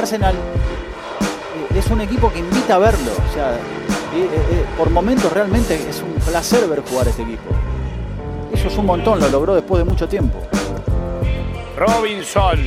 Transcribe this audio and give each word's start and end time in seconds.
Arsenal 0.00 0.34
eh, 0.34 1.78
es 1.78 1.86
un 1.90 2.00
equipo 2.00 2.32
que 2.32 2.38
invita 2.38 2.76
a 2.76 2.78
verlo. 2.78 3.12
O 3.28 3.34
sea, 3.34 3.58
por 4.78 4.88
momentos 4.88 5.30
realmente 5.30 5.74
es 5.74 6.00
un 6.00 6.14
placer 6.14 6.66
ver 6.66 6.80
jugar 6.80 7.06
este 7.08 7.22
equipo. 7.22 7.50
Eso 8.52 8.68
es 8.68 8.76
un 8.78 8.86
montón, 8.86 9.20
lo 9.20 9.28
logró 9.28 9.54
después 9.54 9.84
de 9.84 9.90
mucho 9.90 10.08
tiempo. 10.08 10.40
Robinson. 11.76 12.58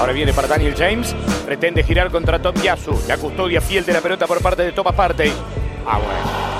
Ahora 0.00 0.12
viene 0.14 0.32
para 0.32 0.48
Daniel 0.48 0.74
James. 0.76 1.14
Pretende 1.44 1.82
girar 1.84 2.10
contra 2.10 2.40
Tom 2.40 2.54
Yasu. 2.54 2.98
La 3.06 3.18
custodia 3.18 3.60
fiel 3.60 3.84
de 3.84 3.92
la 3.92 4.00
pelota 4.00 4.26
por 4.26 4.40
parte 4.40 4.62
de 4.62 4.72
Thomas 4.72 4.94
Partey. 4.94 5.32
Ah, 5.86 5.98
bueno. 5.98 6.52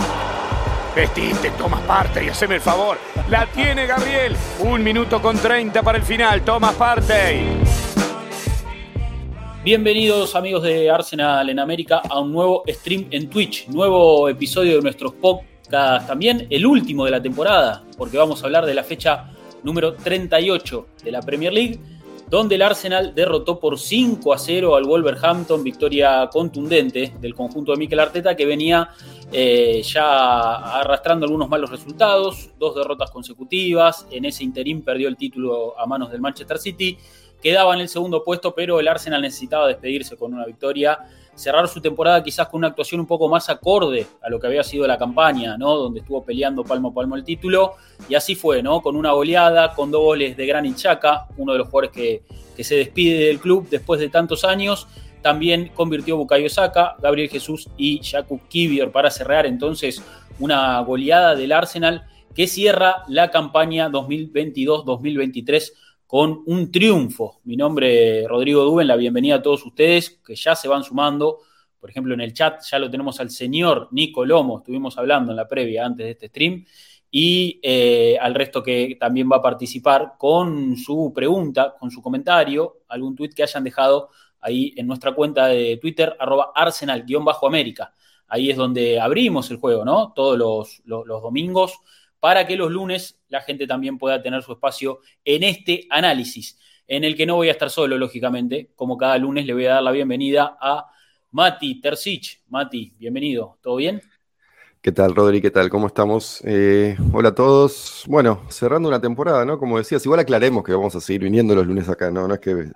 Vestiste, 0.94 1.50
Thomas 1.56 1.80
Partey, 1.80 2.28
haceme 2.28 2.56
el 2.56 2.60
favor. 2.60 2.98
La 3.30 3.46
tiene 3.46 3.86
Gabriel. 3.86 4.36
Un 4.60 4.84
minuto 4.84 5.22
con 5.22 5.38
30 5.38 5.82
para 5.82 5.96
el 5.96 6.04
final. 6.04 6.42
Thomas 6.42 6.74
Partey. 6.74 7.61
Bienvenidos 9.64 10.34
amigos 10.34 10.64
de 10.64 10.90
Arsenal 10.90 11.48
en 11.48 11.60
América 11.60 12.02
a 12.10 12.18
un 12.18 12.32
nuevo 12.32 12.64
stream 12.66 13.06
en 13.12 13.30
Twitch, 13.30 13.68
nuevo 13.68 14.28
episodio 14.28 14.74
de 14.74 14.82
nuestros 14.82 15.12
podcasts 15.12 16.08
también, 16.08 16.48
el 16.50 16.66
último 16.66 17.04
de 17.04 17.12
la 17.12 17.22
temporada, 17.22 17.84
porque 17.96 18.18
vamos 18.18 18.42
a 18.42 18.46
hablar 18.46 18.66
de 18.66 18.74
la 18.74 18.82
fecha 18.82 19.30
número 19.62 19.94
38 19.94 20.86
de 21.04 21.12
la 21.12 21.22
Premier 21.22 21.52
League, 21.52 21.78
donde 22.28 22.56
el 22.56 22.62
Arsenal 22.62 23.14
derrotó 23.14 23.60
por 23.60 23.78
5 23.78 24.32
a 24.32 24.38
0 24.38 24.74
al 24.74 24.82
Wolverhampton, 24.82 25.62
victoria 25.62 26.28
contundente 26.32 27.12
del 27.20 27.32
conjunto 27.32 27.70
de 27.70 27.78
Mikel 27.78 28.00
Arteta 28.00 28.34
que 28.34 28.44
venía 28.44 28.88
eh, 29.30 29.80
ya 29.84 30.54
arrastrando 30.80 31.24
algunos 31.24 31.48
malos 31.48 31.70
resultados, 31.70 32.50
dos 32.58 32.74
derrotas 32.74 33.12
consecutivas, 33.12 34.08
en 34.10 34.24
ese 34.24 34.42
interín 34.42 34.82
perdió 34.82 35.06
el 35.06 35.16
título 35.16 35.78
a 35.78 35.86
manos 35.86 36.10
del 36.10 36.20
Manchester 36.20 36.58
City 36.58 36.98
quedaba 37.42 37.74
en 37.74 37.80
el 37.80 37.88
segundo 37.88 38.24
puesto, 38.24 38.54
pero 38.54 38.80
el 38.80 38.88
Arsenal 38.88 39.20
necesitaba 39.20 39.66
despedirse 39.66 40.16
con 40.16 40.32
una 40.32 40.46
victoria, 40.46 40.98
cerrar 41.34 41.66
su 41.68 41.80
temporada 41.80 42.22
quizás 42.22 42.48
con 42.48 42.58
una 42.58 42.68
actuación 42.68 43.00
un 43.00 43.06
poco 43.06 43.28
más 43.28 43.48
acorde 43.50 44.06
a 44.22 44.30
lo 44.30 44.38
que 44.38 44.46
había 44.46 44.62
sido 44.62 44.86
la 44.86 44.96
campaña, 44.96 45.56
¿no? 45.56 45.76
Donde 45.76 46.00
estuvo 46.00 46.22
peleando 46.24 46.62
palmo 46.62 46.88
a 46.88 46.94
palmo 46.94 47.16
el 47.16 47.24
título, 47.24 47.74
y 48.08 48.14
así 48.14 48.34
fue, 48.34 48.62
¿no? 48.62 48.80
Con 48.80 48.96
una 48.96 49.12
goleada, 49.12 49.74
con 49.74 49.90
dos 49.90 50.02
goles 50.02 50.36
de 50.36 50.72
Xhaka, 50.76 51.28
uno 51.36 51.52
de 51.52 51.58
los 51.58 51.68
jugadores 51.68 51.90
que, 51.90 52.22
se 52.62 52.76
despide 52.76 53.26
del 53.26 53.40
club 53.40 53.68
después 53.68 53.98
de 53.98 54.08
tantos 54.08 54.44
años, 54.44 54.86
también 55.20 55.72
convirtió 55.74 56.16
Bukayo 56.16 56.48
Saka, 56.48 56.94
Gabriel 57.00 57.28
Jesús 57.28 57.68
y 57.76 58.00
Jakub 58.04 58.40
Kivior 58.48 58.92
para 58.92 59.10
cerrar 59.10 59.46
entonces 59.46 60.00
una 60.38 60.78
goleada 60.80 61.34
del 61.34 61.50
Arsenal 61.50 62.04
que 62.34 62.46
cierra 62.46 63.02
la 63.08 63.30
campaña 63.30 63.88
2022-2023 63.88 65.72
con 66.12 66.42
un 66.44 66.70
triunfo. 66.70 67.40
Mi 67.44 67.56
nombre 67.56 68.20
es 68.20 68.28
Rodrigo 68.28 68.64
Duben, 68.64 68.86
la 68.86 68.96
bienvenida 68.96 69.36
a 69.36 69.42
todos 69.42 69.64
ustedes 69.64 70.20
que 70.22 70.34
ya 70.34 70.54
se 70.54 70.68
van 70.68 70.84
sumando. 70.84 71.38
Por 71.80 71.88
ejemplo, 71.88 72.12
en 72.12 72.20
el 72.20 72.34
chat 72.34 72.62
ya 72.70 72.78
lo 72.78 72.90
tenemos 72.90 73.18
al 73.18 73.30
señor 73.30 73.88
Nico 73.92 74.26
Lomo, 74.26 74.58
estuvimos 74.58 74.98
hablando 74.98 75.32
en 75.32 75.36
la 75.36 75.48
previa 75.48 75.86
antes 75.86 76.04
de 76.04 76.10
este 76.10 76.28
stream, 76.28 76.66
y 77.10 77.58
eh, 77.62 78.18
al 78.20 78.34
resto 78.34 78.62
que 78.62 78.98
también 79.00 79.26
va 79.32 79.36
a 79.36 79.42
participar 79.42 80.16
con 80.18 80.76
su 80.76 81.14
pregunta, 81.14 81.76
con 81.80 81.90
su 81.90 82.02
comentario, 82.02 82.80
algún 82.88 83.16
tuit 83.16 83.32
que 83.32 83.44
hayan 83.44 83.64
dejado 83.64 84.10
ahí 84.38 84.74
en 84.76 84.86
nuestra 84.86 85.14
cuenta 85.14 85.46
de 85.46 85.78
Twitter, 85.78 86.14
arroba 86.20 86.52
arsenal-américa. 86.54 87.94
Ahí 88.28 88.50
es 88.50 88.58
donde 88.58 89.00
abrimos 89.00 89.50
el 89.50 89.56
juego, 89.56 89.82
¿no? 89.82 90.12
Todos 90.14 90.36
los, 90.36 90.82
los 90.84 91.22
domingos 91.22 91.80
para 92.22 92.46
que 92.46 92.56
los 92.56 92.70
lunes 92.70 93.20
la 93.30 93.40
gente 93.40 93.66
también 93.66 93.98
pueda 93.98 94.22
tener 94.22 94.44
su 94.44 94.52
espacio 94.52 95.00
en 95.24 95.42
este 95.42 95.88
análisis, 95.90 96.56
en 96.86 97.02
el 97.02 97.16
que 97.16 97.26
no 97.26 97.34
voy 97.34 97.48
a 97.48 97.50
estar 97.50 97.68
solo, 97.68 97.98
lógicamente, 97.98 98.70
como 98.76 98.96
cada 98.96 99.18
lunes 99.18 99.44
le 99.44 99.52
voy 99.54 99.66
a 99.66 99.74
dar 99.74 99.82
la 99.82 99.90
bienvenida 99.90 100.56
a 100.60 100.86
Mati 101.32 101.80
Tercich. 101.80 102.44
Mati, 102.48 102.94
bienvenido, 102.96 103.58
¿todo 103.60 103.74
bien? 103.74 104.00
¿Qué 104.84 104.90
tal, 104.90 105.14
Rodri? 105.14 105.40
¿Qué 105.40 105.52
tal? 105.52 105.70
¿Cómo 105.70 105.86
estamos? 105.86 106.42
Eh, 106.44 106.96
hola 107.12 107.28
a 107.28 107.34
todos. 107.36 108.02
Bueno, 108.08 108.42
cerrando 108.48 108.88
una 108.88 109.00
temporada, 109.00 109.44
¿no? 109.44 109.56
Como 109.56 109.78
decías, 109.78 110.04
igual 110.04 110.18
aclaremos 110.18 110.64
que 110.64 110.72
vamos 110.72 110.96
a 110.96 111.00
seguir 111.00 111.22
viniendo 111.22 111.54
los 111.54 111.68
lunes 111.68 111.88
acá, 111.88 112.10
¿no? 112.10 112.26
No 112.26 112.34
es 112.34 112.40
que 112.40 112.68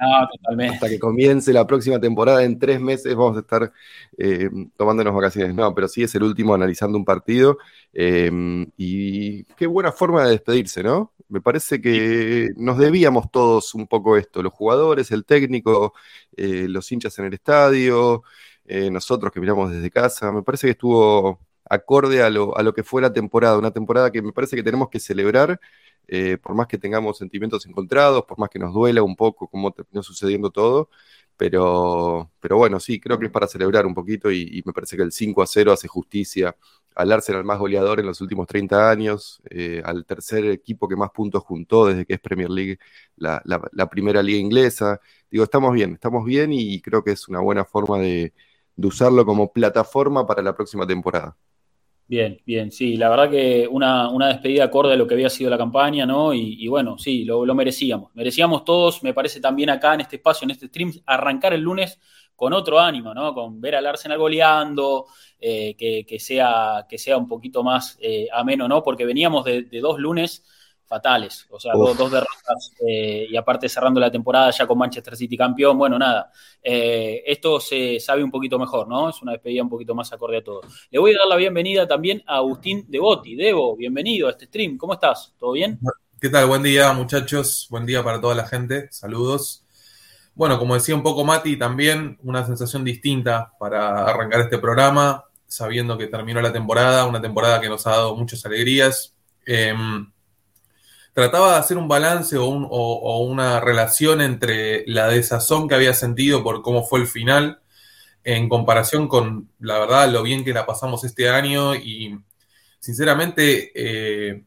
hasta 0.71 0.89
que 0.89 1.01
comience 1.01 1.53
la 1.53 1.67
próxima 1.67 1.99
temporada 1.99 2.45
en 2.45 2.61
tres 2.61 2.81
meses 2.81 3.13
vamos 3.17 3.37
a 3.37 3.41
estar 3.41 3.73
eh, 4.19 4.49
tomándonos 4.77 5.17
vacaciones. 5.17 5.53
No, 5.57 5.75
pero 5.75 5.89
sí 5.89 6.05
es 6.05 6.15
el 6.15 6.23
último 6.23 6.55
analizando 6.55 6.97
un 6.97 7.05
partido. 7.05 7.59
Eh, 7.93 8.31
y 8.77 9.43
qué 9.57 9.67
buena 9.67 9.91
forma 9.91 10.23
de 10.27 10.31
despedirse, 10.31 10.85
¿no? 10.85 11.13
Me 11.29 11.41
parece 11.41 11.81
que 11.81 12.51
nos 12.57 12.79
debíamos 12.79 13.33
todos 13.33 13.75
un 13.75 13.89
poco 13.89 14.17
esto, 14.17 14.45
los 14.45 14.53
jugadores, 14.53 15.11
el 15.11 15.25
técnico, 15.25 15.93
los 16.37 16.93
hinchas 16.93 17.19
en 17.19 17.25
el 17.25 17.35
estadio, 17.35 18.23
nosotros 18.93 19.33
que 19.33 19.41
miramos 19.41 19.73
desde 19.73 19.91
casa. 19.91 20.31
Me 20.31 20.45
parece 20.45 20.69
que 20.69 20.73
estuvo 20.73 21.41
acorde 21.69 22.23
a 22.23 22.31
lo, 22.31 22.57
a 22.57 22.63
lo 22.63 22.75
que 22.75 22.83
fue 22.85 23.03
la 23.03 23.13
temporada, 23.13 23.59
una 23.59 23.71
temporada 23.73 24.11
que 24.11 24.23
me 24.23 24.33
parece 24.33 24.57
que 24.57 24.63
tenemos 24.63 24.89
que 24.89 25.01
celebrar, 25.01 25.61
eh, 26.09 26.39
por 26.39 26.55
más 26.55 26.67
que 26.69 26.79
tengamos 26.79 27.19
sentimientos 27.19 27.67
encontrados, 27.67 28.25
por 28.25 28.39
más 28.39 28.49
que 28.49 28.59
nos 28.59 28.73
duela 28.73 29.03
un 29.03 29.17
poco 29.17 29.49
cómo 29.49 29.73
terminó 29.73 30.03
sucediendo 30.03 30.51
todo, 30.51 30.89
pero, 31.37 32.31
pero 32.41 32.57
bueno, 32.57 32.81
sí, 32.81 33.01
creo 33.01 33.19
que 33.19 33.27
es 33.27 33.33
para 33.33 33.47
celebrar 33.49 33.87
un 33.87 33.95
poquito 33.95 34.31
y, 34.31 34.63
me 34.65 34.73
parece 34.73 34.97
que 34.97 35.03
el 35.03 35.13
5 35.13 35.43
a 35.43 35.47
0 35.47 35.73
hace 35.73 35.89
justicia 35.89 36.57
al 36.95 37.13
Arsenal 37.13 37.45
más 37.45 37.59
goleador 37.59 38.01
en 38.01 38.07
los 38.07 38.21
últimos 38.23 38.47
30 38.47 38.91
años, 38.91 39.43
eh, 39.51 39.83
al 39.85 40.07
tercer 40.07 40.47
equipo 40.47 40.89
que 40.89 40.97
más 40.97 41.11
puntos 41.11 41.43
juntó 41.45 41.87
desde 41.87 42.07
que 42.07 42.15
es 42.15 42.21
Premier 42.21 42.49
League, 42.51 42.79
la, 43.17 43.43
la, 43.45 43.91
primera 43.91 44.23
liga 44.23 44.39
inglesa. 44.39 45.01
Digo, 45.31 45.45
estamos 45.45 45.75
bien, 45.75 45.95
estamos 45.95 46.25
bien 46.25 46.53
y 46.53 46.81
creo 46.81 47.05
que 47.05 47.13
es 47.13 47.29
una 47.29 47.41
buena 47.41 47.65
forma 47.65 47.99
de 47.99 48.33
usarlo 48.77 49.27
como 49.27 49.53
plataforma 49.53 50.27
para 50.27 50.43
la 50.43 50.55
próxima 50.55 50.87
temporada. 50.87 51.37
Bien, 52.09 52.41
bien, 52.47 52.71
sí, 52.71 52.97
la 52.97 53.09
verdad 53.09 53.29
que 53.29 53.67
una, 53.69 54.09
despedida 54.29 54.65
acorde 54.65 54.93
a 54.93 54.97
lo 54.97 55.09
que 55.09 55.15
había 55.15 55.29
sido 55.29 55.51
la 55.51 55.59
campaña, 55.59 56.07
¿no? 56.07 56.33
Y, 56.33 56.69
bueno, 56.69 56.97
sí, 56.99 57.25
lo, 57.25 57.45
merecíamos. 57.53 58.15
Merecíamos 58.15 58.65
todos, 58.65 59.03
me 59.03 59.13
parece 59.13 59.41
también 59.41 59.71
acá 59.71 59.95
en 59.95 60.03
este 60.03 60.17
espacio, 60.17 60.45
en 60.45 60.53
este 60.53 60.69
stream, 60.69 60.93
arrancar 61.05 61.53
el 61.53 61.63
lunes 61.63 61.99
con 62.37 62.53
otro 62.53 62.79
ánimo, 62.79 63.13
¿no? 63.13 63.35
Con 63.35 63.61
ver 63.61 63.75
al 63.75 63.87
Arsenal 63.87 64.19
goleando, 64.19 65.07
eh, 65.41 65.75
que, 65.77 66.21
sea, 66.21 66.87
que 66.89 66.97
sea 66.97 67.17
un 67.17 67.27
poquito 67.27 67.65
más 67.65 67.99
eh, 68.01 68.29
ameno, 68.33 68.69
¿no? 68.69 68.85
Porque 68.85 69.05
veníamos 69.05 69.45
de 69.45 69.81
dos 69.81 69.99
lunes 69.99 70.45
fatales. 70.87 71.47
O 71.51 71.59
sea, 71.59 71.73
dos, 71.75 71.97
derrotas 72.11 72.73
eh, 72.87 73.27
y 73.29 73.37
aparte 73.37 73.69
cerrando 73.69 74.01
la 74.01 74.11
temporada 74.11 74.51
ya 74.51 74.67
con 74.67 74.79
Manchester 74.79 75.17
City 75.17 75.37
campeón. 75.37 75.77
Bueno, 75.77 75.99
nada, 75.99 76.31
eh, 76.63 77.23
esto 77.27 77.61
se 77.61 78.01
sabe 78.01 78.23
un 78.23 78.31
poquito 78.31 78.59
mejor, 78.59 78.89
¿no? 78.89 79.11
Es 79.11 79.21
una 79.23 79.33
despedida 79.33 79.63
un 79.63 79.69
poquito 79.69 79.95
más 79.95 80.13
acorde 80.13 80.39
a 80.39 80.45
todo. 80.45 80.61
Le 80.91 80.99
voy 80.99 81.15
a 81.15 81.19
dar 81.19 81.29
la 81.29 81.37
bienvenida 81.37 81.87
también 81.87 82.23
a 82.27 82.37
Agustín 82.37 82.87
Devoti. 82.89 83.35
Debo, 83.35 83.77
bienvenido 83.77 84.29
a 84.29 84.31
este 84.31 84.47
stream. 84.47 84.77
¿Cómo 84.77 84.95
estás? 84.95 85.35
¿Todo 85.39 85.53
bien? 85.53 85.79
¿Qué 86.21 86.31
tal? 86.31 86.47
Buen 86.47 86.63
día, 86.63 86.93
muchachos. 86.93 87.67
Buen 87.71 87.85
día 87.85 88.03
para 88.03 88.21
toda 88.21 88.35
la 88.35 88.47
gente. 88.47 88.89
Saludos. 88.91 89.65
Bueno, 90.35 90.59
como 90.59 90.75
decía 90.75 90.95
un 90.95 91.03
poco 91.03 91.25
Mati, 91.25 91.57
también 91.57 92.19
una 92.23 92.45
sensación 92.45 92.85
distinta 92.85 93.53
para 93.59 94.05
arrancar 94.05 94.43
este 94.43 94.59
programa, 94.59 95.25
sabiendo 95.47 95.97
que 95.97 96.09
terminó 96.09 96.43
la 96.43 96.53
temporada, 96.53 97.07
una 97.07 97.23
temporada 97.23 97.59
que 97.61 97.71
nos 97.71 97.87
ha 97.87 97.93
dado 97.93 98.17
muchas 98.17 98.45
alegrías. 98.45 99.15
Em, 99.47 100.13
trataba 101.17 101.53
de 101.53 101.59
hacer 101.61 101.79
un 101.79 101.89
balance 101.89 102.37
o, 102.37 102.47
una 103.21 103.59
relación 103.59 104.21
entre 104.21 104.85
la 104.87 105.09
desazón 105.09 105.67
que 105.67 105.75
había 105.75 105.95
sentido 105.95 106.45
por 106.45 106.61
cómo 106.61 106.85
fue 106.85 107.01
el 107.01 107.07
final 107.07 107.63
en 108.23 108.51
comparación 108.51 109.09
con, 109.09 109.49
la 109.59 109.79
verdad, 109.79 110.11
lo 110.11 110.23
bien 110.23 110.45
que 110.45 110.53
la 110.53 110.67
pasamos 110.67 111.05
este 111.05 111.31
año 111.31 111.75
y 111.75 112.21
sinceramente 112.81 113.73
eh, 113.75 114.45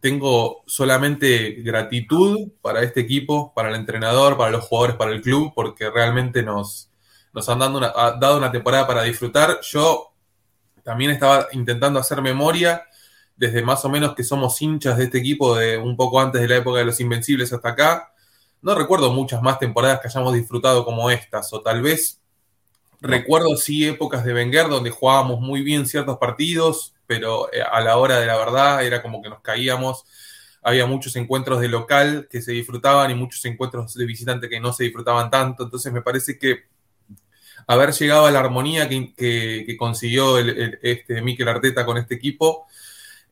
tengo 0.00 0.62
solamente 0.66 1.50
gratitud 1.58 2.48
para 2.62 2.82
este 2.82 3.00
equipo, 3.00 3.52
para 3.52 3.68
el 3.68 3.74
entrenador, 3.74 4.38
para 4.38 4.50
los 4.50 4.64
jugadores, 4.64 4.96
para 4.96 5.12
el 5.12 5.20
club, 5.20 5.52
porque 5.54 5.90
realmente 5.90 6.42
nos, 6.42 6.88
nos 7.34 7.46
han 7.50 7.58
dado 7.58 7.76
una, 7.76 7.88
dado 8.18 8.38
una 8.38 8.50
temporada 8.50 8.86
para 8.86 9.02
disfrutar. 9.02 9.58
Yo 9.60 10.14
también 10.82 11.10
estaba 11.10 11.48
intentando 11.52 12.00
hacer 12.00 12.22
memoria 12.22 12.86
desde 13.36 13.62
más 13.62 13.84
o 13.84 13.88
menos 13.88 14.14
que 14.14 14.24
somos 14.24 14.60
hinchas 14.62 14.96
de 14.96 15.04
este 15.04 15.18
equipo 15.18 15.56
de 15.56 15.76
un 15.76 15.96
poco 15.96 16.20
antes 16.20 16.40
de 16.40 16.48
la 16.48 16.56
época 16.56 16.78
de 16.78 16.86
los 16.86 17.00
Invencibles 17.00 17.52
hasta 17.52 17.70
acá. 17.70 18.12
No 18.62 18.74
recuerdo 18.74 19.12
muchas 19.12 19.42
más 19.42 19.58
temporadas 19.58 20.00
que 20.00 20.08
hayamos 20.08 20.34
disfrutado 20.34 20.84
como 20.84 21.10
estas, 21.10 21.52
o 21.52 21.60
tal 21.60 21.82
vez 21.82 22.20
recuerdo 23.00 23.56
sí 23.56 23.86
épocas 23.86 24.24
de 24.24 24.32
Wenger 24.32 24.68
donde 24.68 24.90
jugábamos 24.90 25.40
muy 25.40 25.62
bien 25.62 25.86
ciertos 25.86 26.16
partidos, 26.16 26.94
pero 27.06 27.52
eh, 27.52 27.60
a 27.62 27.80
la 27.80 27.98
hora 27.98 28.18
de 28.18 28.26
la 28.26 28.36
verdad 28.36 28.84
era 28.84 29.02
como 29.02 29.22
que 29.22 29.28
nos 29.28 29.40
caíamos. 29.40 30.04
Había 30.62 30.86
muchos 30.86 31.14
encuentros 31.14 31.60
de 31.60 31.68
local 31.68 32.26
que 32.30 32.42
se 32.42 32.52
disfrutaban 32.52 33.10
y 33.10 33.14
muchos 33.14 33.44
encuentros 33.44 33.94
de 33.94 34.04
visitante 34.06 34.48
que 34.48 34.58
no 34.58 34.72
se 34.72 34.84
disfrutaban 34.84 35.30
tanto. 35.30 35.64
Entonces 35.64 35.92
me 35.92 36.02
parece 36.02 36.38
que 36.38 36.64
haber 37.68 37.92
llegado 37.92 38.26
a 38.26 38.30
la 38.30 38.40
armonía 38.40 38.88
que, 38.88 39.76
consiguió 39.78 40.38
este 40.38 41.20
Mikel 41.22 41.48
Arteta 41.48 41.84
con 41.84 41.98
este 41.98 42.14
equipo 42.14 42.66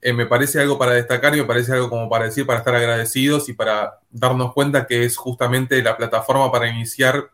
eh, 0.05 0.13
me 0.13 0.27
parece 0.27 0.61
algo 0.61 0.79
para 0.79 0.93
destacar 0.93 1.35
y 1.35 1.41
me 1.41 1.47
parece 1.47 1.73
algo 1.73 1.91
como 1.91 2.09
para 2.09 2.27
decir, 2.27 2.47
para 2.47 2.61
estar 2.61 2.75
agradecidos 2.77 3.49
y 3.49 3.55
para 3.55 3.99
darnos 4.11 4.53
cuenta 4.53 4.87
que 4.87 5.05
es 5.05 5.17
justamente 5.17 5.83
la 5.83 5.97
plataforma 5.97 6.53
para 6.53 6.69
iniciar 6.69 7.31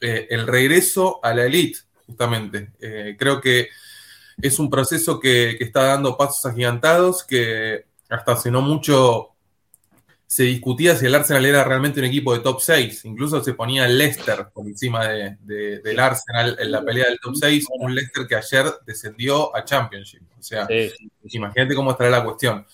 el 0.00 0.46
regreso 0.46 1.18
a 1.24 1.34
la 1.34 1.46
elite, 1.46 1.80
justamente. 2.06 2.70
creo 3.18 3.40
que 3.40 3.68
es 4.40 4.60
un 4.60 4.70
proceso 4.70 5.18
que, 5.18 5.56
que, 5.58 5.64
está 5.64 5.82
dando 5.82 6.16
pasos 6.16 6.46
agigantados, 6.46 7.24
que 7.24 7.86
hasta 8.08 8.32
hace 8.32 8.52
no 8.52 8.60
mucho 8.60 9.30
se 10.28 10.42
discutía 10.42 10.94
si 10.94 11.06
el 11.06 11.14
Arsenal 11.14 11.46
era 11.46 11.64
realmente 11.64 12.00
un 12.00 12.06
equipo 12.06 12.34
de 12.34 12.40
top 12.40 12.60
6. 12.60 13.06
Incluso 13.06 13.42
se 13.42 13.54
ponía 13.54 13.86
el 13.86 13.96
Leicester 13.96 14.48
por 14.52 14.66
encima 14.66 15.08
de, 15.08 15.38
del 15.80 15.98
Arsenal 15.98 16.54
en 16.60 16.70
la 16.70 16.84
pelea 16.84 17.06
del 17.06 17.18
top 17.18 17.34
6. 17.34 17.66
Un 17.80 17.94
Leicester 17.94 18.26
que 18.26 18.36
ayer 18.36 18.66
descendió 18.84 19.56
a 19.56 19.64
Championship. 19.64 20.20
O 20.38 20.42
sea, 20.42 20.68
imagínate 21.30 21.74
cómo 21.74 21.92
estará 21.92 22.10
la 22.10 22.24
cuestión. 22.24 22.66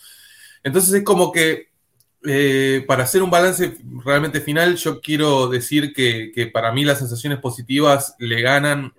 Entonces 0.65 0.95
es 0.95 1.05
como 1.05 1.31
que 1.31 1.69
eh, 2.27 2.85
para 2.89 3.05
hacer 3.05 3.23
un 3.23 3.31
balance 3.31 3.79
realmente 4.05 4.41
final, 4.41 4.75
yo 4.75 5.01
quiero 5.01 5.47
decir 5.47 5.93
que, 5.93 6.33
que, 6.35 6.49
para 6.49 6.73
mí 6.73 6.85
las 6.85 6.99
sensaciones 6.99 7.39
positivas 7.39 8.17
le 8.19 8.41
ganan 8.41 8.95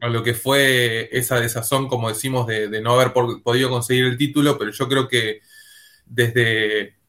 a 0.00 0.08
lo 0.08 0.22
que 0.22 0.34
fue 0.34 1.08
esa 1.10 1.40
desazón, 1.40 1.88
como 1.88 2.08
decimos, 2.08 2.46
de, 2.46 2.68
de 2.68 2.80
no 2.80 2.92
haber 2.92 3.12
podido 3.12 3.68
conseguir 3.68 4.04
el 4.04 4.16
título, 4.16 4.56
pero 4.56 4.70
yo 4.70 4.88
creo 4.88 5.08
que 5.08 5.40
desde 6.06 6.99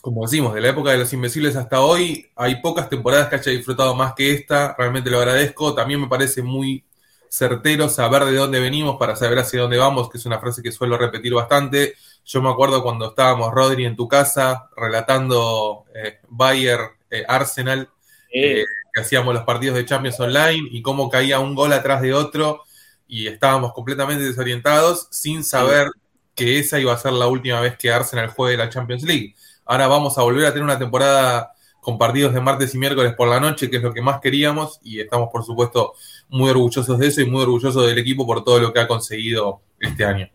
como 0.00 0.22
decimos, 0.22 0.54
de 0.54 0.60
la 0.60 0.68
época 0.68 0.90
de 0.90 0.98
los 0.98 1.12
Invencibles 1.12 1.56
hasta 1.56 1.80
hoy, 1.80 2.30
hay 2.36 2.60
pocas 2.60 2.88
temporadas 2.88 3.28
que 3.28 3.36
haya 3.36 3.52
disfrutado 3.52 3.94
más 3.94 4.14
que 4.14 4.32
esta, 4.32 4.74
realmente 4.76 5.10
lo 5.10 5.18
agradezco, 5.18 5.74
también 5.74 6.00
me 6.00 6.08
parece 6.08 6.42
muy 6.42 6.84
certero 7.28 7.88
saber 7.88 8.24
de 8.24 8.34
dónde 8.34 8.60
venimos 8.60 8.96
para 8.98 9.14
saber 9.14 9.38
hacia 9.38 9.60
dónde 9.60 9.78
vamos, 9.78 10.10
que 10.10 10.18
es 10.18 10.26
una 10.26 10.40
frase 10.40 10.62
que 10.62 10.72
suelo 10.72 10.98
repetir 10.98 11.32
bastante. 11.32 11.94
Yo 12.24 12.42
me 12.42 12.50
acuerdo 12.50 12.82
cuando 12.82 13.10
estábamos, 13.10 13.52
Rodri, 13.52 13.84
en 13.84 13.96
tu 13.96 14.08
casa, 14.08 14.68
relatando 14.76 15.84
eh, 15.94 16.18
Bayer 16.28 16.80
eh, 17.08 17.24
Arsenal, 17.28 17.88
eh, 18.32 18.64
que 18.92 19.00
hacíamos 19.00 19.32
los 19.32 19.44
partidos 19.44 19.76
de 19.76 19.84
Champions 19.84 20.18
Online 20.18 20.68
y 20.70 20.82
cómo 20.82 21.08
caía 21.08 21.38
un 21.38 21.54
gol 21.54 21.72
atrás 21.72 22.02
de 22.02 22.12
otro 22.12 22.62
y 23.06 23.28
estábamos 23.28 23.72
completamente 23.72 24.24
desorientados 24.24 25.08
sin 25.10 25.44
saber 25.44 25.88
que 26.34 26.58
esa 26.58 26.80
iba 26.80 26.92
a 26.92 26.98
ser 26.98 27.12
la 27.12 27.26
última 27.26 27.60
vez 27.60 27.76
que 27.76 27.92
Arsenal 27.92 28.28
juegue 28.28 28.56
la 28.56 28.70
Champions 28.70 29.02
League. 29.02 29.34
Ahora 29.70 29.86
vamos 29.86 30.18
a 30.18 30.22
volver 30.22 30.46
a 30.46 30.52
tener 30.52 30.64
una 30.64 30.80
temporada 30.80 31.52
con 31.80 31.96
partidos 31.96 32.34
de 32.34 32.40
martes 32.40 32.74
y 32.74 32.78
miércoles 32.78 33.14
por 33.14 33.28
la 33.28 33.38
noche, 33.38 33.70
que 33.70 33.76
es 33.76 33.82
lo 33.84 33.94
que 33.94 34.02
más 34.02 34.20
queríamos, 34.20 34.80
y 34.82 34.98
estamos, 34.98 35.28
por 35.30 35.44
supuesto, 35.44 35.92
muy 36.28 36.50
orgullosos 36.50 36.98
de 36.98 37.06
eso 37.06 37.20
y 37.20 37.26
muy 37.26 37.42
orgullosos 37.42 37.86
del 37.86 37.96
equipo 37.96 38.26
por 38.26 38.42
todo 38.42 38.58
lo 38.58 38.72
que 38.72 38.80
ha 38.80 38.88
conseguido 38.88 39.60
este 39.78 40.04
año. 40.04 40.28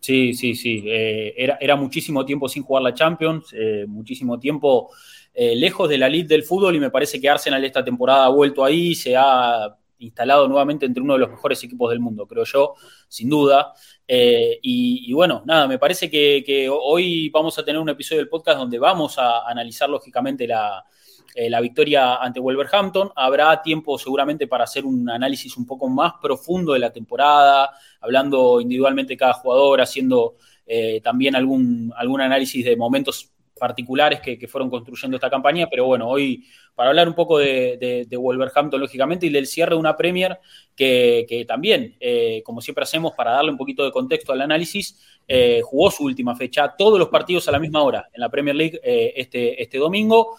Sí, 0.00 0.34
sí, 0.34 0.54
sí. 0.54 0.84
Eh, 0.86 1.34
era, 1.58 1.76
muchísimo 1.76 2.26
tiempo 2.26 2.46
sin 2.46 2.62
jugar 2.62 2.82
la 2.82 2.92
Champions, 2.92 3.54
eh, 3.54 3.86
muchísimo 3.88 4.38
tiempo 4.38 4.90
eh, 5.32 5.56
lejos 5.56 5.88
de 5.88 5.96
la 5.96 6.08
elite 6.08 6.34
del 6.34 6.42
fútbol 6.42 6.76
y 6.76 6.80
me 6.80 6.90
parece 6.90 7.18
que 7.18 7.30
Arsenal 7.30 7.64
esta 7.64 7.82
temporada 7.82 8.26
ha 8.26 8.28
vuelto 8.28 8.62
ahí, 8.62 8.94
se 8.94 9.16
ha 9.16 9.74
instalado 9.98 10.48
nuevamente 10.48 10.86
entre 10.86 11.02
uno 11.02 11.14
de 11.14 11.20
los 11.20 11.30
mejores 11.30 11.62
equipos 11.64 11.90
del 11.90 12.00
mundo, 12.00 12.26
creo 12.26 12.44
yo, 12.44 12.74
sin 13.08 13.28
duda. 13.28 13.72
Eh, 14.06 14.58
y, 14.62 15.12
bueno, 15.12 15.42
nada, 15.46 15.66
me 15.66 15.78
parece 15.78 16.10
que, 16.10 16.68
hoy 16.70 17.30
vamos 17.30 17.58
a 17.58 17.64
tener 17.64 17.80
un 17.80 17.88
episodio 17.88 18.20
del 18.20 18.28
podcast 18.28 18.58
donde 18.58 18.78
vamos 18.78 19.18
a 19.18 19.48
analizar 19.48 19.88
lógicamente 19.88 20.46
la, 20.46 20.84
eh, 21.34 21.50
la 21.50 21.60
victoria 21.60 22.16
ante 22.16 22.38
Wolverhampton. 22.40 23.10
Habrá 23.16 23.60
tiempo 23.60 23.98
seguramente 23.98 24.46
para 24.46 24.64
hacer 24.64 24.84
un 24.84 25.10
análisis 25.10 25.56
un 25.56 25.66
poco 25.66 25.88
más 25.88 26.14
profundo 26.22 26.74
de 26.74 26.78
la 26.78 26.92
temporada, 26.92 27.70
hablando 28.00 28.60
individualmente 28.60 29.16
cada 29.16 29.32
jugador, 29.32 29.80
haciendo 29.80 30.36
eh, 30.66 31.00
también 31.02 31.34
algún, 31.36 31.92
algún 31.96 32.20
análisis 32.20 32.64
de 32.64 32.76
momentos 32.76 33.33
particulares 33.58 34.20
que, 34.20 34.48
fueron 34.48 34.68
construyendo 34.68 35.16
esta 35.16 35.30
campaña, 35.30 35.68
pero 35.70 35.86
bueno, 35.86 36.08
hoy 36.08 36.44
para 36.74 36.90
hablar 36.90 37.08
un 37.08 37.14
poco 37.14 37.38
de, 37.38 38.06
Wolverhampton, 38.10 38.80
lógicamente, 38.80 39.26
y 39.26 39.30
del 39.30 39.46
cierre 39.46 39.74
de 39.74 39.80
una 39.80 39.96
Premier 39.96 40.38
que, 40.74 41.44
también, 41.46 41.96
eh, 42.00 42.42
como 42.44 42.60
siempre 42.60 42.82
hacemos, 42.82 43.12
para 43.12 43.32
darle 43.32 43.52
un 43.52 43.56
poquito 43.56 43.84
de 43.84 43.92
contexto 43.92 44.32
al 44.32 44.40
análisis, 44.40 44.98
eh, 45.28 45.60
jugó 45.62 45.90
su 45.90 46.04
última 46.04 46.34
fecha, 46.34 46.74
todos 46.76 46.98
los 46.98 47.08
partidos 47.08 47.46
a 47.48 47.52
la 47.52 47.60
misma 47.60 47.82
hora 47.82 48.08
en 48.12 48.20
la 48.20 48.28
Premier 48.28 48.56
League 48.56 48.80
eh, 48.82 49.12
este, 49.16 49.62
este 49.62 49.78
domingo, 49.78 50.36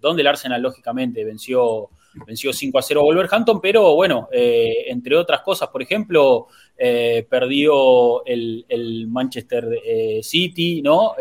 donde 0.00 0.22
el 0.22 0.26
Arsenal, 0.26 0.62
lógicamente, 0.62 1.24
venció 1.24 1.90
venció 2.26 2.52
5 2.52 2.78
a 2.78 2.82
0 2.82 3.02
Wolverhampton, 3.04 3.58
pero 3.60 3.94
bueno, 3.94 4.28
entre 4.32 5.16
otras 5.16 5.40
cosas, 5.40 5.68
por 5.68 5.82
ejemplo, 5.82 6.48
eh, 6.84 7.26
perdió 7.28 8.24
el, 8.24 9.06
Manchester 9.08 9.68
eh, 9.84 10.20
City, 10.22 10.82
¿no? 10.82 11.14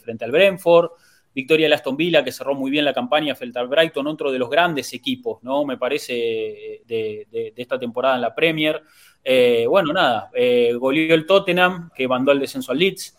frente 0.00 0.24
al 0.24 0.30
Brentford. 0.30 0.90
Victoria 1.34 1.66
de 1.66 1.74
Aston 1.74 1.96
Villa, 1.96 2.22
que 2.22 2.30
cerró 2.30 2.54
muy 2.54 2.70
bien 2.70 2.84
la 2.84 2.94
campaña 2.94 3.34
frente 3.34 3.58
al 3.58 3.66
Brighton, 3.66 4.06
otro 4.06 4.30
de 4.30 4.38
los 4.38 4.48
grandes 4.48 4.92
equipos, 4.92 5.42
¿no? 5.42 5.64
Me 5.64 5.76
parece, 5.76 6.82
de, 6.86 7.52
esta 7.56 7.76
temporada 7.76 8.14
en 8.14 8.20
la 8.20 8.34
Premier. 8.34 8.80
bueno, 9.68 9.92
nada, 9.92 10.30
goleó 10.78 11.14
el 11.14 11.26
Tottenham, 11.26 11.90
que 11.92 12.06
mandó 12.06 12.30
al 12.30 12.38
descenso 12.38 12.70
al 12.70 12.78
Leeds. 12.78 13.16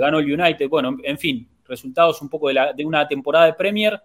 ganó 0.00 0.18
el 0.18 0.40
United. 0.40 0.66
Bueno, 0.68 0.96
en 1.04 1.18
fin, 1.18 1.46
resultados 1.66 2.22
un 2.22 2.30
poco 2.30 2.48
de, 2.48 2.84
una 2.84 3.06
temporada 3.06 3.46
de 3.46 3.52
Premier 3.52 4.00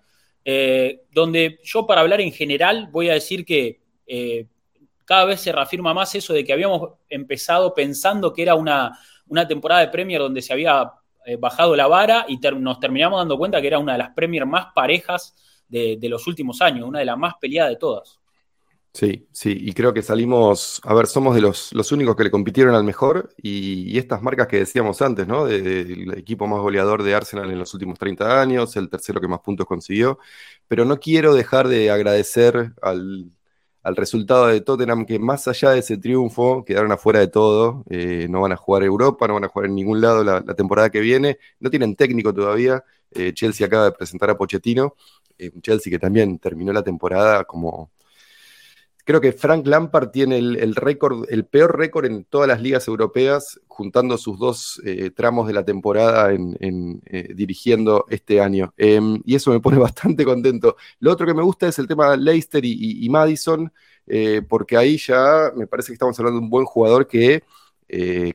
eh, 0.45 1.01
donde 1.11 1.59
yo 1.63 1.85
para 1.85 2.01
hablar 2.01 2.21
en 2.21 2.31
general 2.31 2.87
voy 2.91 3.09
a 3.09 3.13
decir 3.13 3.45
que 3.45 3.81
eh, 4.07 4.45
cada 5.09 5.25
vez 5.25 5.41
se 5.41 5.51
reafirma 5.51 5.91
más 5.91 6.13
eso 6.13 6.33
de 6.33 6.45
que 6.45 6.53
habíamos 6.53 6.91
empezado 7.09 7.73
pensando 7.73 8.31
que 8.31 8.43
era 8.43 8.53
una, 8.53 8.95
una 9.25 9.47
temporada 9.47 9.81
de 9.81 9.87
Premier 9.87 10.21
donde 10.21 10.43
se 10.43 10.53
había 10.53 10.91
eh, 11.25 11.35
bajado 11.35 11.75
la 11.75 11.87
vara 11.87 12.27
y 12.27 12.37
nos 12.37 12.79
terminamos 12.79 13.19
dando 13.19 13.35
cuenta 13.35 13.59
que 13.59 13.65
era 13.65 13.79
una 13.79 13.93
de 13.93 13.97
las 13.97 14.11
Premier 14.11 14.45
más 14.45 14.67
parejas 14.75 15.33
de, 15.67 15.97
de 15.99 16.09
los 16.09 16.27
últimos 16.27 16.61
años, 16.61 16.87
una 16.87 16.99
de 16.99 17.05
las 17.05 17.17
más 17.17 17.33
peleadas 17.41 17.71
de 17.71 17.77
todas. 17.77 18.19
Sí, 18.93 19.27
sí, 19.31 19.57
y 19.59 19.73
creo 19.73 19.95
que 19.95 20.03
salimos, 20.03 20.79
a 20.83 20.93
ver, 20.93 21.07
somos 21.07 21.33
de 21.33 21.41
los, 21.41 21.73
los 21.73 21.91
únicos 21.91 22.15
que 22.15 22.25
le 22.25 22.31
compitieron 22.31 22.75
al 22.75 22.83
mejor 22.83 23.33
y, 23.35 23.97
estas 23.97 24.21
marcas 24.21 24.45
que 24.45 24.57
decíamos 24.57 25.01
antes, 25.01 25.27
¿no? 25.27 25.45
Del 25.45 26.13
equipo 26.19 26.45
más 26.45 26.59
goleador 26.59 27.01
de 27.01 27.15
Arsenal 27.15 27.49
en 27.49 27.57
los 27.57 27.73
últimos 27.73 27.97
30 27.97 28.39
años, 28.39 28.75
el 28.75 28.89
tercero 28.89 29.19
que 29.19 29.27
más 29.27 29.39
puntos 29.39 29.65
consiguió, 29.65 30.19
pero 30.67 30.85
no 30.85 30.99
quiero 30.99 31.33
dejar 31.33 31.67
de 31.67 31.89
agradecer 31.89 32.73
al, 32.83 33.31
resultado 33.95 34.47
de 34.47 34.61
Tottenham, 34.61 35.05
que 35.05 35.19
más 35.19 35.47
allá 35.47 35.71
de 35.71 35.79
ese 35.79 35.97
triunfo, 35.97 36.63
quedaron 36.65 36.91
afuera 36.91 37.19
de 37.19 37.27
todo, 37.27 37.83
eh, 37.89 38.27
no 38.29 38.41
van 38.41 38.51
a 38.51 38.57
jugar 38.57 38.83
Europa, 38.83 39.27
no 39.27 39.35
van 39.35 39.45
a 39.45 39.47
jugar 39.47 39.67
en 39.69 39.75
ningún 39.75 40.01
lado 40.01 40.23
la, 40.23 40.41
temporada 40.55 40.89
que 40.89 40.99
viene, 40.99 41.39
no 41.59 41.69
tienen 41.69 41.95
técnico 41.95 42.33
todavía, 42.33 42.83
eh, 43.11 43.33
Chelsea 43.33 43.65
acaba 43.65 43.85
de 43.85 43.91
presentar 43.93 44.29
a 44.29 44.37
Pochettino, 44.37 44.95
eh, 45.37 45.51
Chelsea 45.61 45.89
que 45.91 45.99
también 45.99 46.39
terminó 46.39 46.73
la 46.73 46.83
temporada 46.83 47.45
como 47.45 47.91
Creo 49.05 49.21
que 49.21 49.31
Frank 49.31 49.65
Lampard 49.65 50.11
tiene 50.11 50.37
el, 50.37 50.75
peor 51.49 51.77
récord 51.77 52.05
en 52.05 52.25
todas 52.25 52.47
las 52.47 52.61
ligas 52.61 52.87
europeas, 52.87 53.59
juntando 53.67 54.17
sus 54.17 54.37
dos 54.37 54.81
eh, 54.85 55.09
tramos 55.09 55.47
de 55.47 55.53
la 55.53 55.65
temporada 55.65 56.31
en, 56.31 57.01
eh, 57.05 57.33
dirigiendo 57.33 58.05
este 58.09 58.39
año. 58.39 58.73
Em, 58.77 59.19
y 59.25 59.35
eso 59.35 59.51
me 59.51 59.59
pone 59.59 59.77
bastante 59.79 60.25
contento. 60.25 60.75
Lo 60.99 61.11
otro 61.11 61.25
que 61.25 61.33
me 61.33 61.41
gusta 61.41 61.67
es 61.67 61.79
el 61.79 61.87
tema 61.87 62.11
de 62.11 62.17
Leicester 62.17 62.63
y, 62.63 63.09
Madison, 63.09 63.71
eh, 64.05 64.41
porque 64.47 64.77
ahí 64.77 64.97
ya 64.97 65.51
me 65.55 65.65
parece 65.65 65.87
que 65.87 65.93
estamos 65.93 66.19
hablando 66.19 66.39
de 66.39 66.43
un 66.43 66.49
buen 66.51 66.65
jugador 66.65 67.07
que 67.07 67.43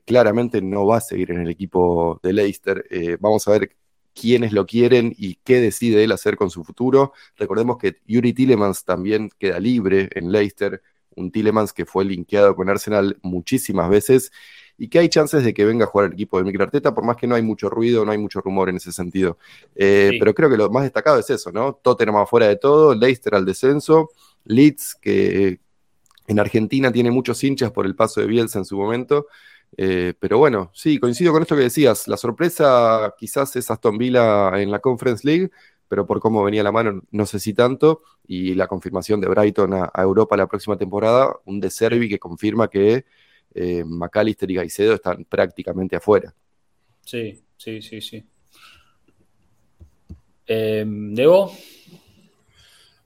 claramente 0.05 0.61
no 0.61 0.87
va 0.87 0.97
a 0.97 1.01
seguir 1.01 1.31
en 1.31 1.43
el 1.43 1.51
equipo 1.51 2.19
de 2.23 2.33
Leicester. 2.33 2.85
vamos 3.21 3.47
a 3.47 3.53
ver 3.53 3.71
quiénes 4.15 4.53
lo 4.53 4.67
quieren 4.67 5.15
y 5.19 5.37
qué 5.45 5.61
decide 5.61 6.05
él 6.05 6.13
hacer 6.13 6.37
con 6.37 6.51
su 6.51 6.65
futuro. 6.65 7.13
Recordemos 7.37 7.79
que 7.79 7.99
Yuri 8.07 8.33
Tillemans 8.33 8.85
también 8.85 9.31
queda 9.39 9.59
libre 9.59 10.09
en 10.13 10.31
Leicester, 10.33 10.83
un 11.17 11.31
Tillemans 11.31 11.73
que 11.73 11.85
fue 11.87 12.05
linkeado 12.05 12.55
con 12.57 12.69
Arsenal 12.69 13.19
muchísimas 13.23 13.89
veces 13.91 14.33
y 14.77 14.89
que 14.89 14.99
hay 14.99 15.09
chances 15.09 15.45
de 15.45 15.55
que 15.55 15.65
venga 15.65 15.85
a 15.85 15.89
jugar 15.89 16.09
el 16.09 16.15
equipo 16.15 16.39
de 16.39 16.45
Mikel 16.45 16.63
Arteta, 16.63 16.95
por 16.95 17.05
más 17.05 17.17
que 17.17 17.27
no 17.27 17.35
hay 17.35 17.43
mucho 17.43 17.71
ruido, 17.71 18.05
no 18.05 18.11
hay 18.11 18.19
mucho 18.19 18.41
rumor 18.41 18.69
en 18.69 18.77
ese 18.77 18.93
sentido. 18.93 19.39
Eh, 19.75 20.17
pero 20.19 20.35
creo 20.35 20.51
que 20.51 20.57
lo 20.57 20.69
más 20.71 20.83
destacado 20.83 21.19
es 21.19 21.31
eso, 21.31 21.53
¿no? 21.53 21.75
Tottenham 21.75 22.17
afuera 22.17 22.49
de 22.49 22.57
todo, 22.57 22.95
Leicester 22.95 23.35
al 23.35 23.45
descenso, 23.45 24.11
Leeds, 24.45 24.97
que 24.97 25.61
en 26.27 26.41
Argentina 26.41 26.91
tiene 26.91 27.11
muchos 27.11 27.43
hinchas 27.45 27.71
por 27.71 27.87
el 27.87 27.95
paso 27.95 28.21
de 28.21 28.27
Bielsa 28.27 28.59
en 28.59 28.65
su 28.65 28.77
momento, 28.77 29.27
eh, 29.77 30.15
pero 30.19 30.39
bueno, 30.39 30.71
sí, 30.75 30.99
coincido 30.99 31.33
con 31.33 31.43
esto 31.43 31.57
que 31.57 31.63
decías. 31.63 32.07
La 32.09 32.17
sorpresa 32.17 33.15
quizás 33.19 33.55
es 33.57 33.71
Aston 33.71 33.99
Villa 33.99 34.51
en 34.61 34.71
la 34.71 34.79
Conference 34.79 35.27
League, 35.27 35.51
pero 35.89 36.07
por 36.07 36.21
cómo 36.21 36.45
venía 36.45 36.63
la 36.63 36.73
mano 36.73 37.03
no 37.11 37.27
sé 37.27 37.39
si 37.39 37.55
tanto. 37.55 38.03
Y 38.27 38.55
la 38.55 38.67
confirmación 38.67 39.21
de 39.21 39.29
Brighton 39.29 39.75
a, 39.75 39.91
Europa 39.97 40.37
la 40.37 40.47
próxima 40.47 40.77
temporada, 40.77 41.35
un 41.45 41.61
de 41.61 41.71
Servi 41.71 42.09
que 42.09 42.19
confirma 42.19 42.69
que 42.69 43.05
eh, 43.55 43.85
McAllister 43.85 44.51
y 44.51 44.55
Gaicedo 44.55 44.95
están 44.95 45.25
prácticamente 45.25 45.97
afuera. 45.97 46.35
Sí, 47.03 47.45
sí, 47.57 47.83
sí, 47.83 48.01
sí. 48.01 48.25
Eh, 50.47 50.85
Debo. 50.87 51.53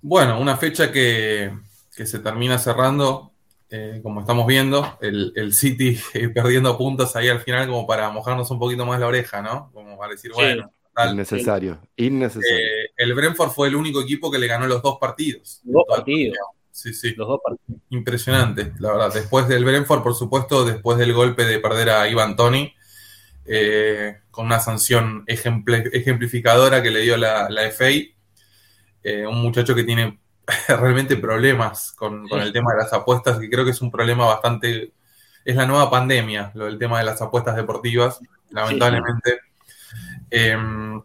Bueno, 0.00 0.40
una 0.40 0.56
fecha 0.56 0.92
que, 0.92 1.52
que 1.94 2.06
se 2.06 2.20
termina 2.20 2.58
cerrando 2.58 3.32
eh, 3.70 4.00
como 4.02 4.20
estamos 4.20 4.46
viendo, 4.46 4.98
el, 5.00 5.52
City 5.52 5.98
perdiendo 6.34 6.76
puntos 6.78 7.14
ahí 7.16 7.28
al 7.28 7.40
final 7.40 7.68
como 7.68 7.86
para 7.86 8.10
mojarnos 8.10 8.50
un 8.50 8.58
poquito 8.58 8.86
más 8.86 9.00
la 9.00 9.06
oreja, 9.06 9.42
¿no? 9.42 9.70
Como 9.72 9.98
para 9.98 10.12
decir, 10.12 10.32
bueno, 10.32 10.72
Innecesario, 11.06 11.80
innecesario. 11.96 12.56
Eh, 12.56 12.90
el 12.96 13.14
Brentford 13.14 13.50
fue 13.50 13.68
el 13.68 13.76
único 13.76 14.00
equipo 14.00 14.30
que 14.30 14.38
le 14.38 14.48
ganó 14.48 14.66
los 14.66 14.82
dos 14.82 14.98
partidos. 15.00 15.60
Dos 15.62 15.84
partidos. 15.88 16.36
Sí, 16.72 16.92
sí. 16.92 17.14
Los 17.14 17.28
dos 17.28 17.40
partidos. 17.44 17.82
Impresionante, 17.90 18.72
la 18.80 18.92
verdad. 18.92 19.14
Después 19.14 19.46
del 19.46 19.64
Brentford, 19.64 20.02
por 20.02 20.14
supuesto, 20.14 20.64
después 20.64 20.98
del 20.98 21.12
golpe 21.12 21.44
de 21.44 21.60
perder 21.60 21.90
a 21.90 22.08
Ivan 22.08 22.34
Tony, 22.34 22.74
eh, 23.46 24.16
con 24.30 24.46
una 24.46 24.58
sanción 24.58 25.24
ejemplificadora 25.26 26.82
que 26.82 26.90
le 26.90 27.00
dio 27.00 27.16
la, 27.16 27.48
la 27.48 27.70
FA, 27.70 27.90
eh, 29.02 29.26
un 29.26 29.40
muchacho 29.40 29.74
que 29.74 29.84
tiene 29.84 30.18
realmente 30.68 31.16
problemas 31.16 31.92
con, 31.92 32.26
el 32.30 32.52
tema 32.52 32.72
de 32.72 32.78
las 32.78 32.92
apuestas, 32.92 33.38
que 33.38 33.50
creo 33.50 33.64
que 33.64 33.72
es 33.72 33.82
un 33.82 33.90
problema 33.90 34.26
bastante... 34.26 34.92
Es 35.44 35.56
la 35.56 35.66
nueva 35.66 35.90
pandemia, 35.90 36.50
lo 36.54 36.66
del 36.66 36.78
tema 36.78 36.98
de 36.98 37.04
las 37.04 37.22
apuestas 37.22 37.56
deportivas, 37.56 38.20
lamentablemente. 38.50 39.40
Em, 40.30 41.00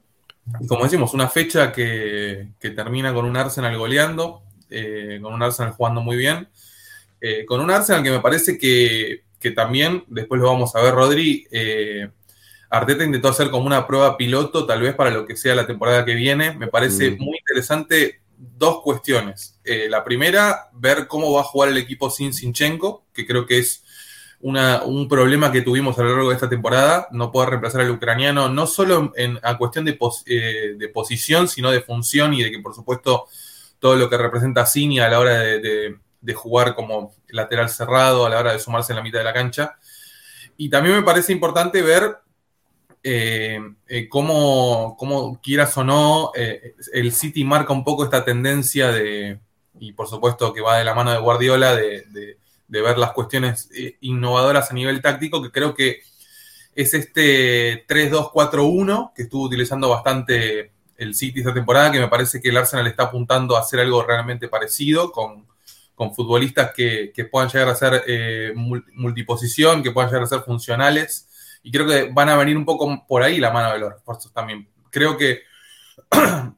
como 0.68 0.84
decimos, 0.84 1.14
una 1.14 1.30
fecha 1.30 1.72
que, 1.72 2.50
termina 2.60 3.14
con 3.14 3.26
un 3.26 3.38
Arsenal 3.38 3.78
goleando, 3.78 4.44
eh, 4.70 5.20
con 5.22 5.34
un 5.34 5.44
Arsenal 5.44 5.72
jugando 5.72 6.02
muy 6.02 6.18
bien, 6.18 6.50
eh, 7.22 7.46
con 7.46 7.62
un 7.62 7.72
Arsenal 7.72 8.04
que 8.04 8.12
me 8.12 8.20
parece 8.20 8.58
que, 8.58 9.24
también, 9.56 10.04
después 10.08 10.42
lo 10.42 10.48
vamos 10.48 10.76
a 10.76 10.82
ver, 10.82 10.94
Rodri, 10.94 11.48
Arteta 12.70 13.04
intentó 13.04 13.30
hacer 13.30 13.50
como 13.50 13.66
una 13.66 13.86
prueba 13.86 14.18
piloto, 14.18 14.66
tal 14.66 14.82
vez 14.82 14.96
para 14.96 15.12
lo 15.12 15.26
que 15.26 15.38
sea 15.38 15.56
la 15.56 15.68
temporada 15.68 16.04
que 16.04 16.16
viene. 16.16 16.58
Me 16.58 16.68
parece 16.68 17.12
mm. 17.12 17.18
muy 17.20 17.38
interesante 17.38 18.23
dos 18.58 18.82
cuestiones. 18.82 19.60
Eh, 19.64 19.88
la 19.90 20.04
primera, 20.04 20.70
ver 20.74 21.08
cómo 21.08 21.32
va 21.32 21.42
a 21.42 21.46
jugar 21.46 21.70
el 21.70 21.78
equipo 21.78 22.10
sin 22.10 22.34
Sinchenko, 22.34 23.06
que 23.14 23.26
creo 23.26 23.46
que 23.46 23.60
es 23.60 23.84
un 24.40 25.08
problema 25.08 25.54
que 25.54 25.62
tuvimos 25.62 25.98
a 25.98 26.04
lo 26.04 26.10
largo 26.10 26.30
de 26.30 26.36
esta 26.36 26.50
temporada. 26.50 27.08
No 27.12 27.32
poder 27.32 27.52
reemplazar 27.52 27.82
al 27.82 27.92
ucraniano, 27.92 28.50
no 28.50 28.68
solo 28.68 29.14
en, 29.16 29.40
a 29.42 29.58
cuestión 29.58 29.86
de, 29.86 29.98
eh, 30.26 30.76
de, 30.78 30.90
posición, 30.90 31.48
sino 31.48 31.72
de 31.72 31.82
función 31.82 32.34
y 32.34 32.44
de 32.44 32.52
que, 32.52 32.60
por 32.60 32.76
supuesto, 32.76 33.28
todo 33.80 33.96
lo 33.96 34.10
que 34.10 34.18
representa 34.18 34.66
Cini 34.66 35.00
a 35.00 35.08
la 35.08 35.20
hora 35.20 35.40
de, 35.40 35.98
de 36.20 36.34
jugar 36.34 36.76
como 36.76 37.14
lateral 37.30 37.70
cerrado, 37.70 38.26
a 38.26 38.30
la 38.30 38.40
hora 38.40 38.54
de 38.54 38.60
sumarse 38.60 38.92
en 38.92 38.98
la 38.98 39.04
mitad 39.04 39.20
de 39.20 39.26
la 39.26 39.34
cancha. 39.34 39.78
Y 40.58 40.70
también 40.70 40.96
me 40.96 41.04
parece 41.04 41.32
importante 41.32 41.82
ver 41.82 42.18
eh, 43.06 43.60
eh, 43.90 44.08
cómo, 44.08 44.98
quieras 45.44 45.78
o 45.78 45.84
no, 45.84 46.32
eh, 46.36 46.74
el 46.94 47.12
City 47.12 47.44
marca 47.44 47.74
un 47.74 47.84
poco 47.84 48.06
esta 48.06 48.24
tendencia 48.24 48.94
de, 48.94 49.40
y 49.78 49.92
por 49.92 50.08
supuesto 50.08 50.54
que 50.54 50.62
va 50.62 50.78
de 50.78 50.86
la 50.86 50.96
mano 50.96 51.12
de 51.12 51.20
Guardiola, 51.20 51.76
de, 51.76 52.38
ver 52.70 52.98
las 52.98 53.12
cuestiones 53.12 53.70
innovadoras 54.02 54.72
a 54.72 54.74
nivel 54.74 55.02
táctico, 55.02 55.44
que 55.44 55.52
creo 55.52 55.76
que 55.76 56.02
es 56.74 56.94
este 56.96 57.86
3-2-4-1 57.86 59.12
que 59.14 59.24
estuvo 59.24 59.44
utilizando 59.44 59.90
bastante 59.90 60.72
el 60.98 61.14
City 61.14 61.42
esta 61.42 61.54
temporada, 61.54 61.92
que 61.92 62.00
me 62.00 62.08
parece 62.08 62.42
que 62.42 62.50
el 62.50 62.58
Arsenal 62.58 62.88
está 62.88 63.04
apuntando 63.04 63.56
a 63.56 63.60
hacer 63.60 63.80
algo 63.80 64.02
realmente 64.02 64.48
parecido 64.48 65.12
con, 65.12 65.46
futbolistas 66.16 66.74
que, 66.76 67.14
que, 67.16 67.24
puedan 67.24 67.48
llegar 67.50 67.70
a 67.70 67.76
ser 67.76 68.04
multiposición, 68.94 69.82
que 69.82 69.92
puedan 69.92 70.10
llegar 70.10 70.24
a 70.24 70.28
ser 70.28 70.42
funcionales 70.42 71.30
y 71.64 71.72
creo 71.72 71.88
que 71.88 72.12
van 72.12 72.30
a 72.30 72.36
venir 72.36 72.58
un 72.58 72.66
poco 72.66 73.06
por 73.08 73.24
ahí 73.24 73.40
la 73.40 73.52
mano 73.52 73.72
de 73.72 73.80
los 73.80 73.94
refuerzos 73.94 74.32
también. 74.34 74.68
Creo 74.92 75.18
que 75.18 75.42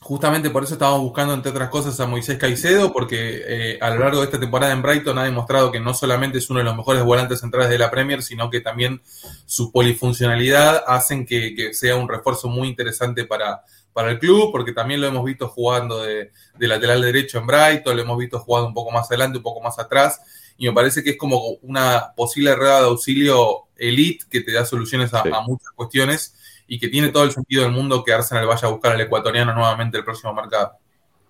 justamente 0.00 0.50
por 0.50 0.62
eso 0.62 0.74
estábamos 0.74 1.00
buscando, 1.00 1.34
entre 1.34 1.50
otras 1.50 1.68
cosas, 1.68 1.98
a 1.98 2.06
Moisés 2.06 2.38
Caicedo, 2.38 2.92
porque 2.92 3.42
eh, 3.44 3.78
a 3.80 3.90
lo 3.90 3.98
largo 3.98 4.20
de 4.20 4.26
esta 4.26 4.38
temporada 4.38 4.72
en 4.72 4.80
Brighton 4.80 5.18
ha 5.18 5.24
demostrado 5.24 5.72
que 5.72 5.80
no 5.80 5.94
solamente 5.94 6.38
es 6.38 6.48
uno 6.48 6.60
de 6.60 6.64
los 6.64 6.76
mejores 6.76 7.02
volantes 7.02 7.40
centrales 7.40 7.70
de 7.70 7.78
la 7.78 7.90
Premier, 7.90 8.22
sino 8.22 8.48
que 8.48 8.60
también 8.60 9.02
su 9.46 9.72
polifuncionalidad 9.72 10.84
hacen 10.86 11.26
que, 11.26 11.74
sea 11.74 11.96
un 11.96 12.08
refuerzo 12.08 12.48
muy 12.48 12.68
interesante 12.68 13.24
para, 13.24 13.62
para 13.92 14.12
el 14.12 14.20
club, 14.20 14.52
porque 14.52 14.72
también 14.72 15.00
lo 15.00 15.08
hemos 15.08 15.24
visto 15.24 15.48
jugando 15.48 16.00
de, 16.04 16.30
de 16.56 16.68
lateral 16.68 17.02
derecho 17.02 17.38
en 17.38 17.46
Brighton, 17.48 17.96
lo 17.96 18.02
hemos 18.02 18.18
visto 18.18 18.38
jugando 18.38 18.68
un 18.68 18.74
poco 18.74 18.92
más 18.92 19.10
adelante, 19.10 19.38
un 19.38 19.42
poco 19.42 19.60
más 19.60 19.76
atrás, 19.80 20.20
y 20.58 20.66
me 20.66 20.72
parece 20.72 21.02
que 21.02 21.10
es 21.10 21.16
como 21.16 21.58
una 21.62 22.12
posible 22.16 22.54
rueda 22.54 22.80
de 22.80 22.86
auxilio 22.86 23.64
elite 23.76 24.24
que 24.30 24.40
te 24.40 24.52
da 24.52 24.64
soluciones 24.64 25.12
a, 25.12 25.24
muchas 25.46 25.70
cuestiones 25.74 26.34
y 26.66 26.78
que 26.78 26.88
tiene 26.88 27.08
todo 27.08 27.24
el 27.24 27.32
sentido 27.32 27.62
del 27.62 27.72
mundo 27.72 28.02
que 28.02 28.12
Arsenal 28.12 28.46
vaya 28.46 28.68
a 28.68 28.70
buscar 28.70 28.92
al 28.92 29.00
ecuatoriano 29.00 29.54
nuevamente 29.54 29.98
el 29.98 30.04
próximo 30.04 30.32
mercado. 30.32 30.72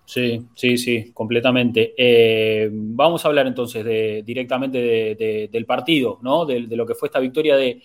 Sí, 0.05 0.47
sí, 0.55 0.77
sí, 0.77 1.11
completamente. 1.13 1.93
Eh, 1.97 2.69
vamos 2.71 3.25
a 3.25 3.27
hablar 3.27 3.45
entonces 3.45 3.83
de, 3.83 4.23
directamente 4.25 5.49
del 5.51 5.65
partido, 5.65 6.19
¿no? 6.21 6.45
De, 6.45 6.61
lo 6.61 6.85
que 6.85 6.95
fue 6.95 7.07
esta 7.07 7.19
victoria 7.19 7.57
de, 7.57 7.81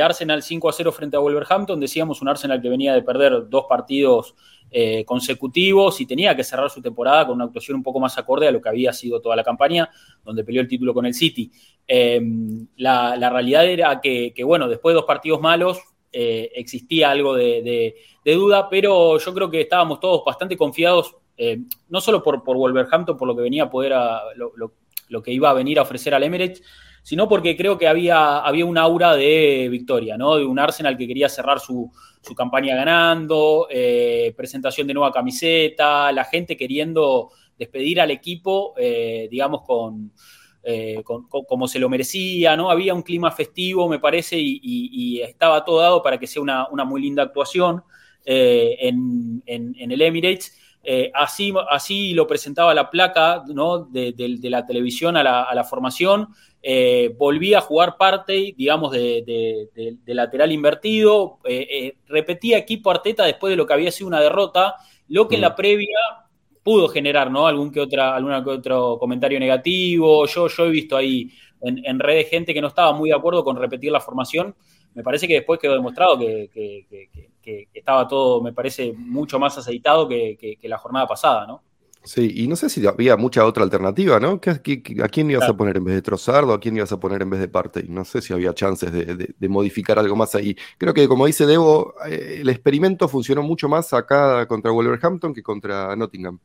Arsenal 0.00 0.42
5 0.42 0.68
a 0.68 0.72
0 0.72 0.92
frente 0.92 1.16
a 1.16 1.20
Wolverhampton. 1.20 1.80
Decíamos 1.80 2.22
un 2.22 2.28
Arsenal 2.28 2.62
que 2.62 2.68
venía 2.68 2.94
de 2.94 3.02
perder 3.02 3.48
dos 3.48 3.66
partidos 3.68 4.34
eh, 4.74 5.04
consecutivos 5.04 6.00
y 6.00 6.06
tenía 6.06 6.34
que 6.34 6.42
cerrar 6.42 6.70
su 6.70 6.80
temporada 6.80 7.26
con 7.26 7.34
una 7.34 7.44
actuación 7.44 7.76
un 7.76 7.82
poco 7.82 8.00
más 8.00 8.16
acorde 8.16 8.48
a 8.48 8.50
lo 8.50 8.62
que 8.62 8.70
había 8.70 8.90
sido 8.94 9.20
toda 9.20 9.36
la 9.36 9.44
campaña, 9.44 9.90
donde 10.24 10.44
peleó 10.44 10.62
el 10.62 10.68
título 10.68 10.94
con 10.94 11.04
el 11.04 11.12
City. 11.12 11.52
Em, 11.86 12.66
la, 12.76 13.28
realidad 13.28 13.66
era 13.66 14.00
que, 14.00 14.32
bueno, 14.46 14.68
después 14.68 14.94
de 14.94 14.96
dos 14.96 15.04
partidos 15.04 15.42
malos 15.42 15.78
eh, 16.10 16.50
existía 16.54 17.10
algo 17.10 17.34
de, 17.34 17.94
duda, 18.24 18.70
pero 18.70 19.18
yo 19.18 19.34
creo 19.34 19.50
que 19.50 19.60
estábamos 19.60 20.00
todos 20.00 20.24
bastante 20.24 20.56
confiados, 20.56 21.16
eh, 21.36 21.58
no 21.90 22.00
solo 22.00 22.22
por, 22.22 22.42
por 22.42 22.56
Wolverhampton, 22.56 23.18
por 23.18 23.28
lo 23.28 23.36
que 23.36 23.42
venía 23.42 23.64
a 23.64 23.70
poder, 23.70 23.92
lo, 24.36 25.22
que 25.22 25.32
iba 25.32 25.50
a 25.50 25.52
venir 25.52 25.80
a 25.80 25.82
ofrecer 25.82 26.14
al 26.14 26.22
Emirates, 26.22 26.62
sino 27.02 27.28
porque 27.28 27.56
creo 27.56 27.78
que 27.78 27.88
había, 27.88 28.38
había 28.38 28.64
un 28.64 28.78
aura 28.78 29.16
de 29.16 29.68
victoria, 29.70 30.16
¿no? 30.16 30.36
De 30.36 30.44
un 30.44 30.58
Arsenal 30.58 30.96
que 30.96 31.06
quería 31.06 31.28
cerrar 31.28 31.58
su, 31.58 31.90
su 32.22 32.34
campaña 32.34 32.76
ganando, 32.76 33.66
eh, 33.68 34.32
presentación 34.36 34.86
de 34.86 34.94
nueva 34.94 35.12
camiseta, 35.12 36.12
la 36.12 36.24
gente 36.24 36.56
queriendo 36.56 37.30
despedir 37.58 38.00
al 38.00 38.10
equipo, 38.10 38.74
eh, 38.76 39.28
digamos, 39.30 39.62
eh, 40.62 41.02
con, 41.04 41.26
como 41.28 41.66
se 41.66 41.80
lo 41.80 41.88
merecía, 41.88 42.56
¿no? 42.56 42.70
Había 42.70 42.94
un 42.94 43.02
clima 43.02 43.32
festivo, 43.32 43.88
me 43.88 43.98
parece, 43.98 44.36
y, 44.38 45.20
estaba 45.20 45.64
todo 45.64 45.80
dado 45.80 46.02
para 46.02 46.18
que 46.18 46.26
sea 46.26 46.42
una, 46.42 46.84
muy 46.84 47.02
linda 47.02 47.24
actuación 47.24 47.82
en, 48.24 49.42
el 49.46 50.00
Emirates. 50.00 50.56
Así, 51.14 51.52
así 51.70 52.12
lo 52.12 52.26
presentaba 52.26 52.74
la 52.74 52.90
placa 52.90 53.44
¿no? 53.46 53.84
de, 53.84 54.38
la 54.42 54.66
televisión 54.66 55.16
a 55.16 55.22
la, 55.22 55.42
a 55.42 55.54
la 55.54 55.64
formación. 55.64 56.28
Eh, 56.64 57.12
volvía 57.18 57.58
a 57.58 57.62
jugar 57.62 57.96
parte, 57.96 58.54
digamos, 58.56 58.92
de, 58.92 59.98
lateral 60.06 60.52
invertido, 60.52 61.38
eh, 61.44 61.66
eh, 61.68 61.96
repetía 62.06 62.58
equipo 62.58 62.90
Arteta 62.90 63.24
después 63.24 63.50
de 63.50 63.56
lo 63.56 63.66
que 63.66 63.72
había 63.72 63.90
sido 63.90 64.06
una 64.06 64.20
derrota, 64.20 64.76
lo 65.08 65.26
que 65.26 65.34
en 65.34 65.40
la 65.40 65.50
mm. 65.50 65.56
previa 65.56 65.98
pudo 66.62 66.86
generar, 66.86 67.32
¿no? 67.32 67.48
Algún 67.48 67.72
que 67.72 67.80
otra, 67.80 68.14
algún 68.14 68.44
que 68.44 68.50
otro 68.50 68.96
comentario 69.00 69.40
negativo. 69.40 70.24
Yo, 70.26 70.46
yo 70.46 70.66
he 70.66 70.70
visto 70.70 70.96
ahí 70.96 71.32
en, 71.60 71.98
redes 71.98 72.28
gente 72.28 72.54
que 72.54 72.60
no 72.60 72.68
estaba 72.68 72.92
muy 72.92 73.10
de 73.10 73.16
acuerdo 73.16 73.42
con 73.42 73.56
repetir 73.56 73.90
la 73.90 74.00
formación. 74.00 74.54
Me 74.94 75.02
parece 75.02 75.26
que 75.26 75.34
después 75.34 75.58
quedó 75.58 75.74
demostrado 75.74 76.16
que, 76.16 77.30
estaba 77.72 78.06
todo, 78.08 78.42
me 78.42 78.52
parece, 78.52 78.92
mucho 78.92 79.38
más 79.38 79.56
aceitado 79.58 80.08
que 80.08 80.58
la 80.62 80.78
jornada 80.78 81.06
pasada, 81.06 81.46
¿no? 81.46 81.62
Sí, 82.04 82.32
y 82.34 82.48
no 82.48 82.56
sé 82.56 82.68
si 82.68 82.84
había 82.84 83.16
mucha 83.16 83.46
otra 83.46 83.62
alternativa, 83.62 84.18
¿no? 84.18 84.40
¿A 84.44 85.08
quién 85.08 85.30
ibas 85.30 85.48
a 85.48 85.56
poner 85.56 85.76
en 85.76 85.84
vez 85.84 85.94
de 85.94 86.02
Trozardo? 86.02 86.52
¿A 86.52 86.58
quién 86.58 86.76
ibas 86.76 86.90
a 86.90 86.98
poner 86.98 87.22
en 87.22 87.30
vez 87.30 87.38
de 87.38 87.46
Partey? 87.46 87.84
No 87.88 88.04
sé 88.04 88.20
si 88.20 88.32
había 88.32 88.52
chances 88.54 88.90
de, 88.92 89.48
modificar 89.48 90.00
algo 90.00 90.16
más 90.16 90.34
ahí. 90.34 90.56
Creo 90.78 90.92
que, 90.94 91.06
como 91.06 91.26
dice 91.26 91.46
Debo, 91.46 91.94
eh, 92.08 92.38
el 92.40 92.48
experimento 92.48 93.06
funcionó 93.06 93.42
mucho 93.42 93.68
más 93.68 93.92
acá 93.92 94.46
contra 94.48 94.72
Wolverhampton 94.72 95.32
que 95.32 95.44
contra 95.44 95.94
Nottingham. 95.94 96.40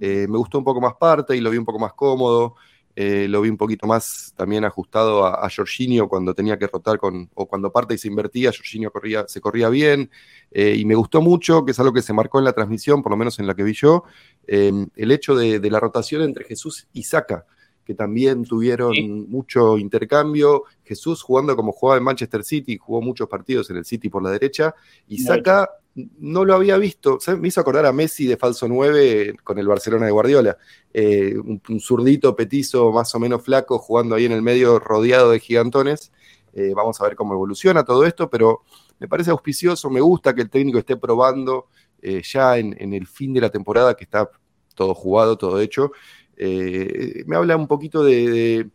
Eh, 0.00 0.26
me 0.30 0.38
gustó 0.38 0.58
un 0.58 0.64
poco 0.64 0.80
más 0.80 0.94
Partey, 0.94 1.40
lo 1.40 1.50
vi 1.50 1.58
un 1.58 1.66
poco 1.66 1.78
más 1.78 1.92
cómodo. 1.92 2.54
Eh, 2.94 3.26
lo 3.26 3.40
vi 3.40 3.48
un 3.48 3.56
poquito 3.56 3.86
más 3.86 4.34
también 4.36 4.64
ajustado 4.66 5.24
a, 5.24 5.46
a, 5.46 5.48
Jorginho 5.48 6.08
cuando 6.08 6.34
tenía 6.34 6.58
que 6.58 6.66
rotar 6.66 6.98
con, 6.98 7.30
o 7.34 7.46
cuando 7.46 7.72
parte 7.72 7.94
y 7.94 7.98
se 7.98 8.08
invertía, 8.08 8.52
Jorginho 8.54 8.90
corría, 8.90 9.26
se 9.28 9.40
corría 9.40 9.70
bien. 9.70 10.10
Eh, 10.50 10.76
y 10.76 10.84
me 10.84 10.94
gustó 10.94 11.22
mucho, 11.22 11.64
que 11.64 11.70
es 11.70 11.80
algo 11.80 11.94
que 11.94 12.02
se 12.02 12.12
marcó 12.12 12.38
en 12.38 12.44
la 12.44 12.52
transmisión, 12.52 13.02
por 13.02 13.10
lo 13.10 13.16
menos 13.16 13.38
en 13.38 13.46
la 13.46 13.54
que 13.54 13.62
vi 13.62 13.72
yo, 13.72 14.04
em, 14.46 14.88
el 14.96 15.10
hecho 15.10 15.34
de, 15.34 15.58
la 15.70 15.80
rotación 15.80 16.20
entre 16.22 16.44
Jesús 16.44 16.86
y 16.92 17.04
Saca, 17.04 17.46
que 17.82 17.94
también 17.94 18.44
tuvieron 18.44 18.94
mucho 19.30 19.78
intercambio. 19.78 20.64
Jesús 20.84 21.22
jugando 21.22 21.56
como 21.56 21.72
jugaba 21.72 21.96
en 21.96 22.04
Manchester 22.04 22.44
City, 22.44 22.76
jugó 22.76 23.00
muchos 23.00 23.26
partidos 23.26 23.70
en 23.70 23.78
el 23.78 23.86
City 23.86 24.10
por 24.10 24.22
la 24.22 24.30
derecha, 24.30 24.74
y 25.08 25.18
Saca 25.18 25.70
no 25.94 26.44
lo 26.44 26.54
había 26.54 26.78
visto. 26.78 27.18
Me 27.38 27.48
hizo 27.48 27.60
acordar 27.60 27.86
a 27.86 27.92
Messi 27.92 28.26
de 28.26 28.36
falso 28.36 28.66
9 28.68 29.36
con 29.44 29.58
el 29.58 29.66
Barcelona 29.66 30.06
de 30.06 30.12
Guardiola. 30.12 30.56
Eh, 30.92 31.36
un, 31.36 31.80
zurdito 31.80 32.34
petizo, 32.34 32.92
más 32.92 33.14
o 33.14 33.18
menos 33.18 33.42
flaco, 33.42 33.78
jugando 33.78 34.14
ahí 34.14 34.24
en 34.24 34.32
el 34.32 34.42
medio 34.42 34.78
rodeado 34.78 35.30
de 35.30 35.40
gigantones. 35.40 36.12
Eh, 36.54 36.72
vamos 36.74 37.00
a 37.00 37.04
ver 37.04 37.16
cómo 37.16 37.34
evoluciona 37.34 37.84
todo 37.84 38.04
esto, 38.04 38.30
pero 38.30 38.62
me 38.98 39.08
parece 39.08 39.30
auspicioso. 39.30 39.90
Me 39.90 40.00
gusta 40.00 40.34
que 40.34 40.42
el 40.42 40.50
técnico 40.50 40.78
esté 40.78 40.96
probando 40.96 41.68
eh, 42.00 42.22
ya 42.24 42.58
en, 42.58 42.92
el 42.92 43.06
fin 43.06 43.32
de 43.34 43.40
la 43.42 43.50
temporada, 43.50 43.94
que 43.94 44.04
está 44.04 44.30
todo 44.74 44.94
jugado, 44.94 45.36
todo 45.36 45.60
hecho. 45.60 45.92
me 46.38 47.36
habla 47.36 47.56
un 47.56 47.68
poquito 47.68 48.02
de 48.02 48.70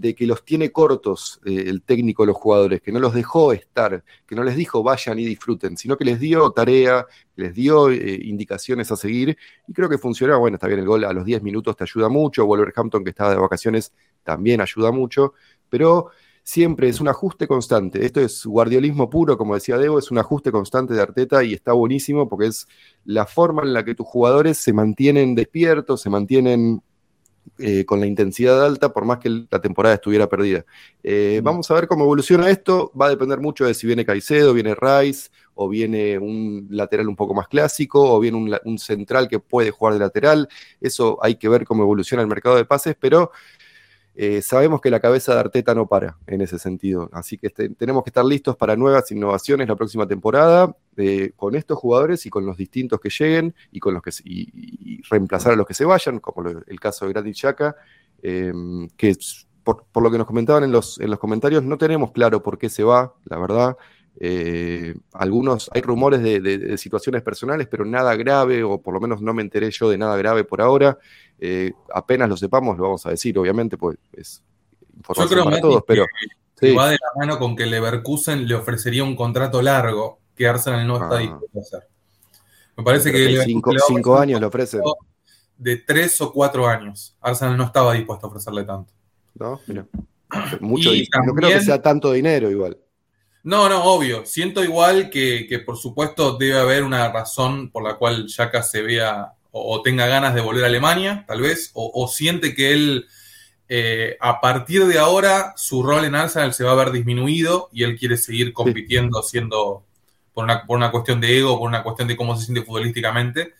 que 0.00 0.26
los 0.26 0.44
tiene 0.44 0.70
cortos 0.72 1.40
eh, 1.44 1.64
el 1.66 1.82
técnico 1.82 2.22
de 2.22 2.28
los 2.28 2.36
jugadores, 2.36 2.80
que 2.80 2.92
no 2.92 2.98
los 2.98 3.14
dejó 3.14 3.52
estar, 3.52 4.04
que 4.26 4.34
no 4.34 4.42
les 4.42 4.56
dijo 4.56 4.82
vayan 4.82 5.18
y 5.18 5.24
disfruten, 5.24 5.76
sino 5.76 5.96
que 5.96 6.04
les 6.04 6.20
dio 6.20 6.50
tarea, 6.50 7.06
les 7.36 7.54
dio 7.54 7.90
eh, 7.90 8.20
indicaciones 8.24 8.90
a 8.92 8.96
seguir 8.96 9.36
y 9.66 9.72
creo 9.72 9.88
que 9.88 9.98
funcionó. 9.98 10.38
Bueno, 10.38 10.56
está 10.56 10.66
bien, 10.66 10.80
el 10.80 10.86
gol 10.86 11.04
a 11.04 11.12
los 11.12 11.24
10 11.24 11.42
minutos 11.42 11.76
te 11.76 11.84
ayuda 11.84 12.08
mucho, 12.08 12.46
Wolverhampton 12.46 13.04
que 13.04 13.10
estaba 13.10 13.30
de 13.30 13.36
vacaciones 13.36 13.92
también 14.22 14.60
ayuda 14.60 14.90
mucho, 14.92 15.34
pero 15.68 16.10
siempre 16.46 16.88
es 16.88 17.00
un 17.00 17.08
ajuste 17.08 17.48
constante. 17.48 18.06
Esto 18.06 18.20
es 18.20 18.46
guardiolismo 18.46 19.10
puro, 19.10 19.36
como 19.36 19.54
decía 19.54 19.78
Debo, 19.78 19.98
es 19.98 20.12
un 20.12 20.18
ajuste 20.18 20.52
constante 20.52 20.94
de 20.94 21.02
Arteta 21.02 21.42
y 21.42 21.52
está 21.52 21.72
buenísimo 21.72 22.28
porque 22.28 22.46
es 22.46 22.68
la 23.04 23.26
forma 23.26 23.62
en 23.62 23.72
la 23.72 23.84
que 23.84 23.96
tus 23.96 24.06
jugadores 24.06 24.56
se 24.56 24.72
mantienen 24.72 25.34
despiertos, 25.34 26.00
se 26.02 26.08
mantienen 26.08 26.82
eh, 27.58 27.84
con 27.84 28.00
la 28.00 28.06
intensidad 28.06 28.64
alta, 28.64 28.92
por 28.92 29.04
más 29.04 29.18
que 29.18 29.28
la 29.50 29.60
temporada 29.60 29.94
estuviera 29.94 30.28
perdida. 30.28 30.64
Eh, 31.02 31.40
vamos 31.42 31.70
a 31.70 31.74
ver 31.74 31.86
cómo 31.86 32.04
evoluciona 32.04 32.50
esto. 32.50 32.92
Va 33.00 33.06
a 33.06 33.10
depender 33.10 33.40
mucho 33.40 33.64
de 33.64 33.74
si 33.74 33.86
viene 33.86 34.04
Caicedo, 34.04 34.52
viene 34.52 34.74
Rice, 34.74 35.30
o 35.54 35.68
viene 35.68 36.18
un 36.18 36.66
lateral 36.70 37.08
un 37.08 37.16
poco 37.16 37.34
más 37.34 37.48
clásico, 37.48 38.12
o 38.12 38.20
viene 38.20 38.36
un, 38.36 38.56
un 38.64 38.78
central 38.78 39.28
que 39.28 39.38
puede 39.38 39.70
jugar 39.70 39.94
de 39.94 40.00
lateral. 40.00 40.48
Eso 40.80 41.18
hay 41.22 41.36
que 41.36 41.48
ver 41.48 41.64
cómo 41.64 41.82
evoluciona 41.82 42.22
el 42.22 42.28
mercado 42.28 42.56
de 42.56 42.64
pases, 42.64 42.96
pero 42.98 43.30
eh, 44.18 44.40
sabemos 44.40 44.80
que 44.80 44.88
la 44.90 44.98
cabeza 44.98 45.34
de 45.34 45.40
Arteta 45.40 45.74
no 45.74 45.86
para 45.86 46.16
en 46.26 46.40
ese 46.40 46.58
sentido, 46.58 47.10
así 47.12 47.36
que 47.36 47.48
este, 47.48 47.68
tenemos 47.68 48.02
que 48.02 48.08
estar 48.08 48.24
listos 48.24 48.56
para 48.56 48.74
nuevas 48.74 49.10
innovaciones 49.10 49.68
la 49.68 49.76
próxima 49.76 50.08
temporada 50.08 50.74
eh, 50.96 51.32
con 51.36 51.54
estos 51.54 51.78
jugadores 51.78 52.24
y 52.24 52.30
con 52.30 52.46
los 52.46 52.56
distintos 52.56 52.98
que 52.98 53.10
lleguen 53.10 53.54
y 53.70 53.78
con 53.78 53.92
los 53.92 54.02
que 54.02 54.10
y, 54.24 55.02
reemplazar 55.10 55.52
a 55.52 55.56
los 55.56 55.66
que 55.66 55.74
se 55.74 55.84
vayan, 55.84 56.18
como 56.20 56.48
el 56.48 56.80
caso 56.80 57.04
de 57.04 57.12
Granit 57.12 57.36
Xhaka, 57.36 57.76
em, 58.22 58.88
que 58.96 59.14
por, 59.62 60.02
lo 60.02 60.10
que 60.10 60.16
nos 60.16 60.26
comentaban 60.26 60.64
en 60.64 60.72
los, 60.72 60.98
en 60.98 61.10
los 61.10 61.18
comentarios 61.18 61.62
no 61.62 61.76
tenemos 61.76 62.12
claro 62.12 62.42
por 62.42 62.56
qué 62.56 62.70
se 62.70 62.84
va, 62.84 63.12
la 63.24 63.38
verdad. 63.38 63.76
Eh, 64.18 64.94
algunos, 65.12 65.70
hay 65.74 65.82
rumores 65.82 66.22
de, 66.22 66.78
situaciones 66.78 67.22
personales, 67.22 67.68
pero 67.70 67.84
nada 67.84 68.14
grave, 68.16 68.62
o 68.64 68.80
por 68.80 68.94
lo 68.94 69.00
menos 69.00 69.20
no 69.20 69.34
me 69.34 69.42
enteré 69.42 69.70
yo 69.70 69.90
de 69.90 69.98
nada 69.98 70.16
grave 70.16 70.44
por 70.44 70.60
ahora. 70.60 70.98
Eh, 71.38 71.72
apenas 71.92 72.28
lo 72.28 72.36
sepamos, 72.36 72.76
lo 72.78 72.84
vamos 72.84 73.06
a 73.06 73.10
decir, 73.10 73.38
obviamente, 73.38 73.76
pues 73.76 73.98
es 74.12 74.42
información 74.96 75.44
para 75.44 75.60
todos, 75.60 75.84
pero 75.86 76.06
va 76.76 76.90
de 76.90 76.98
la 77.00 77.20
mano 77.20 77.38
con 77.38 77.54
que 77.54 77.66
Leverkusen 77.66 78.48
le 78.48 78.54
ofrecería 78.54 79.04
un 79.04 79.14
contrato 79.14 79.60
largo 79.60 80.20
que 80.34 80.46
Arsenal 80.46 80.86
no 80.86 80.94
está 80.96 81.16
ah. 81.16 81.18
dispuesto 81.18 81.58
a 81.58 81.60
hacer. 81.60 81.88
Me 82.76 82.84
parece 82.84 83.12
que 83.12 83.42
cinco, 83.44 83.72
cinco 83.86 84.18
años 84.18 84.40
le 84.40 84.46
ofrece. 84.46 84.80
De 85.56 85.76
tres 85.78 86.20
o 86.20 86.32
cuatro 86.32 86.66
años. 86.66 87.16
Arsenal 87.20 87.56
no 87.56 87.64
estaba 87.64 87.94
dispuesto 87.94 88.26
a 88.26 88.30
ofrecerle 88.30 88.64
tanto. 88.64 88.92
No, 89.34 89.60
mira. 89.66 89.86
Mucho, 90.60 90.90
no 91.24 91.34
creo 91.34 91.50
que 91.50 91.64
sea 91.64 91.80
tanto 91.80 92.12
dinero 92.12 92.50
igual. 92.50 92.76
No, 93.46 93.68
no, 93.68 93.84
obvio. 93.84 94.26
Siento 94.26 94.64
igual 94.64 95.08
que, 95.08 95.62
por 95.64 95.76
supuesto 95.76 96.36
debe 96.36 96.58
haber 96.58 96.82
una 96.82 97.12
razón 97.12 97.70
por 97.70 97.84
la 97.84 97.94
cual 97.94 98.26
Yaka 98.26 98.60
se 98.64 98.82
vea 98.82 99.34
o, 99.52 99.82
tenga 99.82 100.08
ganas 100.08 100.34
de 100.34 100.40
volver 100.40 100.64
a 100.64 100.66
Alemania, 100.66 101.24
tal 101.28 101.42
vez, 101.42 101.70
o, 101.72 102.08
siente 102.08 102.56
que 102.56 102.72
él 102.72 103.06
eh, 103.68 104.16
a 104.18 104.40
partir 104.40 104.84
de 104.86 104.98
ahora 104.98 105.54
su 105.56 105.84
rol 105.84 106.04
en 106.04 106.16
Arsenal 106.16 106.54
se 106.54 106.64
va 106.64 106.72
a 106.72 106.74
ver 106.74 106.90
disminuido 106.90 107.68
y 107.72 107.84
él 107.84 107.96
quiere 107.96 108.16
seguir 108.16 108.52
compitiendo 108.52 109.22
siendo 109.22 109.84
por 110.34 110.42
una, 110.42 110.66
por 110.66 110.76
una 110.76 110.90
cuestión 110.90 111.20
de 111.20 111.38
ego, 111.38 111.56
por 111.56 111.68
una 111.68 111.84
cuestión 111.84 112.08
de 112.08 112.16
cómo 112.16 112.36
se 112.36 112.46
siente 112.46 112.64
futbolísticamente. 112.64 113.54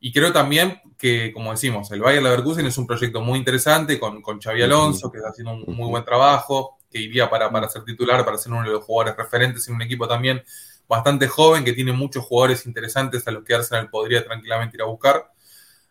Y 0.00 0.12
creo 0.12 0.34
también 0.34 0.82
que, 0.98 1.32
como 1.32 1.50
decimos, 1.50 1.90
el 1.92 2.02
Bayern 2.02 2.24
Leverkusen 2.24 2.66
es 2.66 2.76
un 2.76 2.86
proyecto 2.86 3.22
muy 3.22 3.38
interesante 3.38 3.98
con, 3.98 4.20
con 4.20 4.38
Xavi 4.38 4.60
Alonso, 4.60 5.10
que 5.10 5.16
está 5.16 5.30
haciendo 5.30 5.54
un 5.54 5.74
muy 5.74 5.88
buen 5.88 6.04
trabajo 6.04 6.76
que 6.94 7.00
iría 7.00 7.28
para, 7.28 7.50
para 7.50 7.68
ser 7.68 7.84
titular, 7.84 8.24
para 8.24 8.38
ser 8.38 8.52
uno 8.52 8.62
de 8.62 8.70
los 8.70 8.84
jugadores 8.84 9.16
referentes 9.16 9.66
en 9.68 9.74
un 9.74 9.82
equipo 9.82 10.06
también 10.06 10.40
bastante 10.88 11.26
joven, 11.26 11.64
que 11.64 11.72
tiene 11.72 11.92
muchos 11.92 12.24
jugadores 12.24 12.66
interesantes 12.66 13.26
a 13.26 13.32
los 13.32 13.42
que 13.42 13.52
Arsenal 13.52 13.90
podría 13.90 14.24
tranquilamente 14.24 14.76
ir 14.76 14.82
a 14.82 14.86
buscar. 14.86 15.24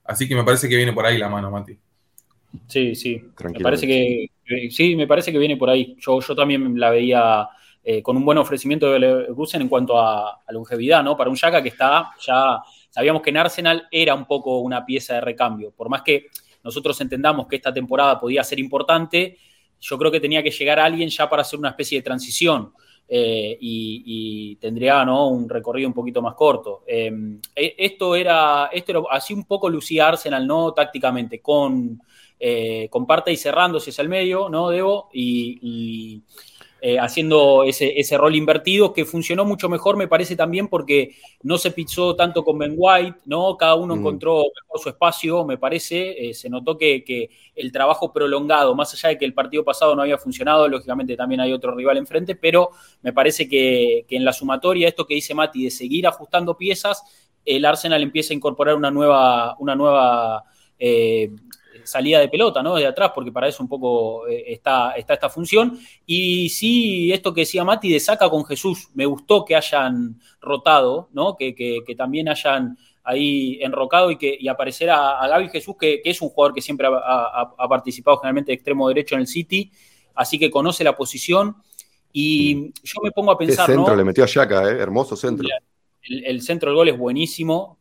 Así 0.06 0.30
que 0.30 0.36
me 0.36 0.46
parece 0.46 0.70
que 0.70 0.78
viene 0.78 0.94
por 0.94 1.06
ahí 1.06 1.18
la 1.18 1.28
mano, 1.28 1.52
Mati. 1.52 1.78
Sí, 2.68 2.96
sí. 2.96 3.22
Me 3.44 3.60
parece 3.60 3.86
que 3.86 4.30
sí, 4.70 4.96
me 4.96 5.06
parece 5.06 5.34
que 5.34 5.40
viene 5.40 5.58
por 5.58 5.70
ahí. 5.70 5.98
Yo, 6.00 6.22
yo 6.22 6.36
también 6.36 6.80
la 6.80 6.90
veía 6.90 7.50
eh, 7.84 8.02
con 8.02 8.16
un 8.16 8.24
buen 8.24 8.38
ofrecimiento 8.38 8.90
de 8.90 9.00
Leverkusen 9.00 9.62
en 9.62 9.68
cuanto 9.68 10.00
a, 10.00 10.42
longevidad, 10.52 11.04
¿no? 11.04 11.18
Para 11.18 11.30
un 11.30 11.36
Yaka 11.36 11.62
que 11.62 11.70
está 11.70 12.12
ya. 12.26 12.62
Sabíamos 12.90 13.22
que 13.22 13.32
en 13.32 13.38
Arsenal 13.38 13.88
era 13.92 14.16
un 14.16 14.26
poco 14.26 14.60
una 14.60 14.86
pieza 14.86 15.16
de 15.16 15.22
recambio. 15.22 15.72
Por 15.72 15.90
más 15.90 16.02
que 16.02 16.28
nosotros 16.64 17.00
entendamos 17.02 17.48
que 17.48 17.58
esta 17.58 17.74
temporada 17.74 18.22
podía 18.22 18.42
ser 18.44 18.60
importante, 18.60 19.38
yo 19.84 19.98
creo 19.98 20.10
que 20.10 20.22
tenía 20.22 20.42
que 20.42 20.50
llegar 20.50 20.80
alguien 20.80 21.10
ya 21.10 21.30
para 21.30 21.42
hacer 21.42 21.60
una 21.60 21.70
especie 21.70 22.00
de 22.00 22.04
transición 22.04 22.74
eh, 23.08 23.58
y, 23.60 24.56
tendría 24.56 25.04
¿no? 25.04 25.28
un 25.28 25.50
recorrido 25.50 25.90
un 25.90 25.94
poquito 25.94 26.22
más 26.22 26.36
corto. 26.36 26.84
Em, 26.88 27.40
e, 27.54 27.76
esto, 27.78 28.16
era, 28.16 28.70
esto 28.72 28.92
era 28.92 29.02
así 29.12 29.34
un 29.34 29.44
poco 29.44 29.70
lucía 29.70 30.08
Arsenal, 30.08 30.48
¿no? 30.48 30.74
Tácticamente, 30.74 31.42
con, 31.42 32.02
eh, 32.40 32.88
con 32.90 33.06
parte 33.06 33.34
y 33.34 33.38
cerrándose 33.38 33.90
hacia 33.90 34.04
el 34.04 34.10
medio, 34.10 34.48
¿no, 34.48 34.70
Debo? 34.70 35.10
y 35.12 36.24
eh, 36.86 37.00
haciendo 37.00 37.64
ese, 37.64 37.98
ese, 37.98 38.18
rol 38.18 38.36
invertido, 38.36 38.92
que 38.92 39.06
funcionó 39.06 39.46
mucho 39.46 39.70
mejor, 39.70 39.96
me 39.96 40.10
parece 40.10 40.36
también, 40.36 40.68
porque 40.68 41.16
no 41.42 41.58
se 41.58 41.72
pizzó 41.72 42.14
tanto 42.14 42.44
con 42.44 42.60
Ben 42.60 42.74
White, 42.76 43.20
¿no? 43.24 43.56
Cada 43.56 43.76
uno 43.76 43.96
mm. 43.96 44.00
encontró 44.00 44.44
mejor 44.54 44.82
su 44.82 44.90
espacio, 44.90 45.46
me 45.46 45.58
parece. 45.58 46.28
Eh, 46.28 46.34
se 46.34 46.50
notó 46.50 46.78
que, 46.78 47.30
el 47.56 47.72
trabajo 47.72 48.12
prolongado, 48.12 48.76
más 48.76 48.94
allá 48.96 49.08
de 49.08 49.18
que 49.18 49.24
el 49.24 49.34
partido 49.34 49.64
pasado 49.64 49.96
no 49.96 50.02
había 50.02 50.18
funcionado, 50.18 50.68
lógicamente 50.68 51.16
también 51.16 51.40
hay 51.40 51.54
otro 51.54 51.74
rival 51.74 51.96
enfrente, 51.96 52.36
pero 52.36 52.72
me 53.02 53.14
parece 53.14 53.48
que, 53.48 54.06
en 54.10 54.26
la 54.26 54.34
sumatoria, 54.34 54.90
esto 54.90 55.08
que 55.08 55.14
dice 55.14 55.34
Mati, 55.34 55.64
de 55.64 55.72
seguir 55.72 56.06
ajustando 56.06 56.58
piezas, 56.58 57.02
el 57.46 57.64
Arsenal 57.64 58.04
empieza 58.04 58.34
a 58.34 58.36
incorporar 58.36 58.76
una 58.76 58.92
nueva, 58.92 59.56
una 59.58 59.74
nueva 59.74 60.44
eh, 60.78 61.32
salida 61.84 62.20
de 62.20 62.30
pelota, 62.30 62.64
¿no? 62.64 62.76
De 62.76 62.86
atrás, 62.86 63.12
porque 63.14 63.32
para 63.32 63.48
eso 63.48 63.64
un 63.64 63.70
poco 63.70 64.28
eh, 64.28 64.44
está, 64.48 64.92
está 64.92 65.14
esta 65.14 65.30
función. 65.30 65.80
Y 66.06 66.50
sí, 66.50 67.12
esto 67.12 67.34
que 67.34 67.42
decía 67.42 67.64
Mati 67.64 67.90
de 67.90 68.00
saca 68.00 68.30
con 68.30 68.46
Jesús, 68.46 68.90
me 68.94 69.06
gustó 69.06 69.46
que 69.46 69.56
hayan 69.56 70.20
rotado, 70.42 71.10
¿no? 71.14 71.36
Que, 71.36 71.84
también 71.98 72.30
hayan 72.30 72.78
ahí 73.04 73.60
enrocado 73.62 74.12
y 74.12 74.18
que 74.18 74.36
y 74.40 74.48
aparecer 74.48 74.90
a, 74.90 75.28
Gaby 75.28 75.50
Jesús, 75.50 75.76
que, 75.80 76.02
es 76.04 76.22
un 76.22 76.30
jugador 76.30 76.54
que 76.54 76.62
siempre 76.62 76.88
ha, 76.88 77.68
participado 77.70 78.18
generalmente 78.18 78.52
de 78.52 78.56
extremo 78.56 78.88
derecho 78.88 79.16
en 79.16 79.22
el 79.22 79.28
City, 79.28 79.72
así 80.16 80.40
que 80.40 80.50
conoce 80.50 80.84
la 80.84 80.96
posición. 80.96 81.56
Y 82.16 82.72
yo 82.84 83.02
me 83.02 83.12
pongo 83.12 83.32
a 83.32 83.38
pensar. 83.38 83.70
El 83.70 83.78
centro 83.78 83.96
le 83.96 84.04
metió 84.04 84.24
a 84.24 84.28
Yaka, 84.28 84.70
¿eh? 84.70 84.78
hermoso 84.80 85.16
centro. 85.16 85.48
El, 86.04 86.26
el, 86.26 86.42
centro 86.42 86.70
del 86.70 86.76
gol 86.76 86.90
es 86.90 86.98
buenísimo, 86.98 87.80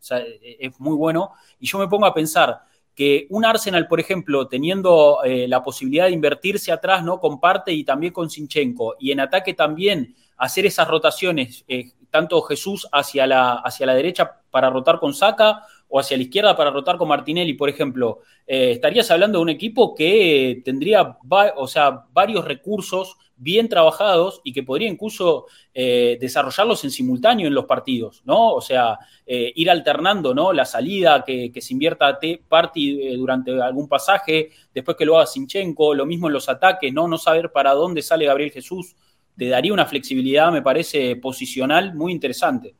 es 0.58 0.80
muy 0.80 0.96
bueno. 0.96 1.32
Y 1.60 1.66
yo 1.66 1.78
me 1.78 1.86
pongo 1.86 2.06
a 2.06 2.14
pensar, 2.14 2.62
que 2.94 3.26
un 3.30 3.44
Arsenal, 3.44 3.88
por 3.88 4.00
ejemplo, 4.00 4.48
teniendo 4.48 5.22
eh, 5.24 5.48
la 5.48 5.62
posibilidad 5.62 6.06
de 6.06 6.12
invertirse 6.12 6.72
atrás, 6.72 7.02
¿no? 7.04 7.18
Con 7.20 7.40
parte 7.40 7.72
y 7.72 7.84
también 7.84 8.12
con 8.12 8.28
Sinchenko, 8.28 8.96
y 8.98 9.12
en 9.12 9.20
ataque 9.20 9.54
también 9.54 10.14
hacer 10.36 10.66
esas 10.66 10.88
rotaciones, 10.88 11.64
eh, 11.68 11.92
tanto 12.12 12.40
Jesús 12.42 12.86
hacia 12.92 13.26
la, 13.26 13.54
hacia 13.54 13.86
la 13.86 13.94
derecha 13.94 14.40
para 14.50 14.70
rotar 14.70 15.00
con 15.00 15.14
Saca 15.14 15.64
o 15.88 15.98
hacia 15.98 16.16
la 16.16 16.22
izquierda 16.22 16.56
para 16.56 16.70
rotar 16.70 16.96
con 16.96 17.08
Martinelli, 17.08 17.54
por 17.54 17.68
ejemplo, 17.68 18.20
eh, 18.46 18.70
estarías 18.72 19.10
hablando 19.10 19.38
de 19.38 19.42
un 19.42 19.48
equipo 19.48 19.94
que 19.94 20.62
tendría 20.64 21.18
o 21.56 21.66
sea, 21.66 22.04
varios 22.12 22.44
recursos 22.44 23.16
bien 23.42 23.68
trabajados 23.68 24.40
y 24.44 24.52
que 24.52 24.62
podría 24.62 24.88
incluso 24.88 25.46
eh, 25.74 26.16
desarrollarlos 26.20 26.84
en 26.84 26.92
simultáneo 26.92 27.48
en 27.48 27.54
los 27.54 27.64
partidos, 27.64 28.22
¿no? 28.24 28.52
O 28.52 28.60
sea, 28.60 28.98
eh, 29.26 29.52
ir 29.56 29.68
alternando, 29.68 30.32
¿no? 30.32 30.52
La 30.52 30.64
salida, 30.64 31.24
que, 31.24 31.50
se 31.60 31.72
invierta 31.72 32.20
Party 32.48 33.08
eh, 33.08 33.16
durante 33.16 33.60
algún 33.60 33.88
pasaje, 33.88 34.50
después 34.72 34.96
que 34.96 35.04
lo 35.04 35.16
haga 35.16 35.26
Sinchenko, 35.26 35.92
lo 35.92 36.06
mismo 36.06 36.28
en 36.28 36.34
los 36.34 36.48
ataques, 36.48 36.92
¿no? 36.92 37.08
No 37.08 37.18
saber 37.18 37.50
para 37.50 37.72
dónde 37.72 38.00
sale 38.02 38.26
Gabriel 38.26 38.52
Jesús, 38.52 38.94
te 39.36 39.48
daría 39.48 39.72
una 39.72 39.86
flexibilidad, 39.86 40.52
me 40.52 40.62
parece, 40.62 41.16
posicional 41.16 41.94
muy 41.94 42.12
interesante 42.12 42.74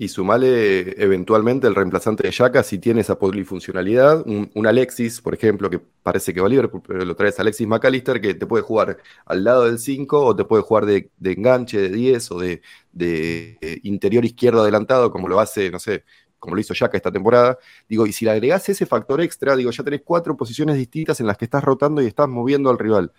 y 0.00 0.08
sumale 0.08 0.94
eventualmente 1.02 1.66
el 1.66 1.74
reemplazante 1.74 2.22
de 2.22 2.30
Yaka 2.30 2.62
si 2.62 2.78
tiene 2.78 3.02
esa 3.02 3.18
polifuncionalidad. 3.18 4.26
Un, 4.26 4.66
Alexis, 4.66 5.20
por 5.20 5.34
ejemplo, 5.34 5.68
que 5.68 5.78
parece 5.78 6.32
que 6.32 6.40
va 6.40 6.48
libre, 6.48 6.70
pero 6.88 7.04
lo 7.04 7.14
traes 7.14 7.38
Alexis 7.38 7.66
McAllister, 7.66 8.18
que 8.18 8.32
te 8.32 8.46
puede 8.46 8.62
jugar 8.64 8.96
al 9.26 9.44
lado 9.44 9.66
del 9.66 9.78
5 9.78 10.24
o 10.24 10.34
te 10.34 10.46
puede 10.46 10.62
jugar 10.62 10.86
de, 10.86 11.10
enganche 11.22 11.78
de 11.78 11.90
10 11.90 12.30
o 12.30 12.38
de, 12.38 12.62
eh, 12.98 13.80
interior 13.82 14.24
izquierdo 14.24 14.62
adelantado, 14.62 15.10
como 15.12 15.28
lo 15.28 15.38
hace, 15.38 15.70
no 15.70 15.78
sé, 15.78 16.04
como 16.38 16.54
lo 16.54 16.62
hizo 16.62 16.72
Yaka 16.72 16.96
esta 16.96 17.12
temporada. 17.12 17.58
Digo, 17.86 18.06
y 18.06 18.14
si 18.14 18.24
le 18.24 18.30
agregás 18.30 18.70
ese 18.70 18.86
factor 18.86 19.20
extra, 19.20 19.54
digo, 19.54 19.70
ya 19.70 19.84
tenés 19.84 20.00
cuatro 20.02 20.34
posiciones 20.34 20.76
distintas 20.76 21.20
en 21.20 21.26
las 21.26 21.36
que 21.36 21.44
estás 21.44 21.62
rotando 21.62 22.00
y 22.00 22.06
estás 22.06 22.26
moviendo 22.26 22.70
al 22.70 22.78
rival. 22.78 23.12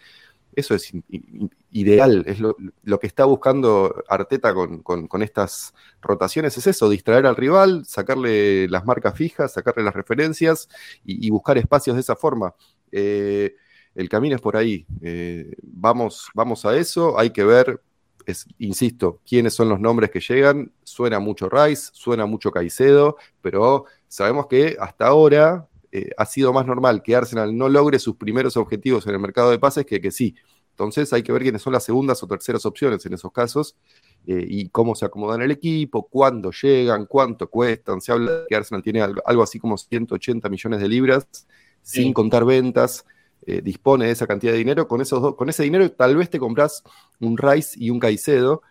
Eso 0.54 0.76
es 0.76 0.92
ideal, 1.72 2.24
es 2.28 2.40
lo, 2.40 3.00
que 3.00 3.08
está 3.08 3.26
buscando 3.26 4.04
Arteta 4.08 4.54
con, 4.54 5.22
estas 5.22 5.74
rotaciones, 6.02 6.58
es 6.58 6.68
eso, 6.68 6.90
distraer 6.90 7.26
al 7.26 7.38
rival, 7.38 7.86
sacarle 7.86 8.68
las 8.68 8.86
marcas 8.86 9.16
fijas, 9.16 9.54
sacarle 9.54 9.84
las 9.84 9.94
referencias 9.94 10.68
y, 11.06 11.30
buscar 11.30 11.58
espacios 11.58 11.96
de 11.96 12.02
esa 12.02 12.16
forma. 12.16 12.54
Eh, 12.92 13.56
el 13.96 14.10
camino 14.10 14.36
es 14.36 14.42
por 14.42 14.58
ahí. 14.58 14.86
Eh, 15.02 15.54
vamos, 15.64 16.30
vamos 16.34 16.66
a 16.66 16.76
eso, 16.78 17.18
hay 17.18 17.32
que 17.32 17.44
ver, 17.44 17.82
es, 18.26 18.46
insisto, 18.60 19.22
quiénes 19.28 19.54
son 19.54 19.70
los 19.70 19.80
nombres 19.80 20.12
que 20.12 20.20
llegan. 20.20 20.72
Suena 20.84 21.20
mucho 21.20 21.50
Rice, 21.50 21.92
suena 21.94 22.26
mucho 22.26 22.52
Caicedo, 22.52 23.18
pero 23.42 23.86
sabemos 24.08 24.48
que 24.48 24.78
hasta 24.80 25.08
ahora 25.08 25.68
eh, 25.92 26.10
ha 26.18 26.26
sido 26.26 26.54
más 26.54 26.66
normal 26.66 27.02
que 27.04 27.16
Arsenal 27.16 27.56
no 27.58 27.68
logre 27.70 28.00
sus 28.00 28.16
primeros 28.16 28.58
objetivos 28.58 29.06
en 29.08 29.14
el 29.14 29.20
mercado 29.20 29.52
de 29.52 29.60
pases 29.60 29.86
que 29.86 30.00
que 30.00 30.12
sí. 30.12 30.36
Entonces 30.72 31.12
hay 31.14 31.22
que 31.22 31.32
ver 31.32 31.44
quiénes 31.44 31.62
son 31.62 31.74
las 31.74 31.84
segundas 31.84 32.24
o 32.24 32.28
terceras 32.28 32.66
opciones 32.66 33.06
en 33.06 33.14
esos 33.14 33.32
casos 33.32 33.76
eh, 34.26 34.46
y 34.48 34.70
cómo 34.70 34.96
se 34.96 35.06
acomodan 35.06 35.42
el 35.42 35.52
equipo, 35.52 36.08
cuándo 36.08 36.52
llegan, 36.52 37.06
cuánto 37.06 37.50
cuestan. 37.50 38.02
Se 38.02 38.12
habla 38.12 38.32
de 38.32 38.46
que 38.48 38.56
Arsenal 38.56 38.82
tiene 38.82 39.02
algo, 39.02 39.44
así 39.44 39.60
como 39.60 39.78
180 39.78 40.48
millones 40.50 40.80
de 40.80 40.88
libras, 40.88 41.28
sin 41.82 42.14
contar 42.14 42.46
ventas. 42.46 43.06
Eh, 43.44 43.60
dispone 43.60 44.06
de 44.06 44.12
esa 44.12 44.28
cantidad 44.28 44.52
de 44.52 44.60
dinero. 44.60 44.88
Con, 44.88 45.02
esos 45.02 45.36
con 45.36 45.50
ese 45.50 45.64
dinero 45.64 45.92
tal 45.92 46.16
vez 46.16 46.30
te 46.30 46.40
compras 46.40 46.84
un 47.20 47.38
Rice 47.38 47.76
y 47.76 47.90
un 47.90 48.00
Caicedo, 48.00 48.62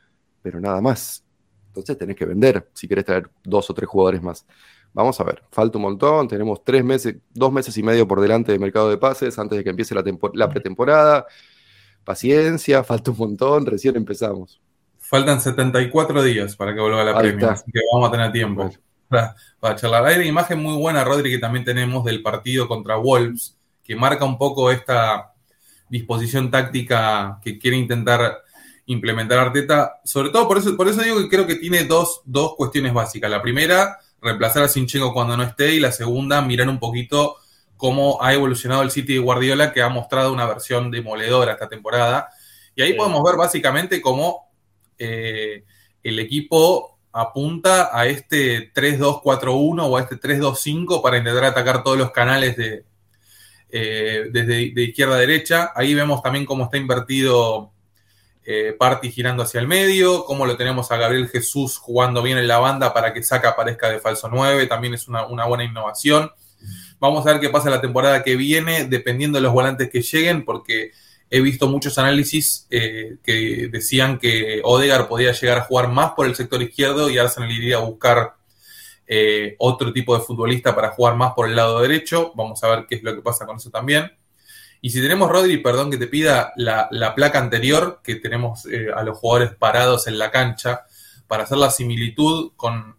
pero 0.42 0.60
nada 0.60 0.80
más. 0.80 1.24
Entonces 1.68 1.98
tenés 1.98 2.16
que 2.16 2.24
vender 2.24 2.68
si 2.72 2.88
querés 2.88 3.04
traer 3.04 3.30
dos 3.44 3.68
o 3.70 3.74
tres 3.74 3.88
jugadores 3.88 4.22
más. 4.22 4.46
Vamos 4.92 5.20
a 5.20 5.24
ver, 5.24 5.42
falta 5.50 5.78
un 5.78 5.82
montón, 5.82 6.26
tenemos 6.26 6.64
tres 6.64 6.84
meses, 6.84 7.16
dos 7.32 7.52
meses 7.52 7.76
y 7.78 7.82
medio 7.82 8.08
por 8.08 8.20
delante 8.20 8.50
de 8.50 8.58
mercado 8.58 8.90
de 8.90 8.98
pases 8.98 9.38
antes 9.38 9.58
de 9.58 9.64
que 9.64 9.70
empiece 9.70 9.94
la, 9.94 10.02
la 10.34 10.48
pretemporada. 10.48 11.26
Paciencia, 12.04 12.82
falta 12.84 13.10
un 13.10 13.18
montón, 13.18 13.66
recién 13.66 13.96
empezamos. 13.96 14.60
Faltan 14.98 15.40
74 15.40 16.22
días 16.22 16.56
para 16.56 16.74
que 16.74 16.80
vuelva 16.80 17.04
la 17.04 17.18
premia, 17.18 17.52
así 17.52 17.70
que 17.72 17.80
vamos 17.92 18.08
a 18.08 18.12
tener 18.12 18.32
tiempo 18.32 18.70
para, 19.10 19.76
charlar. 19.76 20.06
Hay 20.06 20.16
una 20.16 20.26
imagen 20.26 20.62
muy 20.62 20.76
buena, 20.76 21.04
Rodri, 21.04 21.30
que 21.30 21.38
también 21.38 21.64
tenemos 21.64 22.04
del 22.04 22.22
partido 22.22 22.68
contra 22.68 22.96
Wolves, 22.96 23.58
que 23.82 23.96
marca 23.96 24.24
un 24.24 24.38
poco 24.38 24.70
esta 24.70 25.34
disposición 25.88 26.50
táctica 26.50 27.40
que 27.42 27.58
quiere 27.58 27.76
intentar 27.76 28.38
implementar 28.86 29.38
Arteta. 29.38 30.00
Sobre 30.04 30.30
todo 30.30 30.46
por 30.46 30.58
eso, 30.58 30.76
por 30.76 30.88
eso 30.88 31.02
digo 31.02 31.18
que 31.18 31.28
creo 31.28 31.46
que 31.46 31.56
tiene 31.56 31.84
dos, 31.84 32.22
dos 32.24 32.54
cuestiones 32.54 32.94
básicas. 32.94 33.30
La 33.30 33.42
primera, 33.42 33.98
reemplazar 34.22 34.62
a 34.62 34.68
Sinchenko 34.68 35.12
cuando 35.12 35.36
no 35.36 35.42
esté, 35.42 35.74
y 35.74 35.80
la 35.80 35.92
segunda, 35.92 36.42
mirar 36.42 36.68
un 36.68 36.78
poquito 36.78 37.36
cómo 37.76 38.22
ha 38.22 38.34
evolucionado 38.34 38.82
el 38.82 38.90
City 38.90 39.14
de 39.14 39.20
Guardiola, 39.20 39.72
que 39.72 39.82
ha 39.82 39.88
mostrado 39.88 40.32
una 40.32 40.46
versión 40.46 40.90
demoledora 40.90 41.52
esta 41.52 41.68
temporada. 41.68 42.28
Y 42.74 42.82
ahí 42.82 42.92
podemos 42.92 43.22
ver 43.22 43.36
básicamente 43.36 44.00
cómo 44.00 44.50
eh, 44.98 45.64
el 46.02 46.18
equipo 46.18 46.98
apunta 47.12 47.90
a 47.92 48.06
este 48.06 48.72
3-2-4-1 48.72 49.82
o 49.82 49.96
a 49.96 50.00
este 50.00 50.16
3-2-5 50.16 51.02
para 51.02 51.18
intentar 51.18 51.44
atacar 51.44 51.82
todos 51.82 51.98
los 51.98 52.10
canales 52.10 52.56
de, 52.56 52.84
eh, 53.70 54.28
desde 54.30 54.72
de 54.72 54.82
izquierda 54.82 55.16
a 55.16 55.18
derecha. 55.18 55.72
Ahí 55.74 55.94
vemos 55.94 56.22
también 56.22 56.44
cómo 56.44 56.64
está 56.64 56.76
invertido 56.76 57.72
eh, 58.44 58.74
Party 58.78 59.10
girando 59.10 59.42
hacia 59.42 59.60
el 59.60 59.68
medio, 59.68 60.24
cómo 60.24 60.46
lo 60.46 60.56
tenemos 60.56 60.90
a 60.90 60.96
Gabriel 60.96 61.28
Jesús 61.28 61.76
jugando 61.76 62.22
bien 62.22 62.38
en 62.38 62.48
la 62.48 62.58
banda 62.58 62.94
para 62.94 63.12
que 63.12 63.22
Saca 63.22 63.50
aparezca 63.50 63.90
de 63.90 63.98
falso 63.98 64.28
9, 64.30 64.66
también 64.66 64.94
es 64.94 65.08
una, 65.08 65.24
buena 65.24 65.64
innovación. 65.64 66.30
Vamos 66.98 67.26
a 67.26 67.32
ver 67.32 67.40
qué 67.40 67.48
pasa 67.48 67.70
la 67.70 67.80
temporada 67.80 68.22
que 68.22 68.36
viene, 68.36 68.84
dependiendo 68.84 69.38
de 69.38 69.42
los 69.42 69.52
volantes 69.52 69.90
que 69.90 70.02
lleguen, 70.02 70.44
porque 70.44 70.92
he 71.28 71.40
visto 71.40 71.68
muchos 71.68 71.98
análisis 71.98 72.66
eh, 72.70 73.16
que 73.22 73.68
decían 73.70 74.18
que 74.18 74.60
Odegar 74.64 75.06
podía 75.08 75.32
llegar 75.32 75.58
a 75.58 75.62
jugar 75.62 75.88
más 75.88 76.12
por 76.12 76.26
el 76.26 76.34
sector 76.34 76.62
izquierdo 76.62 77.08
y 77.08 77.18
Arsenal 77.18 77.50
iría 77.52 77.76
a 77.76 77.80
buscar 77.80 78.34
eh, 79.06 79.56
otro 79.58 79.92
tipo 79.92 80.16
de 80.16 80.24
futbolista 80.24 80.74
para 80.74 80.90
jugar 80.90 81.16
más 81.16 81.32
por 81.34 81.48
el 81.48 81.56
lado 81.56 81.80
derecho. 81.80 82.32
Vamos 82.34 82.62
a 82.62 82.68
ver 82.68 82.86
qué 82.88 82.96
es 82.96 83.02
lo 83.02 83.14
que 83.14 83.22
pasa 83.22 83.44
con 83.44 83.56
eso 83.56 83.70
también. 83.70 84.10
Y 84.80 84.90
si 84.90 85.00
tenemos, 85.00 85.30
Rodri, 85.30 85.58
perdón 85.58 85.90
que 85.90 85.98
te 85.98 86.06
pida 86.06 86.52
la, 86.56 86.88
placa 87.14 87.38
anterior, 87.38 88.00
que 88.02 88.16
tenemos 88.16 88.66
eh, 88.66 88.88
a 88.94 89.02
los 89.02 89.18
jugadores 89.18 89.54
parados 89.54 90.06
en 90.06 90.18
la 90.18 90.30
cancha, 90.30 90.86
para 91.26 91.44
hacer 91.44 91.58
la 91.58 91.70
similitud 91.70 92.52
con, 92.56 92.96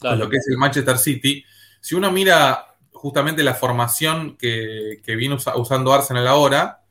lo 0.00 0.28
que 0.28 0.36
es 0.36 0.48
el 0.48 0.58
Manchester 0.58 0.98
City. 0.98 1.44
Si 1.80 1.94
uno 1.94 2.10
mira 2.10 2.76
justamente 2.92 3.42
la 3.42 3.54
formación 3.54 4.36
que, 4.36 5.00
que 5.04 5.16
viene 5.16 5.36
usando 5.54 5.92
Arsenal 5.92 6.26
ahora, 6.26 6.84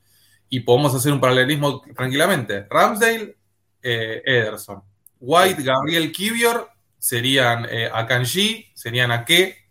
y 0.54 0.60
podemos 0.60 0.94
hacer 0.94 1.12
un 1.12 1.18
paralelismo 1.20 1.82
tranquilamente. 1.96 2.66
Ramsdale, 2.70 3.36
eh, 3.82 4.22
Ederson. 4.24 4.82
White, 5.18 5.64
Gabriel 5.64 6.12
Kivior 6.12 6.70
serían 6.96 7.66
eh, 7.68 7.90
Akanji, 7.92 8.70
serían 8.72 9.10
Ake, 9.10 9.63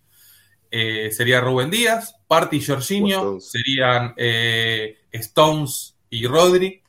eh, 0.75 1.11
sería 1.11 1.39
Rubén 1.39 1.69
Díaz. 1.69 2.15
Party 2.27 2.57
y 2.57 2.65
Jorginho 2.65 3.39
serían 3.39 4.15
eh, 4.17 4.97
Stones 5.11 5.95
y 6.09 6.25
Rodri. 6.25 6.81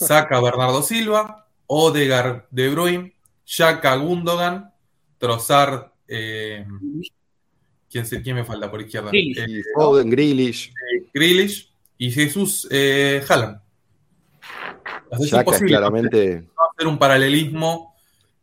Saca 0.00 0.40
Bernardo 0.40 0.82
Silva. 0.82 1.46
Odegar 1.68 2.48
De 2.50 2.68
Bruyne. 2.70 3.14
Shaka 3.46 3.94
Gundogan. 3.94 4.72
Trossard. 5.18 5.92
¿quién, 6.08 6.84
¿Quién 7.88 8.34
me 8.34 8.44
falta 8.44 8.68
por 8.68 8.80
izquierda? 8.80 9.12
Foden, 9.76 10.10
Grealish. 10.10 10.72
Grealish 11.14 11.70
y 11.98 12.10
Jesús 12.10 12.66
eh, 12.68 13.22
Haaland. 13.28 13.60
Es 15.12 15.60
claramente... 15.60 16.48
hacer 16.74 16.88
un 16.88 16.98
paralelismo 16.98 17.94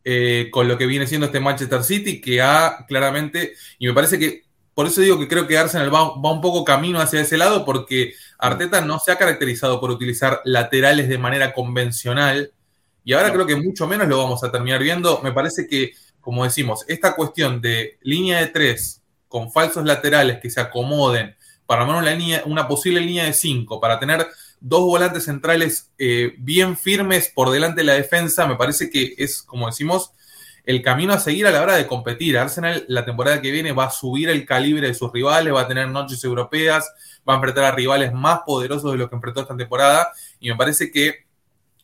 eh, 0.08 0.48
con 0.52 0.68
lo 0.68 0.78
que 0.78 0.86
viene 0.86 1.06
siendo 1.06 1.26
este 1.26 1.40
Manchester 1.40 1.82
City, 1.82 2.20
que 2.20 2.40
ha 2.40 2.86
claramente, 2.86 3.54
y 3.78 3.88
me 3.88 3.92
parece 3.92 4.18
que, 4.20 4.45
por 4.76 4.86
eso 4.86 5.00
digo 5.00 5.18
que 5.18 5.26
creo 5.26 5.46
que 5.46 5.56
Arsenal 5.56 5.92
va, 5.92 6.12
un 6.12 6.42
poco 6.42 6.62
camino 6.62 7.00
hacia 7.00 7.22
ese 7.22 7.38
lado, 7.38 7.64
porque 7.64 8.12
Arteta 8.36 8.82
no 8.82 8.98
se 8.98 9.10
ha 9.10 9.16
caracterizado 9.16 9.80
por 9.80 9.90
utilizar 9.90 10.42
laterales 10.44 11.08
de 11.08 11.16
manera 11.16 11.54
convencional, 11.54 12.52
y 13.02 13.14
ahora 13.14 13.32
creo 13.32 13.46
que 13.46 13.56
mucho 13.56 13.86
menos 13.86 14.06
lo 14.06 14.18
vamos 14.18 14.44
a 14.44 14.52
terminar 14.52 14.82
viendo. 14.82 15.22
Me 15.22 15.32
parece 15.32 15.66
que, 15.66 15.94
como 16.20 16.44
decimos, 16.44 16.84
esta 16.88 17.16
cuestión 17.16 17.62
de 17.62 17.96
línea 18.02 18.38
de 18.38 18.48
tres 18.48 19.00
con 19.28 19.50
falsos 19.50 19.82
laterales 19.82 20.40
que 20.42 20.50
se 20.50 20.60
acomoden, 20.60 21.34
para 21.64 21.80
armar 21.80 22.02
una, 22.02 22.14
línea, 22.14 22.42
una 22.44 22.68
posible 22.68 23.00
línea 23.00 23.24
de 23.24 23.32
cinco, 23.32 23.80
para 23.80 23.98
tener 23.98 24.26
dos 24.60 24.82
volantes 24.82 25.24
centrales 25.24 25.90
eh, 25.96 26.34
bien 26.36 26.76
firmes 26.76 27.32
por 27.34 27.48
delante 27.48 27.80
de 27.80 27.86
la 27.86 27.94
defensa, 27.94 28.46
me 28.46 28.56
parece 28.56 28.90
que 28.90 29.14
es, 29.16 29.40
como 29.40 29.68
decimos, 29.68 30.10
el 30.66 30.82
camino 30.82 31.12
a 31.12 31.20
seguir 31.20 31.46
a 31.46 31.52
la 31.52 31.62
hora 31.62 31.76
de 31.76 31.86
competir. 31.86 32.36
Arsenal 32.36 32.84
la 32.88 33.04
temporada 33.04 33.40
que 33.40 33.52
viene 33.52 33.72
va 33.72 33.84
a 33.84 33.90
subir 33.90 34.28
el 34.28 34.44
calibre 34.44 34.88
de 34.88 34.94
sus 34.94 35.12
rivales, 35.12 35.54
va 35.54 35.62
a 35.62 35.68
tener 35.68 35.88
noches 35.88 36.22
europeas, 36.24 36.92
va 37.26 37.34
a 37.34 37.36
enfrentar 37.36 37.64
a 37.64 37.70
rivales 37.70 38.12
más 38.12 38.40
poderosos 38.44 38.92
de 38.92 38.98
lo 38.98 39.08
que 39.08 39.14
enfrentó 39.14 39.40
esta 39.40 39.56
temporada 39.56 40.08
y 40.40 40.50
me 40.50 40.56
parece 40.56 40.90
que 40.90 41.26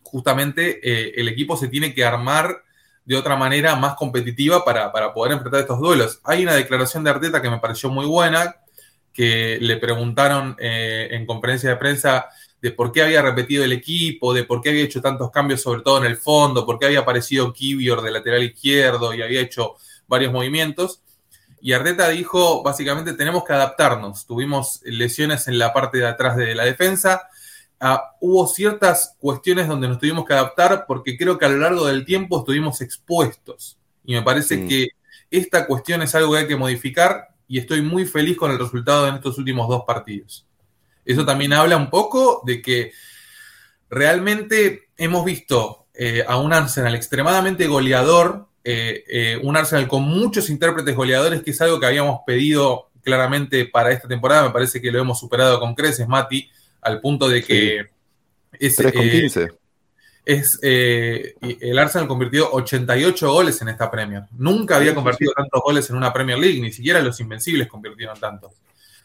justamente 0.02 0.80
eh, 0.82 1.14
el 1.16 1.28
equipo 1.28 1.56
se 1.56 1.68
tiene 1.68 1.94
que 1.94 2.04
armar 2.04 2.62
de 3.04 3.16
otra 3.16 3.36
manera 3.36 3.76
más 3.76 3.94
competitiva 3.94 4.64
para, 4.64 4.92
para 4.92 5.14
poder 5.14 5.32
enfrentar 5.32 5.60
estos 5.60 5.78
duelos. 5.78 6.20
Hay 6.24 6.42
una 6.42 6.54
declaración 6.54 7.04
de 7.04 7.10
Arteta 7.10 7.40
que 7.40 7.50
me 7.50 7.58
pareció 7.58 7.88
muy 7.88 8.06
buena, 8.06 8.56
que 9.12 9.58
le 9.60 9.76
preguntaron 9.76 10.56
eh, 10.58 11.08
en 11.12 11.26
conferencia 11.26 11.70
de 11.70 11.76
prensa 11.76 12.26
de 12.62 12.70
por 12.70 12.92
qué 12.92 13.02
había 13.02 13.20
repetido 13.20 13.64
el 13.64 13.72
equipo, 13.72 14.32
de 14.32 14.44
por 14.44 14.62
qué 14.62 14.70
había 14.70 14.84
hecho 14.84 15.02
tantos 15.02 15.32
cambios, 15.32 15.60
sobre 15.60 15.82
todo 15.82 15.98
en 15.98 16.04
el 16.04 16.16
fondo, 16.16 16.64
por 16.64 16.78
qué 16.78 16.86
había 16.86 17.00
aparecido 17.00 17.52
Kivior 17.52 18.00
de 18.00 18.12
lateral 18.12 18.44
izquierdo 18.44 19.12
y 19.12 19.20
había 19.20 19.40
hecho 19.40 19.74
varios 20.06 20.32
movimientos. 20.32 21.02
Y 21.60 21.72
Arteta 21.72 22.08
dijo, 22.08 22.62
básicamente, 22.62 23.14
tenemos 23.14 23.44
que 23.44 23.52
adaptarnos. 23.52 24.26
Tuvimos 24.26 24.80
lesiones 24.84 25.48
en 25.48 25.58
la 25.58 25.72
parte 25.72 25.98
de 25.98 26.06
atrás 26.06 26.36
de 26.36 26.54
la 26.54 26.64
defensa. 26.64 27.28
Ah, 27.80 28.14
hubo 28.20 28.46
ciertas 28.46 29.16
cuestiones 29.18 29.66
donde 29.66 29.88
nos 29.88 29.98
tuvimos 29.98 30.24
que 30.24 30.32
adaptar 30.32 30.84
porque 30.86 31.16
creo 31.16 31.38
que 31.38 31.46
a 31.46 31.48
lo 31.48 31.58
largo 31.58 31.86
del 31.86 32.04
tiempo 32.04 32.38
estuvimos 32.38 32.80
expuestos. 32.80 33.76
Y 34.04 34.14
me 34.14 34.22
parece 34.22 34.56
mm. 34.56 34.68
que 34.68 34.88
esta 35.32 35.66
cuestión 35.66 36.02
es 36.02 36.14
algo 36.14 36.32
que 36.32 36.38
hay 36.38 36.46
que 36.46 36.56
modificar 36.56 37.28
y 37.48 37.58
estoy 37.58 37.82
muy 37.82 38.06
feliz 38.06 38.36
con 38.36 38.52
el 38.52 38.58
resultado 38.58 39.08
en 39.08 39.16
estos 39.16 39.36
últimos 39.36 39.68
dos 39.68 39.82
partidos. 39.84 40.46
Eso 41.04 41.24
también 41.24 41.52
habla 41.52 41.76
un 41.76 41.90
poco 41.90 42.42
de 42.44 42.62
que 42.62 42.92
realmente 43.90 44.88
hemos 44.96 45.24
visto 45.24 45.86
eh, 45.94 46.24
a 46.26 46.36
un 46.36 46.52
Arsenal 46.52 46.94
extremadamente 46.94 47.66
goleador, 47.66 48.48
eh, 48.64 49.04
eh, 49.08 49.40
un 49.42 49.56
Arsenal 49.56 49.88
con 49.88 50.02
muchos 50.02 50.48
intérpretes 50.50 50.94
goleadores, 50.94 51.42
que 51.42 51.50
es 51.50 51.60
algo 51.60 51.80
que 51.80 51.86
habíamos 51.86 52.20
pedido 52.26 52.90
claramente 53.02 53.66
para 53.66 53.90
esta 53.90 54.08
temporada. 54.08 54.44
Me 54.44 54.50
parece 54.50 54.80
que 54.80 54.90
lo 54.90 55.00
hemos 55.00 55.18
superado 55.18 55.58
con 55.58 55.74
creces, 55.74 56.06
Mati, 56.08 56.48
al 56.80 57.00
punto 57.00 57.28
de 57.28 57.42
que... 57.42 57.90
Es, 58.58 58.76
3 58.76 58.92
con 58.92 59.08
15 59.08 59.62
es 60.24 60.58
eh, 60.62 61.34
el 61.40 61.78
Arsenal 61.78 62.06
convirtió 62.06 62.50
88 62.52 63.32
goles 63.32 63.60
en 63.60 63.68
esta 63.68 63.90
Premier. 63.90 64.24
Nunca 64.32 64.76
había 64.76 64.94
convertido 64.94 65.32
tantos 65.32 65.60
goles 65.62 65.88
en 65.90 65.96
una 65.96 66.12
Premier 66.12 66.38
League, 66.38 66.60
ni 66.60 66.72
siquiera 66.72 67.00
los 67.00 67.18
Invencibles 67.20 67.68
convirtieron 67.68 68.18
tantos. 68.18 68.52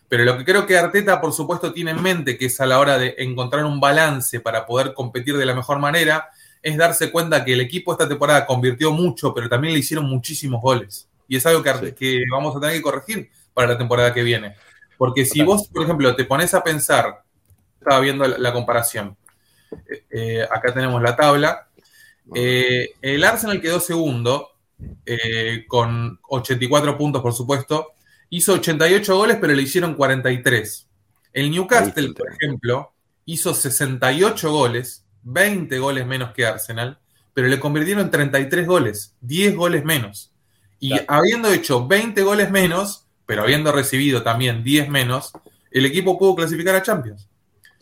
Pero 0.09 0.23
lo 0.23 0.37
que 0.37 0.45
creo 0.45 0.65
que 0.65 0.77
Arteta, 0.77 1.19
por 1.19 1.33
supuesto, 1.33 1.73
tiene 1.73 1.91
en 1.91 2.01
mente, 2.01 2.37
que 2.37 2.45
es 2.45 2.61
a 2.61 2.65
la 2.65 2.79
hora 2.79 2.97
de 2.97 3.15
encontrar 3.17 3.65
un 3.65 3.79
balance 3.79 4.39
para 4.39 4.65
poder 4.65 4.93
competir 4.93 5.37
de 5.37 5.45
la 5.45 5.53
mejor 5.53 5.79
manera, 5.79 6.29
es 6.61 6.77
darse 6.77 7.11
cuenta 7.11 7.43
que 7.43 7.53
el 7.53 7.61
equipo 7.61 7.91
esta 7.91 8.07
temporada 8.07 8.45
convirtió 8.45 8.91
mucho, 8.91 9.33
pero 9.33 9.49
también 9.49 9.73
le 9.73 9.79
hicieron 9.79 10.05
muchísimos 10.05 10.61
goles. 10.61 11.09
Y 11.27 11.35
es 11.35 11.45
algo 11.45 11.61
que, 11.61 11.93
que 11.93 12.23
vamos 12.31 12.55
a 12.55 12.59
tener 12.59 12.75
que 12.75 12.81
corregir 12.81 13.29
para 13.53 13.69
la 13.69 13.77
temporada 13.77 14.13
que 14.13 14.23
viene. 14.23 14.55
Porque 14.97 15.25
si 15.25 15.43
vos, 15.43 15.67
por 15.67 15.83
ejemplo, 15.83 16.15
te 16.15 16.23
pones 16.23 16.53
a 16.53 16.63
pensar 16.63 17.23
estaba 17.87 18.01
viendo 18.01 18.27
la, 18.27 18.53
comparación. 18.53 19.15
Eh, 20.09 20.45
acá 20.49 20.73
tenemos 20.73 21.01
la 21.01 21.15
tabla. 21.15 21.67
el 22.33 23.23
Arsenal 23.23 23.61
quedó 23.61 23.79
segundo, 23.79 24.51
con 25.67 26.19
84 26.27 26.97
puntos, 26.97 27.21
por 27.21 27.33
supuesto. 27.33 27.93
Hizo 28.29 28.53
88 28.53 29.15
goles, 29.15 29.37
pero 29.39 29.53
le 29.53 29.61
hicieron 29.61 29.95
43. 29.95 30.87
El 31.33 31.51
Newcastle, 31.51 32.13
por 32.13 32.31
ejemplo, 32.31 32.93
hizo 33.25 33.53
68 33.53 34.51
goles, 34.51 35.05
20 35.23 35.77
goles 35.79 36.05
menos 36.05 36.31
que 36.31 36.45
Arsenal, 36.45 36.99
pero 37.33 37.47
le 37.47 37.59
convirtieron 37.59 38.09
33 38.09 38.65
goles, 38.65 39.15
10 39.21 39.55
goles 39.55 39.85
menos. 39.85 40.31
Y 40.79 40.93
habiendo 41.07 41.51
hecho 41.51 41.87
20 41.87 42.21
goles 42.23 42.49
menos, 42.51 43.05
pero 43.25 43.43
habiendo 43.43 43.71
recibido 43.71 44.23
también 44.23 44.63
10 44.63 44.89
menos, 44.89 45.31
el 45.71 45.85
equipo 45.85 46.17
pudo 46.17 46.35
clasificar 46.35 46.75
a 46.75 46.81
Champions. 46.81 47.27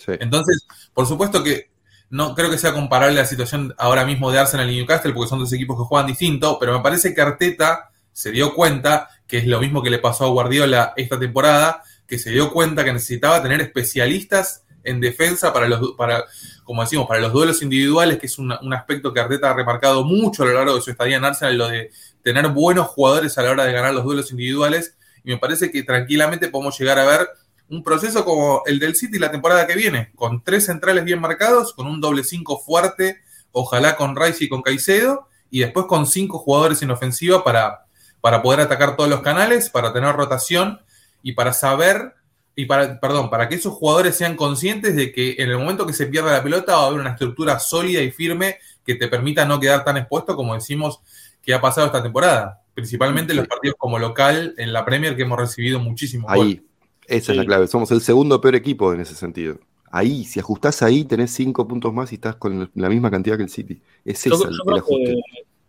Entonces, 0.07 0.65
por 0.93 1.05
supuesto 1.05 1.43
que 1.43 1.69
no 2.09 2.35
creo 2.35 2.49
que 2.49 2.57
sea 2.57 2.73
comparable 2.73 3.15
la 3.15 3.25
situación 3.25 3.73
ahora 3.77 4.05
mismo 4.05 4.31
de 4.31 4.39
Arsenal 4.39 4.69
y 4.69 4.77
Newcastle, 4.77 5.13
porque 5.13 5.29
son 5.29 5.39
dos 5.39 5.53
equipos 5.53 5.77
que 5.77 5.85
juegan 5.85 6.07
distinto, 6.07 6.57
pero 6.59 6.73
me 6.73 6.83
parece 6.83 7.13
que 7.13 7.21
Arteta 7.21 7.91
se 8.15 8.31
dio 8.31 8.55
cuenta, 8.55 9.09
que 9.27 9.39
es 9.39 9.45
lo 9.45 9.59
mismo 9.59 9.83
que 9.83 9.89
le 9.89 9.99
pasó 9.99 10.23
a 10.23 10.29
Guardiola 10.29 10.93
esta 10.95 11.19
temporada, 11.19 11.83
que 12.07 12.17
se 12.17 12.29
dio 12.31 12.53
cuenta 12.53 12.85
que 12.85 12.93
necesitaba 12.93 13.43
tener 13.43 13.59
especialistas 13.59 14.63
en 14.85 15.01
defensa 15.01 15.51
para 15.51 15.67
los, 15.67 15.91
para, 15.97 16.23
como 16.63 16.81
decimos, 16.81 17.07
para 17.09 17.19
los 17.19 17.33
duelos 17.33 17.61
individuales, 17.61 18.17
que 18.17 18.27
es 18.27 18.39
un, 18.39 18.53
aspecto 18.73 19.13
que 19.13 19.19
Arteta 19.19 19.51
ha 19.51 19.53
remarcado 19.53 20.05
mucho 20.05 20.43
a 20.43 20.45
lo 20.45 20.53
largo 20.53 20.75
de 20.75 20.81
su 20.81 20.91
estadía 20.91 21.17
en 21.17 21.25
Arsenal, 21.25 21.57
lo 21.57 21.67
de 21.67 21.91
tener 22.23 22.47
buenos 22.47 22.87
jugadores 22.87 23.37
a 23.37 23.43
la 23.43 23.51
hora 23.51 23.65
de 23.65 23.73
ganar 23.73 23.93
los 23.93 24.05
duelos 24.05 24.31
individuales. 24.31 24.95
Y 25.25 25.31
me 25.31 25.37
parece 25.37 25.69
que 25.69 25.83
tranquilamente 25.83 26.47
podemos 26.47 26.79
llegar 26.79 26.97
a 26.99 27.05
ver 27.05 27.27
un 27.67 27.83
proceso 27.83 28.23
como 28.23 28.61
el 28.65 28.79
del 28.79 28.95
City 28.95 29.19
la 29.19 29.31
temporada 29.31 29.67
que 29.67 29.75
viene, 29.75 30.13
con 30.15 30.41
tres 30.41 30.67
centrales 30.67 31.03
bien 31.03 31.19
marcados, 31.19 31.73
con 31.73 31.85
un 31.85 31.99
doble 31.99 32.23
cinco 32.23 32.59
fuerte, 32.59 33.19
ojalá 33.51 33.97
con 33.97 34.15
Rice 34.15 34.45
y 34.45 34.47
con 34.47 34.61
Caicedo, 34.61 35.27
y 35.49 35.59
después 35.59 35.85
con 35.87 36.07
cinco 36.07 36.39
jugadores 36.39 36.81
en 36.81 36.91
ofensiva 36.91 37.43
para, 37.43 37.84
para 38.25 38.41
poder 38.41 38.61
atacar 38.61 38.95
todos 38.95 39.07
los 39.07 39.21
canales, 39.21 39.69
para 39.69 39.93
tener 39.93 40.15
rotación 40.15 40.79
y 41.21 41.33
para 41.33 41.53
saber 41.53 42.15
y 42.55 42.65
para, 42.65 42.99
perdón, 42.99 43.29
para 43.29 43.47
que 43.47 43.53
esos 43.53 43.75
jugadores 43.75 44.15
sean 44.15 44.35
conscientes 44.35 44.95
de 44.95 45.11
que 45.11 45.35
en 45.37 45.51
el 45.51 45.59
momento 45.59 45.85
que 45.85 45.93
se 45.93 46.07
pierda 46.07 46.31
la 46.31 46.41
pelota 46.41 46.75
va 46.75 46.85
a 46.85 46.87
haber 46.87 47.01
una 47.01 47.11
estructura 47.11 47.59
sólida 47.59 48.01
y 48.01 48.09
firme 48.09 48.55
que 48.83 48.95
te 48.95 49.09
permita 49.09 49.45
no 49.45 49.59
quedar 49.59 49.85
tan 49.85 49.97
expuesto 49.97 50.35
como 50.35 50.55
decimos 50.55 51.01
que 51.43 51.53
ha 51.53 51.61
pasado 51.61 51.85
esta 51.85 52.01
temporada. 52.01 52.63
Principalmente 52.73 53.33
en 53.33 53.37
los 53.37 53.47
partidos 53.47 53.75
como 53.77 53.99
local 53.99 54.55
en 54.57 54.73
la 54.73 54.83
Premier 54.83 55.15
que 55.15 55.21
hemos 55.21 55.37
recibido 55.37 55.79
muchísimos 55.79 56.31
Ahí, 56.31 56.65
esa 57.05 57.31
es 57.31 57.37
la 57.37 57.45
clave. 57.45 57.67
Somos 57.67 57.91
el 57.91 58.01
segundo 58.01 58.41
peor 58.41 58.55
equipo 58.55 58.91
en 58.91 59.01
ese 59.01 59.13
sentido. 59.13 59.59
Ahí, 59.91 60.25
si 60.25 60.39
ajustás 60.39 60.81
ahí, 60.81 61.05
tenés 61.05 61.29
cinco 61.29 61.67
puntos 61.67 61.93
más 61.93 62.11
y 62.11 62.15
estás 62.15 62.37
con 62.37 62.71
la 62.73 62.89
misma 62.89 63.11
cantidad 63.11 63.37
que 63.37 63.43
el 63.43 63.49
City. 63.49 63.83
Es 64.03 64.25
esa 64.25 64.47
el, 64.47 64.79
ajuste 64.79 65.21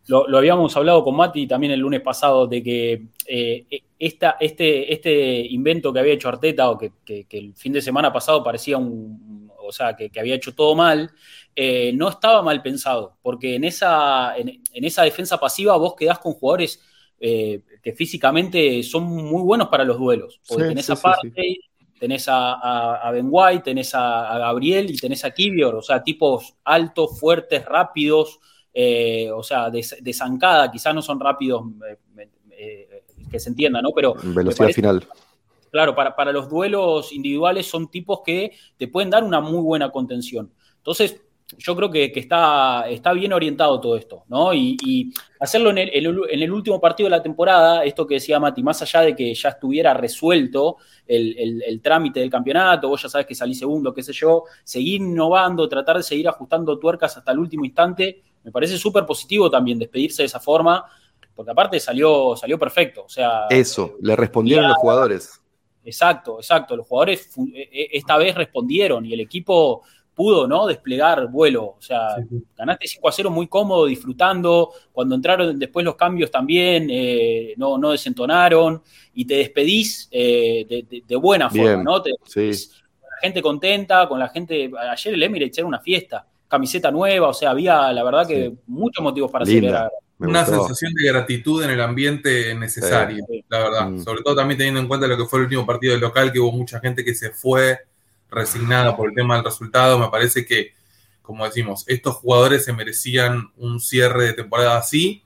lo, 0.08 0.38
habíamos 0.38 0.76
hablado 0.76 1.02
con 1.02 1.16
Mati 1.16 1.46
también 1.46 1.72
el 1.72 1.80
lunes 1.80 2.00
pasado, 2.00 2.46
de 2.46 2.62
que 2.62 3.06
eh, 3.26 3.66
esta, 3.98 4.36
este, 4.40 4.92
este 4.92 5.40
invento 5.40 5.92
que 5.92 5.98
había 5.98 6.14
hecho 6.14 6.28
Arteta, 6.28 6.70
o 6.70 6.78
que, 6.78 6.92
el 7.30 7.54
fin 7.54 7.72
de 7.72 7.82
semana 7.82 8.12
pasado 8.12 8.42
parecía 8.42 8.78
un, 8.78 9.50
o 9.58 9.72
sea, 9.72 9.96
que, 9.96 10.10
había 10.18 10.36
hecho 10.36 10.54
todo 10.54 10.74
mal, 10.74 11.10
eh, 11.54 11.92
no 11.94 12.08
estaba 12.08 12.42
mal 12.42 12.62
pensado, 12.62 13.16
porque 13.22 13.56
en 13.56 13.64
esa, 13.64 14.36
en, 14.36 14.60
esa 14.72 15.02
defensa 15.02 15.38
pasiva 15.38 15.76
vos 15.76 15.94
quedás 15.96 16.18
con 16.18 16.34
jugadores 16.34 16.80
eh, 17.18 17.62
que 17.82 17.92
físicamente 17.92 18.82
son 18.82 19.04
muy 19.04 19.42
buenos 19.42 19.68
para 19.68 19.84
los 19.84 19.98
duelos, 19.98 20.40
porque 20.46 20.68
tenés 20.68 20.90
a 20.90 20.96
Partey, 20.96 21.58
tenés 21.98 22.26
a, 22.28 23.10
Ben 23.12 23.26
White, 23.28 23.64
tenés 23.64 23.94
a, 23.94 24.38
Gabriel 24.38 24.90
y 24.90 24.96
tenés 24.96 25.24
a 25.24 25.32
Kivior, 25.32 25.74
o 25.74 25.82
sea, 25.82 26.02
tipos 26.02 26.54
altos, 26.64 27.18
fuertes, 27.18 27.64
rápidos, 27.64 28.38
eh, 28.78 29.30
o 29.30 29.42
sea, 29.42 29.70
de, 29.70 30.12
zancada, 30.12 30.70
quizás 30.70 30.94
no 30.94 31.00
son 31.00 31.18
rápidos, 31.18 31.64
eh, 31.88 32.28
eh, 32.50 33.04
que 33.30 33.40
se 33.40 33.48
entienda, 33.48 33.80
¿no? 33.80 33.90
Pero. 33.94 34.14
Velocidad 34.22 34.68
final. 34.68 35.06
Claro, 35.70 35.94
para, 35.94 36.14
para 36.14 36.30
los 36.30 36.46
duelos 36.46 37.10
individuales 37.10 37.66
son 37.66 37.90
tipos 37.90 38.20
que 38.22 38.52
te 38.76 38.88
pueden 38.88 39.08
dar 39.08 39.24
una 39.24 39.40
muy 39.40 39.62
buena 39.62 39.90
contención. 39.90 40.52
Entonces, 40.76 41.22
yo 41.56 41.74
creo 41.74 41.90
que, 41.90 42.12
está, 42.14 42.86
está, 42.90 43.14
bien 43.14 43.32
orientado 43.32 43.80
todo 43.80 43.96
esto, 43.96 44.24
¿no? 44.28 44.52
Y, 44.52 45.12
hacerlo 45.40 45.70
en 45.70 45.78
el, 45.78 45.90
en 45.94 46.42
el, 46.42 46.52
último 46.52 46.78
partido 46.78 47.06
de 47.06 47.16
la 47.16 47.22
temporada, 47.22 47.82
esto 47.84 48.06
que 48.06 48.14
decía 48.14 48.38
Mati, 48.40 48.62
más 48.62 48.82
allá 48.82 49.02
de 49.02 49.16
que 49.16 49.32
ya 49.32 49.50
estuviera 49.50 49.94
resuelto 49.94 50.76
el, 51.06 51.62
el, 51.62 51.80
trámite 51.80 52.20
del 52.20 52.30
campeonato, 52.30 52.88
vos 52.88 53.02
ya 53.02 53.08
sabes 53.08 53.26
que 53.26 53.34
salí 53.34 53.54
segundo, 53.54 53.94
qué 53.94 54.02
sé 54.02 54.12
yo, 54.12 54.44
seguir 54.64 55.00
innovando, 55.00 55.68
tratar 55.68 55.96
de 55.96 56.02
seguir 56.02 56.28
ajustando 56.28 56.78
tuercas 56.78 57.16
hasta 57.16 57.32
el 57.32 57.38
último 57.38 57.64
instante, 57.64 58.22
me 58.46 58.52
parece 58.52 58.78
súper 58.78 59.04
positivo 59.04 59.50
también 59.50 59.76
despedirse 59.76 60.22
de 60.22 60.26
esa 60.26 60.38
forma, 60.38 60.84
porque 61.34 61.50
aparte 61.50 61.80
salió, 61.80 62.36
salió 62.36 62.56
perfecto. 62.56 63.02
O 63.04 63.08
sea, 63.08 63.48
Eso, 63.50 63.96
le 64.00 64.14
respondieron 64.14 64.68
los 64.68 64.76
jugadores. 64.76 65.42
Exacto, 65.84 66.38
exacto. 66.38 66.76
Los 66.76 66.86
jugadores 66.86 67.28
e, 67.52 67.62
e, 67.72 67.88
esta 67.94 68.16
vez 68.16 68.36
respondieron 68.36 69.04
y 69.04 69.12
el 69.14 69.18
equipo 69.18 69.82
pudo 70.14 70.46
¿no? 70.46 70.64
desplegar 70.64 71.26
vuelo. 71.26 71.74
O 71.76 71.80
sea, 71.80 72.18
ganaste 72.56 72.86
5 72.86 73.08
a 73.08 73.12
0 73.12 73.30
muy 73.30 73.48
cómodo, 73.48 73.86
disfrutando. 73.86 74.70
Cuando 74.92 75.16
entraron 75.16 75.58
después 75.58 75.84
los 75.84 75.96
cambios 75.96 76.30
también, 76.30 76.86
eh, 76.88 77.52
no, 77.56 77.78
no, 77.78 77.90
desentonaron. 77.90 78.80
Y 79.14 79.24
te 79.24 79.38
despedís 79.38 80.08
eh, 80.12 80.84
de, 81.04 81.16
buena 81.16 81.50
forma, 81.50 81.82
¿no? 81.82 82.00
Te 82.00 82.12
con 82.12 83.10
la 83.10 83.20
gente 83.20 83.42
contenta, 83.42 84.08
con 84.08 84.20
la 84.20 84.28
gente. 84.28 84.70
Ayer 84.92 85.14
el 85.14 85.22
Emirates 85.24 85.58
era 85.58 85.66
una 85.66 85.80
fiesta 85.80 86.24
camiseta 86.48 86.90
nueva, 86.90 87.28
o 87.28 87.34
sea, 87.34 87.50
había 87.50 87.92
la 87.92 88.04
verdad 88.04 88.26
que 88.26 88.52
muchos 88.66 89.02
motivos 89.02 89.30
para 89.30 89.44
celebrar. 89.44 89.90
Una 90.18 90.46
sensación 90.46 90.94
de 90.94 91.08
gratitud 91.08 91.62
en 91.62 91.70
el 91.70 91.80
ambiente 91.80 92.54
necesario, 92.54 93.24
la 93.48 93.58
verdad. 93.58 93.88
Mm. 93.90 94.02
Sobre 94.02 94.22
todo 94.22 94.36
también 94.36 94.56
teniendo 94.56 94.80
en 94.80 94.88
cuenta 94.88 95.06
lo 95.06 95.16
que 95.16 95.26
fue 95.26 95.40
el 95.40 95.44
último 95.44 95.66
partido 95.66 95.92
del 95.92 96.00
local, 96.00 96.32
que 96.32 96.40
hubo 96.40 96.52
mucha 96.52 96.80
gente 96.80 97.04
que 97.04 97.14
se 97.14 97.30
fue 97.30 97.80
resignada 98.30 98.96
por 98.96 99.10
el 99.10 99.14
tema 99.14 99.36
del 99.36 99.44
resultado. 99.44 99.98
Me 99.98 100.08
parece 100.08 100.46
que, 100.46 100.72
como 101.20 101.44
decimos, 101.44 101.84
estos 101.86 102.16
jugadores 102.16 102.64
se 102.64 102.72
merecían 102.72 103.50
un 103.58 103.78
cierre 103.78 104.24
de 104.24 104.32
temporada 104.32 104.78
así, 104.78 105.22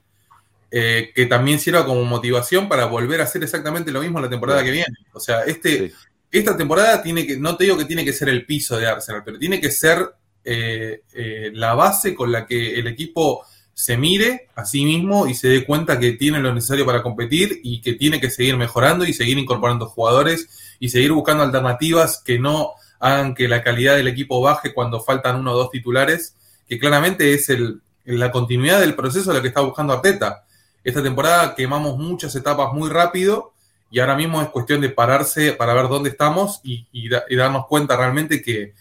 eh, 0.73 1.13
que 1.15 1.27
también 1.27 1.61
sirva 1.61 1.87
como 1.87 2.05
motivación 2.05 2.69
para 2.69 2.87
volver 2.87 3.21
a 3.21 3.25
hacer 3.25 3.45
exactamente 3.45 3.93
lo 3.93 4.01
mismo 4.01 4.21
la 4.21 4.29
temporada 4.29 4.65
que 4.65 4.73
viene. 4.73 4.97
O 5.13 5.21
sea, 5.21 5.43
este, 5.43 5.93
esta 6.33 6.57
temporada 6.57 7.01
tiene 7.01 7.25
que, 7.27 7.37
no 7.37 7.57
te 7.57 7.65
digo 7.65 7.79
que 7.79 7.85
tiene 7.85 8.05
que 8.05 8.13
ser 8.13 8.29
el 8.29 8.45
piso 8.45 8.77
de 8.77 8.89
Arsenal, 8.89 9.23
pero 9.25 9.39
tiene 9.39 9.61
que 9.61 9.71
ser 9.71 10.15
eh, 10.45 11.03
eh, 11.13 11.51
la 11.55 11.75
base 11.75 12.15
con 12.15 12.33
la 12.33 12.47
que 12.47 12.79
el 12.79 12.87
equipo 12.87 13.45
se 13.75 13.97
mire 13.97 14.49
a 14.55 14.65
sí 14.65 14.85
mismo 14.85 15.27
y 15.27 15.35
se 15.35 15.49
dé 15.49 15.65
cuenta 15.65 15.99
que 15.99 16.13
tiene 16.13 16.39
lo 16.39 16.53
necesario 16.53 16.85
para 16.85 17.03
competir 17.03 17.61
y 17.63 17.81
que 17.81 17.95
tiene 17.95 18.21
que 18.21 18.31
seguir 18.31 18.57
mejorando 18.57 19.05
y 19.05 19.13
seguir 19.13 19.39
incorporando 19.39 19.87
jugadores 19.87 20.77
y 20.79 20.89
seguir 20.91 21.13
buscando 21.13 21.43
alternativas 21.43 22.23
que 22.23 22.39
no 22.39 22.73
hagan 22.99 23.35
que 23.35 23.49
la 23.49 23.63
calidad 23.63 23.97
del 23.97 24.09
equipo 24.09 24.41
baje 24.41 24.75
cuando 24.75 25.01
faltan 25.01 25.37
uno 25.37 25.53
o 25.53 25.57
dos 25.57 25.71
titulares, 25.71 26.35
que 26.69 26.79
claramente 26.79 27.33
es 27.33 27.49
el, 27.49 27.81
la 28.05 28.31
continuidad 28.31 28.81
del 28.81 28.95
proceso 28.95 29.31
de 29.31 29.37
lo 29.37 29.43
que 29.43 29.49
está 29.49 29.63
buscando 29.63 29.95
Arteta. 29.95 30.45
Esta 30.85 31.03
temporada 31.03 31.55
quemamos 31.55 31.97
muchas 31.99 32.35
etapas 32.37 32.73
muy 32.73 32.91
rápido 32.91 33.53
y 33.91 34.01
ahora 34.01 34.17
mismo 34.17 34.43
es 34.43 34.49
cuestión 34.49 34.81
de 34.81 34.91
pararse 34.91 35.53
para 35.53 35.75
ver 35.75 35.89
dónde 35.89 36.11
estamos 36.11 36.61
y 36.63 37.09
darnos 37.37 37.67
cuenta 37.67 37.97
realmente 37.97 38.43
que, 38.43 38.75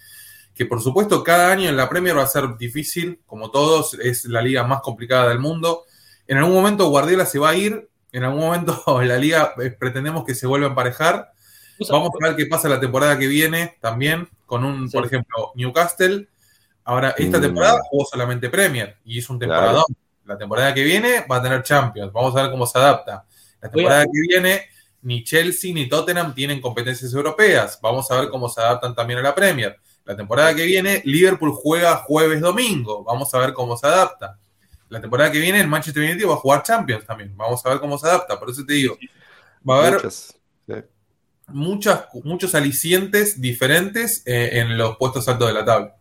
que 0.60 0.66
por 0.66 0.82
supuesto 0.82 1.24
cada 1.24 1.54
año 1.54 1.70
en 1.70 1.78
la 1.78 1.88
Premier 1.88 2.18
va 2.18 2.24
a 2.24 2.28
ser 2.28 2.58
difícil, 2.58 3.22
como 3.26 3.50
todos, 3.50 3.94
es 3.94 4.26
la 4.26 4.42
liga 4.42 4.66
más 4.66 4.82
complicada 4.82 5.30
del 5.30 5.40
mundo. 5.40 5.86
En 6.28 6.38
algún 6.38 6.54
momento 6.54 6.90
Guardiola 6.90 7.26
se 7.26 7.40
va 7.40 7.52
a 7.52 7.56
ir, 7.56 7.90
en 8.12 8.26
algún 8.26 8.42
momento 8.42 8.84
la 9.02 9.18
liga 9.18 9.54
eh, 9.64 9.72
pretendemos 9.72 10.26
que 10.26 10.36
se 10.36 10.48
vuelva 10.48 10.68
a 10.68 10.70
emparejar. 10.72 11.32
Vamos 11.90 12.10
a 12.14 12.28
ver 12.28 12.36
qué 12.36 12.46
pasa 12.46 12.68
la 12.68 12.78
temporada 12.78 13.18
que 13.18 13.28
viene 13.28 13.78
también, 13.80 14.28
con 14.46 14.66
un, 14.66 14.92
por 14.92 15.06
ejemplo, 15.06 15.54
Newcastle. 15.56 16.28
Ahora, 16.84 17.16
esta 17.18 17.38
mm. 17.38 17.42
temporada 17.42 17.80
jugó 17.90 18.04
solamente 18.04 18.50
Premier 18.50 18.98
y 19.06 19.20
es 19.20 19.30
un 19.30 19.40
temporada. 19.40 19.86
La 20.26 20.38
temporada 20.38 20.74
que 20.74 20.84
viene 20.84 21.26
va 21.26 21.38
a 21.38 21.42
tener 21.42 21.64
Champions. 21.64 22.12
Vamos 22.12 22.36
a 22.36 22.42
ver 22.42 22.52
cómo 22.52 22.68
se 22.68 22.78
adapta. 22.78 23.26
La 23.62 23.70
temporada 23.70 24.04
que 24.04 24.28
viene, 24.28 24.66
ni 25.04 25.24
Chelsea 25.24 25.74
ni 25.74 25.88
Tottenham 25.88 26.36
tienen 26.36 26.60
competencias 26.60 27.14
europeas. 27.14 27.80
Vamos 27.82 28.12
a 28.12 28.20
ver 28.20 28.30
cómo 28.30 28.50
se 28.50 28.60
adaptan 28.60 28.94
también 28.94 29.20
a 29.20 29.22
la 29.22 29.34
Premier. 29.34 29.80
La 30.10 30.16
temporada 30.16 30.56
que 30.56 30.66
viene, 30.66 31.04
Liverpool 31.06 31.52
juega 31.52 31.98
jueves-domingo. 31.98 33.04
Vamos 33.04 33.32
a 33.32 33.38
ver 33.38 33.54
cómo 33.54 33.78
se 33.78 33.86
adapta. 33.86 34.40
La 34.90 35.00
temporada 35.00 35.32
que 35.32 35.38
viene, 35.38 35.62
el 35.62 35.68
Manchester 35.68 36.02
United 36.02 36.28
va 36.28 36.34
a 36.34 36.38
jugar 36.38 36.64
Champions 36.64 37.06
también. 37.06 37.38
Vamos 37.38 37.64
a 37.64 37.70
ver 37.70 37.80
cómo 37.80 37.96
se 37.96 38.08
adapta. 38.08 38.40
Por 38.40 38.50
eso 38.50 38.66
te 38.66 38.74
digo, 38.74 38.98
va 39.70 39.76
a 39.76 39.88
haber 39.88 40.02
muchas, 41.50 42.08
muchos 42.24 42.56
alicientes 42.56 43.40
diferentes 43.40 44.24
eh, 44.26 44.50
en 44.54 44.80
los 44.80 44.98
puestos 44.98 45.28
altos 45.28 45.48
de 45.48 45.54
la 45.54 45.64
tabla. 45.64 45.96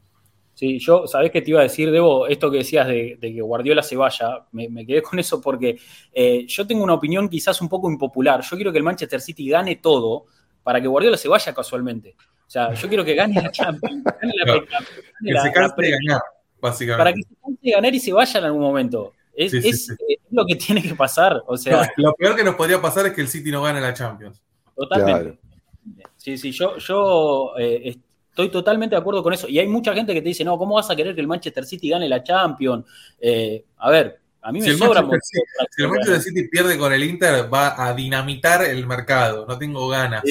Sí, 0.55 0.79
yo, 0.79 1.07
¿sabés 1.07 1.31
qué 1.31 1.43
te 1.43 1.51
iba 1.51 1.61
a 1.61 1.65
decir, 1.65 1.91
Debo? 1.91 2.29
Esto 2.29 2.51
que 2.51 2.57
decías 2.57 2.89
de, 2.89 3.19
que 3.21 3.43
Guardiola 3.43 3.83
se 3.83 3.95
vaya, 3.95 4.47
me, 4.53 4.87
quedé 4.87 5.03
con 5.03 5.19
eso 5.19 5.39
porque 5.39 5.79
eh, 6.15 6.47
yo 6.49 6.67
tengo 6.67 6.83
una 6.83 6.95
opinión 6.95 7.29
quizás 7.29 7.61
un 7.61 7.69
poco 7.69 7.91
impopular. 7.91 8.41
Yo 8.41 8.57
quiero 8.57 8.73
que 8.73 8.79
el 8.79 8.85
Manchester 8.85 9.21
City 9.21 9.51
gane 9.51 9.77
todo 9.77 10.25
para 10.63 10.81
que 10.81 10.89
Guardiola 10.89 11.19
se 11.19 11.29
vaya 11.29 11.53
casualmente. 11.53 12.17
O 12.49 12.51
sea, 12.51 12.73
yo 12.73 12.89
quiero 12.89 13.05
que 13.05 13.15
gane 13.15 13.35
la 13.43 13.51
Champions. 13.53 14.03
Gane 14.05 14.33
la, 14.47 14.55
que 14.55 15.41
se 15.43 15.53
canse 15.53 15.83
de 15.83 15.91
ganar, 15.91 16.23
básicamente. 16.59 16.99
Para 16.99 17.13
que 17.13 17.23
se 17.23 17.35
canse 17.43 17.59
de 17.61 17.71
ganar 17.71 17.95
y 17.95 18.01
se 18.01 18.11
vaya 18.11 18.41
en 18.41 18.47
algún 18.47 18.63
momento. 18.63 19.13
Es, 19.35 19.53
es, 19.53 19.95
lo 20.31 20.47
que 20.47 20.57
tiene 20.57 20.83
que 20.83 20.95
pasar. 20.95 21.43
O 21.47 21.59
sea, 21.59 21.93
lo 21.99 22.15
peor 22.15 22.35
que 22.35 22.43
nos 22.43 22.55
podría 22.55 22.81
pasar 22.81 23.05
es 23.07 23.13
que 23.13 23.21
el 23.21 23.29
City 23.29 23.51
no 23.51 23.63
gane 23.63 23.83
la 23.83 23.93
Champions. 23.93 24.43
Totalmente. 24.75 25.39
Sí, 26.17 26.39
sí, 26.39 26.51
yo, 26.51 26.79
yo 26.79 27.53
eh, 27.59 27.97
estoy 28.31 28.49
totalmente 28.49 28.97
de 28.97 29.01
acuerdo 29.01 29.23
con 29.23 29.35
eso. 29.35 29.47
Y 29.47 29.59
hay 29.59 29.67
mucha 29.67 29.93
gente 29.93 30.15
que 30.15 30.23
te 30.23 30.29
dice, 30.29 30.43
no, 30.43 30.57
¿cómo 30.57 30.77
vas 30.77 30.91
a 30.91 30.97
querer 30.97 31.15
que 31.15 31.21
el 31.21 31.27
Manchester 31.27 31.67
City 31.67 31.91
gane 31.91 32.09
la 32.09 32.23
Champions? 32.23 32.87
Eh, 33.21 33.67
a 33.77 33.91
ver, 33.91 34.21
a 34.41 34.53
mí 34.53 34.61
me 34.61 34.73
sobra 34.75 35.03
mucho. 35.03 35.19
Si 35.71 35.83
el 35.83 35.89
Manchester 35.89 36.21
City 36.21 36.49
pierde 36.49 36.79
con 36.79 36.93
el 36.93 37.03
Inter, 37.03 37.53
va 37.53 37.87
a 37.87 37.93
dinamitar 37.95 38.65
el 38.65 38.87
mercado. 38.87 39.47
No 39.47 39.59
tengo 39.59 39.89
ganas. 39.89 40.23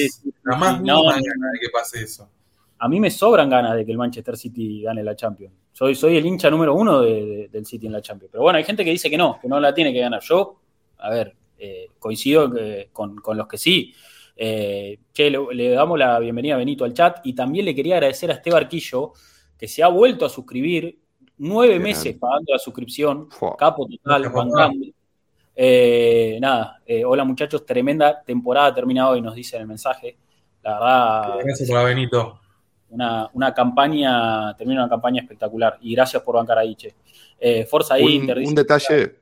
Nada 0.44 0.58
más 0.58 0.80
no, 0.80 1.04
ganas 1.04 1.22
de 1.22 1.58
que 1.60 1.68
pase 1.72 2.02
eso. 2.02 2.30
A 2.78 2.88
mí 2.88 3.00
me 3.00 3.10
sobran 3.10 3.50
ganas 3.50 3.76
de 3.76 3.84
que 3.84 3.92
el 3.92 3.98
Manchester 3.98 4.36
City 4.36 4.82
gane 4.82 5.02
la 5.02 5.14
Champions. 5.14 5.54
Soy, 5.72 5.94
soy 5.94 6.16
el 6.16 6.26
hincha 6.26 6.50
número 6.50 6.74
uno 6.74 7.02
del 7.02 7.66
City 7.66 7.86
en 7.86 7.92
la 7.92 8.02
Champions. 8.02 8.30
Pero 8.32 8.42
bueno, 8.42 8.58
hay 8.58 8.64
gente 8.64 8.84
que 8.84 8.90
dice 8.90 9.10
que 9.10 9.16
no, 9.16 9.38
que 9.40 9.48
no 9.48 9.60
la 9.60 9.74
tiene 9.74 9.92
que 9.92 10.00
ganar. 10.00 10.20
Yo, 10.22 10.60
a 10.98 11.10
ver, 11.10 11.34
eh, 11.58 11.88
coincido 11.98 12.52
con, 12.92 13.16
con 13.16 13.36
los 13.36 13.46
que 13.46 13.58
sí. 13.58 13.94
Eh, 14.40 15.00
che, 15.12 15.30
le, 15.30 15.70
damos 15.70 15.98
la 15.98 16.16
bienvenida 16.20 16.54
a 16.54 16.58
Benito 16.58 16.84
al 16.84 16.94
chat 16.94 17.18
y 17.24 17.34
también 17.34 17.64
le 17.64 17.74
quería 17.74 17.96
agradecer 17.96 18.30
a 18.30 18.34
Esteban 18.34 18.62
Arquillo 18.62 19.12
que 19.58 19.66
se 19.66 19.82
ha 19.82 19.88
vuelto 19.88 20.24
a 20.24 20.28
suscribir, 20.28 20.96
nueve 21.38 21.78
meses 21.78 22.16
pagando 22.16 22.52
la 22.52 22.58
suscripción, 22.58 23.28
capo 23.58 23.88
total, 23.88 24.32
eh, 25.60 26.38
nada, 26.40 26.80
eh, 26.86 27.04
hola 27.04 27.24
muchachos, 27.24 27.66
tremenda 27.66 28.22
temporada 28.22 28.72
terminada 28.74 29.10
hoy, 29.10 29.20
nos 29.20 29.34
dice 29.34 29.56
en 29.56 29.62
el 29.62 29.68
mensaje. 29.68 30.16
La 30.62 30.74
verdad. 30.74 31.38
Gracias 31.42 31.68
por 31.68 31.84
Benito. 31.84 32.40
Una, 32.90 33.28
una, 33.32 33.52
campaña, 33.52 34.56
termina 34.56 34.82
una 34.82 34.88
campaña 34.88 35.22
espectacular. 35.22 35.76
Y 35.80 35.94
gracias 35.94 36.22
por 36.22 36.36
bancar 36.36 36.58
ahí, 36.58 36.76
che. 36.76 36.94
Forza 37.66 37.96
un, 37.96 38.08
Inter. 38.08 38.38
Un 38.38 38.54
detalle, 38.54 39.16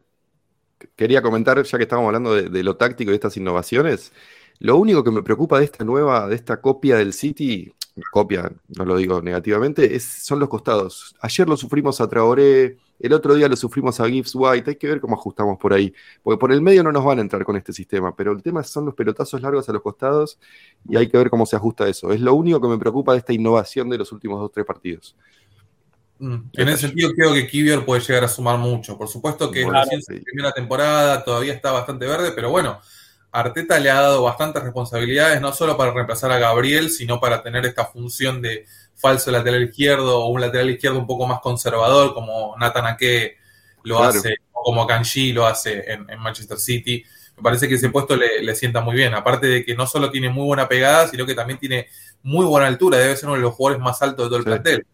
quería 0.94 1.22
comentar, 1.22 1.62
ya 1.62 1.79
que 1.79 1.85
estamos 1.85 2.07
hablando 2.07 2.35
de, 2.35 2.48
de 2.50 2.62
lo 2.62 2.76
táctico 2.76 3.11
y 3.11 3.12
de 3.12 3.16
estas 3.16 3.37
innovaciones. 3.37 4.12
Lo 4.59 4.76
único 4.76 5.05
que 5.05 5.11
me 5.11 5.22
preocupa 5.22 5.59
de 5.59 5.64
esta 5.64 5.85
nueva, 5.85 6.29
de 6.29 6.35
esta 6.35 6.61
copia 6.61 6.96
del 6.96 7.12
City, 7.12 7.72
copia, 8.11 8.50
no 8.76 8.85
lo 8.85 8.96
digo 8.96 9.22
negativamente, 9.22 9.96
es, 9.96 10.04
son 10.04 10.38
los 10.38 10.48
costados. 10.48 11.14
Ayer 11.20 11.48
lo 11.48 11.56
sufrimos 11.56 12.00
a 12.00 12.09
Traoré, 12.09 12.76
el 12.98 13.12
otro 13.12 13.35
día 13.35 13.48
lo 13.48 13.56
sufrimos 13.56 14.00
a 14.00 14.09
Gibbs 14.09 14.35
White, 14.35 14.70
hay 14.70 14.76
que 14.76 14.87
ver 14.87 15.00
cómo 15.00 15.16
ajustamos 15.16 15.59
por 15.59 15.72
ahí, 15.72 15.92
porque 16.22 16.38
por 16.38 16.52
el 16.52 16.61
medio 16.61 16.82
no 16.82 16.92
nos 16.92 17.04
van 17.04 17.18
a 17.18 17.22
entrar 17.22 17.44
con 17.44 17.56
este 17.56 17.72
sistema, 17.72 18.14
pero 18.14 18.32
el 18.32 18.42
tema 18.42 18.62
son 18.62 18.87
los 18.87 18.94
pelotazos 18.94 19.40
largos 19.40 19.68
a 19.68 19.72
los 19.72 19.82
costados 19.82 20.38
y 20.88 20.96
hay 20.96 21.09
que 21.09 21.16
ver 21.16 21.30
cómo 21.30 21.46
se 21.46 21.56
ajusta 21.56 21.88
eso. 21.88 22.12
Es 22.12 22.20
lo 22.20 22.35
único 22.35 22.61
que 22.61 22.68
me 22.68 22.78
preocupa 22.78 23.12
de 23.12 23.18
esta 23.18 23.32
innovación 23.32 23.88
de 23.88 23.98
los 23.98 24.12
últimos 24.12 24.40
dos 24.40 24.46
o 24.50 24.52
tres 24.52 24.66
partidos. 24.66 25.16
Mm, 26.18 26.37
en 26.54 26.68
ese 26.68 26.88
sentido 26.88 27.11
creo 27.14 27.35
que 27.35 27.46
Kivior 27.46 27.85
puede 27.85 28.00
llegar 28.00 28.24
a 28.24 28.28
sumar 28.28 28.59
mucho. 28.59 28.96
Por 28.96 29.09
supuesto 29.09 29.50
que 29.50 29.64
la 29.64 29.85
primera 30.24 30.52
temporada 30.52 31.22
todavía 31.24 31.52
está 31.52 31.72
bastante 31.72 32.06
verde, 32.06 32.32
pero 32.35 32.50
bueno, 32.50 32.80
Arteta 33.40 33.79
le 33.79 33.90
ha 33.90 34.01
dado 34.01 34.22
bastantes 34.22 34.62
responsabilidades, 34.62 35.42
no 35.42 35.53
solo 35.53 35.77
para 35.77 35.92
reemplazar 35.92 36.33
a 36.33 36.38
Gabriel, 36.38 36.88
sino 36.88 37.20
para 37.20 37.42
tener 37.42 37.66
esta 37.66 37.85
función 37.85 38.40
de 38.40 38.64
falso 38.94 39.31
lateral 39.31 39.62
izquierdo 39.62 40.25
o 40.25 40.29
un 40.29 40.40
lateral 40.40 40.70
izquierdo 40.70 40.99
un 40.99 41.07
poco 41.07 41.27
más 41.27 41.40
conservador, 41.40 42.14
como 42.14 42.57
Nathan 42.59 42.87
Ake 42.87 43.37
lo 43.83 44.03
hace, 44.03 44.37
o 44.53 44.62
como 44.62 44.87
Kanji 44.87 45.35
lo 45.35 45.46
hace 45.46 45.85
en, 45.92 46.07
Manchester 46.18 46.57
City. 46.57 47.05
Me 47.37 47.42
parece 47.42 47.68
que 47.68 47.75
ese 47.75 47.90
puesto 47.90 48.16
le, 48.16 48.55
sienta 48.55 48.81
muy 48.81 48.96
bien, 48.96 49.12
aparte 49.12 49.46
de 49.46 49.64
que 49.66 49.75
no 49.75 49.87
solo 49.87 50.11
tiene 50.11 50.31
muy 50.31 50.46
buena 50.46 50.66
pegada, 50.66 51.07
sino 51.07 51.27
que 51.27 51.35
también 51.35 51.59
tiene 51.59 51.88
muy 52.22 52.46
buena 52.46 52.66
altura, 52.66 52.96
debe 52.96 53.16
ser 53.16 53.29
uno 53.29 53.37
de 53.37 53.42
los 53.42 53.55
jugadores 53.55 53.85
más 53.85 54.01
altos 54.01 54.25
de 54.25 54.29
todo 54.31 54.38
el 54.38 54.44
plantel. 54.44 54.87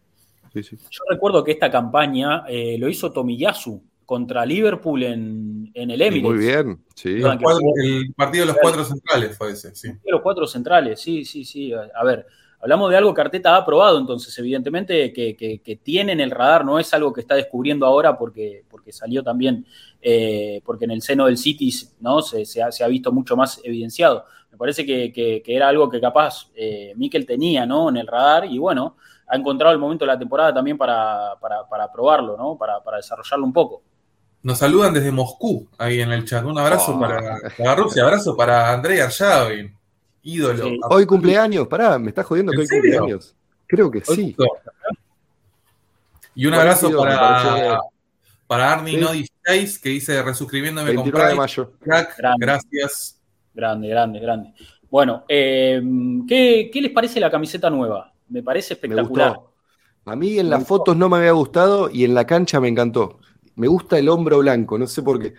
Yo 0.53 1.03
recuerdo 1.09 1.45
que 1.45 1.53
esta 1.53 1.71
campaña 1.71 2.43
eh, 2.49 2.75
lo 2.77 2.89
hizo 2.89 3.13
Tomiyasu 3.13 3.81
contra 4.05 4.45
Liverpool 4.45 5.03
en, 5.03 5.71
el 5.73 6.01
Emirates. 6.01 6.23
Muy 6.23 6.37
bien, 6.37 6.83
sí. 6.95 7.21
el 7.21 8.13
partido 8.15 8.45
de 8.45 8.53
los 8.53 8.61
cuatro 8.61 8.83
centrales 8.83 9.37
fue 9.37 9.51
ese, 9.51 9.75
sí. 9.75 9.89
los 10.05 10.21
cuatro 10.21 10.47
centrales, 10.47 10.99
sí, 10.99 11.25
sí, 11.25 11.45
sí. 11.45 11.73
A 11.73 12.03
ver, 12.03 12.25
hablamos 12.63 12.89
de 12.89 12.97
algo 12.97 13.13
que 13.13 13.19
Arteta 13.19 13.57
ha 13.57 13.65
probado, 13.65 13.99
entonces, 13.99 14.37
evidentemente, 14.39 15.11
que, 15.11 15.35
que, 15.35 15.75
tiene 15.75 16.13
en 16.13 16.21
el 16.21 16.31
radar, 16.31 16.63
no 16.63 16.79
es 16.79 16.93
algo 16.93 17.11
que 17.11 17.19
está 17.19 17.35
descubriendo 17.35 17.85
ahora 17.85 18.17
porque, 18.17 18.63
porque 18.69 18.93
salió 18.93 19.21
también, 19.21 19.65
eh, 20.01 20.61
porque 20.63 20.85
en 20.85 20.91
el 20.91 21.01
seno 21.01 21.25
del 21.25 21.37
City 21.37 21.71
¿no? 21.99 22.21
Se, 22.21 22.45
se, 22.45 22.61
ha, 22.61 22.87
visto 22.87 23.11
mucho 23.11 23.35
más 23.35 23.59
evidenciado. 23.65 24.25
Me 24.49 24.57
parece 24.57 24.85
que, 24.85 25.43
era 25.45 25.67
algo 25.67 25.89
que 25.89 25.99
capaz 25.99 26.51
eh, 26.55 26.93
Mikel 26.95 27.25
tenía 27.25 27.65
¿no? 27.65 27.89
en 27.89 27.97
el 27.97 28.07
radar 28.07 28.45
y 28.45 28.57
bueno, 28.57 28.95
ha 29.27 29.35
encontrado 29.35 29.73
el 29.73 29.79
momento 29.79 30.05
de 30.05 30.11
la 30.13 30.19
temporada 30.19 30.53
también 30.53 30.77
para, 30.77 31.35
para, 31.41 31.91
probarlo, 31.91 32.37
¿no? 32.37 32.57
para, 32.57 32.81
para 32.81 32.97
desarrollarlo 32.97 33.45
un 33.45 33.53
poco. 33.53 33.81
Nos 34.43 34.59
saludan 34.59 34.93
desde 34.93 35.09
Moscú, 35.09 35.69
ahí 35.77 36.01
en 36.01 36.11
el 36.11 36.25
chat. 36.25 36.43
Un 36.43 36.59
abrazo 36.59 36.95
oh. 36.95 36.99
para, 36.99 37.75
Rusia, 37.75 38.03
abrazo 38.03 38.35
para 38.35 38.73
Andrei 38.73 38.99
Arshavin, 38.99 39.73
ídolo. 40.21 40.69
Hoy 40.89 41.05
cumpleaños, 41.05 41.65
pará, 41.69 41.97
me 41.97 42.09
estás 42.09 42.25
jodiendo 42.25 42.51
que 42.51 42.59
hoy 42.59 42.67
cumpleaños. 42.67 43.33
Creo 43.65 43.89
que 43.89 44.01
sí. 44.01 44.35
Y 46.35 46.45
un 46.45 46.53
abrazo 46.55 46.91
para, 46.97 47.79
para 48.45 48.73
Arnie 48.73 48.97
No 48.97 49.13
16, 49.13 49.79
que 49.79 49.89
dice 49.89 50.21
resuscribiéndome 50.21 50.93
con 50.93 51.09
Pride. 51.09 51.27
de 51.29 51.35
mayo. 51.35 51.71
gracias. 52.37 53.21
Grande, 53.53 53.87
grande, 53.87 54.19
grande. 54.19 54.53
Bueno, 54.89 55.23
eh, 55.29 55.81
¿qué, 56.27 56.69
les 56.73 56.91
parece 56.91 57.21
la 57.21 57.31
camiseta 57.31 57.69
nueva? 57.69 58.11
Me 58.27 58.43
parece 58.43 58.73
espectacular. 58.73 59.39
a 60.03 60.15
mí 60.17 60.37
en 60.37 60.49
las 60.49 60.67
fotos 60.67 60.97
no 60.97 61.07
me 61.07 61.17
había 61.17 61.31
gustado 61.31 61.89
y 61.89 62.03
en 62.03 62.13
la 62.13 62.27
cancha 62.27 62.59
me 62.59 62.67
encantó 62.67 63.19
me 63.55 63.67
gusta 63.67 63.97
el 63.97 64.09
hombro 64.09 64.39
blanco, 64.39 64.77
no 64.77 64.87
sé 64.87 65.01
por 65.01 65.21
qué. 65.21 65.33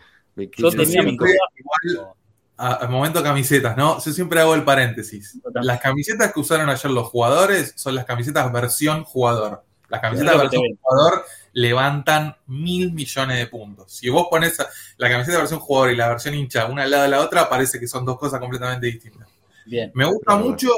Yo 0.57 0.70
tenía 0.70 1.03
mi 1.03 1.12
igual, 1.12 2.14
a, 2.57 2.87
momento 2.88 3.22
camisetas, 3.22 3.77
¿no? 3.77 4.03
Yo 4.03 4.12
siempre 4.12 4.40
hago 4.40 4.55
el 4.55 4.64
paréntesis. 4.64 5.38
Las 5.55 5.81
camisetas 5.81 6.33
que 6.33 6.40
usaron 6.40 6.68
ayer 6.68 6.90
los 6.90 7.09
jugadores 7.09 7.74
son 7.77 7.94
las 7.94 8.05
camisetas 8.05 8.53
versión 8.53 9.05
jugador. 9.05 9.64
Las 9.88 10.00
camisetas 10.00 10.37
versión 10.38 10.62
jugador 10.81 11.24
levantan 11.53 12.37
mil 12.46 12.92
millones 12.92 13.38
de 13.38 13.46
puntos. 13.46 13.92
Si 13.92 14.09
vos 14.09 14.27
pones 14.31 14.59
la 14.96 15.09
camiseta 15.09 15.38
versión 15.38 15.61
jugador 15.61 15.92
y 15.92 15.96
la 15.96 16.09
versión 16.09 16.35
hincha 16.35 16.66
una 16.66 16.85
al 16.85 16.90
lado 16.90 17.03
de 17.05 17.09
la 17.09 17.20
otra, 17.20 17.48
parece 17.48 17.79
que 17.79 17.87
son 17.87 18.05
dos 18.05 18.18
cosas 18.18 18.40
completamente 18.40 18.87
distintas. 18.87 19.29
Bien. 19.66 19.90
Me 19.94 20.05
gusta 20.05 20.37
mucho. 20.37 20.70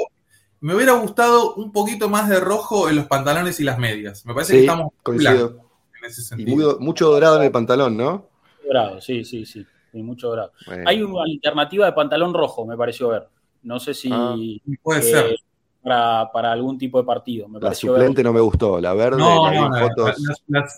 Me 0.59 0.73
hubiera 0.73 0.93
gustado 0.93 1.53
un 1.55 1.71
poquito 1.71 2.09
más 2.09 2.29
de 2.29 2.39
rojo 2.39 2.89
en 2.89 2.95
los 2.95 3.05
pantalones 3.05 3.59
y 3.59 3.63
las 3.63 3.77
medias. 3.77 4.25
Me 4.25 4.33
parece 4.33 4.53
que 4.53 4.59
estamos 4.61 4.91
coincido 5.03 5.66
mucho 6.79 7.09
dorado 7.09 7.37
en 7.37 7.43
el 7.43 7.51
pantalón, 7.51 7.97
¿no? 7.97 8.29
Dorado, 8.65 9.01
sí, 9.01 9.23
sí, 9.23 9.45
sí. 9.45 9.65
mucho 9.93 10.29
dorado. 10.29 10.51
Hay 10.85 11.01
una 11.01 11.23
alternativa 11.23 11.85
de 11.85 11.93
pantalón 11.93 12.33
rojo, 12.33 12.65
me 12.65 12.77
pareció 12.77 13.09
ver. 13.09 13.27
No 13.63 13.79
sé 13.79 13.93
si. 13.93 14.09
Ah, 14.11 14.35
puede 14.81 15.01
ser. 15.01 15.35
Para, 15.83 16.51
algún 16.51 16.77
tipo 16.77 16.99
de 16.99 17.05
partido. 17.05 17.47
la 17.61 17.73
suplente 17.73 18.21
no 18.21 18.33
me 18.33 18.41
gustó, 18.41 18.81
la 18.81 18.93
verde, 18.93 19.23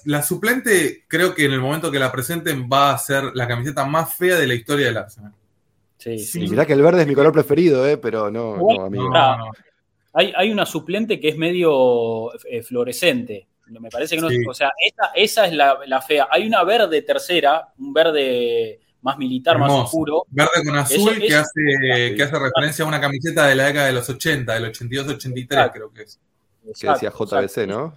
la, 0.06 0.22
suplente 0.22 1.06
creo 1.08 1.34
que 1.34 1.46
en 1.46 1.54
el 1.54 1.62
momento 1.62 1.90
que 1.90 1.98
la 1.98 2.12
presenten 2.12 2.70
va 2.72 2.92
a 2.92 2.98
ser 3.00 3.32
la 3.34 3.48
camiseta 3.48 3.86
más 3.86 4.14
fea 4.14 4.36
de 4.36 4.46
la 4.46 4.54
historia 4.54 4.86
del 4.86 4.98
Arsenal. 4.98 5.34
Sí, 5.98 6.20
sí. 6.20 6.48
Mirá 6.48 6.64
que 6.66 6.74
el 6.74 6.84
verde 6.84 7.02
es 7.02 7.08
mi 7.08 7.16
color 7.16 7.34
preferido, 7.34 7.88
eh, 7.88 7.98
pero 7.98 8.30
no, 8.30 8.58
no, 8.58 8.86
amigo. 8.86 9.12
Hay, 10.14 10.32
hay, 10.36 10.52
una 10.52 10.66
suplente 10.66 11.20
que 11.20 11.30
es 11.30 11.38
medio 11.38 12.32
eh, 12.46 12.62
fluorescente. 12.62 13.48
Me 13.70 13.90
parece 13.90 14.16
que 14.16 14.22
no. 14.22 14.30
O 14.50 14.54
sea, 14.54 14.72
esa, 15.16 15.46
es 15.46 15.54
la, 15.54 16.02
fea. 16.02 16.28
Hay 16.32 16.48
una 16.48 16.64
verde 16.64 17.02
tercera, 17.02 17.68
un 17.78 17.94
verde 17.94 18.80
más 19.02 19.18
militar, 19.18 19.58
más 19.58 19.72
oscuro. 19.72 20.26
Verde 20.30 20.64
con 20.66 20.78
azul 20.78 21.20
que, 21.20 21.36
hace, 21.36 22.16
que 22.16 22.24
hace 22.24 22.40
referencia 22.40 22.86
a 22.86 22.88
una 22.88 23.00
camiseta 23.00 23.48
de 23.48 23.56
la 23.56 23.66
década 23.66 23.88
de 23.88 23.94
los 23.94 24.10
80, 24.10 24.54
del 24.54 24.74
82-83, 24.74 25.72
creo 25.72 25.94
que 25.94 26.04
es. 26.04 26.20
que 26.80 26.88
decía 26.88 27.12
JBC, 27.12 27.68
¿no? 27.68 27.96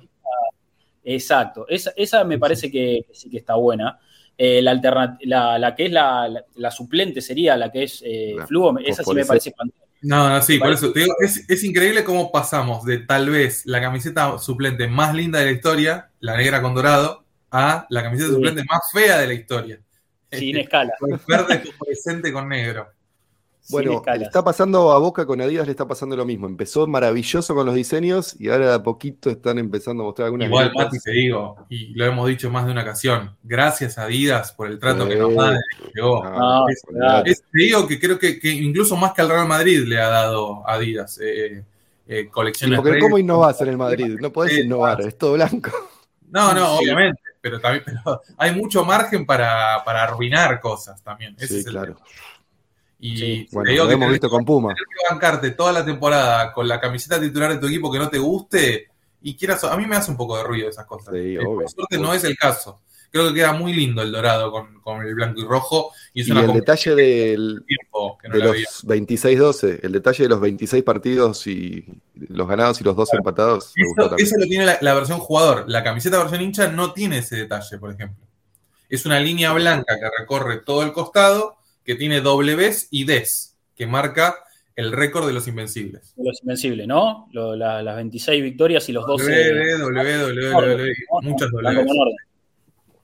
Exacto. 1.05 1.67
Esa, 1.69 1.93
esa 1.97 2.25
me 2.25 2.39
parece 2.39 2.71
que, 2.71 3.07
sí 3.13 3.29
que 3.31 3.39
está 3.39 3.55
buena. 3.55 3.99
Eh, 4.39 4.63
la, 4.63 4.75
la, 5.23 5.59
la, 5.59 5.75
que 5.75 5.87
es 5.87 5.93
la, 5.93 6.45
la, 6.55 6.71
suplente 6.71 7.21
sería 7.21 7.57
la 7.57 7.71
que 7.71 7.85
es 7.85 8.03
eh, 8.05 8.35
Fluo, 8.47 8.77
esa 8.79 9.05
sí 9.05 9.15
me 9.15 9.25
parece 9.25 9.53
fantástica. 9.53 9.82
No, 10.03 10.29
no, 10.29 10.43
sí, 10.43 10.59
por 10.59 10.73
eso. 10.73 10.93
es, 11.21 11.65
increíble 11.65 12.03
cómo 12.03 12.33
pasamos 12.33 12.85
de 12.85 12.99
tal 12.99 13.31
vez 13.31 13.65
la 13.67 13.81
camiseta 13.81 14.37
suplente 14.39 14.89
más 14.89 15.15
linda 15.15 15.39
de 15.39 15.47
la 15.47 15.53
historia, 15.53 16.11
la 16.19 16.37
negra 16.37 16.61
con 16.61 16.75
dorado, 16.75 17.25
a 17.51 17.87
la 17.89 18.03
camiseta 18.03 18.31
suplente 18.31 18.65
más 18.69 18.81
fea 18.93 19.19
de 19.19 19.27
la 19.29 19.35
historia. 19.35 19.81
Sin 20.31 20.57
escala. 20.57 20.93
Verde 21.29 21.59
fluorescente 21.61 22.33
con 22.33 22.49
negro. 22.49 22.91
Bueno, 23.71 24.03
está 24.21 24.43
pasando 24.43 24.91
a 24.93 24.99
Boca 24.99 25.25
con 25.25 25.41
Adidas, 25.41 25.67
le 25.67 25.71
está 25.71 25.87
pasando 25.87 26.17
lo 26.17 26.25
mismo. 26.25 26.47
Empezó 26.47 26.87
maravilloso 26.87 27.55
con 27.55 27.65
los 27.65 27.75
diseños 27.75 28.39
y 28.41 28.49
ahora 28.49 28.69
de 28.69 28.75
a 28.75 28.83
poquito 28.83 29.31
están 29.31 29.59
empezando 29.59 30.03
a 30.03 30.07
mostrar 30.07 30.27
algunas 30.27 30.49
Igual, 30.49 30.73
Mati, 30.75 30.99
te 30.99 31.13
digo, 31.13 31.67
y 31.69 31.95
lo 31.95 32.05
hemos 32.07 32.29
dicho 32.29 32.51
más 32.51 32.67
de 32.67 32.73
una 32.73 32.83
ocasión, 32.83 33.37
gracias 33.43 33.99
a 33.99 34.05
Adidas 34.05 34.53
por 34.53 34.69
el 34.69 34.79
trato 34.79 35.09
que 35.09 35.17
nos 35.17 35.35
da. 35.35 35.59
te 37.25 37.33
digo 37.53 37.87
que 37.87 38.01
creo 38.01 38.19
que, 38.19 38.39
incluso 38.43 38.97
más 38.97 39.13
que 39.13 39.23
al 39.23 39.29
Real 39.29 39.47
Madrid 39.47 39.85
le 39.87 40.01
ha 40.01 40.09
dado 40.09 40.69
Adidas. 40.69 41.19
Eh, 41.23 41.65
eh, 42.09 42.29
colecciones. 42.29 42.81
porque 42.81 42.99
¿cómo 42.99 43.17
innovas 43.17 43.61
en 43.61 43.69
el 43.69 43.79
Madrid? 43.79 44.19
No 44.21 44.33
podés 44.33 44.59
innovar, 44.59 45.01
es 45.03 45.17
todo 45.17 45.35
blanco. 45.35 45.71
No, 46.31 46.53
no, 46.53 46.79
obviamente, 46.79 47.21
pero 47.41 47.61
también 47.61 47.85
hay 48.39 48.55
mucho 48.55 48.85
margen 48.85 49.25
para, 49.25 49.77
arruinar 49.77 50.61
cosas 50.61 51.03
también. 51.03 51.37
sí, 51.39 51.65
claro. 51.65 51.97
Y 53.05 53.49
bueno, 53.53 53.85
lo 53.85 53.91
hemos 53.91 54.11
visto 54.11 54.31
con 54.31 54.45
Puma. 54.45 54.75
que 54.75 55.13
bancarte 55.13 55.51
toda 55.51 55.73
la 55.73 55.85
temporada 55.85 56.53
con 56.53 56.69
la 56.69 56.81
camiseta 56.81 57.21
titular 57.21 57.53
de 57.53 57.59
tu 57.59 57.67
equipo 57.67 57.91
que 57.91 57.99
no 57.99 58.09
te 58.09 58.19
guste 58.19 58.89
y 59.21 59.37
quieras. 59.37 59.65
A 59.65 59.77
mí 59.77 59.87
me 59.87 59.97
hace 59.97 60.11
un 60.11 60.17
poco 60.17 60.37
de 60.37 60.45
ruido 60.45 60.69
esas 60.69 60.87
cosas. 60.87 61.13
Sí, 61.13 61.35
eh, 61.35 61.45
por 61.45 61.69
suerte 61.69 61.99
no 61.99 62.15
es 62.15 62.23
el 62.25 62.37
caso 62.37 62.81
creo 63.13 63.29
que 63.29 63.35
queda 63.35 63.53
muy 63.53 63.75
lindo 63.75 64.03
el 64.03 64.11
dorado 64.11 64.51
con, 64.51 65.07
el 65.07 65.15
blanco 65.15 65.41
y 65.41 65.45
rojo. 65.45 65.93
Y, 66.15 66.29
el 66.31 66.53
detalle 66.53 66.95
del, 66.95 67.65
de 67.67 68.39
los 68.39 68.85
26-12, 68.85 69.81
el 69.83 69.93
detalle 69.93 70.25
de 70.25 70.29
los 70.31 70.41
26 70.41 70.83
partidos 70.83 71.47
y 71.47 71.85
los 72.15 72.49
ganados 72.49 72.81
y 72.81 72.85
los 72.85 72.97
dos 72.97 73.13
empatados. 73.13 73.73
Eso, 74.17 74.37
lo 74.39 74.47
tiene 74.47 74.79
la, 74.81 74.95
versión 74.95 75.21
jugador. 75.21 75.65
La 75.69 75.85
camiseta 75.85 76.19
versión 76.19 76.41
hincha 76.41 76.69
no 76.69 76.93
tiene 76.93 77.19
ese 77.19 77.37
detalle, 77.37 77.79
por 77.79 77.93
ejemplo. 77.93 78.27
Es 78.89 79.05
una 79.05 79.21
línea 79.21 79.53
blanca 79.53 79.99
que 79.99 80.09
recorre 80.19 80.59
todo 80.59 80.83
el 80.83 80.93
costado, 80.93 81.57
que 81.85 81.95
tiene 81.95 82.21
Ws 82.21 82.89
y 82.91 83.05
Ds, 83.05 83.57
que 83.75 83.87
marca 83.87 84.37
el 84.77 84.93
récord 84.93 85.27
de 85.27 85.33
los 85.33 85.47
invencibles. 85.49 86.15
De 86.17 86.25
los 86.25 86.43
invencibles, 86.43 86.87
¿no? 86.87 87.29
las 87.33 87.97
26 87.97 88.43
victorias 88.43 88.89
y 88.89 88.93
los 88.93 89.07
12. 89.07 89.25
W, 89.25 89.79
W, 89.79 90.19
W, 90.19 90.51
W, 90.51 90.95
muchas 91.23 91.51
W. 91.51 91.87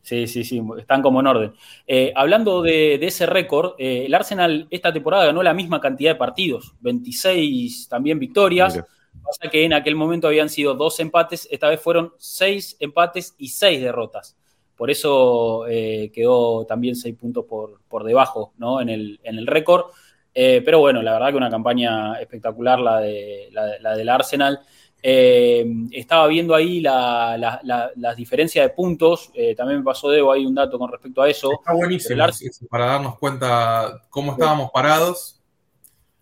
Sí, 0.09 0.27
sí, 0.27 0.43
sí, 0.43 0.63
están 0.79 1.03
como 1.03 1.21
en 1.21 1.27
orden. 1.27 1.53
Eh, 1.87 2.15
hablando 2.17 2.63
de, 2.63 2.95
ese 2.95 3.27
récord, 3.27 3.75
eh, 3.79 4.07
el 4.07 4.15
Arsenal 4.15 4.67
esta 4.71 4.91
temporada 4.91 5.27
ganó 5.27 5.43
la 5.43 5.53
misma 5.53 5.83
cantidad 5.83 6.13
de 6.13 6.19
partidos, 6.19 6.75
26 6.81 7.89
también 7.91 8.19
victorias. 8.19 8.81
Pasa 9.23 9.51
que 9.51 9.65
en 9.65 9.75
aquel 9.75 9.97
momento 9.97 10.27
habían 10.27 10.49
sido 10.49 10.73
dos 10.73 10.99
empates, 11.01 11.47
esta 11.51 11.69
vez 11.69 11.83
fueron 11.83 12.15
seis 12.17 12.75
empates 12.81 13.35
y 13.37 13.49
seis 13.49 13.83
derrotas. 13.83 14.38
Por 14.79 14.91
eso 14.91 15.67
eh, 15.69 16.11
quedó 16.15 16.65
también 16.65 16.97
seis 16.97 17.15
puntos 17.15 17.45
por, 17.45 17.81
por 17.89 18.05
debajo 18.05 18.55
¿no? 18.57 18.81
en 18.81 18.89
el, 18.89 19.21
en 19.25 19.37
el 19.37 19.47
récord. 19.47 19.87
pero 20.33 20.79
bueno, 20.79 21.03
la 21.03 21.13
verdad 21.13 21.31
que 21.31 21.37
una 21.37 21.51
campaña 21.51 22.15
espectacular 22.21 22.79
la, 22.79 23.01
de, 23.01 23.51
la 23.53 23.95
del 23.95 24.09
Arsenal. 24.09 24.61
Eh, 25.01 25.65
estaba 25.93 26.27
viendo 26.27 26.57
ahí 26.57 26.81
las 26.81 27.39
la, 27.39 28.15
diferencias 28.17 28.67
de 28.67 28.75
puntos. 28.75 29.31
Eh, 29.35 29.55
también 29.55 29.79
me 29.81 29.85
pasó 29.85 30.11
Debo 30.11 30.33
ahí 30.33 30.45
un 30.45 30.55
dato 30.55 30.79
con 30.79 30.91
respecto 30.91 31.23
a 31.23 31.29
eso. 31.29 31.53
Está 31.53 31.73
buenísimo 31.73 32.25
para 32.69 32.87
darnos 32.87 33.19
cuenta 33.19 34.03
cómo 34.11 34.33
estábamos 34.33 34.71
parados. 34.73 35.41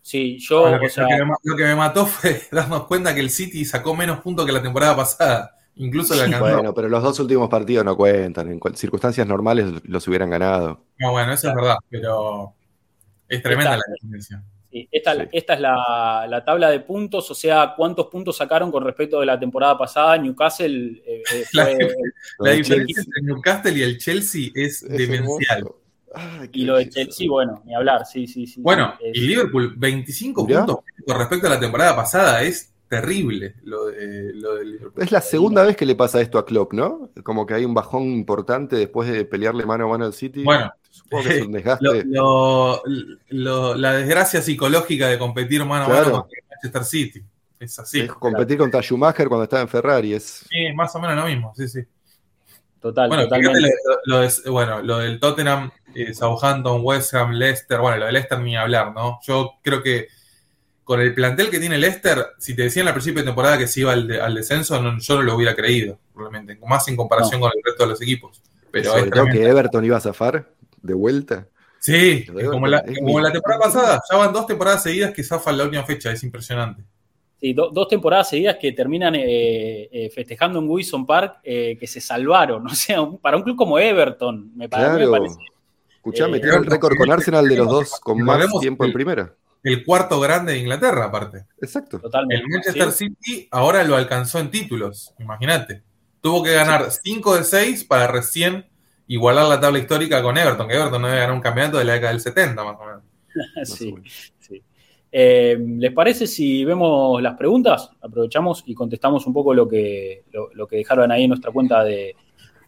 Sí, 0.01 0.37
yo. 0.39 0.69
Lo 0.69 0.79
que, 0.79 1.63
me, 1.63 1.75
mató 1.75 2.05
fue 2.05 2.41
darnos 2.51 2.85
cuenta 2.85 3.13
que 3.13 3.19
el 3.19 3.29
City 3.29 3.65
sacó 3.65 3.95
menos 3.95 4.19
puntos 4.21 4.45
que 4.45 4.51
la 4.51 4.61
temporada 4.61 4.95
pasada. 4.95 5.56
Incluso 5.77 6.15
la 6.15 6.23
alcanzó. 6.23 6.55
Bueno, 6.55 6.73
pero 6.73 6.89
los 6.89 7.03
dos 7.03 7.19
últimos 7.19 7.49
partidos 7.49 7.85
no 7.85 7.95
cuentan. 7.95 8.51
En 8.51 8.59
circunstancias 8.75 9.27
normales 9.27 9.65
los 9.83 10.07
hubieran 10.07 10.29
ganado. 10.29 10.83
No, 10.97 11.11
bueno, 11.11 11.33
eso 11.33 11.49
es 11.49 11.55
verdad, 11.55 11.77
pero 11.89 12.53
es 13.27 13.41
tremenda 13.41 13.77
la 13.77 13.83
diferencia 13.93 14.43
esta, 14.91 15.13
es 15.31 15.59
la, 15.59 16.43
tabla 16.45 16.69
de 16.69 16.79
puntos, 16.81 17.29
o 17.31 17.35
sea, 17.35 17.73
cuántos 17.75 18.07
puntos 18.07 18.37
sacaron 18.37 18.71
con 18.71 18.83
respecto 18.83 19.19
de 19.19 19.25
la 19.25 19.39
temporada 19.39 19.77
pasada. 19.77 20.17
Newcastle 20.17 21.01
eh, 21.05 21.23
eh, 21.33 21.45
la, 22.39 22.51
diferencia 22.51 23.01
entre 23.01 23.21
Newcastle 23.23 23.77
y 23.77 23.81
el 23.81 23.97
Chelsea 23.97 24.49
es, 24.53 24.87
demencial. 24.87 25.67
y 26.51 26.65
lo 26.65 26.77
de 26.77 26.89
Chelsea, 26.89 27.29
bueno, 27.29 27.61
ni 27.65 27.73
hablar, 27.73 28.05
sí, 28.05 28.27
sí, 28.27 28.45
sí. 28.45 28.61
Bueno, 28.61 28.93
y 29.13 29.21
Liverpool, 29.21 29.73
25 29.77 30.45
puntos 30.45 30.79
con 31.05 31.17
respecto 31.17 31.47
a 31.47 31.51
la 31.51 31.59
temporada 31.59 31.95
pasada, 31.95 32.43
es 32.43 32.73
terrible 32.87 33.55
lo 33.63 33.87
de, 33.87 34.33
Liverpool. 34.33 35.03
Es 35.03 35.11
la 35.11 35.21
segunda 35.21 35.63
vez 35.63 35.75
que 35.75 35.85
le 35.85 35.95
pasa 35.95 36.21
esto 36.21 36.37
a 36.37 36.45
Klopp, 36.45 36.73
¿no? 36.73 37.09
Como 37.23 37.45
que 37.45 37.53
hay 37.53 37.65
un 37.65 37.73
bajón 37.73 38.03
importante 38.03 38.75
después 38.75 39.09
de 39.09 39.25
pelearle 39.25 39.65
mano 39.65 39.85
a 39.85 39.87
mano 39.89 40.05
al 40.05 40.13
City. 40.13 40.43
Bueno, 40.43 40.71
la 43.29 43.93
desgracia 43.93 44.41
psicológica 44.41 45.07
de 45.07 45.19
competir 45.19 45.63
mano 45.65 45.85
a 45.85 45.89
mano 45.89 46.11
con 46.11 46.29
Manchester 46.49 46.83
City. 46.83 47.23
Es 47.59 47.79
así. 47.79 48.01
Es 48.01 48.11
competir 48.13 48.57
contra 48.57 48.81
Schumacher 48.81 49.27
cuando 49.27 49.43
estaba 49.43 49.63
en 49.63 49.67
Ferrari. 49.67 50.13
Es... 50.13 50.45
Sí, 50.49 50.71
más 50.73 50.95
o 50.95 50.99
menos 50.99 51.15
lo 51.15 51.25
mismo, 51.25 51.53
sí, 51.55 51.67
sí. 51.67 51.81
Total, 52.79 53.09
bueno, 53.09 53.27
Lo, 54.05 54.51
bueno, 54.51 54.81
lo 54.83 54.99
del 54.99 55.19
Tottenham, 55.19 55.71
eh, 55.95 56.13
Southampton, 56.13 56.81
West 56.83 57.13
Ham, 57.15 57.31
Leicester, 57.31 57.79
bueno, 57.79 57.97
lo 57.97 58.05
del 58.05 58.13
Leicester 58.13 58.39
ni 58.39 58.55
hablar, 58.55 58.93
¿no? 58.93 59.19
Yo 59.23 59.53
creo 59.63 59.81
que 59.81 60.07
con 60.87 61.01
el 61.01 61.13
plantel 61.13 61.49
que 61.49 61.59
tiene 61.59 61.77
Leicester, 61.77 62.27
si 62.37 62.55
te 62.55 62.61
decían 62.61 62.87
al 62.87 62.93
principio 62.93 63.21
de 63.21 63.25
temporada 63.25 63.57
que 63.57 63.67
se 63.67 63.81
iba 63.81 63.91
al, 63.91 64.33
descenso, 64.33 64.81
yo 64.99 65.15
no 65.15 65.21
lo 65.21 65.35
hubiera 65.35 65.53
creído, 65.53 65.99
probablemente, 66.13 66.57
más 66.65 66.87
en 66.87 66.95
comparación 66.95 67.41
con 67.41 67.51
el 67.53 67.61
resto 67.61 67.83
de 67.83 67.89
los 67.89 68.01
equipos. 68.01 68.41
Pero 68.71 68.93
Sobre 68.93 69.11
todo 69.11 69.25
que 69.25 69.45
Everton 69.45 69.83
iba 69.83 69.97
a 69.97 69.99
zafar 69.99 70.49
de 70.81 70.93
vuelta. 70.93 71.45
Sí, 71.79 72.25
como, 72.25 72.67
la, 72.67 72.81
temporada 72.85 73.59
pasada, 73.59 74.01
ya 74.09 74.17
van 74.17 74.31
dos 74.31 74.47
temporadas 74.47 74.81
seguidas 74.81 75.11
que 75.11 75.25
zafan 75.25 75.57
la 75.57 75.65
última 75.65 75.83
fecha, 75.83 76.09
es 76.09 76.23
impresionante. 76.23 76.83
Sí, 77.41 77.53
dos 77.53 77.87
temporadas 77.89 78.29
seguidas 78.29 78.55
que 78.55 78.71
terminan 78.71 79.13
eh, 79.15 79.89
eh, 79.91 80.09
festejando 80.09 80.59
en 80.59 80.69
Wilson 80.69 81.05
Park 81.05 81.39
eh, 81.43 81.75
que 81.77 81.85
se 81.85 81.99
salvaron. 81.99 82.65
O 82.71 82.75
sea, 82.75 83.05
para 83.21 83.35
un 83.35 83.43
club 83.43 83.57
como 83.57 83.77
Everton, 83.77 84.53
me, 84.55 84.69
parece. 84.69 85.03
Escuchame, 85.97 86.39
tiene 86.39 86.55
el 86.55 86.65
récord 86.65 86.95
con 86.95 87.11
Arsenal 87.11 87.45
de 87.45 87.57
los 87.57 87.67
dos 87.67 87.99
con 87.99 88.21
más 88.23 88.47
tiempo 88.61 88.85
en 88.85 88.93
primera. 88.93 89.33
El 89.63 89.83
cuarto 89.83 90.19
grande 90.19 90.53
de 90.53 90.59
Inglaterra, 90.59 91.05
aparte. 91.05 91.45
Exacto. 91.61 91.99
Totalmente. 91.99 92.43
El 92.43 92.49
Manchester 92.49 92.91
City 92.91 93.47
ahora 93.51 93.83
lo 93.83 93.95
alcanzó 93.95 94.39
en 94.39 94.51
títulos, 94.51 95.13
imagínate. 95.19 95.83
Tuvo 96.21 96.43
que 96.43 96.53
ganar 96.53 96.89
5 96.91 97.35
de 97.37 97.43
6 97.43 97.83
para 97.85 98.07
recién 98.07 98.65
igualar 99.07 99.47
la 99.47 99.59
tabla 99.59 99.79
histórica 99.79 100.21
con 100.21 100.37
Everton, 100.37 100.67
que 100.67 100.75
Everton 100.75 101.01
no 101.01 101.07
debe 101.07 101.19
ganar 101.19 101.35
un 101.35 101.41
campeonato 101.41 101.77
de 101.77 101.85
la 101.85 101.93
década 101.93 102.11
del 102.11 102.21
70, 102.21 102.63
más 102.63 102.75
o 102.79 102.85
menos. 102.85 103.03
sí, 103.63 103.95
sí. 104.39 104.63
Eh, 105.11 105.57
¿Les 105.59 105.93
parece 105.93 106.27
si 106.27 106.65
vemos 106.65 107.21
las 107.21 107.37
preguntas? 107.37 107.89
Aprovechamos 108.01 108.63
y 108.65 108.73
contestamos 108.73 109.25
un 109.25 109.33
poco 109.33 109.53
lo 109.53 109.67
que, 109.67 110.25
lo, 110.31 110.67
que 110.67 110.77
dejaron 110.77 111.11
ahí 111.11 111.23
en 111.23 111.29
nuestra 111.29 111.51
cuenta 111.51 111.83
de, 111.83 112.15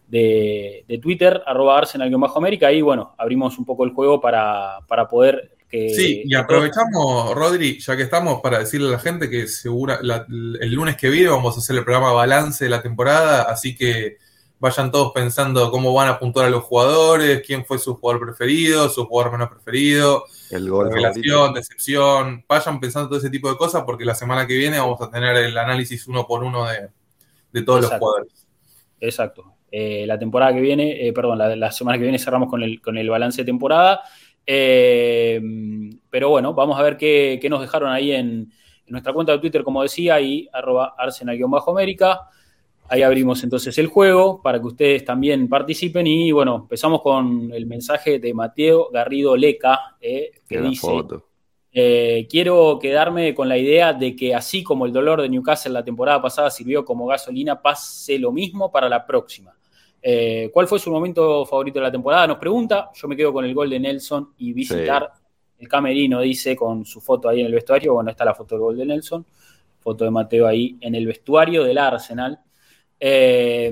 de, 0.08 0.98
Twitter, 1.02 1.42
arroba 1.46 1.78
Arsenal-América, 1.78 2.72
y 2.72 2.80
bueno, 2.80 3.14
abrimos 3.18 3.58
un 3.58 3.64
poco 3.64 3.84
el 3.84 3.90
juego 3.90 4.20
para, 4.20 4.78
para 4.88 5.06
poder 5.06 5.52
que, 5.70 5.94
sí, 5.94 6.22
y 6.24 6.34
aprovechamos, 6.34 7.32
Rodri, 7.32 7.78
ya 7.78 7.96
que 7.96 8.02
estamos, 8.02 8.40
para 8.40 8.58
decirle 8.58 8.88
a 8.88 8.92
la 8.92 8.98
gente 8.98 9.30
que 9.30 9.46
segura 9.46 10.00
el 10.02 10.74
lunes 10.74 10.96
que 10.96 11.08
viene 11.08 11.28
vamos 11.28 11.54
a 11.56 11.60
hacer 11.60 11.76
el 11.76 11.84
programa 11.84 12.12
balance 12.12 12.64
de 12.64 12.70
la 12.70 12.82
temporada, 12.82 13.42
así 13.42 13.76
que 13.76 14.18
vayan 14.58 14.90
todos 14.90 15.12
pensando 15.12 15.70
cómo 15.70 15.94
van 15.94 16.08
a 16.08 16.18
puntuar 16.18 16.46
a 16.46 16.50
los 16.50 16.64
jugadores, 16.64 17.42
quién 17.46 17.64
fue 17.64 17.78
su 17.78 17.94
jugador 17.94 18.26
preferido, 18.26 18.88
su 18.88 19.06
jugador 19.06 19.32
menos 19.32 19.48
preferido, 19.48 20.24
el 20.50 20.68
gol 20.68 20.88
revelación, 20.90 21.54
decepción, 21.54 22.44
vayan 22.48 22.78
pensando 22.80 23.08
todo 23.08 23.18
ese 23.18 23.30
tipo 23.30 23.48
de 23.48 23.56
cosas 23.56 23.84
porque 23.84 24.04
la 24.04 24.14
semana 24.14 24.46
que 24.46 24.56
viene 24.56 24.78
vamos 24.78 25.00
a 25.00 25.10
tener 25.10 25.36
el 25.36 25.56
análisis 25.56 26.06
uno 26.08 26.26
por 26.26 26.42
uno 26.42 26.66
de, 26.66 27.62
todos 27.62 27.82
los 27.82 27.92
jugadores. 27.92 28.46
Exacto. 29.00 29.54
Eh, 29.72 30.04
la 30.04 30.18
temporada 30.18 30.52
que 30.52 30.60
viene, 30.60 31.06
eh, 31.06 31.12
perdón, 31.12 31.38
la, 31.38 31.70
semana 31.72 31.96
que 31.96 32.02
viene 32.02 32.18
cerramos 32.18 32.50
con 32.50 32.62
el, 32.62 32.82
con 32.82 32.98
el 32.98 33.08
balance 33.08 33.42
de 33.42 33.46
temporada. 33.46 34.02
Eh, 34.46 35.40
pero 36.08 36.30
bueno, 36.30 36.54
vamos 36.54 36.78
a 36.78 36.82
ver 36.82 36.96
qué, 36.96 37.40
nos 37.48 37.60
dejaron 37.60 37.90
ahí 37.90 38.12
en, 38.12 38.26
en, 38.26 38.50
nuestra 38.86 39.12
cuenta 39.12 39.32
de 39.32 39.38
Twitter, 39.38 39.62
como 39.62 39.82
decía, 39.82 40.20
y 40.20 40.48
arroba 40.52 40.94
arsenal-américa. 40.98 42.20
Ahí 42.88 43.02
abrimos 43.02 43.44
entonces 43.44 43.78
el 43.78 43.86
juego 43.86 44.42
para 44.42 44.58
que 44.58 44.66
ustedes 44.66 45.04
también 45.04 45.48
participen 45.48 46.08
y 46.08 46.32
bueno, 46.32 46.56
empezamos 46.62 47.00
con 47.02 47.52
el 47.52 47.64
mensaje 47.66 48.18
de 48.18 48.34
Mateo 48.34 48.90
Garrido 48.90 49.36
Leca, 49.36 49.96
eh, 50.00 50.32
que 50.48 50.60
dice, 50.60 50.88
eh, 51.72 52.26
quiero 52.28 52.80
quedarme 52.80 53.32
con 53.32 53.48
la 53.48 53.56
idea 53.56 53.92
de 53.92 54.16
que 54.16 54.34
así 54.34 54.64
como 54.64 54.86
el 54.86 54.92
dolor 54.92 55.22
de 55.22 55.28
Newcastle 55.28 55.72
la 55.72 55.84
temporada 55.84 56.20
pasada 56.20 56.50
sirvió 56.50 56.84
como 56.84 57.06
gasolina, 57.06 57.62
pase 57.62 58.18
lo 58.18 58.32
mismo 58.32 58.72
para 58.72 58.88
la 58.88 59.06
próxima. 59.06 59.54
Eh, 60.02 60.50
¿Cuál 60.52 60.66
fue 60.66 60.78
su 60.78 60.90
momento 60.90 61.44
favorito 61.44 61.78
de 61.78 61.84
la 61.84 61.92
temporada? 61.92 62.26
Nos 62.26 62.38
pregunta, 62.38 62.90
yo 62.94 63.08
me 63.08 63.16
quedo 63.16 63.32
con 63.32 63.44
el 63.44 63.54
gol 63.54 63.68
de 63.68 63.80
Nelson 63.80 64.34
y 64.38 64.52
visitar 64.52 65.10
el 65.58 65.68
camerino, 65.68 66.20
dice, 66.20 66.56
con 66.56 66.86
su 66.86 67.00
foto 67.00 67.28
ahí 67.28 67.40
en 67.40 67.46
el 67.46 67.54
vestuario, 67.54 67.94
bueno, 67.94 68.10
está 68.10 68.24
la 68.24 68.34
foto 68.34 68.54
del 68.54 68.62
gol 68.62 68.78
de 68.78 68.86
Nelson, 68.86 69.26
foto 69.80 70.04
de 70.04 70.10
Mateo 70.10 70.46
ahí 70.46 70.76
en 70.80 70.94
el 70.94 71.06
vestuario 71.06 71.64
del 71.64 71.76
Arsenal. 71.76 72.40
Eh, 72.98 73.70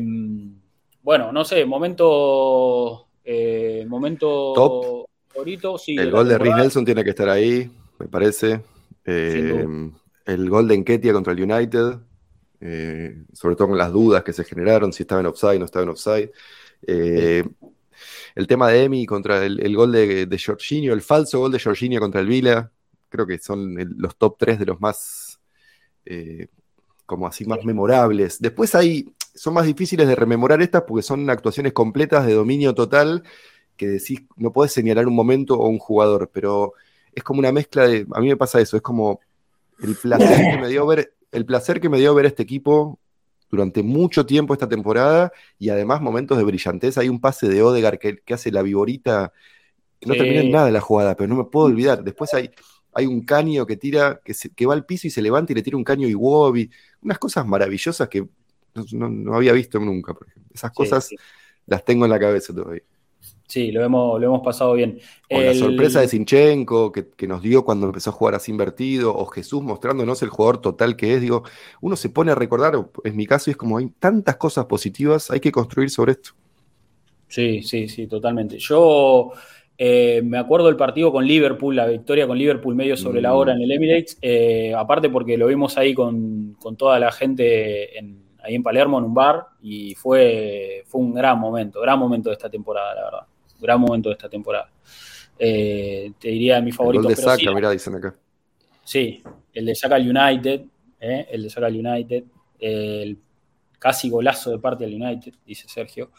bueno, 1.02 1.32
no 1.32 1.44
sé, 1.44 1.64
momento. 1.64 3.06
Eh, 3.24 3.84
momento 3.86 5.06
favorito. 5.28 5.76
el 5.86 6.10
gol 6.10 6.28
de 6.28 6.38
Rhys 6.38 6.56
Nelson 6.56 6.84
tiene 6.84 7.04
que 7.04 7.10
estar 7.10 7.28
ahí, 7.28 7.70
me 7.98 8.06
parece. 8.08 8.60
El 9.04 10.50
gol 10.50 10.68
de 10.68 10.74
Enketia 10.74 11.12
contra 11.14 11.32
el 11.32 11.42
United, 11.42 11.98
sobre 12.60 13.56
todo 13.56 13.68
con 13.68 13.78
las 13.78 13.92
dudas 13.92 14.24
que 14.24 14.32
se 14.32 14.44
generaron, 14.44 14.92
si 14.92 15.04
estaba 15.04 15.20
en 15.20 15.26
offside, 15.26 15.58
no 15.58 15.64
estaba 15.64 15.84
en 15.84 15.90
offside. 15.90 16.30
el 16.86 18.46
tema 18.46 18.68
de 18.68 18.84
Emi 18.84 19.06
contra 19.06 19.44
el, 19.44 19.76
gol 19.76 19.92
de, 19.92 20.26
de 20.26 20.38
Jorginho, 20.38 20.92
el 20.92 21.02
falso 21.02 21.40
gol 21.40 21.52
de 21.52 21.60
Jorginho 21.60 22.00
contra 22.00 22.20
el 22.20 22.26
Vila, 22.26 22.70
creo 23.08 23.26
que 23.26 23.38
son 23.38 23.74
los 23.96 24.16
top 24.16 24.36
3 24.38 24.58
de 24.58 24.66
los 24.66 24.80
más 24.80 25.40
eh, 26.04 26.48
como 27.06 27.26
así 27.26 27.44
más 27.44 27.64
memorables. 27.64 28.40
Después 28.40 28.74
hay, 28.74 29.12
son 29.34 29.54
más 29.54 29.66
difíciles 29.66 30.06
de 30.06 30.14
rememorar 30.14 30.60
estas 30.62 30.82
porque 30.82 31.02
son 31.02 31.28
actuaciones 31.30 31.72
completas 31.72 32.26
de 32.26 32.34
dominio 32.34 32.74
total 32.74 33.22
que 33.76 33.86
decís, 33.86 34.22
no 34.36 34.52
puedes 34.52 34.72
señalar 34.72 35.06
un 35.06 35.14
momento 35.14 35.58
o 35.58 35.68
un 35.68 35.78
jugador, 35.78 36.30
pero 36.32 36.74
es 37.14 37.22
como 37.22 37.38
una 37.40 37.52
mezcla 37.52 37.86
de, 37.86 38.06
a 38.12 38.20
mí 38.20 38.28
me 38.28 38.36
pasa 38.36 38.60
eso, 38.60 38.76
es 38.76 38.82
como 38.82 39.20
el 39.82 39.94
placer 39.94 40.50
que 40.50 40.58
me 40.60 40.68
dio 40.68 40.86
ver, 40.86 41.14
el 41.32 41.46
placer 41.46 41.80
que 41.80 41.88
me 41.88 41.98
dio 41.98 42.14
ver 42.14 42.26
este 42.26 42.42
equipo 42.42 42.98
durante 43.50 43.82
mucho 43.82 44.26
tiempo 44.26 44.52
esta 44.52 44.68
temporada 44.68 45.32
y 45.58 45.70
además 45.70 46.00
momentos 46.00 46.38
de 46.38 46.44
brillantez. 46.44 46.98
Hay 46.98 47.08
un 47.08 47.20
pase 47.20 47.48
de 47.48 47.62
Odegar 47.62 47.98
que, 47.98 48.22
hace 48.32 48.50
la 48.50 48.62
viborita, 48.62 49.32
que 50.00 50.06
no 50.08 50.14
termina 50.14 50.40
en 50.40 50.50
nada 50.50 50.70
la 50.70 50.80
jugada, 50.80 51.16
pero 51.16 51.28
no 51.28 51.36
me 51.36 51.44
puedo 51.44 51.66
olvidar. 51.66 52.04
Después 52.04 52.34
hay, 52.34 52.50
hay 52.92 53.06
un 53.06 53.24
caño 53.24 53.66
que 53.66 53.76
tira, 53.76 54.20
que, 54.24 54.34
que 54.54 54.66
va 54.66 54.74
al 54.74 54.84
piso 54.84 55.06
y 55.06 55.10
se 55.10 55.22
levanta 55.22 55.52
y 55.52 55.56
le 55.56 55.62
tira 55.62 55.76
un 55.76 55.84
caño 55.84 56.08
y 56.08 56.14
Wobby. 56.14 56.70
Unas 57.02 57.18
cosas 57.18 57.46
maravillosas 57.46 58.08
que 58.08 58.26
no, 58.92 59.34
había 59.34 59.52
visto 59.52 59.78
nunca, 59.80 60.14
por 60.14 60.28
ejemplo. 60.28 60.52
Esas 60.54 60.72
cosas 60.72 61.10
las 61.66 61.84
tengo 61.84 62.04
en 62.04 62.10
la 62.10 62.18
cabeza 62.18 62.54
todavía. 62.54 62.82
Sí, 63.48 63.72
lo 63.72 63.82
hemos, 63.82 64.20
lo 64.20 64.26
hemos 64.26 64.42
pasado 64.42 64.74
bien. 64.74 65.00
la 65.30 65.54
sorpresa 65.54 66.02
de 66.02 66.08
Sinchenko 66.08 66.92
que, 66.92 67.26
nos 67.26 67.40
dio 67.40 67.64
cuando 67.64 67.86
empezó 67.86 68.10
a 68.10 68.12
jugar 68.12 68.34
así 68.34 68.50
invertido, 68.52 69.16
o 69.16 69.24
Jesús 69.24 69.62
mostrándonos 69.62 70.22
el 70.22 70.28
jugador 70.28 70.60
total 70.60 70.96
que 70.96 71.14
es, 71.14 71.22
digo, 71.22 71.44
uno 71.80 71.96
se 71.96 72.10
pone 72.10 72.30
a 72.30 72.34
recordar, 72.34 72.74
en 73.04 73.16
mi 73.16 73.26
caso, 73.26 73.50
es 73.50 73.56
como 73.56 73.78
hay 73.78 73.88
tantas 73.98 74.36
cosas 74.36 74.66
positivas, 74.66 75.30
hay 75.30 75.40
que 75.40 75.50
construir 75.50 75.88
sobre 75.88 76.12
esto. 76.12 76.32
Sí, 77.26 77.62
sí, 77.62 77.88
sí, 77.88 78.06
totalmente. 78.06 78.58
Yo 78.58 79.32
eh, 79.78 80.20
me 80.22 80.36
acuerdo 80.36 80.66
del 80.66 80.76
partido 80.76 81.10
con 81.10 81.26
Liverpool, 81.26 81.74
la 81.74 81.86
victoria 81.86 82.26
con 82.26 82.36
Liverpool 82.36 82.74
medio 82.74 82.98
sobre 82.98 83.22
la 83.22 83.32
hora 83.32 83.54
en 83.54 83.62
el 83.62 83.72
Emirates, 83.72 84.18
eh, 84.20 84.74
aparte 84.76 85.08
porque 85.08 85.38
lo 85.38 85.46
vimos 85.46 85.78
ahí 85.78 85.94
con, 85.94 86.54
con 86.60 86.76
toda 86.76 86.98
la 86.98 87.12
gente 87.12 87.98
en, 87.98 88.24
ahí 88.42 88.56
en 88.56 88.62
Palermo 88.62 88.98
en 88.98 89.04
un 89.04 89.14
bar 89.14 89.46
y 89.62 89.94
fue, 89.94 90.82
fue 90.86 91.00
un 91.00 91.14
gran 91.14 91.40
momento, 91.40 91.80
gran 91.80 91.98
momento 91.98 92.28
de 92.28 92.34
esta 92.34 92.50
temporada, 92.50 92.94
la 92.94 93.04
verdad 93.04 93.27
gran 93.60 93.80
momento 93.80 94.08
de 94.08 94.14
esta 94.14 94.28
temporada. 94.28 94.70
Eh, 95.38 96.12
te 96.18 96.28
diría 96.28 96.60
mi 96.60 96.72
favorito. 96.72 97.08
El 97.08 97.14
de 97.14 97.22
Saca, 97.22 97.52
mirá, 97.52 97.70
dicen 97.70 97.94
acá. 97.94 98.14
Sí, 98.84 99.22
el 99.52 99.66
de 99.66 99.74
Saca 99.74 99.96
al 99.96 100.08
United, 100.08 100.62
eh, 101.00 101.26
el 101.30 101.42
de 101.42 101.50
Saca 101.50 101.66
al 101.66 101.76
United, 101.76 102.24
el 102.58 103.18
casi 103.78 104.10
golazo 104.10 104.50
de 104.50 104.58
parte 104.58 104.84
del 104.84 105.00
United, 105.00 105.34
dice 105.46 105.66
Sergio. 105.68 106.10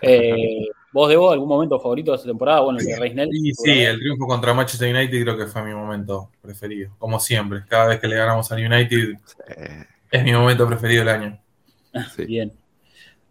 Eh, 0.00 0.68
¿Vos, 0.92 1.10
Debo, 1.10 1.30
algún 1.30 1.48
momento 1.48 1.78
favorito 1.78 2.12
de 2.12 2.16
esta 2.16 2.28
temporada? 2.28 2.60
Bueno, 2.60 2.78
el 2.78 2.86
de 2.86 2.96
Reisnell. 2.96 3.28
Sí, 3.30 3.52
sí, 3.52 3.70
el 3.70 3.98
triunfo 3.98 4.26
contra 4.26 4.54
Manchester 4.54 4.94
United 4.94 5.22
creo 5.22 5.36
que 5.36 5.46
fue 5.46 5.62
mi 5.62 5.74
momento 5.74 6.30
preferido. 6.40 6.94
Como 6.98 7.20
siempre, 7.20 7.64
cada 7.68 7.88
vez 7.88 8.00
que 8.00 8.08
le 8.08 8.16
ganamos 8.16 8.50
al 8.50 8.64
United 8.64 9.18
es 10.10 10.24
mi 10.24 10.32
momento 10.32 10.66
preferido 10.66 11.04
del 11.04 11.08
año. 11.08 11.38
Bien. 12.26 12.50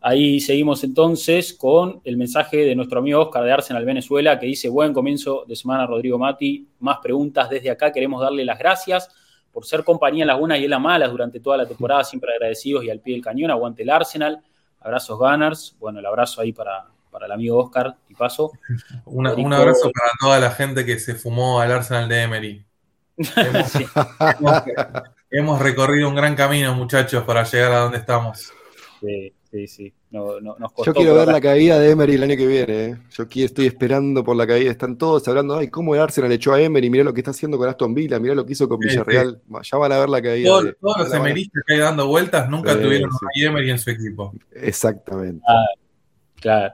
Ahí 0.08 0.40
seguimos 0.40 0.84
entonces 0.84 1.52
con 1.52 2.00
el 2.04 2.16
mensaje 2.16 2.58
de 2.58 2.76
nuestro 2.76 3.00
amigo 3.00 3.22
Oscar 3.22 3.44
de 3.44 3.52
Arsenal 3.52 3.84
Venezuela 3.84 4.40
que 4.40 4.46
dice, 4.46 4.70
buen 4.70 4.94
comienzo 4.94 5.46
de 5.48 5.56
semana 5.56 5.88
Rodrigo 5.88 6.20
Mati, 6.20 6.70
más 6.78 7.00
preguntas 7.00 7.50
desde 7.50 7.72
acá, 7.72 7.92
queremos 7.92 8.22
darle 8.22 8.46
las 8.46 8.60
gracias 8.60 9.10
por 9.52 9.66
ser 9.66 9.84
compañía 9.84 10.22
en 10.22 10.28
las 10.28 10.38
buenas 10.38 10.60
y 10.60 10.66
en 10.66 10.70
las 10.70 10.80
malas 10.80 11.10
durante 11.10 11.40
toda 11.40 11.58
la 11.58 11.66
temporada, 11.66 12.04
siempre 12.04 12.32
agradecidos 12.34 12.84
y 12.84 12.92
al 12.92 13.00
pie 13.00 13.16
del 13.16 13.24
cañón, 13.24 13.50
aguante 13.50 13.82
el 13.82 13.90
Arsenal, 13.90 14.44
abrazos 14.80 15.18
Gunners, 15.18 15.76
bueno, 15.80 15.98
el 15.98 16.06
abrazo 16.06 16.40
ahí 16.40 16.54
para, 16.54 16.86
el 17.26 17.32
amigo 17.32 17.58
Oscar. 17.58 17.96
Y 18.08 18.14
paso. 18.14 18.52
un 19.06 19.26
abrazo 19.26 19.92
para 19.92 20.12
toda 20.20 20.40
la 20.40 20.52
gente 20.52 20.86
que 20.86 21.00
se 21.00 21.16
fumó 21.16 21.60
al 21.60 21.72
Arsenal 21.72 22.08
de 22.08 22.22
Emery. 22.22 22.66
hemos 25.32 25.60
recorrido 25.64 26.10
un 26.10 26.14
gran 26.14 26.36
camino, 26.36 26.76
muchachos, 26.76 27.24
para 27.24 27.44
llegar 27.44 27.72
a 27.72 27.80
donde 27.80 27.98
estamos. 27.98 28.54
Sí 29.02 29.34
sí, 29.56 29.68
sí. 29.68 29.94
Yo 30.12 30.94
quiero 30.94 31.16
ver 31.16 31.28
la 31.28 31.40
caída 31.40 31.80
de 31.80 31.92
Emery 31.92 32.16
el 32.16 32.24
año 32.24 32.36
que 32.36 32.48
viene. 32.48 32.86
¿eh? 32.86 32.98
Yo 33.12 33.24
aquí 33.24 33.44
estoy 33.44 33.68
esperando 33.68 34.24
por 34.24 34.36
la 34.36 34.46
caída. 34.46 34.72
Están 34.72 34.98
todos 34.98 35.28
hablando, 35.28 35.56
ay, 35.56 35.70
cómo 35.70 35.96
el 35.96 36.02
Arsenal 36.02 36.32
echó 36.32 36.54
a 36.54 36.62
Emery, 36.62 36.90
mirá 36.90 37.04
lo 37.04 37.14
que 37.14 37.22
está 37.22 37.32
haciendo 37.32 37.58
con 37.58 37.70
Aston 37.70 37.94
Villa, 37.94 38.20
mirá 38.20 38.36
lo 38.36 38.46
que 38.46 38.54
hizo 38.54 38.68
con 38.68 38.80
Villarreal. 38.80 39.42
Ya 39.64 39.78
van 39.78 39.92
a 39.92 40.00
ver 40.00 40.10
la 40.10 40.22
caída. 40.22 40.50
todos 40.50 40.98
los 40.98 41.14
emeristas 41.14 41.64
que 41.66 41.74
hay 41.74 41.80
dando 41.80 42.08
vueltas 42.08 42.50
nunca 42.50 42.74
tuvieron 42.80 43.10
a 43.10 43.40
Emery 43.40 43.72
en 43.72 43.80
su 43.80 43.90
equipo. 43.90 44.34
Exactamente. 44.52 45.44
Ah, 45.48 45.66
claro. 46.40 46.74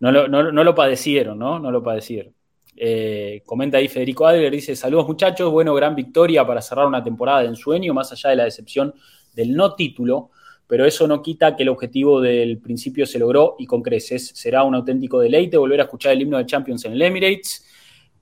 No 0.00 0.10
lo, 0.10 0.28
no, 0.28 0.64
lo, 0.64 0.74
padecieron, 0.74 1.38
¿no? 1.38 1.58
No 1.58 1.70
lo 1.70 1.82
padecieron. 1.82 2.34
Eh, 2.76 3.42
comenta 3.46 3.78
ahí 3.78 3.88
Federico 3.88 4.26
Adler, 4.26 4.50
dice, 4.50 4.74
saludos 4.74 5.06
muchachos, 5.06 5.50
bueno, 5.52 5.74
gran 5.74 5.94
victoria 5.94 6.46
para 6.46 6.62
cerrar 6.62 6.86
una 6.86 7.04
temporada 7.04 7.42
de 7.42 7.48
ensueño, 7.48 7.92
más 7.92 8.10
allá 8.10 8.30
de 8.30 8.36
la 8.36 8.44
decepción 8.44 8.94
del 9.34 9.54
no 9.54 9.74
título 9.74 10.30
pero 10.70 10.86
eso 10.86 11.08
no 11.08 11.20
quita 11.20 11.56
que 11.56 11.64
el 11.64 11.68
objetivo 11.68 12.20
del 12.20 12.58
principio 12.58 13.04
se 13.04 13.18
logró 13.18 13.56
y 13.58 13.66
con 13.66 13.82
creces. 13.82 14.28
Será 14.28 14.62
un 14.62 14.76
auténtico 14.76 15.18
deleite 15.18 15.56
volver 15.56 15.80
a 15.80 15.82
escuchar 15.82 16.12
el 16.12 16.22
himno 16.22 16.38
de 16.38 16.46
Champions 16.46 16.84
en 16.84 16.92
el 16.92 17.02
Emirates. 17.02 17.66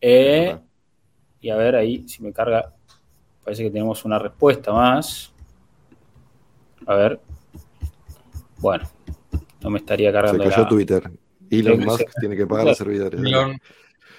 Eh, 0.01 0.57
y 1.43 1.51
a 1.51 1.57
ver 1.57 1.77
ahí, 1.77 2.09
si 2.09 2.23
me 2.23 2.33
carga, 2.33 2.73
parece 3.45 3.65
que 3.65 3.71
tenemos 3.71 4.03
una 4.07 4.19
respuesta 4.19 4.73
más. 4.73 5.31
A 6.87 6.95
ver. 6.95 7.21
Bueno, 8.61 8.89
no 9.61 9.69
me 9.69 9.81
estaría 9.81 10.11
cargando. 10.11 10.43
Se 10.43 10.49
cayó 10.49 10.67
Twitter. 10.69 11.11
Elon 11.51 11.81
Musk 11.81 12.09
tiene 12.19 12.35
que 12.35 12.47
pagar 12.47 12.65
los 12.65 12.79
servidores. 12.79 13.21
Elon, 13.21 13.61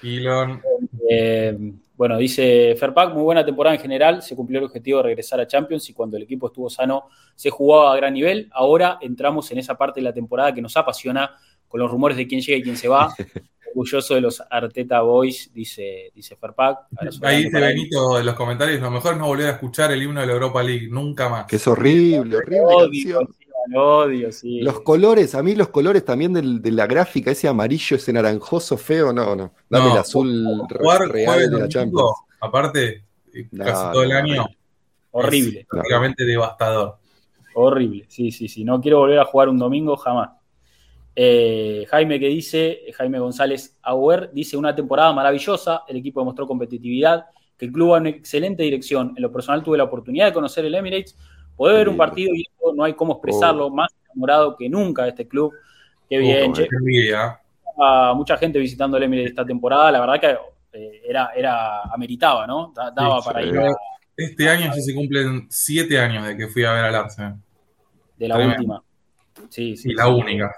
Elon. 0.04 0.62
Eh, 1.10 1.58
bueno, 2.00 2.18
dice 2.18 2.78
Ferpac, 2.80 3.14
muy 3.14 3.24
buena 3.24 3.46
temporada 3.46 3.76
en 3.76 3.82
general, 3.82 4.22
se 4.22 4.34
cumplió 4.34 4.60
el 4.60 4.68
objetivo 4.68 5.00
de 5.00 5.04
regresar 5.04 5.42
a 5.42 5.48
Champions 5.48 5.90
y 5.90 5.94
cuando 5.94 6.16
el 6.16 6.24
equipo 6.24 6.48
estuvo 6.48 6.70
sano 6.70 7.10
se 7.36 7.50
jugaba 7.50 7.92
a 7.92 7.98
gran 7.98 8.14
nivel. 8.14 8.50
Ahora 8.54 9.00
entramos 9.02 9.52
en 9.52 9.58
esa 9.58 9.76
parte 9.76 10.00
de 10.00 10.06
la 10.06 10.14
temporada 10.14 10.54
que 10.54 10.62
nos 10.62 10.78
apasiona 10.78 11.36
con 11.68 11.82
los 11.82 11.92
rumores 11.92 12.16
de 12.16 12.26
quién 12.26 12.40
llega 12.40 12.58
y 12.58 12.64
quién 12.64 12.78
se 12.78 12.88
va. 12.88 13.14
Orgulloso 13.76 14.16
de 14.16 14.22
los 14.22 14.42
Arteta 14.50 15.02
Boys, 15.02 15.52
dice, 15.54 16.10
dice 16.16 16.38
Ferpac. 16.38 16.88
Ahí 17.22 17.44
dice 17.44 17.60
Benito 17.60 18.18
en 18.18 18.28
los 18.28 18.36
comentarios, 18.36 18.80
lo 18.80 18.92
mejor 18.92 19.18
no 19.18 19.28
volver 19.28 19.48
a 19.48 19.52
escuchar 19.52 19.92
el 19.92 20.02
himno 20.02 20.22
de 20.22 20.28
la 20.28 20.34
Europa 20.34 20.64
League, 20.64 20.88
nunca 20.90 21.28
más. 21.28 21.48
Que 21.48 21.58
es 21.58 21.68
horrible, 21.68 22.38
horrible 22.38 22.62
odio, 22.62 23.30
sí. 24.32 24.62
Los 24.62 24.82
colores, 24.82 25.36
a 25.36 25.44
mí 25.44 25.56
los 25.56 25.70
colores 25.70 26.06
también 26.06 26.62
de 26.62 26.72
la 26.72 26.88
gráfica, 26.88 27.32
ese 27.32 27.48
amarillo, 27.48 27.98
ese 27.98 28.14
naranjoso 28.14 28.78
feo, 28.78 29.14
no, 29.14 29.36
no. 29.36 29.54
Dame 29.70 29.92
el 29.92 29.98
azul 29.98 30.46
real 30.70 31.50
de 31.50 31.60
la 31.60 31.68
Champions. 31.68 32.12
Aparte, 32.40 33.04
casi 33.56 33.92
todo 33.92 34.04
el 34.04 34.12
año. 34.12 34.46
Horrible. 35.12 35.66
Prácticamente 35.70 36.24
devastador. 36.24 36.98
Horrible, 37.56 38.06
sí, 38.08 38.32
sí, 38.32 38.48
sí. 38.48 38.64
No 38.64 38.80
quiero 38.80 39.00
volver 39.00 39.20
a 39.20 39.26
jugar 39.26 39.50
un 39.50 39.58
domingo 39.58 39.98
jamás. 39.98 40.30
Eh, 41.16 41.86
Jaime 41.90 42.20
que 42.20 42.28
dice, 42.28 42.80
Jaime 42.96 43.20
González 43.20 43.78
Auer, 43.82 44.32
dice 44.32 44.56
una 44.56 44.74
temporada 44.74 45.12
maravillosa, 45.12 45.84
el 45.88 45.98
equipo 45.98 46.22
demostró 46.22 46.48
competitividad, 46.48 47.26
que 47.58 47.66
el 47.66 47.74
club 47.74 47.92
va 47.92 47.98
en 47.98 48.08
excelente 48.08 48.64
dirección. 48.64 49.14
En 49.18 49.24
lo 49.24 49.32
personal 49.32 49.62
tuve 49.64 49.78
la 49.78 49.84
oportunidad 49.84 50.28
de 50.28 50.34
conocer 50.34 50.64
el 50.64 50.76
Emirates, 50.76 51.18
Puede 51.60 51.76
ver 51.76 51.90
un 51.90 51.98
partido 51.98 52.34
y 52.34 52.46
no 52.74 52.86
hay 52.86 52.94
cómo 52.94 53.16
expresarlo, 53.16 53.66
oh. 53.66 53.70
más 53.70 53.92
enamorado 54.06 54.56
que 54.56 54.70
nunca 54.70 55.04
de 55.04 55.10
este 55.10 55.28
club. 55.28 55.52
Qué 56.10 56.18
oh, 56.18 56.22
bien, 56.22 56.54
che. 56.54 56.70
mucha 58.16 58.38
gente 58.38 58.60
visitando 58.60 58.96
el 58.96 59.04
Emirates 59.04 59.32
esta 59.32 59.46
temporada, 59.46 59.92
la 59.92 60.00
verdad 60.00 60.22
que 60.22 60.80
eh, 60.80 61.02
era, 61.06 61.32
era, 61.36 61.82
ameritaba, 61.94 62.48
¿no? 62.48 62.72
Daba 62.74 63.22
para 63.22 63.44
ir 63.44 63.60
Este 64.16 64.48
año 64.48 64.72
sí 64.72 64.82
se 64.82 64.96
cumplen 64.96 65.48
siete 65.50 66.00
años 66.00 66.26
de 66.26 66.38
que 66.38 66.48
fui 66.48 66.64
a 66.64 66.72
ver 66.72 66.86
al 66.86 66.96
Arsenal. 66.96 67.36
De 68.16 68.28
la 68.30 68.38
última. 68.38 68.82
Sí, 69.50 69.76
sí. 69.76 69.92
Y 69.92 69.96
la 69.96 70.08
única. 70.08 70.56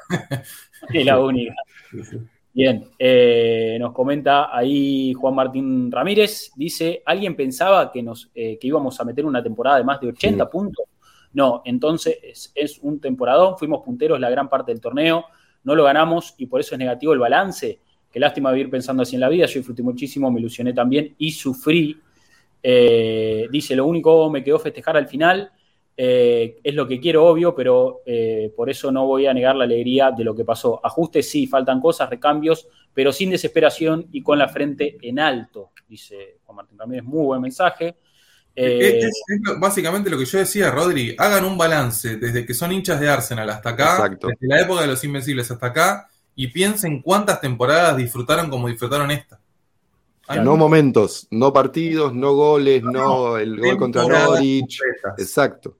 Sí, 0.91 1.03
la 1.03 1.19
única. 1.19 1.55
Bien, 2.53 2.85
eh, 2.99 3.77
nos 3.79 3.91
comenta 3.91 4.55
ahí 4.55 5.13
Juan 5.13 5.33
Martín 5.33 5.91
Ramírez, 5.91 6.51
dice, 6.55 7.01
¿alguien 7.07 7.35
pensaba 7.35 7.91
que, 7.91 8.03
nos, 8.03 8.29
eh, 8.35 8.59
que 8.59 8.67
íbamos 8.67 8.99
a 8.99 9.05
meter 9.05 9.25
una 9.25 9.41
temporada 9.41 9.77
de 9.77 9.83
más 9.83 9.99
de 9.99 10.09
80 10.09 10.47
puntos? 10.47 10.85
No, 11.33 11.61
entonces 11.65 12.51
es, 12.55 12.79
un 12.79 12.99
temporadón, 12.99 13.57
fuimos 13.57 13.83
punteros 13.83 14.19
la 14.19 14.29
gran 14.29 14.49
parte 14.49 14.71
del 14.71 14.81
torneo, 14.81 15.25
no 15.63 15.75
lo 15.75 15.83
ganamos 15.83 16.35
y 16.37 16.47
por 16.47 16.59
eso 16.59 16.75
es 16.75 16.79
negativo 16.79 17.13
el 17.13 17.19
balance. 17.19 17.79
Qué 18.11 18.19
lástima 18.19 18.51
vivir 18.51 18.69
pensando 18.69 19.03
así 19.03 19.15
en 19.15 19.21
la 19.21 19.29
vida, 19.29 19.45
yo 19.45 19.59
disfruté 19.59 19.83
muchísimo, 19.83 20.29
me 20.29 20.39
ilusioné 20.39 20.73
también 20.73 21.15
y 21.17 21.31
sufrí. 21.31 21.97
Eh, 22.61 23.47
dice, 23.51 23.75
lo 23.75 23.85
único 23.85 24.29
me 24.29 24.43
quedó 24.43 24.59
festejar 24.59 24.97
al 24.97 25.07
final, 25.07 25.51
eh, 25.95 26.59
es 26.63 26.73
lo 26.73 26.87
que 26.87 26.99
quiero, 26.99 27.25
obvio, 27.27 27.53
pero 27.53 28.01
eh, 28.05 28.51
por 28.55 28.69
eso 28.69 28.91
no 28.91 29.05
voy 29.05 29.27
a 29.27 29.33
negar 29.33 29.55
la 29.55 29.65
alegría 29.65 30.11
de 30.11 30.23
lo 30.23 30.35
que 30.35 30.43
pasó. 30.43 30.79
Ajustes 30.83 31.29
sí, 31.29 31.47
faltan 31.47 31.79
cosas, 31.79 32.09
recambios, 32.09 32.67
pero 32.93 33.11
sin 33.11 33.29
desesperación 33.29 34.07
y 34.11 34.21
con 34.21 34.39
la 34.39 34.47
frente 34.47 34.97
en 35.01 35.19
alto, 35.19 35.71
dice 35.87 36.39
Juan 36.43 36.57
Martín 36.57 36.79
Ramírez. 36.79 37.03
Muy 37.03 37.25
buen 37.25 37.41
mensaje. 37.41 37.95
Eh, 38.55 38.99
es, 38.99 39.11
básicamente 39.59 40.09
lo 40.09 40.17
que 40.17 40.25
yo 40.25 40.37
decía, 40.39 40.71
Rodri. 40.71 41.15
Hagan 41.17 41.45
un 41.45 41.57
balance 41.57 42.17
desde 42.17 42.45
que 42.45 42.53
son 42.53 42.71
hinchas 42.71 42.99
de 42.99 43.09
Arsenal 43.09 43.49
hasta 43.49 43.69
acá, 43.69 44.09
desde 44.09 44.47
la 44.47 44.61
época 44.61 44.81
de 44.81 44.87
los 44.87 45.03
Invencibles 45.03 45.49
hasta 45.51 45.67
acá, 45.67 46.09
y 46.35 46.47
piensen 46.47 47.01
cuántas 47.01 47.39
temporadas 47.41 47.97
disfrutaron 47.97 48.49
como 48.49 48.67
disfrutaron 48.67 49.11
esta. 49.11 49.39
No 50.43 50.55
momentos, 50.55 51.27
no 51.31 51.51
partidos, 51.51 52.13
no 52.13 52.33
goles, 52.33 52.83
no, 52.83 53.37
el 53.37 53.59
gol 53.59 53.77
contra 53.77 54.07
Norwich. 54.07 54.79
Exacto, 55.17 55.77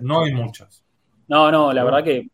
No 0.00 0.22
hay 0.22 0.32
muchas. 0.32 0.84
No, 1.26 1.50
no, 1.50 1.72
la 1.72 1.84
verdad 1.84 2.04
que. 2.04 2.28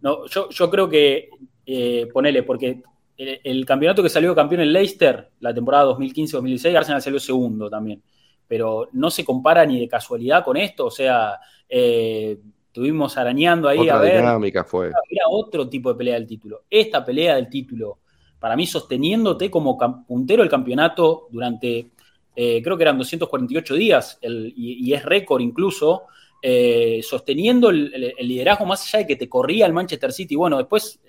No, 0.00 0.26
yo, 0.26 0.48
yo 0.48 0.70
creo 0.70 0.88
que. 0.88 1.30
Eh, 1.64 2.08
ponele, 2.12 2.42
porque 2.42 2.82
el, 3.16 3.64
campeonato 3.64 4.02
que 4.02 4.08
salió 4.08 4.34
campeón 4.34 4.62
en 4.62 4.72
Leicester, 4.72 5.30
la 5.40 5.54
temporada 5.54 5.92
2015-2016, 5.96 6.76
Arsenal 6.76 7.02
salió 7.02 7.20
segundo 7.20 7.70
también. 7.70 8.02
Pero 8.46 8.88
no 8.92 9.10
se 9.10 9.24
compara 9.24 9.64
ni 9.64 9.80
de 9.80 9.88
casualidad 9.88 10.44
con 10.44 10.56
esto, 10.56 10.86
o 10.86 10.90
sea, 10.90 11.38
eh, 11.68 12.38
estuvimos 12.66 13.16
arañando 13.16 13.68
ahí 13.68 13.88
a 13.88 13.96
ver. 13.96 14.18
Dinámica 14.18 14.64
fue. 14.64 14.88
Era 14.88 15.24
otro 15.30 15.68
tipo 15.68 15.90
de 15.92 15.98
pelea 15.98 16.14
del 16.14 16.26
título. 16.26 16.64
Esta 16.68 17.04
pelea 17.04 17.36
del 17.36 17.48
título, 17.48 18.00
para 18.38 18.56
mí, 18.56 18.66
sosteniéndote 18.66 19.50
como 19.50 19.78
puntero 20.06 20.42
del 20.42 20.50
campeonato 20.50 21.28
durante, 21.30 21.90
eh, 22.36 22.62
creo 22.62 22.76
que 22.76 22.82
eran 22.82 22.98
248 22.98 23.74
días, 23.74 24.18
y, 24.22 24.92
es 24.92 25.04
récord 25.04 25.40
incluso, 25.40 26.02
eh, 26.42 27.00
sosteniendo 27.02 27.70
el, 27.70 28.14
liderazgo 28.20 28.66
más 28.66 28.82
allá 28.82 29.00
de 29.00 29.06
que 29.06 29.16
te 29.16 29.28
corría 29.28 29.66
el 29.66 29.72
Manchester 29.72 30.12
City. 30.12 30.36
Bueno, 30.36 30.58
después 30.58 31.00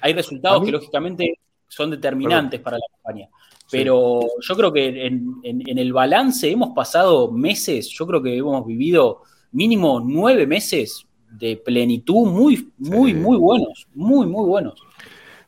hay 0.00 0.12
resultados 0.12 0.64
que 0.64 0.70
lógicamente 0.70 1.40
son 1.66 1.90
determinantes 1.90 2.60
para 2.60 2.78
la 2.78 2.84
campaña. 2.92 3.28
Pero 3.70 4.20
yo 4.40 4.56
creo 4.56 4.72
que 4.72 5.06
en, 5.06 5.42
el 5.42 5.92
balance 5.92 6.50
hemos 6.50 6.70
pasado 6.74 7.32
meses, 7.32 7.88
yo 7.88 8.06
creo 8.06 8.22
que 8.22 8.36
hemos 8.36 8.64
vivido 8.66 9.22
mínimo 9.52 10.00
nueve 10.00 10.46
meses 10.46 11.06
de 11.30 11.56
plenitud 11.56 12.26
muy, 12.28 12.70
muy, 12.78 13.12
muy 13.14 13.36
buenos, 13.36 13.86
muy, 13.94 14.26
muy 14.26 14.46
buenos. 14.46 14.80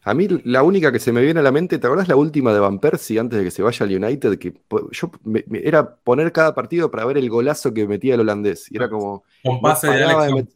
A 0.02 0.14
mí 0.14 0.26
la 0.44 0.62
única 0.62 0.90
que 0.90 0.98
se 0.98 1.12
me 1.12 1.20
viene 1.20 1.40
a 1.40 1.42
la 1.42 1.52
mente, 1.52 1.78
¿te 1.78 1.86
acordás 1.86 2.08
la 2.08 2.16
última 2.16 2.52
de 2.52 2.60
Van 2.60 2.78
Persie 2.78 3.18
antes 3.18 3.38
de 3.38 3.44
que 3.44 3.50
se 3.50 3.62
vaya 3.62 3.84
al 3.84 3.94
United? 3.94 4.38
Que 4.38 4.54
yo 4.90 5.10
era 5.52 5.96
poner 5.96 6.32
cada 6.32 6.54
partido 6.54 6.90
para 6.90 7.04
ver 7.04 7.18
el 7.18 7.28
golazo 7.28 7.74
que 7.74 7.86
metía 7.86 8.14
el 8.14 8.20
holandés. 8.20 8.70
Y 8.70 8.76
era 8.76 8.88
como. 8.88 9.24
Con 9.44 9.60
pase 9.60 9.88
de, 9.88 10.46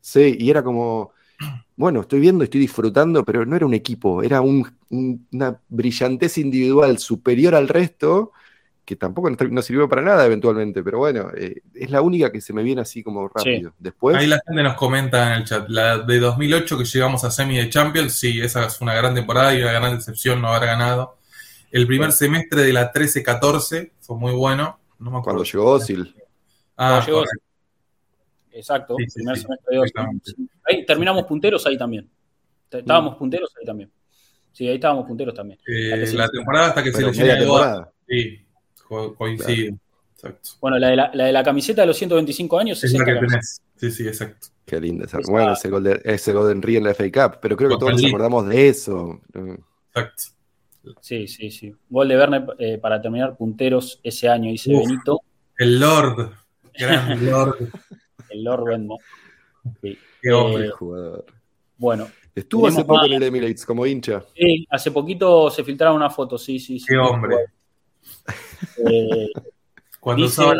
Sí, 0.00 0.36
y 0.40 0.50
era 0.50 0.64
como 0.64 1.12
bueno, 1.76 2.02
estoy 2.02 2.20
viendo, 2.20 2.44
estoy 2.44 2.60
disfrutando, 2.60 3.24
pero 3.24 3.46
no 3.46 3.56
era 3.56 3.66
un 3.66 3.74
equipo, 3.74 4.22
era 4.22 4.42
una 4.42 5.60
brillantez 5.68 6.38
individual 6.38 6.98
superior 6.98 7.54
al 7.54 7.68
resto, 7.68 8.32
que 8.84 8.96
tampoco 8.96 9.30
no 9.30 9.62
sirvió 9.62 9.88
para 9.88 10.02
nada 10.02 10.26
eventualmente, 10.26 10.82
pero 10.82 10.98
bueno, 10.98 11.30
eh, 11.36 11.62
es 11.74 11.90
la 11.90 12.02
única 12.02 12.32
que 12.32 12.40
se 12.40 12.52
me 12.52 12.62
viene 12.62 12.82
así 12.82 13.02
como 13.02 13.28
rápido. 13.28 13.72
Después, 13.78 14.16
Ahí 14.16 14.26
la 14.26 14.40
gente 14.46 14.62
nos 14.62 14.74
comenta 14.74 15.28
en 15.28 15.40
el 15.40 15.44
chat, 15.44 15.68
la 15.68 15.98
de 15.98 16.18
2008 16.18 16.76
que 16.76 16.84
llegamos 16.84 17.24
a 17.24 17.30
semi 17.30 17.56
de 17.56 17.70
Champions, 17.70 18.14
sí, 18.14 18.40
esa 18.40 18.66
es 18.66 18.80
una 18.80 18.94
gran 18.94 19.14
temporada 19.14 19.54
y 19.54 19.62
una 19.62 19.72
gran 19.72 19.94
decepción 19.94 20.42
no 20.42 20.48
haber 20.48 20.68
ganado. 20.68 21.18
El 21.70 21.86
primer 21.86 22.10
semestre 22.10 22.62
de 22.62 22.72
la 22.72 22.92
13-14 22.92 23.92
fue 24.00 24.16
muy 24.16 24.32
bueno. 24.32 24.80
No 24.98 25.10
me 25.10 25.18
acuerdo. 25.18 25.38
Cuando 25.38 25.44
llegó 25.44 25.70
Osil. 25.70 26.14
Ah, 26.76 27.02
llegó 27.06 27.22
Exacto, 28.52 28.96
primer 28.96 29.38
semestre 29.38 29.78
de 29.78 30.48
Ahí 30.64 30.84
terminamos 30.84 31.24
punteros 31.24 31.64
ahí 31.66 31.78
también. 31.78 32.08
Estábamos 32.70 33.16
punteros 33.16 33.52
ahí 33.58 33.66
también. 33.66 33.90
Sí, 34.52 34.66
ahí 34.66 34.74
estábamos 34.74 35.06
punteros 35.06 35.34
también. 35.34 35.58
Eh, 35.66 36.12
la, 36.12 36.28
temporada 36.28 36.68
hasta 36.68 36.82
que 36.82 36.92
se 36.92 37.02
le 37.02 37.12
llegó. 37.12 37.92
Sí, 38.08 38.40
coincide. 39.16 39.74
Exacto. 40.14 40.50
Bueno, 40.60 40.78
la 40.78 40.88
de 40.88 40.96
la, 40.96 41.10
la 41.14 41.24
de 41.24 41.32
la, 41.32 41.42
camiseta 41.42 41.82
de 41.82 41.86
los 41.86 41.96
125 41.96 42.58
años 42.58 42.84
es, 42.84 42.92
la 42.92 43.04
que 43.04 43.14
tenés. 43.14 43.62
Sí, 43.76 43.90
sí, 43.90 44.06
exacto. 44.06 44.48
Qué 44.66 44.80
linda 44.80 45.06
esa. 45.06 45.18
Bueno, 45.26 45.52
ese 45.54 45.70
gol, 45.70 45.82
de, 45.82 46.00
ese 46.04 46.32
Golden 46.32 46.60
Ring 46.60 46.78
en 46.78 46.84
la 46.84 46.94
FA 46.94 47.10
Cup, 47.10 47.38
pero 47.40 47.56
creo 47.56 47.70
que 47.70 47.76
todos 47.78 47.92
nos 47.92 48.04
acordamos 48.04 48.46
de 48.48 48.68
eso. 48.68 49.20
Exacto. 49.88 50.22
Sí, 51.00 51.26
sí, 51.26 51.50
sí. 51.50 51.74
Gol 51.88 52.08
de 52.08 52.16
Verne 52.16 52.46
eh, 52.58 52.78
para 52.78 53.00
terminar 53.00 53.36
punteros 53.36 54.00
ese 54.02 54.28
año, 54.28 54.50
dice 54.50 54.72
Benito. 54.72 55.20
El 55.58 55.80
Lord. 55.80 56.32
Gran 56.78 57.24
Lord. 57.30 57.70
El 58.30 58.44
Lord 58.44 58.64
Venmo. 58.64 58.98
Qué 60.22 60.32
hombre, 60.32 60.66
eh, 60.66 60.70
jugador. 60.70 61.26
Bueno. 61.76 62.08
Estuvo 62.34 62.68
hace 62.68 62.84
poco 62.84 63.04
en 63.06 63.14
el 63.14 63.22
Emirates 63.22 63.66
como 63.66 63.84
hincha. 63.84 64.22
Sí, 64.36 64.66
hace 64.70 64.90
poquito 64.90 65.50
se 65.50 65.64
filtraron 65.64 65.96
una 65.96 66.10
foto, 66.10 66.38
sí, 66.38 66.58
sí. 66.58 66.78
sí 66.78 66.86
Qué 66.88 66.96
hombre. 66.96 67.36
Eh, 68.86 69.28
Cuando 69.98 70.26
usaba, 70.26 70.54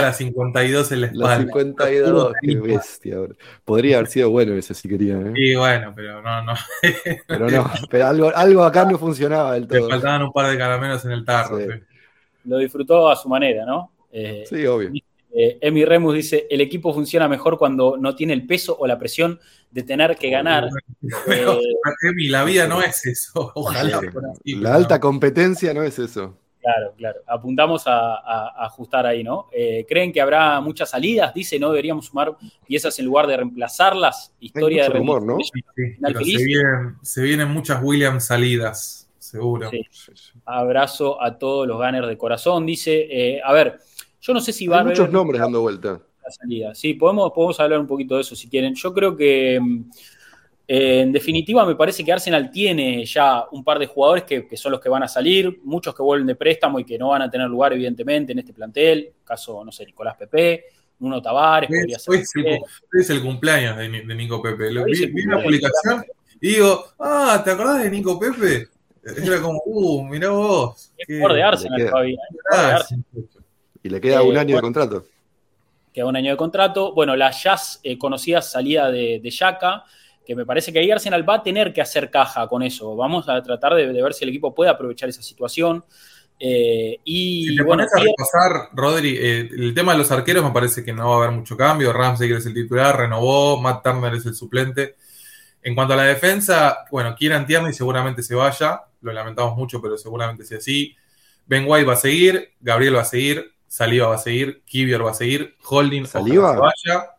la, 0.00 0.12
52 0.12 0.92
en 0.92 1.00
la 1.00 1.06
espalda. 1.06 1.28
La 1.28 1.38
52, 1.38 2.32
qué 2.42 2.56
bestia. 2.56 3.16
Podría 3.64 3.96
haber 3.98 4.08
sido 4.08 4.30
bueno 4.30 4.54
ese 4.54 4.74
si 4.74 4.88
quería. 4.88 5.14
¿eh? 5.18 5.32
Sí, 5.34 5.54
bueno, 5.54 5.92
pero 5.94 6.22
no, 6.22 6.42
no. 6.42 6.54
pero 7.26 7.50
no, 7.50 7.70
pero 7.90 8.06
algo, 8.06 8.32
algo 8.34 8.64
acá 8.64 8.84
no 8.84 8.98
funcionaba 8.98 9.54
del 9.54 9.66
todo. 9.68 9.86
Le 9.86 9.94
faltaban 9.94 10.22
un 10.22 10.32
par 10.32 10.50
de 10.50 10.58
caramelos 10.58 11.04
en 11.04 11.12
el 11.12 11.24
tarro. 11.24 11.58
Lo 12.44 12.58
disfrutó 12.58 13.08
a 13.08 13.16
su 13.16 13.28
manera, 13.28 13.64
¿no? 13.64 13.92
Eh, 14.10 14.44
sí, 14.48 14.66
obvio. 14.66 14.90
Eh, 15.32 15.58
Emi 15.60 15.84
Remus 15.84 16.14
dice, 16.14 16.46
el 16.50 16.60
equipo 16.60 16.92
funciona 16.92 17.28
mejor 17.28 17.56
cuando 17.56 17.96
no 17.96 18.14
tiene 18.16 18.32
el 18.32 18.46
peso 18.46 18.76
o 18.78 18.86
la 18.86 18.98
presión 18.98 19.38
de 19.70 19.82
tener 19.82 20.16
que 20.16 20.30
ganar. 20.30 20.68
Pero, 21.26 21.54
eh, 21.54 22.08
Emi, 22.08 22.28
la 22.28 22.44
vida 22.44 22.66
no 22.66 22.82
es 22.82 23.06
eso. 23.06 23.52
Ojalá. 23.54 24.00
la 24.44 24.74
alta 24.74 25.00
competencia 25.00 25.72
no 25.72 25.82
es 25.82 25.98
eso. 25.98 26.36
Claro, 26.60 26.92
claro. 26.94 27.20
Apuntamos 27.26 27.84
a, 27.86 28.64
ajustar 28.64 29.06
ahí, 29.06 29.24
¿no? 29.24 29.48
Eh, 29.50 29.86
¿Creen 29.88 30.12
que 30.12 30.20
habrá 30.20 30.60
muchas 30.60 30.90
salidas? 30.90 31.32
Dice, 31.32 31.58
¿no? 31.58 31.70
Deberíamos 31.70 32.06
sumar 32.06 32.36
piezas 32.66 32.98
en 32.98 33.06
lugar 33.06 33.26
de 33.26 33.38
reemplazarlas. 33.38 34.34
Historia 34.40 34.82
de 34.82 34.90
rumor, 34.90 35.22
¿no? 35.22 35.38
se, 37.02 37.22
vienen, 37.22 37.48
muchas 37.48 37.82
Williams 37.82 38.26
salidas, 38.26 39.08
seguro. 39.18 39.70
Abrazo 40.44 41.22
a 41.22 41.38
todos 41.38 41.66
los 41.66 41.78
gunners 41.78 42.08
de 42.08 42.18
corazón. 42.18 42.66
Dice, 42.66 43.40
a 43.42 43.54
ver, 43.54 43.80
yo 44.20 44.34
no 44.34 44.40
sé 44.40 44.52
si 44.52 44.66
va 44.66 44.80
Hay 44.80 44.86
muchos 44.86 45.10
nombres 45.10 45.40
dando 45.40 45.60
vuelta. 45.60 46.00
La 46.22 46.30
salida. 46.30 46.74
Sí, 46.74 46.94
podemos, 46.94 47.32
podemos 47.32 47.58
hablar 47.60 47.80
un 47.80 47.86
poquito 47.86 48.16
de 48.16 48.22
eso 48.22 48.36
si 48.36 48.48
quieren. 48.48 48.74
Yo 48.74 48.92
creo 48.92 49.16
que, 49.16 49.56
eh, 50.68 51.00
en 51.00 51.12
definitiva, 51.12 51.64
me 51.64 51.74
parece 51.74 52.04
que 52.04 52.12
Arsenal 52.12 52.50
tiene 52.50 53.04
ya 53.04 53.44
un 53.50 53.64
par 53.64 53.78
de 53.78 53.86
jugadores 53.86 54.24
que, 54.24 54.56
son 54.56 54.72
los 54.72 54.80
que 54.80 54.88
van 54.88 55.02
a 55.02 55.08
salir, 55.08 55.60
muchos 55.64 55.94
que 55.94 56.02
vuelven 56.02 56.26
de 56.26 56.34
préstamo 56.34 56.78
y 56.78 56.84
que 56.84 56.98
no 56.98 57.08
van 57.08 57.22
a 57.22 57.30
tener 57.30 57.48
lugar, 57.48 57.72
evidentemente, 57.72 58.32
en 58.32 58.40
este 58.40 58.52
plantel. 58.52 59.12
Caso, 59.24 59.64
no 59.64 59.72
sé, 59.72 59.86
Nicolás 59.86 60.16
Pepe, 60.16 60.66
Uno 61.00 61.22
Tavares. 61.22 61.70
Hoy, 62.06 62.18
es, 62.18 63.10
el, 63.10 63.22
cumpleaños 63.22 63.78
de, 63.78 63.88
Nico 64.14 64.42
Pepe. 64.42 64.70
Lo, 64.70 64.84
vi, 64.84 65.06
vi 65.06 65.26
una 65.26 65.42
publicación 65.42 66.04
y 66.40 66.48
digo, 66.54 66.84
ah, 66.98 67.40
¿te 67.42 67.50
acordás 67.50 67.82
de 67.82 67.90
Nico 67.90 68.18
Pepe? 68.18 68.68
Era 69.02 69.40
como, 69.40 69.62
uh, 69.64 70.04
mirá 70.04 70.28
vos. 70.28 70.92
Es 70.96 71.06
jugador 71.06 71.34
de 71.34 71.42
Arsenal 71.42 71.86
todavía. 71.88 72.18
Y 73.82 73.88
le 73.88 74.00
queda 74.00 74.22
un 74.22 74.36
año 74.36 74.56
de 74.56 74.62
contrato. 74.62 75.04
Queda 75.92 76.06
un 76.06 76.16
año 76.16 76.30
de 76.30 76.36
contrato. 76.36 76.92
Bueno, 76.94 77.16
la 77.16 77.30
Jazz 77.30 77.80
eh, 77.82 77.98
conocida 77.98 78.42
salida 78.42 78.90
de, 78.90 79.20
de 79.22 79.30
Yaka, 79.30 79.84
que 80.24 80.36
me 80.36 80.46
parece 80.46 80.72
que 80.72 80.78
ahí 80.78 80.90
Arsenal 80.90 81.28
va 81.28 81.36
a 81.36 81.42
tener 81.42 81.72
que 81.72 81.80
hacer 81.80 82.10
caja 82.10 82.46
con 82.46 82.62
eso. 82.62 82.94
Vamos 82.94 83.28
a 83.28 83.42
tratar 83.42 83.74
de, 83.74 83.86
ver 83.86 84.14
si 84.14 84.24
el 84.24 84.30
equipo 84.30 84.54
puede 84.54 84.70
aprovechar 84.70 85.08
esa 85.08 85.22
situación. 85.22 85.84
Eh, 86.38 86.98
y 87.04 87.48
si 87.48 87.56
te 87.56 87.62
bueno, 87.62 87.84
pones 87.84 87.94
a 87.94 87.98
repasar, 87.98 88.68
Rodri, 88.72 89.16
eh, 89.18 89.48
el 89.50 89.74
tema 89.74 89.92
de 89.92 89.98
los 89.98 90.10
arqueros 90.10 90.44
me 90.44 90.52
parece 90.52 90.84
que 90.84 90.92
no 90.92 91.10
va 91.10 91.16
a 91.16 91.18
haber 91.18 91.32
mucho 91.32 91.56
cambio. 91.56 91.92
Ramsey 91.92 92.30
es 92.32 92.46
el 92.46 92.54
titular, 92.54 92.96
renovó, 92.96 93.60
Matt 93.60 93.82
Turner 93.82 94.14
es 94.14 94.24
el 94.26 94.34
suplente. 94.34 94.94
En 95.62 95.74
cuanto 95.74 95.94
a 95.94 95.96
la 95.96 96.04
defensa, 96.04 96.84
bueno, 96.90 97.14
Kieran 97.14 97.46
Tierney 97.46 97.72
seguramente 97.72 98.22
se 98.22 98.34
vaya, 98.34 98.82
lo 99.02 99.12
lamentamos 99.12 99.56
mucho, 99.56 99.82
pero 99.82 99.98
seguramente 99.98 100.44
sea 100.44 100.58
así. 100.58 100.96
Ben 101.44 101.64
White 101.66 101.86
va 101.86 101.94
a 101.94 101.96
seguir, 101.96 102.52
Gabriel 102.60 102.96
va 102.96 103.02
a 103.02 103.04
seguir, 103.04 103.52
Saliva 103.70 104.08
va 104.08 104.16
a 104.16 104.18
seguir, 104.18 104.62
Kivior 104.64 105.06
va 105.06 105.12
a 105.12 105.14
seguir, 105.14 105.54
Holding 105.64 106.04
Saliva 106.04 106.58
vaya. 106.58 107.10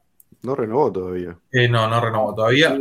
No 0.42 0.54
renovó 0.54 0.92
todavía. 0.92 1.38
Eh, 1.50 1.70
no, 1.70 1.88
no 1.88 2.02
renovó 2.02 2.36
todavía. 2.36 2.78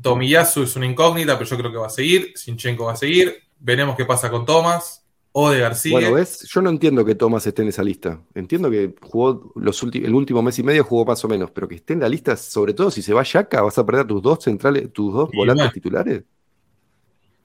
Tomiyasu 0.00 0.62
es 0.62 0.76
una 0.76 0.86
incógnita, 0.86 1.36
pero 1.36 1.50
yo 1.50 1.58
creo 1.58 1.70
que 1.70 1.76
va 1.76 1.88
a 1.88 1.90
seguir. 1.90 2.32
Sinchenko 2.34 2.86
va 2.86 2.92
a 2.92 2.96
seguir. 2.96 3.36
Veremos 3.58 3.96
qué 3.96 4.06
pasa 4.06 4.30
con 4.30 4.46
Thomas. 4.46 5.04
O 5.32 5.50
de 5.50 5.60
García. 5.60 5.92
Bueno, 5.92 6.14
ves, 6.14 6.48
yo 6.50 6.62
no 6.62 6.70
entiendo 6.70 7.04
que 7.04 7.14
Thomas 7.14 7.46
esté 7.46 7.60
en 7.60 7.68
esa 7.68 7.82
lista. 7.82 8.18
Entiendo 8.34 8.70
que 8.70 8.94
jugó 9.02 9.52
los 9.56 9.82
el 9.82 10.14
último 10.14 10.40
mes 10.40 10.58
y 10.58 10.62
medio 10.62 10.82
jugó 10.82 11.04
más 11.04 11.22
o 11.22 11.28
menos, 11.28 11.50
pero 11.50 11.68
que 11.68 11.74
esté 11.74 11.92
en 11.92 12.00
la 12.00 12.08
lista, 12.08 12.34
sobre 12.34 12.72
todo 12.72 12.90
si 12.90 13.02
se 13.02 13.12
va 13.12 13.22
Yaka, 13.24 13.60
vas 13.60 13.76
a 13.76 13.84
perder 13.84 14.06
tus 14.06 14.22
dos 14.22 14.42
centrales, 14.42 14.90
tus 14.90 15.12
dos 15.12 15.28
volantes 15.34 15.70
titulares. 15.74 16.22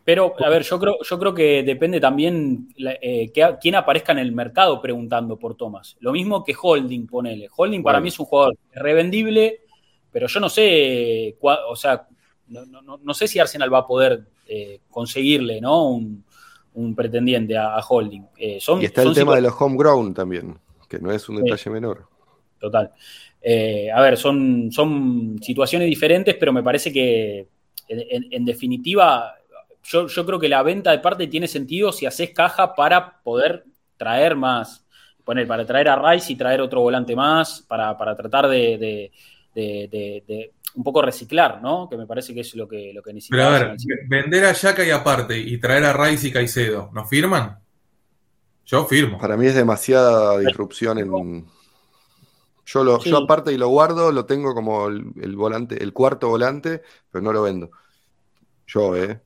Pero, 0.04 0.34
a 0.44 0.50
ver, 0.50 0.64
yo 0.64 0.80
creo, 0.80 0.98
yo 1.04 1.20
creo 1.20 1.34
que 1.34 1.64
depende 1.64 2.00
también 2.00 2.70
eh, 2.78 3.32
quién 3.62 3.76
aparezca 3.76 4.12
en 4.12 4.20
el 4.20 4.32
mercado 4.32 4.82
preguntando 4.82 5.38
por 5.38 5.56
Thomas. 5.56 5.96
Lo 6.00 6.12
mismo 6.12 6.44
que 6.44 6.56
Holding, 6.60 7.06
ponele. 7.06 7.48
Holding 7.56 7.84
para 7.84 8.00
mí 8.00 8.08
es 8.08 8.20
un 8.20 8.26
jugador 8.26 8.58
revendible, 8.74 9.62
pero 10.12 10.28
yo 10.28 10.40
no 10.40 10.50
sé, 10.50 11.38
o 11.42 11.76
sea, 11.76 12.08
no, 12.48 13.14
sé 13.14 13.28
si 13.28 13.40
Arsenal 13.40 13.72
va 13.72 13.80
a 13.80 13.88
poder 13.88 14.26
eh, 14.48 14.82
conseguirle, 14.90 15.62
¿no? 15.62 15.88
Un, 15.88 16.96
pretendiente 16.96 17.56
a, 17.56 17.78
Holding. 17.78 18.26
Eh, 18.38 18.60
y 18.80 18.86
está 18.86 19.04
el 19.04 19.14
tema 19.14 19.36
de 19.36 19.42
los 19.42 19.54
homegrown 19.60 20.14
también, 20.16 20.58
que 20.90 20.98
no 20.98 21.12
es 21.12 21.30
un 21.30 21.44
detalle 21.44 21.70
menor. 21.70 22.08
Total. 22.60 22.92
a 23.94 24.02
ver, 24.02 24.18
son, 24.18 24.72
son 24.72 25.38
situaciones 25.44 25.88
diferentes, 25.88 26.36
pero 26.40 26.52
me 26.52 26.64
parece 26.64 26.92
que 26.92 27.48
en 27.88 28.46
definitiva 28.46 29.36
yo, 29.84 30.08
yo 30.08 30.26
creo 30.26 30.40
que 30.40 30.50
la 30.50 30.64
venta 30.64 30.92
de 30.92 31.00
parte 31.00 31.28
tiene 31.28 31.48
sentido 31.48 31.92
si 31.92 32.06
haces 32.06 32.32
caja 32.32 32.76
para 32.76 33.22
poder 33.22 33.66
traer 33.98 34.36
más, 34.36 34.86
poner, 35.24 35.48
para 35.48 35.66
traer 35.66 35.90
a 35.90 36.12
Rice 36.12 36.34
y 36.34 36.36
traer 36.36 36.62
otro 36.62 36.82
volante 36.82 37.16
más, 37.16 37.62
para, 37.68 37.96
tratar 38.16 38.48
de, 38.48 39.12
un 40.74 40.84
poco 40.84 41.02
reciclar, 41.02 41.62
¿no? 41.62 41.88
Que 41.90 41.98
me 41.98 42.08
parece 42.08 42.34
que 42.34 42.42
es 42.42 42.56
lo 42.56 42.68
que, 42.68 42.92
lo 42.94 43.02
que 43.02 43.14
necesitamos. 43.14 43.60
Pero 43.60 43.72
a 43.72 43.74
ver, 43.74 44.08
vender 44.08 44.46
a 44.46 44.54
Yaka 44.54 44.86
y 44.86 44.90
aparte 44.90 45.38
y 45.38 45.60
traer 45.60 45.86
a 45.86 45.94
Rice 45.94 46.28
y 46.28 46.32
Caicedo, 46.32 46.90
¿nos 46.94 47.10
firman? 47.10 47.60
Yo 48.66 48.86
firmo. 48.86 49.18
Para 49.20 49.36
mí 49.36 49.48
es 49.48 49.56
demasiada 49.56 50.40
disrupción 50.40 50.98
en. 50.98 51.46
Yo, 52.66 52.84
lo, 52.84 53.04
yo 53.04 53.18
aparte 53.18 53.52
y 53.52 53.58
lo 53.58 53.68
guardo, 53.68 54.12
lo 54.12 54.26
tengo 54.26 54.54
como 54.54 54.88
el, 54.88 55.36
volante, 55.36 55.84
el 55.84 55.92
cuarto 55.92 56.30
volante, 56.30 56.82
pero 57.12 57.22
no 57.22 57.34
lo 57.34 57.42
vendo. 57.42 57.72
Yo, 58.68 58.96
¿eh? 58.96 59.20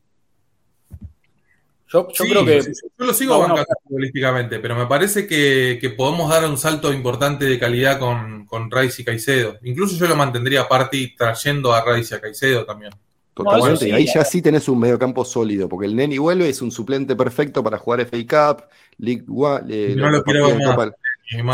Yo, 2.14 2.26
creo 2.26 2.46
que. 2.46 2.62
Yo 2.62 3.06
lo 3.06 3.14
sigo 3.14 3.39
bancando 3.39 3.66
futbolísticamente, 3.84 4.60
pero 4.60 4.76
me 4.76 4.86
parece 4.86 5.28
que, 5.28 5.93
podemos 5.96 6.30
dar 6.30 6.46
un 6.46 6.58
salto 6.58 6.91
importante 6.91 7.46
de 7.46 7.60
calidad 7.60 8.00
con, 8.00 8.46
con 8.46 8.70
Rice 8.70 9.02
y 9.02 9.06
Caicedo. 9.06 9.58
Incluso 9.64 9.96
yo 9.96 10.08
lo 10.08 10.16
mantendría 10.16 10.62
aparte 10.62 11.14
trayendo 11.18 11.74
a 11.74 11.84
Rice 11.84 12.16
y 12.16 12.18
a 12.18 12.22
Caicedo 12.22 12.66
también. 12.66 12.91
Totalmente, 13.36 13.89
y 13.89 13.91
ahí 13.91 14.06
ya 14.06 14.24
sí 14.24 14.41
tenés 14.41 14.70
un 14.70 14.80
mediocampo 14.80 15.26
sólido, 15.26 15.68
porque 15.68 15.88
el 15.88 15.96
Neni 15.96 16.18
vuelve, 16.18 16.48
es 16.48 16.62
un 16.62 16.72
suplente 16.72 17.18
perfecto 17.18 17.62
para 17.62 17.78
jugar 17.78 18.00
FA 18.06 18.18
Cup, 18.56 18.64
League 18.98 19.26
One. 19.28 19.96
no 19.96 20.10
lo 20.10 20.24
quiero 20.24 20.48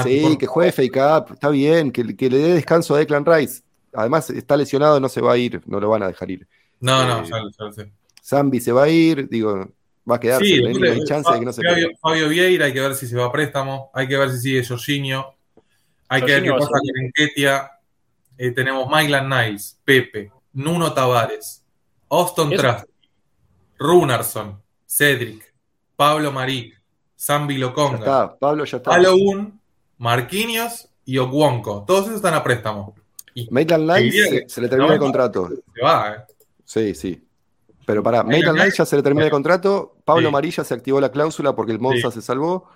Sí, 0.04 0.38
que 0.38 0.46
juegue 0.46 0.72
FA 0.72 0.84
Cup, 1.24 1.34
está 1.34 1.50
bien, 1.50 1.92
que, 1.92 2.04
le 2.04 2.38
dé 2.38 2.54
descanso 2.54 2.94
a 2.94 3.00
Declan 3.00 3.26
Rice. 3.26 3.64
Además, 3.94 4.30
está 4.30 4.56
lesionado, 4.56 5.00
no 5.00 5.10
se 5.10 5.22
va 5.22 5.34
a 5.34 5.38
ir, 5.38 5.60
no 5.66 5.80
lo 5.80 5.90
van 5.90 6.04
a 6.04 6.08
dejar 6.08 6.30
ir. 6.30 6.48
No, 6.80 7.04
no, 7.04 7.28
ya, 7.28 7.40
lo 7.40 7.72
sé. 7.72 7.92
Zambi 8.24 8.60
se 8.60 8.72
va 8.72 8.84
a 8.84 8.90
ir, 8.90 9.28
digo, 9.28 9.68
va 10.12 10.18
a 10.18 10.20
quedarse, 10.20 10.46
sí, 10.46 10.62
hay 10.66 11.04
chance 11.06 11.32
de 11.32 11.40
que 11.40 11.46
no 11.46 11.54
se 11.54 11.62
Fabio, 11.64 11.90
Fabio 12.02 12.30
Vieira, 12.30 12.66
hay 12.66 12.74
que 12.74 12.82
ver 12.82 12.96
si 12.96 13.08
se 13.08 13.16
va 13.16 13.26
a 13.26 13.32
préstamo, 13.32 13.90
hay 13.94 14.08
que 14.08 14.18
ver 14.18 14.32
si 14.32 14.40
sigue 14.40 14.66
Jorginho, 14.66 15.34
hay 16.10 16.22
que 16.24 16.34
ver 16.34 16.44
qué 16.44 16.52
pasa 16.52 16.68
con 16.68 17.06
Enquetia. 17.06 17.72
Eh, 18.38 18.52
tenemos 18.52 18.90
Mylan 18.90 19.30
Niles, 19.30 19.80
Pepe, 19.86 20.32
Nuno 20.54 20.94
Tavares, 20.94 21.64
Austin 22.10 22.50
Trask, 22.56 22.88
Runarsson, 23.78 24.62
Cedric, 24.86 25.54
Pablo 25.96 26.32
Marí, 26.32 26.74
Zambi 27.18 27.58
Loconga, 27.58 28.00
ya 28.00 28.04
está, 28.04 28.40
Pablo 28.40 28.66
ya 28.66 28.78
está. 28.78 29.00
Marquinhos 29.98 30.90
y 31.06 31.20
Okwonko. 31.20 31.86
Todos 31.86 32.06
esos 32.06 32.16
están 32.16 32.34
a 32.34 32.44
préstamo. 32.44 32.96
Maitland 33.52 33.88
Lines 33.88 34.52
se, 34.52 34.62
le 34.62 34.68
termina 34.68 34.94
el 34.94 35.00
contrato. 35.00 35.48
Se 35.48 35.82
va, 35.82 36.16
¿eh? 36.16 36.34
Sí, 36.66 36.96
sí. 36.96 37.24
Pero 37.92 38.04
para 38.04 38.24
Maitland 38.24 38.58
Lines 38.58 38.78
ya 38.78 38.86
se 38.86 38.96
le 38.96 39.04
termina 39.04 39.26
el 39.26 39.32
contrato. 39.32 39.98
Pablo 40.06 40.32
sí. 40.44 40.52
ya 40.52 40.64
se 40.64 40.74
activó 40.74 41.02
la 41.02 41.12
cláusula 41.12 41.54
porque 41.54 41.74
el 41.74 41.80
Monza 41.82 42.10
se 42.10 42.22
salvó. 42.22 42.70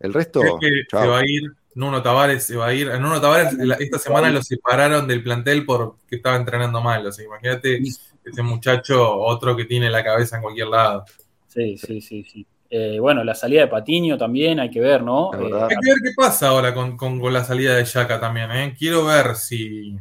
El 0.00 0.14
resto. 0.14 0.40
se 0.40 1.06
va 1.06 1.18
a 1.18 1.22
ir. 1.22 1.52
Nuno 1.74 2.00
Tavares 2.00 2.42
se 2.42 2.56
va 2.56 2.68
a 2.68 2.72
ir. 2.72 2.88
Nuno 2.98 3.20
Tavares 3.20 3.54
esta 3.78 3.98
semana 3.98 4.30
lo 4.30 4.42
separaron 4.42 5.06
del 5.06 5.22
plantel 5.22 5.66
porque 5.66 6.16
estaba 6.16 6.36
entrenando 6.36 6.80
mal. 6.80 7.06
O 7.06 7.12
sea, 7.12 7.26
imagínate 7.26 7.82
ese 8.24 8.42
muchacho, 8.42 9.18
otro 9.18 9.54
que 9.54 9.66
tiene 9.66 9.90
la 9.90 10.02
cabeza 10.02 10.36
en 10.36 10.42
cualquier 10.42 10.68
lado. 10.68 11.04
Sí, 11.48 11.76
sí, 11.76 12.00
sí, 12.00 12.24
sí. 12.24 12.46
Eh, 12.70 12.98
bueno, 13.00 13.22
la 13.22 13.34
salida 13.34 13.60
de 13.60 13.68
Patiño 13.68 14.16
también 14.16 14.60
hay 14.60 14.70
que 14.70 14.80
ver, 14.80 15.02
¿no? 15.02 15.30
Eh, 15.34 15.36
hay 15.44 15.68
que 15.68 15.90
ver 15.90 15.98
qué 16.02 16.12
pasa 16.16 16.48
ahora 16.48 16.72
con, 16.72 17.20
la 17.30 17.44
salida 17.44 17.76
de 17.76 17.84
Yaka 17.84 18.18
también, 18.18 18.50
¿eh? 18.50 18.74
Quiero 18.78 19.04
ver 19.04 19.36
si 19.36 19.98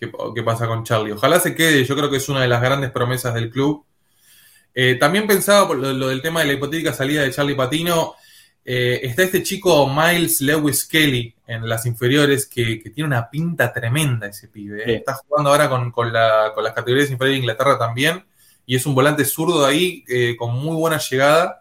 qué, 0.00 0.42
pasa 0.42 0.66
con 0.66 0.82
Charlie. 0.82 1.12
Ojalá 1.12 1.38
se 1.38 1.54
quede, 1.54 1.84
yo 1.84 1.94
creo 1.94 2.10
que 2.10 2.16
es 2.16 2.28
una 2.28 2.42
de 2.42 2.48
las 2.48 2.60
grandes 2.60 2.90
promesas 2.90 3.34
del 3.34 3.50
club. 3.50 3.84
Eh, 4.74 4.96
también 4.96 5.26
pensaba 5.26 5.68
por 5.68 5.76
lo, 5.76 6.08
del 6.08 6.22
tema 6.22 6.40
de 6.40 6.46
la 6.46 6.52
hipotética 6.54 6.92
salida 6.92 7.22
de 7.22 7.30
Charlie 7.30 7.54
Patino. 7.54 8.14
está 8.64 9.22
este 9.22 9.42
chico 9.42 9.88
Miles 9.88 10.40
Lewis 10.40 10.86
Kelly 10.86 11.34
en 11.46 11.68
las 11.68 11.86
inferiores 11.86 12.46
que, 12.46 12.82
tiene 12.94 13.06
una 13.08 13.28
pinta 13.28 13.72
tremenda 13.72 14.26
ese 14.26 14.48
pibe. 14.48 14.96
Está 14.96 15.14
jugando 15.14 15.50
ahora 15.50 15.68
con, 15.68 15.92
con, 15.92 16.12
las 16.12 16.72
categorías 16.74 17.10
inferiores 17.10 17.34
de 17.34 17.40
Inglaterra 17.40 17.78
también 17.78 18.24
y 18.66 18.76
es 18.76 18.86
un 18.86 18.94
volante 18.94 19.24
zurdo 19.24 19.66
ahí 19.66 20.04
con 20.38 20.54
muy 20.54 20.76
buena 20.76 20.98
llegada 20.98 21.60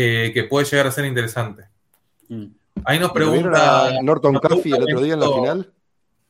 eh, 0.00 0.30
que 0.32 0.44
puede 0.44 0.64
llegar 0.64 0.86
a 0.86 0.92
ser 0.92 1.06
interesante. 1.06 1.64
Mm. 2.28 2.46
Ahí 2.84 3.00
nos 3.00 3.10
pregunta. 3.10 3.90
Norton 4.00 4.36
Coffee 4.36 4.76
el 4.76 4.84
otro 4.84 5.00
día 5.00 5.14
en 5.14 5.20
la 5.20 5.26
final. 5.26 5.72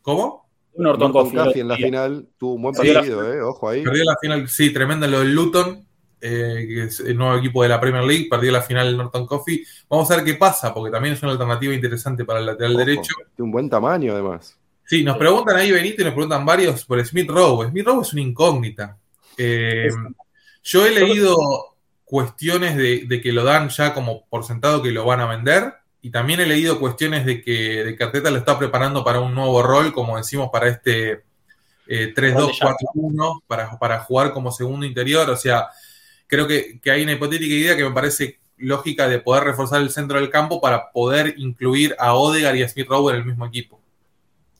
¿Cómo? 0.01 0.48
Norton, 0.79 1.13
Coffee 1.13 1.61
en 1.61 1.69
la 1.69 1.77
final 1.77 2.27
tuvo 2.39 2.55
un 2.55 2.63
buen 2.63 2.75
partido, 2.75 3.33
eh, 3.33 3.43
ojo 3.43 3.69
ahí. 3.69 3.83
Perdió 3.83 4.05
la 4.05 4.17
final, 4.21 4.49
sí, 4.49 4.73
tremenda 4.73 5.07
lo 5.07 5.21
del 5.21 5.35
Luton, 5.35 5.85
eh, 6.21 6.65
que 6.69 6.85
es 6.85 7.01
el 7.01 7.17
nuevo 7.17 7.37
equipo 7.37 7.63
de 7.63 7.69
la 7.69 7.81
Premier 7.81 8.05
League, 8.05 8.29
perdió 8.31 8.53
la 8.53 8.63
final 8.63 8.87
el 8.87 8.97
Norton 8.97 9.27
Coffee. 9.27 9.65
Vamos 9.89 10.11
a 10.11 10.17
ver 10.17 10.25
qué 10.25 10.35
pasa, 10.35 10.73
porque 10.73 10.91
también 10.91 11.15
es 11.15 11.23
una 11.23 11.33
alternativa 11.33 11.75
interesante 11.75 12.25
para 12.25 12.41
el 12.41 12.47
lateral 12.47 12.77
derecho. 12.77 13.15
De 13.37 13.43
un 13.43 13.51
buen 13.51 13.69
tamaño, 13.69 14.13
además. 14.13 14.57
Sí, 14.85 15.05
nos 15.05 15.19
preguntan 15.19 15.57
ahí 15.57 15.71
Benito 15.71 16.01
y 16.01 16.05
nos 16.05 16.15
preguntan 16.15 16.47
varios 16.47 16.85
por 16.85 17.05
Smith 17.05 17.29
Rowe. 17.29 17.69
Smith 17.69 17.87
Rowe 17.87 18.03
es 18.03 18.13
una 18.13 18.23
incógnita. 18.23 18.97
yo 19.37 20.87
he 20.87 20.91
leído 20.91 21.37
cuestiones 22.09 22.77
de, 22.77 23.21
que 23.21 23.33
lo 23.33 23.45
dan 23.45 23.69
ya 23.69 23.93
como 23.93 24.27
por 24.29 24.45
sentado 24.45 24.83
que 24.83 24.91
lo 24.91 25.05
van 25.05 25.21
a 25.21 25.27
vender. 25.27 25.75
Y 26.01 26.11
también 26.11 26.41
he 26.41 26.47
leído 26.47 26.79
cuestiones 26.79 27.27
de 27.27 27.43
que, 27.43 27.85
de 27.85 28.05
Arteta 28.05 28.31
lo 28.31 28.39
está 28.39 28.59
preparando 28.59 29.05
para 29.05 29.21
un 29.21 29.35
nuevo 29.35 29.63
rol, 29.63 29.93
como 29.93 30.17
decimos, 30.17 30.49
para 30.53 30.69
este 30.69 31.25
3-2-4-1, 31.87 33.39
eh, 33.39 33.43
para, 33.47 33.79
para 33.79 34.01
jugar 34.01 34.33
como 34.33 34.53
segundo 34.53 34.87
interior. 34.87 35.29
O 35.31 35.37
sea, 35.37 35.69
creo 36.29 36.47
que, 36.47 36.81
hay 36.91 37.03
una 37.03 37.13
hipotética 37.13 37.53
idea 37.53 37.77
que 37.77 37.85
me 37.85 37.91
parece 37.91 38.39
lógica 38.59 39.09
de 39.09 39.21
poder 39.21 39.45
reforzar 39.45 39.81
el 39.81 39.91
centro 39.91 40.21
del 40.21 40.31
campo 40.31 40.61
para 40.61 40.93
poder 40.93 41.35
incluir 41.39 41.97
a 41.99 42.15
Odegaard 42.15 42.57
y 42.57 42.63
a 42.63 42.69
Smith 42.69 42.89
Rowe 42.89 43.11
en 43.11 43.17
el 43.17 43.25
mismo 43.25 43.47
equipo. 43.47 43.81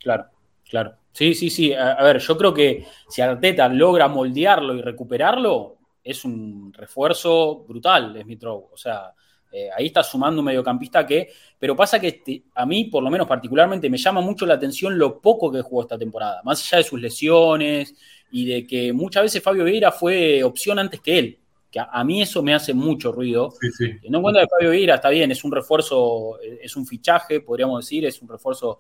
Claro, 0.01 0.27
claro. 0.69 0.95
Sí, 1.13 1.35
sí, 1.35 1.51
sí. 1.51 1.75
A, 1.75 2.03
ver, 2.03 2.19
yo 2.19 2.39
creo 2.39 2.55
que 2.55 2.87
si 3.09 3.23
Arteta 3.23 3.69
logra 3.69 4.09
moldearlo 4.09 4.75
y 4.75 4.83
recuperarlo, 4.83 5.77
es 6.03 6.25
un 6.25 6.73
refuerzo 6.73 7.65
brutal 7.69 8.17
Smith 8.23 8.43
Rowe. 8.43 8.69
O 8.73 8.77
sea, 8.77 9.13
eh, 9.51 9.71
ahí 9.75 9.87
está 9.87 10.03
sumando 10.03 10.41
un 10.41 10.47
mediocampista 10.47 11.07
que. 11.07 11.29
Pero 11.59 11.75
pasa 11.75 11.99
que 11.99 12.09
este, 12.09 12.45
a 12.55 12.67
mí, 12.67 12.85
por 12.85 13.03
lo 13.03 13.11
menos 13.11 13.27
particularmente, 13.27 13.89
me 13.91 13.99
llama 13.99 14.21
mucho 14.21 14.47
la 14.47 14.55
atención 14.55 14.99
lo 14.99 15.21
poco 15.21 15.51
que 15.51 15.63
jugó 15.63 15.83
esta 15.83 15.99
temporada. 15.99 16.41
Más 16.45 16.63
allá 16.65 16.79
de 16.79 16.85
sus 16.85 17.01
lesiones 17.01 17.95
y 18.31 18.47
de 18.47 18.67
que 18.67 18.93
muchas 18.93 19.23
veces 19.23 19.43
Fabio 19.43 19.65
Vieira 19.65 19.91
fue 19.91 20.43
opción 20.43 20.79
antes 20.79 21.01
que 21.01 21.19
él. 21.19 21.39
Que 21.71 21.81
a, 21.81 22.03
mí 22.03 22.23
eso 22.23 22.43
me 22.43 22.55
hace 22.55 22.73
mucho 22.73 23.13
ruido. 23.13 23.53
Sí, 23.61 23.69
sí. 23.77 24.09
No 24.09 24.19
en 24.19 24.23
cuenta 24.23 24.41
de 24.41 24.47
Fabio 24.49 24.71
Vieira, 24.71 24.95
está 24.95 25.11
bien, 25.11 25.31
es 25.31 25.45
un 25.45 25.53
refuerzo, 25.53 26.41
es 26.41 26.75
un 26.77 26.87
fichaje, 26.87 27.41
podríamos 27.41 27.85
decir, 27.85 28.07
es 28.07 28.23
un 28.23 28.29
refuerzo 28.29 28.79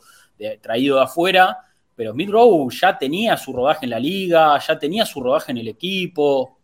traído 0.62 0.96
de 0.96 1.02
afuera. 1.02 1.58
Pero 1.94 2.12
Smith 2.12 2.30
Rowe 2.30 2.70
ya 2.70 2.96
tenía 2.96 3.36
su 3.36 3.52
rodaje 3.52 3.84
en 3.84 3.90
la 3.90 3.98
liga, 3.98 4.58
ya 4.58 4.78
tenía 4.78 5.04
su 5.04 5.20
rodaje 5.20 5.52
en 5.52 5.58
el 5.58 5.68
equipo 5.68 6.58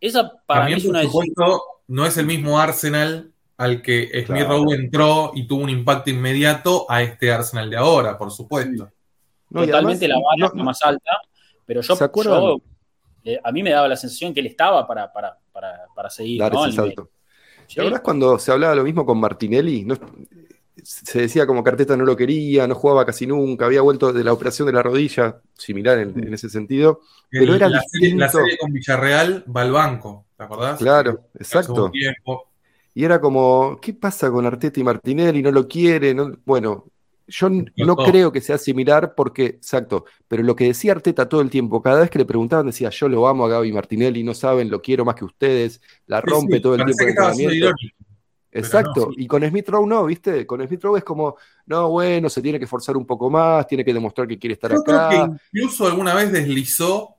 esa 0.00 0.32
para 0.46 0.66
mí 0.66 0.72
es 0.72 0.84
una 0.86 1.02
supuesto, 1.02 1.62
no 1.90 2.06
es 2.06 2.16
el 2.16 2.26
mismo 2.26 2.60
Arsenal 2.60 3.32
al 3.56 3.82
que 3.82 4.24
Smith 4.24 4.46
Rowe 4.46 4.74
entró 4.74 5.32
y 5.34 5.46
tuvo 5.46 5.64
un 5.64 5.70
impacto 5.70 6.08
inmediato 6.08 6.86
a 6.88 7.02
este 7.02 7.32
Arsenal 7.32 7.68
de 7.68 7.76
ahora, 7.76 8.16
por 8.16 8.30
supuesto. 8.30 8.90
Totalmente 9.52 10.06
la 10.06 10.14
vara 10.18 10.54
más 10.62 10.80
alta, 10.82 11.10
pero 11.66 11.80
yo, 11.80 12.62
eh, 13.24 13.40
a 13.42 13.50
mí 13.50 13.62
me 13.64 13.70
daba 13.70 13.88
la 13.88 13.96
sensación 13.96 14.32
que 14.32 14.38
él 14.38 14.46
estaba 14.46 14.86
para, 14.86 15.12
para, 15.12 15.36
para, 15.52 16.08
seguir. 16.10 16.38
Dar 16.38 16.54
ese 16.54 16.72
salto. 16.72 17.10
¿Te 17.66 17.80
acuerdas 17.80 18.00
cuando 18.02 18.38
se 18.38 18.52
hablaba 18.52 18.76
lo 18.76 18.84
mismo 18.84 19.04
con 19.04 19.18
Martinelli? 19.18 19.84
No, 19.84 19.96
se 20.82 21.22
decía 21.22 21.44
como 21.44 21.64
Carteta 21.64 21.96
no 21.96 22.04
lo 22.04 22.16
quería, 22.16 22.68
no 22.68 22.76
jugaba 22.76 23.04
casi 23.04 23.26
nunca, 23.26 23.66
había 23.66 23.80
vuelto 23.80 24.12
de 24.12 24.22
la 24.22 24.32
operación 24.32 24.66
de 24.66 24.72
la 24.72 24.82
rodilla, 24.82 25.40
similar 25.54 25.98
en, 25.98 26.32
ese 26.32 26.48
sentido. 26.48 27.00
Pero 27.28 27.56
era 27.56 27.68
la, 27.68 27.82
serie, 27.82 28.14
la 28.14 28.28
serie 28.28 28.56
con 28.58 28.72
Villarreal 28.72 29.44
va 29.54 29.62
al 29.62 29.72
banco, 29.72 30.26
¿te 30.40 30.44
acordás? 30.44 30.78
Claro, 30.78 31.26
exacto. 31.38 31.92
Y 32.94 33.04
era 33.04 33.20
como, 33.20 33.78
¿qué 33.78 33.92
pasa 33.92 34.30
con 34.30 34.46
Arteta 34.46 34.80
y 34.80 34.84
Martinelli? 34.84 35.42
No 35.42 35.52
lo 35.52 35.68
quiere. 35.68 36.16
Bueno, 36.46 36.86
yo 37.26 37.50
no 37.50 37.94
creo 37.94 38.32
que 38.32 38.40
sea 38.40 38.56
similar 38.56 39.14
porque, 39.14 39.44
exacto, 39.44 40.06
pero 40.26 40.42
lo 40.42 40.56
que 40.56 40.64
decía 40.64 40.92
Arteta 40.92 41.28
todo 41.28 41.42
el 41.42 41.50
tiempo, 41.50 41.82
cada 41.82 42.00
vez 42.00 42.08
que 42.08 42.18
le 42.18 42.24
preguntaban 42.24 42.66
decía, 42.66 42.88
yo 42.88 43.06
lo 43.10 43.28
amo 43.28 43.44
a 43.44 43.48
Gaby 43.50 43.70
Martinelli, 43.70 44.22
no 44.22 44.32
saben, 44.32 44.70
lo 44.70 44.80
quiero 44.80 45.04
más 45.04 45.14
que 45.14 45.26
ustedes, 45.26 45.82
la 46.06 46.22
rompe 46.22 46.58
todo 46.58 46.74
el 46.74 46.86
tiempo. 46.86 47.04
Exacto, 48.50 49.10
y 49.14 49.26
con 49.26 49.46
Smith 49.46 49.68
Rowe 49.68 49.86
no, 49.86 50.06
¿viste? 50.06 50.46
Con 50.46 50.66
Smith 50.66 50.82
Rowe 50.82 50.96
es 50.96 51.04
como, 51.04 51.36
no, 51.66 51.90
bueno, 51.90 52.30
se 52.30 52.40
tiene 52.40 52.58
que 52.58 52.66
forzar 52.66 52.96
un 52.96 53.04
poco 53.04 53.28
más, 53.28 53.66
tiene 53.66 53.84
que 53.84 53.92
demostrar 53.92 54.26
que 54.26 54.38
quiere 54.38 54.54
estar 54.54 54.72
acá. 54.72 55.08
Creo 55.08 55.08
que 55.10 55.38
incluso 55.52 55.86
alguna 55.86 56.14
vez 56.14 56.32
deslizó 56.32 57.16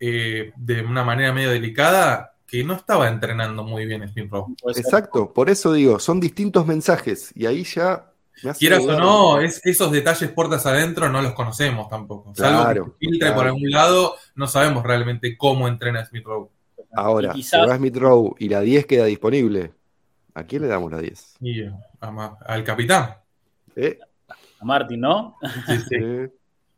eh, 0.00 0.52
de 0.56 0.82
una 0.82 1.04
manera 1.04 1.32
medio 1.32 1.50
delicada 1.50 2.33
que 2.54 2.62
no 2.62 2.74
estaba 2.74 3.08
entrenando 3.08 3.64
muy 3.64 3.84
bien 3.84 4.08
Smith 4.08 4.30
Rowe. 4.30 4.54
Exacto, 4.76 5.32
por 5.32 5.50
eso 5.50 5.72
digo, 5.72 5.98
son 5.98 6.20
distintos 6.20 6.64
mensajes 6.64 7.32
y 7.34 7.46
ahí 7.46 7.64
ya. 7.64 8.12
Quieras 8.56 8.84
o 8.84 8.96
no, 8.96 9.40
esos 9.40 9.90
detalles 9.90 10.30
puertas 10.30 10.64
adentro 10.64 11.08
no 11.08 11.20
los 11.20 11.32
conocemos 11.32 11.88
tampoco. 11.88 12.32
Salvo 12.36 12.72
que 12.72 13.06
filtre 13.08 13.32
por 13.32 13.46
algún 13.46 13.68
lado, 13.70 14.14
no 14.36 14.46
sabemos 14.46 14.84
realmente 14.84 15.36
cómo 15.36 15.66
entrena 15.66 16.04
Smith 16.04 16.24
Rowe. 16.24 16.48
Ahora, 16.94 17.34
si 17.34 17.56
va 17.56 17.76
Smith 17.76 17.96
Rowe 17.96 18.36
y 18.38 18.48
la 18.48 18.60
10 18.60 18.86
queda 18.86 19.06
disponible, 19.06 19.72
¿a 20.34 20.44
quién 20.44 20.62
le 20.62 20.68
damos 20.68 20.92
la 20.92 21.00
10? 21.00 21.38
al 22.46 22.62
capitán. 22.62 23.16
¿Eh? 23.74 23.98
A 24.60 24.64
Martín, 24.64 25.00
¿no? 25.00 25.38
Sí, 25.66 25.76
sí. 25.88 25.96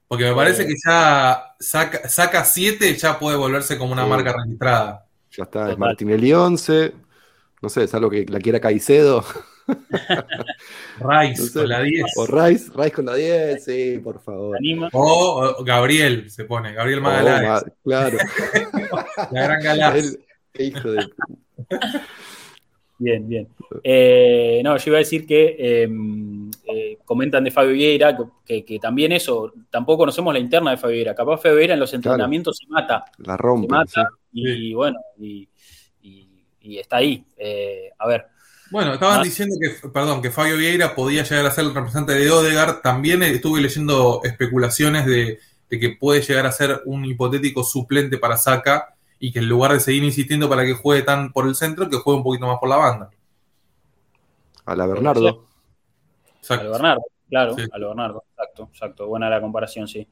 Porque 0.09 0.25
me 0.25 0.35
parece 0.35 0.67
que 0.67 0.75
ya 0.87 1.55
saca 1.59 2.45
7, 2.45 2.97
ya 2.97 3.19
puede 3.19 3.37
volverse 3.37 3.77
como 3.77 3.93
una 3.93 4.07
marca 4.07 4.33
registrada. 4.33 5.06
Ya 5.37 5.45
está, 5.45 5.71
es 5.71 5.79
Martinelli 5.79 6.33
11. 6.33 6.95
No 7.63 7.69
sé, 7.69 7.85
es 7.85 7.95
algo 7.95 8.11
que 8.11 8.27
la 8.29 8.39
quiera 8.39 8.61
Caicedo. 8.61 9.25
Rice 10.99 11.53
con 11.53 11.69
la 11.69 11.83
10. 11.83 12.05
O 12.17 12.27
Rice, 12.27 12.71
Rice 12.75 12.93
con 12.93 13.07
la 13.07 13.15
10, 13.15 13.65
sí, 13.65 14.01
por 14.03 14.23
favor. 14.23 14.59
O, 14.93 15.65
Gabriel 15.65 16.31
se 16.31 16.45
pone, 16.45 16.73
Gabriel 16.73 17.01
Magaláes. 17.01 17.65
claro. 17.83 18.19
la 19.33 19.43
gran 19.43 19.63
galaxia. 19.63 20.19
hijo 20.59 20.91
de. 20.91 21.07
Bien, 22.99 23.29
bien. 23.29 23.49
Eh, 23.83 24.61
no, 24.65 24.77
yo 24.77 24.91
iba 24.91 24.97
a 24.97 25.01
decir 25.01 25.27
que 25.27 25.57
em, 25.59 26.51
eh, 26.67 26.99
comentan 27.05 27.45
de 27.45 27.51
Fabio 27.51 27.73
Vieira, 27.73 28.17
que, 28.45 28.79
también 28.81 29.13
eso, 29.13 29.53
tampoco 29.71 29.99
conocemos 29.99 30.33
la 30.33 30.41
interna 30.41 30.71
de 30.71 30.77
Fabio 30.79 30.95
Vieira. 30.95 31.15
Capaz 31.15 31.39
Fabio 31.39 31.59
Vieira 31.59 31.75
en 31.75 31.81
los 31.81 31.93
entrenamientos 31.93 32.57
se 32.59 32.67
mata. 32.69 33.05
La 33.19 33.37
rompe. 33.37 33.67
Se 33.67 33.73
mata 33.73 34.09
y, 34.33 34.73
bueno, 34.73 34.99
y, 35.19 35.49
está 36.63 36.97
ahí. 36.97 37.25
Eh, 37.37 37.91
a 37.99 38.09
ver. 38.09 38.27
Bueno, 38.71 38.95
estaban 38.95 39.23
diciendo 39.23 39.55
que, 39.61 39.89
perdón, 39.89 40.21
que 40.21 40.31
Fabio 40.31 40.57
Vieira 40.57 40.95
podía 40.95 41.23
llegar 41.23 41.47
a 41.47 41.51
ser 41.51 41.65
el 41.65 41.75
representante 41.75 42.15
de 42.15 42.31
Odegaard. 42.31 42.81
También 42.81 43.23
estuve 43.23 43.61
leyendo 43.61 44.21
especulaciones 44.25 45.07
de, 45.07 45.39
que 45.69 45.91
puede 46.01 46.23
llegar 46.23 46.47
a 46.47 46.53
ser 46.53 46.81
un 46.87 47.05
hipotético 47.05 47.63
suplente 47.63 48.19
para 48.19 48.37
Saca 48.37 48.96
y 49.19 49.33
que 49.33 49.39
en 49.39 49.49
lugar 49.49 49.73
de 49.73 49.81
seguir 49.81 50.05
insistiendo 50.05 50.49
para 50.49 50.65
que 50.65 50.75
juegue 50.75 51.03
tan 51.03 51.33
por 51.33 51.47
el 51.47 51.55
centro, 51.55 51.89
que 51.89 51.97
juegue 51.97 52.19
un 52.19 52.25
poquito 52.25 52.47
más 52.47 52.59
por 52.59 52.69
la 52.69 52.77
banda. 52.77 53.11
A 54.65 54.75
la 54.75 54.87
Bernardo. 54.87 55.47
A 56.49 56.57
la 56.57 56.69
Bernardo, 56.71 57.03
claro, 57.29 57.57
a 57.73 57.79
la 57.79 57.87
Bernardo, 57.89 58.25
exacto, 58.31 58.69
exacto. 58.73 59.07
Buena 59.07 59.31
la 59.31 59.41
comparación, 59.41 59.89
sí. 59.89 60.07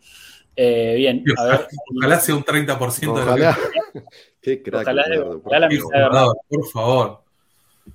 Eh, 0.57 0.95
bien, 0.97 1.25
a 1.37 1.45
ver. 1.45 1.69
Ojalá 1.97 2.21
sea 2.21 2.35
un 2.37 2.45
30% 2.45 3.09
ojalá. 3.09 3.57
de 3.93 4.05
Qué 4.41 4.63
crack. 4.63 4.83
Ojalá, 4.83 5.05
ojalá 5.45 5.69
la 5.69 6.33
Por 6.49 6.67
favor. 6.69 7.24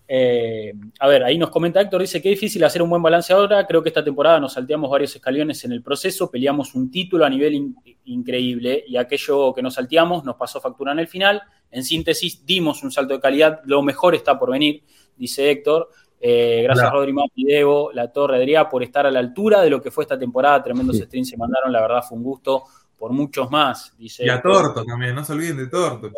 Eh, 0.07 0.73
a 0.99 1.07
ver, 1.07 1.23
ahí 1.23 1.37
nos 1.37 1.49
comenta 1.49 1.81
Héctor, 1.81 2.01
dice 2.01 2.21
que 2.21 2.29
difícil 2.29 2.63
hacer 2.63 2.81
un 2.81 2.89
buen 2.89 3.01
balance 3.01 3.31
ahora. 3.33 3.65
Creo 3.67 3.81
que 3.81 3.89
esta 3.89 4.03
temporada 4.03 4.39
nos 4.39 4.53
salteamos 4.53 4.89
varios 4.89 5.15
escalones 5.15 5.63
en 5.65 5.71
el 5.71 5.81
proceso, 5.81 6.29
peleamos 6.29 6.75
un 6.75 6.89
título 6.89 7.25
a 7.25 7.29
nivel 7.29 7.73
increíble 8.05 8.83
y 8.87 8.97
aquello 8.97 9.53
que 9.53 9.61
nos 9.61 9.75
salteamos 9.75 10.23
nos 10.23 10.35
pasó 10.35 10.59
factura 10.59 10.91
en 10.91 10.99
el 10.99 11.07
final. 11.07 11.41
En 11.71 11.83
síntesis, 11.83 12.45
dimos 12.45 12.83
un 12.83 12.91
salto 12.91 13.13
de 13.13 13.19
calidad, 13.19 13.61
lo 13.65 13.81
mejor 13.81 14.15
está 14.15 14.37
por 14.37 14.51
venir, 14.51 14.83
dice 15.15 15.49
Héctor. 15.51 15.89
Eh, 16.21 16.61
gracias, 16.63 16.91
Rodri 16.91 17.13
Mati, 17.13 17.45
Debo, 17.45 17.91
La 17.93 18.11
Torre, 18.11 18.37
Adrià, 18.37 18.67
por 18.67 18.83
estar 18.83 19.05
a 19.05 19.11
la 19.11 19.19
altura 19.19 19.61
de 19.61 19.69
lo 19.69 19.81
que 19.81 19.91
fue 19.91 20.03
esta 20.03 20.19
temporada. 20.19 20.63
Tremendos 20.63 20.97
streams 20.97 21.29
se 21.29 21.37
mandaron, 21.37 21.71
la 21.71 21.81
verdad 21.81 22.03
fue 22.07 22.17
un 22.17 22.23
gusto 22.23 22.63
por 22.97 23.11
muchos 23.11 23.49
más. 23.49 23.95
Dice 23.97 24.25
y 24.25 24.29
a 24.29 24.41
Torto 24.41 24.83
también, 24.83 25.15
no 25.15 25.23
se 25.23 25.33
olviden 25.33 25.57
de 25.57 25.67
Torto. 25.67 26.11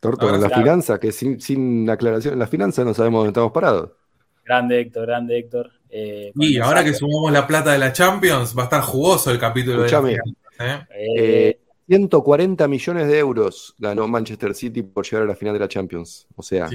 Torto 0.00 0.32
en 0.32 0.40
la 0.40 0.50
finanza, 0.50 1.00
que 1.00 1.10
sin, 1.10 1.40
sin 1.40 1.88
aclaración 1.90 2.34
en 2.34 2.40
la 2.40 2.46
finanza 2.46 2.84
no 2.84 2.94
sabemos 2.94 3.20
dónde 3.20 3.30
estamos 3.30 3.52
parados. 3.52 3.90
Grande 4.44 4.80
Héctor, 4.80 5.06
grande 5.06 5.38
Héctor. 5.38 5.72
Eh, 5.90 6.32
y 6.34 6.58
ahora 6.58 6.84
que 6.84 6.94
sumamos 6.94 7.32
la 7.32 7.46
plata 7.46 7.72
de 7.72 7.78
la 7.78 7.92
Champions, 7.92 8.56
va 8.56 8.62
a 8.62 8.64
estar 8.64 8.82
jugoso 8.82 9.30
el 9.30 9.38
capítulo 9.38 9.82
de 9.82 9.90
la 9.90 10.86
¿eh? 10.96 11.58
140 11.88 12.62
eh, 12.62 12.68
millones 12.68 13.08
de 13.08 13.18
euros 13.18 13.74
ganó 13.78 14.06
Manchester 14.06 14.54
City 14.54 14.82
por 14.82 15.04
llegar 15.04 15.22
a 15.22 15.26
la 15.26 15.34
final 15.34 15.54
de 15.54 15.60
la 15.60 15.68
Champions. 15.68 16.26
O 16.36 16.42
sea, 16.42 16.68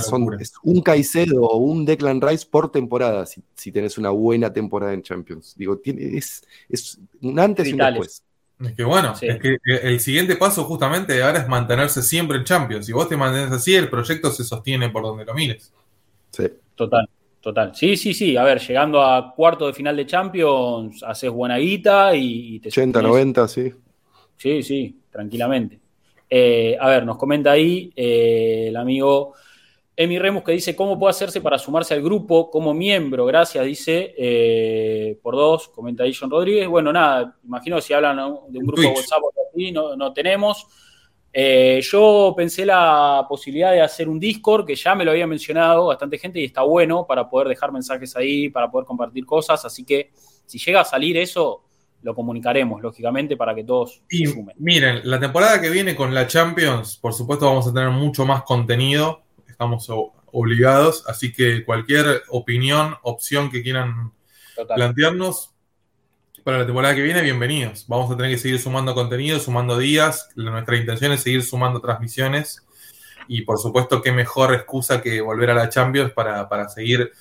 son, 0.00 0.40
es 0.40 0.52
un 0.62 0.82
Caicedo 0.82 1.42
o 1.42 1.58
un 1.58 1.84
Declan 1.84 2.20
Rice 2.20 2.46
por 2.50 2.70
temporada 2.70 3.26
si, 3.26 3.42
si 3.54 3.70
tenés 3.70 3.96
una 3.96 4.10
buena 4.10 4.52
temporada 4.52 4.92
en 4.92 5.02
Champions. 5.02 5.54
Digo, 5.56 5.78
tiene, 5.78 6.16
es, 6.16 6.42
es 6.68 6.98
un 7.22 7.38
antes 7.38 7.68
y 7.68 7.72
un 7.72 7.78
después. 7.78 8.24
Es 8.62 8.74
que 8.74 8.84
bueno, 8.84 9.14
es 9.20 9.40
que 9.40 9.58
el 9.64 10.00
siguiente 10.00 10.36
paso 10.36 10.64
justamente 10.64 11.22
ahora 11.22 11.38
es 11.38 11.48
mantenerse 11.48 12.02
siempre 12.02 12.38
en 12.38 12.44
Champions. 12.44 12.84
Si 12.84 12.92
vos 12.92 13.08
te 13.08 13.16
mantenés 13.16 13.50
así, 13.52 13.74
el 13.74 13.88
proyecto 13.88 14.30
se 14.30 14.44
sostiene 14.44 14.90
por 14.90 15.02
donde 15.02 15.24
lo 15.24 15.32
mires. 15.32 15.72
Sí. 16.30 16.44
Total, 16.74 17.08
total. 17.40 17.74
Sí, 17.74 17.96
sí, 17.96 18.12
sí. 18.12 18.36
A 18.36 18.44
ver, 18.44 18.60
llegando 18.60 19.02
a 19.02 19.34
cuarto 19.34 19.66
de 19.66 19.72
final 19.72 19.96
de 19.96 20.06
Champions, 20.06 21.02
haces 21.02 21.30
buena 21.30 21.56
guita 21.56 22.14
y, 22.14 22.60
te 22.60 22.68
80, 22.68 23.00
90, 23.00 23.48
sí. 23.48 23.72
Sí, 24.36 24.62
sí, 24.62 25.00
tranquilamente. 25.10 25.80
Eh, 26.28 26.76
a 26.78 26.88
ver, 26.88 27.04
nos 27.06 27.16
comenta 27.16 27.52
ahí 27.52 27.92
eh, 27.96 28.66
el 28.68 28.76
amigo 28.76 29.34
Emi 30.02 30.18
Remus 30.18 30.44
que 30.44 30.52
dice, 30.52 30.74
¿cómo 30.74 30.98
puede 30.98 31.10
hacerse 31.10 31.42
para 31.42 31.58
sumarse 31.58 31.92
al 31.92 32.00
grupo 32.00 32.50
como 32.50 32.72
miembro? 32.72 33.26
Gracias, 33.26 33.62
dice, 33.66 34.14
eh, 34.16 35.18
por 35.22 35.34
dos, 35.34 35.68
comenta 35.68 36.04
ahí 36.04 36.14
John 36.18 36.30
Rodríguez. 36.30 36.66
Bueno, 36.68 36.90
nada, 36.90 37.36
imagino 37.44 37.76
que 37.76 37.82
si 37.82 37.92
hablan 37.92 38.16
de 38.48 38.58
un 38.60 38.66
grupo 38.66 38.80
de 38.80 38.86
WhatsApp 38.86 39.20
aquí, 39.52 39.70
no, 39.72 39.96
no 39.96 40.10
tenemos. 40.14 40.66
Eh, 41.30 41.80
yo 41.82 42.32
pensé 42.34 42.64
la 42.64 43.26
posibilidad 43.28 43.72
de 43.72 43.82
hacer 43.82 44.08
un 44.08 44.18
Discord, 44.18 44.64
que 44.64 44.74
ya 44.74 44.94
me 44.94 45.04
lo 45.04 45.10
había 45.10 45.26
mencionado 45.26 45.88
bastante 45.88 46.16
gente 46.16 46.40
y 46.40 46.46
está 46.46 46.62
bueno 46.62 47.06
para 47.06 47.28
poder 47.28 47.48
dejar 47.48 47.70
mensajes 47.70 48.16
ahí, 48.16 48.48
para 48.48 48.70
poder 48.70 48.86
compartir 48.86 49.26
cosas, 49.26 49.62
así 49.66 49.84
que 49.84 50.12
si 50.46 50.58
llega 50.58 50.80
a 50.80 50.84
salir 50.86 51.18
eso, 51.18 51.64
lo 52.00 52.14
comunicaremos, 52.14 52.80
lógicamente, 52.80 53.36
para 53.36 53.54
que 53.54 53.64
todos 53.64 54.00
y, 54.08 54.24
sumen. 54.24 54.56
Miren, 54.58 55.02
la 55.04 55.20
temporada 55.20 55.60
que 55.60 55.68
viene 55.68 55.94
con 55.94 56.14
la 56.14 56.26
Champions, 56.26 56.96
por 56.96 57.12
supuesto 57.12 57.44
vamos 57.44 57.66
a 57.66 57.74
tener 57.74 57.90
mucho 57.90 58.24
más 58.24 58.44
contenido 58.44 59.24
estamos 59.60 59.90
obligados, 60.32 61.04
así 61.06 61.34
que 61.34 61.66
cualquier 61.66 62.22
opinión, 62.28 62.94
opción 63.02 63.50
que 63.50 63.62
quieran 63.62 64.10
plantearnos 64.74 65.52
para 66.42 66.60
la 66.60 66.64
temporada 66.64 66.94
que 66.94 67.02
viene, 67.02 67.20
bienvenidos. 67.20 67.84
Vamos 67.86 68.10
a 68.10 68.16
tener 68.16 68.32
que 68.32 68.38
seguir 68.38 68.58
sumando 68.58 68.94
contenido, 68.94 69.38
sumando 69.38 69.76
días. 69.76 70.30
Nuestra 70.34 70.78
intención 70.78 71.12
es 71.12 71.20
seguir 71.20 71.42
sumando 71.42 71.78
transmisiones 71.78 72.66
y 73.28 73.42
por 73.42 73.58
supuesto 73.58 74.00
qué 74.00 74.12
mejor 74.12 74.54
excusa 74.54 75.02
que 75.02 75.20
volver 75.20 75.50
a 75.50 75.54
la 75.54 75.68
Champions 75.68 76.12
para, 76.12 76.68
seguir 76.70 77.12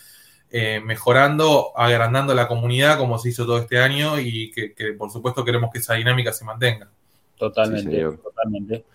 eh, 0.50 0.80
mejorando, 0.80 1.78
agrandando 1.78 2.34
la 2.34 2.48
comunidad 2.48 2.98
como 2.98 3.20
se 3.20 3.30
hizo 3.30 3.46
todo 3.46 3.58
este 3.58 3.80
año 3.80 4.18
y 4.18 4.50
que, 4.52 4.94
por 4.98 5.12
supuesto 5.12 5.44
queremos 5.44 5.72
que 5.74 5.80
esa 5.80 5.96
dinámica 5.96 6.32
se 6.32 6.46
mantenga. 6.46 6.90
Totalmente, 7.38 8.02
totalmente. 8.24 8.86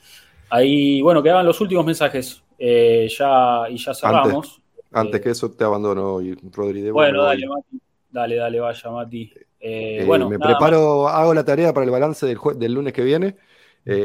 Ahí, 0.49 1.03
bueno, 1.03 1.23
quedaban 1.23 1.45
los 1.45 1.61
últimos 1.61 1.85
mensajes. 1.85 2.44
Eh, 2.59 3.09
ya, 3.17 3.65
y 3.69 3.77
ya 3.77 3.95
cerramos. 3.95 4.61
Antes, 4.93 5.21
que 5.21 5.31
eso 5.31 5.51
te 5.51 5.65
abandono, 5.65 6.21
Rodri. 6.53 6.91
Bueno, 6.91 7.25
dale, 7.25 7.47
Mati. 7.47 7.81
Dale, 8.11 8.37
dale, 8.37 8.61
vaya, 8.61 8.91
Mati. 8.91 9.33
Eh, 9.61 9.99
eh, 10.01 10.05
bueno, 10.05 10.29
me 10.29 10.39
preparo, 10.39 11.09
hago 11.09 11.35
la 11.35 11.45
tarea 11.45 11.73
para 11.73 11.85
el 11.85 11.91
balance 11.91 12.27
del, 12.27 12.39
del 12.57 12.73
lunes 12.73 12.93
que 12.93 13.03
viene. 13.03 13.37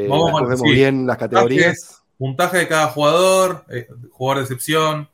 Vamos, 0.08 0.48
vemos 0.48 0.62
bien 0.62 1.06
las 1.06 1.16
categorías. 1.16 2.02
Puntaje 2.18 2.58
de 2.58 2.68
cada 2.68 2.88
jugador, 2.88 3.64
jugador 4.10 4.38
de 4.38 4.42
excepción. 4.42 5.08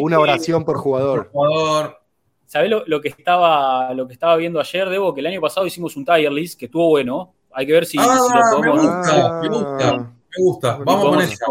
una, 0.00 0.18
oración 0.18 0.64
por 0.64 0.78
jugador. 0.78 1.30
Por 1.30 2.02
¿Sabés 2.46 2.70
lo, 2.70 3.00
que 3.00 3.08
estaba, 3.08 3.94
lo 3.94 4.06
que 4.06 4.12
estaba 4.12 4.36
viendo 4.36 4.60
ayer, 4.60 4.88
Debo? 4.90 5.14
Que 5.14 5.20
el 5.20 5.26
año 5.26 5.40
pasado 5.40 5.66
hicimos 5.66 5.96
un 5.96 6.04
tier 6.04 6.30
list 6.30 6.58
que 6.58 6.66
estuvo 6.66 6.90
bueno. 6.90 7.32
Hay 7.50 7.66
que 7.66 7.72
ver 7.72 7.86
si, 7.86 7.96
ah, 7.98 8.04
lo 8.04 8.56
podemos. 8.58 8.76
Me 8.76 9.48
gusta, 9.48 10.12
me 10.36 10.44
gusta. 10.44 10.76
Vamos 10.84 11.04
con 11.04 11.20
eso 11.22 11.46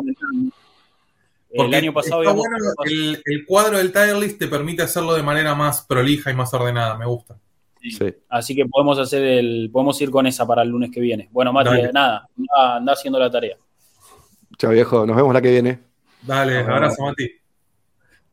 el 1.54 1.74
año 1.74 1.93
pasado 1.93 2.22
el, 2.86 3.45
cuadro 3.45 3.78
del 3.78 3.91
tier 3.91 4.16
list 4.16 4.39
te 4.39 4.47
permite 4.47 4.84
hacerlo 4.84 5.14
de 5.14 5.24
manera 5.24 5.54
más 5.56 5.86
prolija 5.86 6.32
y 6.32 6.36
más 6.36 6.54
ordenada, 6.54 6.97
me 6.97 7.06
gusta. 7.06 7.38
Así 8.30 8.56
que 8.56 8.66
podemos 8.66 8.99
hacer 8.99 9.24
el, 9.24 9.70
podemos 9.72 9.99
ir 10.02 10.12
con 10.12 10.28
esa 10.28 10.45
para 10.45 10.62
el 10.62 10.70
lunes 10.70 10.91
que 10.91 11.02
viene. 11.02 11.30
Bueno, 11.32 11.52
Mati, 11.52 11.70
nada, 11.93 12.28
anda, 12.56 12.93
haciendo 12.93 13.20
la 13.20 13.30
tarea. 13.30 13.58
Chao 14.58 14.72
viejo, 14.72 15.06
nos 15.06 15.16
vemos 15.16 15.34
la 15.34 15.41
que 15.41 15.52
viene. 15.52 15.80
Dale, 16.22 16.60
abrazo, 16.60 17.04
Mati. 17.04 17.30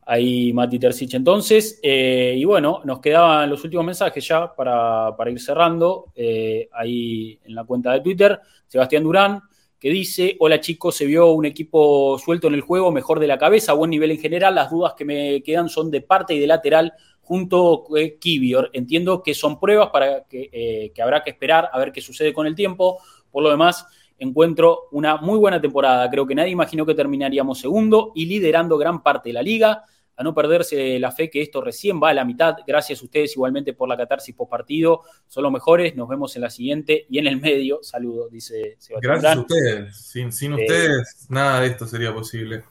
Ahí 0.05 0.53
Mati 0.53 0.79
Tercich 0.79 1.13
entonces. 1.15 1.79
Eh, 1.83 2.35
y 2.37 2.43
bueno, 2.45 2.81
nos 2.83 2.99
quedaban 2.99 3.49
los 3.49 3.63
últimos 3.63 3.85
mensajes 3.85 4.27
ya 4.27 4.53
para, 4.53 5.13
ir 5.27 5.39
cerrando. 5.39 6.11
Eh, 6.15 6.69
ahí 6.73 7.39
en 7.43 7.55
la 7.55 7.63
cuenta 7.63 7.91
de 7.93 8.01
Twitter, 8.01 8.39
Sebastián 8.67 9.03
Durán 9.03 9.41
que 9.79 9.89
dice, 9.89 10.35
hola 10.39 10.59
chicos, 10.59 10.95
se 10.95 11.05
vio 11.05 11.31
un 11.31 11.45
equipo 11.45 12.19
suelto 12.19 12.47
en 12.47 12.53
el 12.53 12.61
juego, 12.61 12.91
mejor 12.91 13.19
de 13.19 13.27
la 13.27 13.37
cabeza, 13.37 13.73
buen 13.73 13.91
nivel 13.91 14.11
en 14.11 14.19
general, 14.19 14.55
las 14.55 14.69
dudas 14.69 14.93
que 14.97 15.05
me 15.05 15.41
quedan 15.41 15.69
son 15.69 15.89
de 15.89 16.01
parte 16.01 16.33
y 16.33 16.39
de 16.39 16.47
lateral 16.47 16.93
junto 17.21 17.83
con 17.83 18.01
Kivior. 18.19 18.71
Entiendo 18.73 19.21
que 19.21 19.33
son 19.33 19.59
pruebas 19.59 19.89
para 19.89 20.23
que, 20.23 20.49
eh, 20.51 20.91
que, 20.93 21.01
habrá 21.01 21.23
que 21.23 21.29
esperar 21.29 21.69
a 21.71 21.77
ver 21.77 21.91
qué 21.91 22.01
sucede 22.01 22.33
con 22.33 22.47
el 22.47 22.55
tiempo. 22.55 22.97
Por 23.31 23.43
lo 23.43 23.51
demás, 23.51 23.85
encuentro 24.17 24.87
una 24.91 25.17
muy 25.17 25.37
buena 25.37 25.61
temporada. 25.61 26.09
Creo 26.09 26.25
que 26.25 26.35
nadie 26.35 26.51
imaginó 26.51 26.85
que 26.85 26.95
terminaríamos 26.95 27.59
segundo 27.59 28.11
y 28.15 28.25
liderando 28.25 28.77
gran 28.77 29.03
parte 29.03 29.29
de 29.29 29.33
la 29.33 29.43
liga. 29.43 29.85
A 30.19 30.23
no 30.23 30.35
perderse 30.35 30.99
la 30.99 31.13
fe 31.13 31.29
que 31.29 31.41
esto 31.41 31.61
recién 31.61 31.97
va 32.03 32.09
a 32.09 32.13
la 32.13 32.25
mitad. 32.25 32.57
Gracias 32.67 33.01
a 33.01 33.05
ustedes 33.05 33.31
igualmente 33.37 33.71
por 33.71 33.87
la 33.87 33.95
catarsis 33.95 34.35
post 34.35 34.51
partido. 34.51 35.03
Son 35.27 35.43
los 35.43 35.51
mejores. 35.51 35.95
Nos 35.95 36.09
vemos 36.09 36.35
en 36.35 36.41
la 36.41 36.49
siguiente 36.49 37.05
y 37.09 37.19
en 37.19 37.27
el 37.27 37.39
medio. 37.39 37.79
Saludos, 37.81 38.29
dice 38.29 38.75
Sebastián. 38.79 39.13
Gracias 39.21 39.37
a 39.37 39.39
ustedes. 39.39 39.95
Sin, 40.35 40.51
eh, 40.51 40.55
ustedes, 40.55 41.27
nada 41.29 41.61
de 41.61 41.67
esto 41.67 41.87
sería 41.87 42.13
posible. 42.13 42.63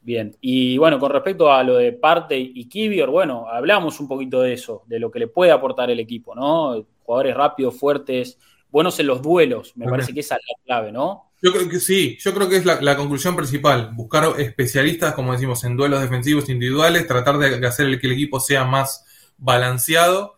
Bien, 0.00 0.34
y 0.40 0.78
bueno, 0.78 0.98
con 0.98 1.12
respecto 1.12 1.52
a 1.52 1.62
lo 1.62 1.76
de 1.76 1.92
Parte 1.92 2.38
y 2.38 2.66
Kivior, 2.66 3.10
bueno, 3.10 3.46
hablamos 3.46 4.00
un 4.00 4.08
poquito 4.08 4.40
de 4.40 4.54
eso, 4.54 4.82
de 4.86 4.98
lo 4.98 5.10
que 5.10 5.18
le 5.18 5.28
puede 5.28 5.50
aportar 5.50 5.90
el 5.90 6.00
equipo, 6.00 6.34
¿no? 6.34 6.86
Jugadores 7.02 7.36
rápidos, 7.36 7.78
fuertes, 7.78 8.38
buenos 8.70 8.98
en 8.98 9.06
los 9.06 9.20
duelos, 9.20 9.76
me 9.76 9.84
parece 9.84 10.14
que 10.14 10.20
esa 10.20 10.36
es 10.36 10.42
la 10.48 10.64
clave, 10.64 10.92
¿no? 10.92 11.29
Yo 11.42 11.52
creo 11.52 11.68
que 11.68 11.80
sí, 11.80 12.18
yo 12.20 12.34
creo 12.34 12.48
que 12.48 12.56
es 12.56 12.64
la, 12.66 12.96
conclusión 12.96 13.34
principal, 13.34 13.90
buscar 13.94 14.38
especialistas, 14.38 15.14
como 15.14 15.32
decimos, 15.32 15.64
en 15.64 15.76
duelos 15.76 16.02
defensivos 16.02 16.48
individuales, 16.50 17.06
tratar 17.06 17.38
de 17.38 17.66
hacer 17.66 17.98
que 17.98 18.06
el 18.06 18.12
equipo 18.12 18.40
sea 18.40 18.64
más 18.64 19.06
balanceado, 19.38 20.36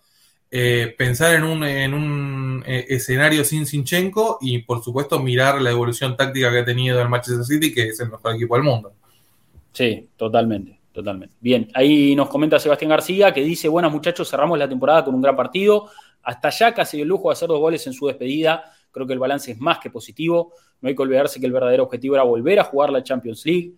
eh, 0.55 0.95
pensar 0.99 1.35
en 1.35 1.45
un, 1.45 1.65
en 1.65 1.95
un 1.95 2.63
eh, 2.67 2.85
escenario 2.91 3.43
sin 3.43 3.65
Sinchenko 3.65 4.37
y, 4.41 4.59
por 4.59 4.85
supuesto, 4.85 5.19
mirar 5.19 5.61
la 5.63 5.71
evolución 5.71 6.15
táctica 6.15 6.53
que 6.53 6.59
ha 6.59 6.65
tenido 6.65 7.01
el 7.01 7.09
Manchester 7.09 7.45
City, 7.45 7.73
que 7.73 7.89
es 7.89 8.01
el 8.01 8.11
mejor 8.11 8.35
equipo 8.35 8.55
del 8.55 8.65
mundo. 8.65 8.93
Sí, 9.73 10.09
totalmente, 10.17 10.79
totalmente. 10.93 11.35
Bien, 11.41 11.69
ahí 11.73 12.15
nos 12.15 12.29
comenta 12.29 12.61
Sebastián 12.61 12.91
García 12.91 13.33
que 13.33 13.43
dice, 13.43 13.67
buenas 13.67 13.91
muchachos, 13.91 14.29
cerramos 14.29 14.59
la 14.59 14.69
temporada 14.69 15.05
con 15.05 15.15
un 15.15 15.23
gran 15.23 15.35
partido, 15.35 15.89
hasta 16.23 16.51
ya 16.51 16.75
casi 16.75 17.01
el 17.01 17.09
lujo 17.09 17.31
de 17.31 17.33
hacer 17.33 17.49
dos 17.49 17.59
goles 17.59 17.87
en 17.87 17.95
su 17.95 18.07
despedida, 18.07 18.72
creo 18.93 19.07
que 19.07 19.13
el 19.13 19.19
balance 19.19 19.51
es 19.51 19.61
más 19.61 19.79
que 19.79 19.91
positivo, 19.91 20.53
no 20.81 20.89
hay 20.89 20.95
que 20.95 21.03
olvidarse 21.03 21.41
que 21.41 21.47
el 21.47 21.53
verdadero 21.53 21.85
objetivo 21.85 22.15
era 22.15 22.25
volver 22.25 22.61
a 22.61 22.65
jugar 22.65 22.91
la 22.91 23.03
Champions 23.03 23.45
League. 23.45 23.73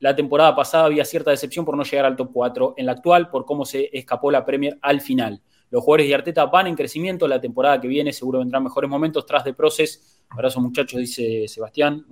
La 0.00 0.14
temporada 0.14 0.54
pasada 0.54 0.84
había 0.84 1.04
cierta 1.04 1.30
decepción 1.30 1.64
por 1.64 1.76
no 1.76 1.82
llegar 1.82 2.04
al 2.04 2.16
top 2.16 2.30
4, 2.32 2.74
en 2.76 2.86
la 2.86 2.92
actual 2.92 3.30
por 3.30 3.46
cómo 3.46 3.64
se 3.64 3.88
escapó 3.96 4.30
la 4.30 4.44
Premier 4.44 4.78
al 4.82 5.00
final. 5.00 5.40
Los 5.70 5.82
jugadores 5.82 6.08
de 6.08 6.14
Arteta 6.14 6.46
van 6.46 6.66
en 6.66 6.74
crecimiento, 6.74 7.26
la 7.26 7.40
temporada 7.40 7.80
que 7.80 7.88
viene 7.88 8.12
seguro 8.12 8.40
vendrán 8.40 8.62
mejores 8.64 8.90
momentos 8.90 9.24
tras 9.24 9.44
de 9.44 9.54
Proces. 9.54 10.22
Abrazo 10.28 10.60
muchachos, 10.60 11.00
dice 11.00 11.48
Sebastián. 11.48 12.04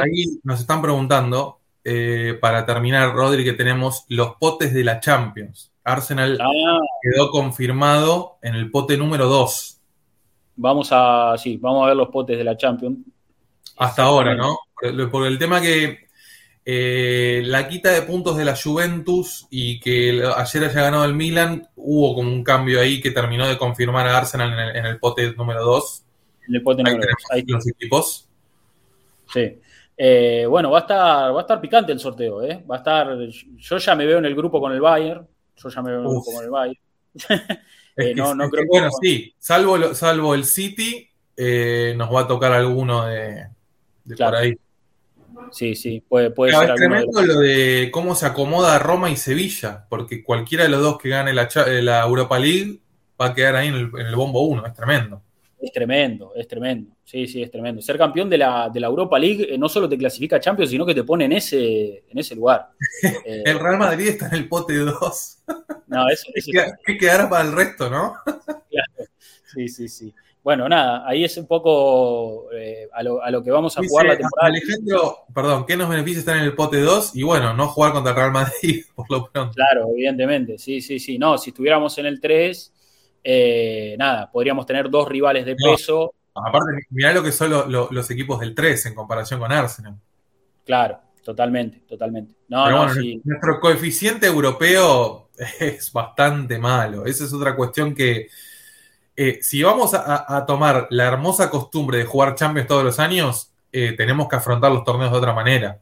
ahí 0.00 0.24
nos 0.42 0.60
están 0.60 0.82
preguntando, 0.82 1.60
eh, 1.84 2.36
para 2.40 2.66
terminar, 2.66 3.14
Rodri, 3.14 3.44
que 3.44 3.54
tenemos 3.54 4.04
los 4.08 4.34
potes 4.36 4.74
de 4.74 4.84
la 4.84 5.00
Champions. 5.00 5.72
Arsenal 5.84 6.38
ah. 6.40 6.78
quedó 7.02 7.30
confirmado 7.30 8.38
en 8.42 8.54
el 8.54 8.70
pote 8.70 8.96
número 8.96 9.26
2. 9.26 9.79
Vamos 10.62 10.90
a, 10.92 11.36
sí, 11.38 11.56
vamos 11.56 11.84
a 11.84 11.86
ver 11.86 11.96
los 11.96 12.10
potes 12.10 12.36
de 12.36 12.44
la 12.44 12.54
Champions. 12.54 12.98
Hasta 13.78 14.02
ahora, 14.02 14.34
¿no? 14.34 14.58
Por, 15.10 15.26
el 15.26 15.38
tema 15.38 15.58
que 15.58 16.00
eh, 16.66 17.40
la 17.46 17.66
quita 17.66 17.90
de 17.90 18.02
puntos 18.02 18.36
de 18.36 18.44
la 18.44 18.54
Juventus 18.54 19.46
y 19.50 19.80
que 19.80 20.22
ayer 20.36 20.64
haya 20.64 20.82
ganado 20.82 21.06
el 21.06 21.14
Milan, 21.14 21.66
hubo 21.76 22.14
como 22.14 22.30
un 22.30 22.44
cambio 22.44 22.78
ahí 22.78 23.00
que 23.00 23.10
terminó 23.10 23.48
de 23.48 23.56
confirmar 23.56 24.06
a 24.06 24.18
Arsenal 24.18 24.76
en 24.76 24.84
el, 24.84 24.98
pote 24.98 25.32
número 25.32 25.64
2. 25.64 26.04
En 26.48 26.54
el 26.56 26.62
pote 26.62 26.82
número 26.82 27.04
2. 27.04 27.30
Ahí 27.30 27.42
los 27.46 27.66
equipos. 27.66 28.28
Sí. 29.32 29.58
Eh, 29.96 30.44
bueno, 30.46 30.70
va 30.70 30.78
a 30.78 30.82
estar, 30.82 31.34
va 31.34 31.38
a 31.38 31.40
estar 31.40 31.58
picante 31.58 31.90
el 31.90 32.00
sorteo, 32.00 32.42
¿eh? 32.42 32.62
Va 32.70 32.74
a 32.74 32.78
estar. 32.78 33.16
Yo 33.56 33.78
ya 33.78 33.94
me 33.94 34.04
veo 34.04 34.18
en 34.18 34.26
el 34.26 34.36
grupo 34.36 34.60
con 34.60 34.72
el 34.72 34.80
Bayern. 34.82 35.26
Yo 35.56 35.70
ya 35.70 35.80
me 35.80 35.90
veo 35.90 36.00
en 36.00 36.04
el 36.04 36.10
grupo 36.10 36.34
con 36.34 36.44
el 36.44 36.50
Bayern. 36.50 36.80
Eh, 37.96 38.14
no, 38.14 38.34
no 38.34 38.48
creo 38.48 38.64
bueno, 38.68 38.88
sí, 39.02 39.34
salvo, 39.38 39.94
salvo 39.94 40.34
el 40.34 40.44
City, 40.44 41.08
nos 41.96 42.14
va 42.14 42.20
a 42.22 42.28
tocar 42.28 42.52
alguno 42.52 43.06
de, 43.06 43.46
por 44.16 44.36
ahí. 44.36 44.56
Sí, 45.52 45.74
sí, 45.74 46.02
puede, 46.06 46.30
puede 46.30 46.52
ser. 46.52 46.70
Es 46.70 46.76
tremendo 46.76 47.22
lo 47.22 47.40
de 47.40 47.90
cómo 47.92 48.14
se 48.14 48.26
acomoda 48.26 48.78
Roma 48.78 49.10
y 49.10 49.16
Sevilla, 49.16 49.86
porque 49.88 50.22
cualquiera 50.22 50.64
de 50.64 50.70
los 50.70 50.82
dos 50.82 50.98
que 50.98 51.08
gane 51.08 51.32
la, 51.32 51.48
la 51.82 52.02
Europa 52.02 52.38
League 52.38 52.80
va 53.20 53.26
a 53.26 53.34
quedar 53.34 53.56
ahí 53.56 53.68
en 53.68 53.74
el, 53.74 54.16
bombo 54.16 54.42
1, 54.42 54.66
es 54.66 54.74
tremendo. 54.74 55.22
Es 55.60 55.72
tremendo, 55.72 56.32
es 56.34 56.48
tremendo. 56.48 56.96
Sí, 57.04 57.26
sí, 57.26 57.42
es 57.42 57.50
tremendo. 57.50 57.82
Ser 57.82 57.98
campeón 57.98 58.30
de 58.30 58.38
la, 58.38 58.70
de 58.72 58.80
la 58.80 58.86
Europa 58.86 59.18
League 59.18 59.54
eh, 59.54 59.58
no 59.58 59.68
solo 59.68 59.88
te 59.88 59.98
clasifica 59.98 60.36
a 60.36 60.40
Champions, 60.40 60.70
sino 60.70 60.86
que 60.86 60.94
te 60.94 61.04
pone 61.04 61.26
en 61.26 61.32
ese, 61.32 62.04
en 62.08 62.18
ese 62.18 62.34
lugar. 62.34 62.70
el 63.24 63.58
Real 63.58 63.78
Madrid 63.78 64.08
está 64.08 64.28
en 64.28 64.34
el 64.34 64.48
pote 64.48 64.74
2. 64.76 65.38
No, 65.88 66.08
eso, 66.08 66.30
eso 66.34 66.50
¿Qué 66.84 66.96
quedará 66.96 67.28
para 67.28 67.44
el 67.44 67.52
resto, 67.52 67.90
no? 67.90 68.14
Sí, 69.44 69.68
sí, 69.68 69.88
sí. 69.88 70.14
Bueno, 70.42 70.66
nada, 70.68 71.06
ahí 71.06 71.22
es 71.22 71.36
un 71.36 71.46
poco 71.46 72.50
eh, 72.52 72.88
a, 72.92 73.02
lo, 73.02 73.42
que 73.42 73.50
vamos 73.50 73.76
a 73.76 73.82
jugar 73.86 74.06
la 74.06 74.16
temporada. 74.16 74.48
Alejandro, 74.48 75.18
perdón, 75.34 75.66
¿qué 75.66 75.76
nos 75.76 75.90
beneficia 75.90 76.20
estar 76.20 76.36
en 76.36 76.44
el 76.44 76.54
pote 76.54 76.80
2? 76.80 77.14
Y 77.16 77.22
bueno, 77.24 77.52
no 77.52 77.68
jugar 77.68 77.92
contra 77.92 78.12
el 78.12 78.16
Real 78.16 78.32
Madrid, 78.32 78.84
por 78.94 79.10
lo 79.10 79.30
pronto. 79.30 79.52
Claro, 79.54 79.88
evidentemente, 79.92 80.56
sí, 80.56 80.80
sí, 80.80 80.98
sí. 80.98 81.18
No, 81.18 81.36
si 81.36 81.50
estuviéramos 81.50 81.98
en 81.98 82.06
el 82.06 82.20
3, 82.20 82.72
eh, 83.22 83.96
nada, 83.98 84.30
podríamos 84.30 84.66
tener 84.66 84.90
dos 84.90 85.08
rivales 85.08 85.44
de 85.44 85.56
peso. 85.56 86.14
aparte, 86.34 86.86
mirá 86.90 87.12
lo 87.12 87.22
que 87.22 87.32
son 87.32 87.50
los 87.70 88.10
equipos 88.10 88.40
del 88.40 88.54
3 88.54 88.86
en 88.86 88.94
comparación 88.94 89.40
con 89.40 89.52
Arsenal. 89.52 89.96
Claro, 90.64 91.00
totalmente, 91.24 91.80
totalmente. 91.88 92.34
No, 92.48 92.70
no, 92.70 92.94
Nuestro 93.24 93.60
coeficiente 93.60 94.26
europeo 94.26 95.30
es 95.60 95.92
bastante 95.92 96.58
malo. 96.58 97.06
Esa 97.06 97.24
es 97.24 97.32
otra 97.32 97.56
cuestión 97.56 97.94
que 97.94 98.28
eh, 99.16 99.38
si 99.42 99.62
vamos 99.62 99.92
a, 99.92 100.46
tomar 100.46 100.86
la 100.88 101.04
hermosa 101.04 101.50
costumbre 101.50 101.98
de 101.98 102.04
jugar 102.04 102.34
Champions 102.36 102.68
todos 102.68 102.84
los 102.84 102.98
años, 102.98 103.52
eh, 103.70 103.92
tenemos 103.92 104.28
que 104.28 104.36
afrontar 104.36 104.72
los 104.72 104.82
torneos 104.82 105.12
de 105.12 105.18
otra 105.18 105.34
manera. 105.34 105.80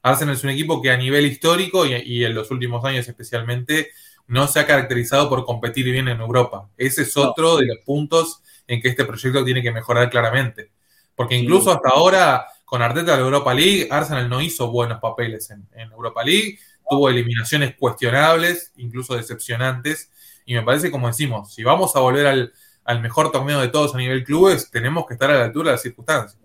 Arsenal 0.00 0.34
es 0.34 0.44
un 0.44 0.50
equipo 0.50 0.80
que 0.80 0.90
a 0.90 0.96
nivel 0.96 1.26
histórico 1.26 1.84
y, 1.84 2.24
en 2.24 2.34
los 2.34 2.50
últimos 2.50 2.82
años 2.84 3.06
especialmente 3.06 3.90
no 4.28 4.46
se 4.46 4.60
ha 4.60 4.66
caracterizado 4.66 5.28
por 5.28 5.44
competir 5.44 5.84
bien 5.86 6.08
en 6.08 6.20
Europa. 6.20 6.68
Ese 6.76 7.02
es 7.02 7.16
otro 7.16 7.56
de 7.56 7.66
los 7.66 7.78
puntos 7.84 8.42
en 8.66 8.80
que 8.80 8.88
este 8.88 9.04
proyecto 9.04 9.44
tiene 9.44 9.62
que 9.62 9.72
mejorar 9.72 10.08
claramente. 10.10 10.70
Porque 11.16 11.34
incluso 11.34 11.72
hasta 11.72 11.88
ahora, 11.88 12.46
con 12.64 12.82
Arteta 12.82 13.12
de 13.12 13.18
la 13.18 13.24
Europa 13.24 13.52
League, 13.54 13.88
Arsenal 13.90 14.28
no 14.28 14.40
hizo 14.40 14.70
buenos 14.70 15.00
papeles 15.00 15.50
en, 15.50 15.66
en 15.72 15.90
Europa 15.90 16.22
League, 16.22 16.58
tuvo 16.88 17.08
eliminaciones 17.08 17.74
cuestionables, 17.76 18.72
incluso 18.76 19.16
decepcionantes, 19.16 20.10
y 20.44 20.54
me 20.54 20.62
parece, 20.62 20.90
como 20.90 21.08
decimos, 21.08 21.52
si 21.52 21.64
vamos 21.64 21.96
a 21.96 22.00
volver 22.00 22.26
al, 22.26 22.52
al 22.84 23.00
mejor 23.02 23.30
torneo 23.30 23.60
de 23.60 23.68
todos 23.68 23.94
a 23.94 23.98
nivel 23.98 24.24
clubes, 24.24 24.70
tenemos 24.70 25.06
que 25.06 25.14
estar 25.14 25.30
a 25.30 25.38
la 25.38 25.44
altura 25.44 25.70
de 25.70 25.72
las 25.72 25.82
circunstancias. 25.82 26.37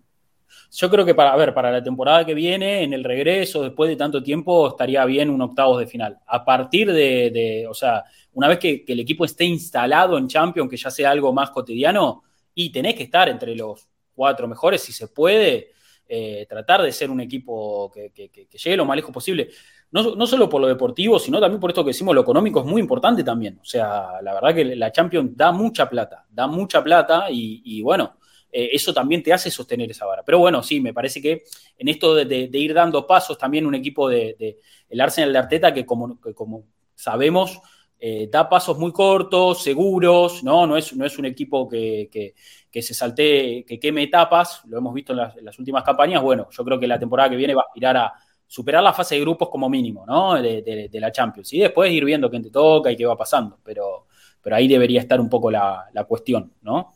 Yo 0.75 0.89
creo 0.89 1.05
que 1.05 1.13
para, 1.13 1.35
ver, 1.35 1.53
para 1.53 1.71
la 1.71 1.83
temporada 1.83 2.25
que 2.25 2.33
viene, 2.33 2.83
en 2.83 2.93
el 2.93 3.03
regreso, 3.03 3.61
después 3.61 3.89
de 3.89 3.95
tanto 3.95 4.23
tiempo, 4.23 4.69
estaría 4.69 5.05
bien 5.05 5.29
un 5.29 5.41
octavos 5.41 5.79
de 5.79 5.87
final. 5.87 6.19
A 6.25 6.43
partir 6.43 6.91
de, 6.91 7.65
o 7.69 7.73
sea, 7.73 8.03
una 8.33 8.47
vez 8.47 8.59
que, 8.59 8.83
el 8.87 8.99
equipo 8.99 9.25
esté 9.25 9.45
instalado 9.45 10.17
en 10.17 10.27
Champions, 10.27 10.69
que 10.69 10.77
ya 10.77 10.89
sea 10.89 11.11
algo 11.11 11.31
más 11.31 11.51
cotidiano, 11.51 12.23
y 12.55 12.71
tenés 12.71 12.95
que 12.95 13.03
estar 13.03 13.29
entre 13.29 13.55
los 13.55 13.87
cuatro 14.15 14.47
mejores, 14.47 14.81
si 14.81 14.91
se 14.91 15.07
puede, 15.07 15.71
eh, 16.07 16.45
tratar 16.49 16.81
de 16.81 16.91
ser 16.91 17.09
un 17.11 17.21
equipo 17.21 17.91
que, 17.91 18.11
llegue 18.51 18.77
lo 18.77 18.85
más 18.85 18.95
lejos 18.95 19.11
posible 19.11 19.49
no, 19.93 20.25
solo 20.25 20.49
por 20.49 20.59
lo 20.59 20.67
deportivo, 20.67 21.19
sino 21.19 21.39
también 21.39 21.59
por 21.59 21.69
esto 21.69 21.83
que 21.83 21.91
decimos, 21.91 22.15
lo 22.15 22.21
económico 22.21 22.61
es 22.61 22.65
muy 22.65 22.81
importante 22.81 23.23
también. 23.23 23.59
O 23.61 23.65
sea, 23.65 24.21
la 24.23 24.33
verdad 24.33 24.55
que 24.55 24.75
la 24.75 24.91
Champions 24.91 25.37
da 25.37 25.51
mucha 25.51 25.87
plata, 25.87 26.25
da 26.31 26.47
mucha 26.47 26.83
plata 26.83 27.27
y, 27.29 27.79
bueno, 27.83 28.17
eh, 28.53 28.69
eso 28.71 28.93
también 28.93 29.23
te 29.23 29.33
hace 29.33 29.49
sostener 29.49 29.89
esa 29.89 30.05
vara. 30.05 30.23
Pero 30.23 30.39
bueno, 30.39 30.61
sí, 30.61 30.79
me 30.79 30.93
parece 30.93 31.21
que 31.21 31.43
en 31.77 31.87
esto 31.87 32.13
de, 32.13 32.49
ir 32.53 32.73
dando 32.73 33.07
pasos, 33.07 33.37
también 33.37 33.65
un 33.65 33.75
equipo 33.75 34.07
de, 34.07 34.59
el 34.89 35.01
Arsenal 35.01 35.33
de 35.33 35.39
Arteta, 35.39 35.73
que 35.73 35.85
como, 35.85 36.19
como 36.35 36.65
sabemos, 36.93 37.59
eh, 37.99 38.29
da 38.31 38.47
pasos 38.47 38.77
muy 38.77 38.91
cortos, 38.91 39.63
seguros, 39.63 40.43
¿no? 40.43 40.67
No 40.67 40.77
es, 40.77 40.95
no 40.95 41.05
es 41.05 41.17
un 41.17 41.25
equipo 41.25 41.67
que, 41.67 42.33
se 42.71 42.93
saltee, 42.93 43.65
que 43.65 43.79
queme 43.79 44.03
etapas, 44.03 44.61
lo 44.67 44.77
hemos 44.77 44.93
visto 44.93 45.13
en 45.13 45.19
las, 45.19 45.37
en 45.37 45.45
las 45.45 45.57
últimas 45.57 45.83
campañas. 45.83 46.21
Bueno, 46.21 46.47
yo 46.51 46.63
creo 46.63 46.79
que 46.79 46.87
la 46.87 46.99
temporada 46.99 47.29
que 47.29 47.37
viene 47.37 47.55
va 47.55 47.61
a 47.61 47.65
aspirar 47.65 47.97
a 47.97 48.13
superar 48.53 48.83
la 48.83 48.93
fase 48.93 49.15
de 49.15 49.21
grupos 49.21 49.49
como 49.49 49.67
mínimo, 49.67 50.05
¿no? 50.05 50.39
De, 50.39 50.89
la 50.93 51.11
Champions. 51.11 51.51
Y 51.53 51.59
después 51.59 51.91
ir 51.91 52.05
viendo 52.05 52.29
quién 52.29 52.43
te 52.43 52.51
toca 52.51 52.91
y 52.91 52.95
qué 52.95 53.03
va 53.03 53.17
pasando. 53.17 53.57
Pero, 53.63 54.05
pero 54.39 54.55
ahí 54.55 54.67
debería 54.67 55.01
estar 55.01 55.19
un 55.19 55.27
poco 55.27 55.49
la, 55.49 56.05
cuestión, 56.07 56.53
¿no? 56.61 56.93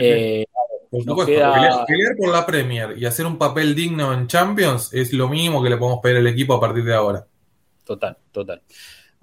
Eh, 0.00 0.46
pelear, 0.90 2.16
por 2.18 2.30
la 2.30 2.44
Premier 2.44 2.94
y 2.98 3.04
hacer 3.04 3.26
un 3.26 3.38
papel 3.38 3.74
digno 3.74 4.12
en 4.12 4.26
Champions 4.26 4.92
es 4.92 5.12
lo 5.12 5.28
mínimo 5.28 5.62
que 5.62 5.70
le 5.70 5.76
podemos 5.76 6.00
pedir 6.02 6.18
al 6.18 6.26
equipo 6.26 6.54
a 6.54 6.60
partir 6.60 6.84
de 6.84 6.94
ahora. 6.94 7.26
Total, 7.84 8.16
total. 8.32 8.62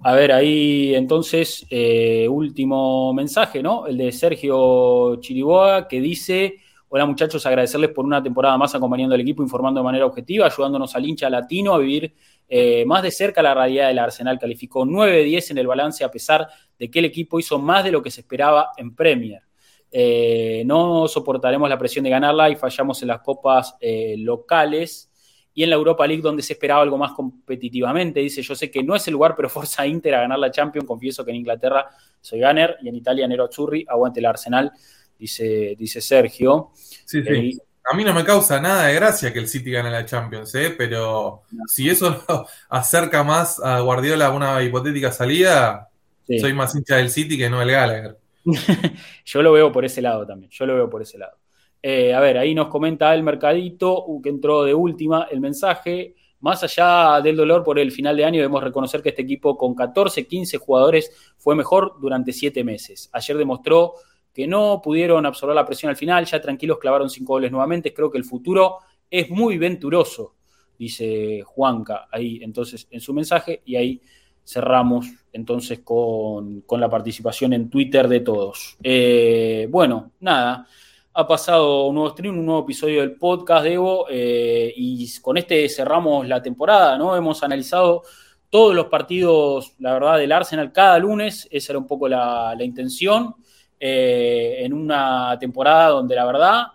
A 0.00 0.14
ver, 0.14 0.32
ahí 0.32 0.94
entonces, 0.94 1.66
eh, 1.70 2.26
último 2.28 3.12
mensaje, 3.12 3.62
¿no? 3.62 3.86
El 3.86 3.98
de 3.98 4.12
Sergio 4.12 5.16
Chiriboa, 5.20 5.88
que 5.88 6.00
dice, 6.00 6.60
Hola 6.90 7.04
muchachos, 7.04 7.44
agradecerles 7.44 7.90
por 7.90 8.06
una 8.06 8.22
temporada 8.22 8.56
más 8.56 8.74
acompañando 8.74 9.14
al 9.14 9.20
equipo, 9.20 9.42
informando 9.42 9.80
de 9.80 9.84
manera 9.84 10.06
objetiva, 10.06 10.46
ayudándonos 10.46 10.96
al 10.96 11.04
hincha 11.04 11.28
latino 11.28 11.74
a 11.74 11.78
vivir 11.78 12.14
eh, 12.48 12.86
más 12.86 13.02
de 13.02 13.10
cerca 13.10 13.42
la 13.42 13.52
realidad 13.52 13.88
del 13.88 13.98
Arsenal. 13.98 14.38
Calificó 14.38 14.86
9 14.86 15.18
de 15.18 15.24
10 15.24 15.50
en 15.50 15.58
el 15.58 15.66
balance 15.66 16.02
a 16.02 16.10
pesar 16.10 16.48
de 16.78 16.90
que 16.90 17.00
el 17.00 17.04
equipo 17.04 17.38
hizo 17.38 17.58
más 17.58 17.84
de 17.84 17.92
lo 17.92 18.02
que 18.02 18.10
se 18.10 18.22
esperaba 18.22 18.70
en 18.78 18.94
Premier. 18.94 19.42
Eh, 19.90 20.62
no 20.66 21.08
soportaremos 21.08 21.68
la 21.68 21.78
presión 21.78 22.04
de 22.04 22.10
ganarla 22.10 22.50
y 22.50 22.56
fallamos 22.56 23.00
en 23.02 23.08
las 23.08 23.20
copas 23.20 23.74
eh, 23.80 24.16
locales 24.18 25.10
y 25.54 25.64
en 25.64 25.70
la 25.70 25.76
Europa 25.76 26.06
League 26.06 26.22
donde 26.22 26.42
se 26.42 26.52
esperaba 26.52 26.82
algo 26.82 26.98
más 26.98 27.12
competitivamente. 27.12 28.20
Dice, 28.20 28.42
yo 28.42 28.54
sé 28.54 28.70
que 28.70 28.82
no 28.82 28.94
es 28.94 29.06
el 29.08 29.12
lugar, 29.12 29.34
pero 29.34 29.48
fuerza 29.48 29.86
Inter 29.86 30.14
a 30.14 30.20
ganar 30.20 30.38
la 30.38 30.50
Champions. 30.50 30.86
Confieso 30.86 31.24
que 31.24 31.30
en 31.30 31.38
Inglaterra 31.38 31.88
soy 32.20 32.40
Gunner 32.40 32.76
y 32.82 32.88
en 32.88 32.96
Italia 32.96 33.26
Nero 33.26 33.44
Azzurri, 33.44 33.84
aguante 33.88 34.20
el 34.20 34.26
Arsenal, 34.26 34.72
dice, 35.18 35.74
dice 35.78 36.00
Sergio. 36.00 36.70
Sí, 36.74 37.22
sí. 37.22 37.28
Eh, 37.28 37.58
a 37.90 37.96
mí 37.96 38.04
no 38.04 38.12
me 38.12 38.24
causa 38.24 38.60
nada 38.60 38.86
de 38.86 38.94
gracia 38.94 39.32
que 39.32 39.38
el 39.38 39.48
City 39.48 39.70
gane 39.70 39.90
la 39.90 40.04
Champions, 40.04 40.54
¿eh? 40.54 40.74
pero 40.76 41.44
si 41.66 41.88
eso 41.88 42.22
acerca 42.68 43.24
más 43.24 43.58
a 43.60 43.80
Guardiola 43.80 44.26
a 44.26 44.30
una 44.30 44.62
hipotética 44.62 45.10
salida, 45.10 45.88
soy 46.26 46.52
más 46.52 46.74
hincha 46.74 46.96
del 46.96 47.10
City 47.10 47.38
que 47.38 47.48
no 47.48 47.60
del 47.60 47.70
Gallagher. 47.70 48.18
yo 49.24 49.42
lo 49.42 49.52
veo 49.52 49.72
por 49.72 49.84
ese 49.84 50.02
lado 50.02 50.26
también, 50.26 50.50
yo 50.50 50.66
lo 50.66 50.74
veo 50.74 50.88
por 50.88 51.02
ese 51.02 51.18
lado. 51.18 51.38
Eh, 51.82 52.12
a 52.12 52.20
ver, 52.20 52.38
ahí 52.38 52.54
nos 52.54 52.68
comenta 52.68 53.14
el 53.14 53.22
mercadito 53.22 54.04
uh, 54.04 54.20
que 54.20 54.28
entró 54.30 54.64
de 54.64 54.74
última 54.74 55.28
el 55.30 55.40
mensaje. 55.40 56.14
Más 56.40 56.62
allá 56.62 57.20
del 57.20 57.36
dolor 57.36 57.64
por 57.64 57.78
el 57.78 57.90
final 57.90 58.16
de 58.16 58.24
año, 58.24 58.36
debemos 58.38 58.62
reconocer 58.62 59.02
que 59.02 59.08
este 59.08 59.22
equipo 59.22 59.56
con 59.56 59.74
14, 59.74 60.26
15 60.26 60.58
jugadores 60.58 61.34
fue 61.36 61.56
mejor 61.56 61.96
durante 62.00 62.32
7 62.32 62.62
meses. 62.62 63.10
Ayer 63.12 63.36
demostró 63.36 63.94
que 64.32 64.46
no 64.46 64.80
pudieron 64.82 65.26
absorber 65.26 65.56
la 65.56 65.66
presión 65.66 65.90
al 65.90 65.96
final, 65.96 66.24
ya 66.24 66.40
tranquilos 66.40 66.78
clavaron 66.78 67.10
5 67.10 67.32
goles 67.32 67.50
nuevamente. 67.50 67.92
Creo 67.92 68.10
que 68.10 68.18
el 68.18 68.24
futuro 68.24 68.78
es 69.10 69.30
muy 69.30 69.58
venturoso, 69.58 70.36
dice 70.78 71.42
Juanca 71.42 72.06
ahí 72.10 72.38
entonces 72.42 72.86
en 72.90 73.00
su 73.00 73.12
mensaje 73.12 73.62
y 73.64 73.74
ahí 73.76 74.00
cerramos 74.48 75.06
entonces 75.30 75.80
con, 75.84 76.64
la 76.70 76.88
participación 76.88 77.52
en 77.52 77.68
Twitter 77.68 78.08
de 78.08 78.20
todos. 78.20 78.78
Eh, 78.82 79.68
bueno, 79.70 80.12
nada 80.20 80.66
ha 81.12 81.26
pasado 81.26 81.86
un 81.86 81.96
nuevo 81.96 82.10
stream, 82.10 82.38
un 82.38 82.46
nuevo 82.46 82.62
episodio 82.62 83.00
del 83.00 83.16
podcast 83.16 83.64
de 83.64 83.74
Evo 83.74 84.06
eh, 84.08 84.72
y 84.74 85.12
con 85.20 85.36
este 85.36 85.68
cerramos 85.68 86.26
la 86.26 86.40
temporada, 86.40 86.96
¿no? 86.96 87.14
Hemos 87.14 87.42
analizado 87.42 88.02
todos 88.48 88.74
los 88.74 88.86
partidos, 88.86 89.74
la 89.80 89.92
verdad, 89.92 90.16
del 90.16 90.32
Arsenal 90.32 90.72
cada 90.72 90.98
lunes, 90.98 91.46
esa 91.50 91.72
era 91.72 91.78
un 91.80 91.86
poco 91.86 92.08
la, 92.08 92.56
intención, 92.60 93.34
eh, 93.78 94.58
en 94.60 94.72
una 94.72 95.36
temporada 95.38 95.88
donde 95.88 96.14
la 96.14 96.24
verdad 96.24 96.66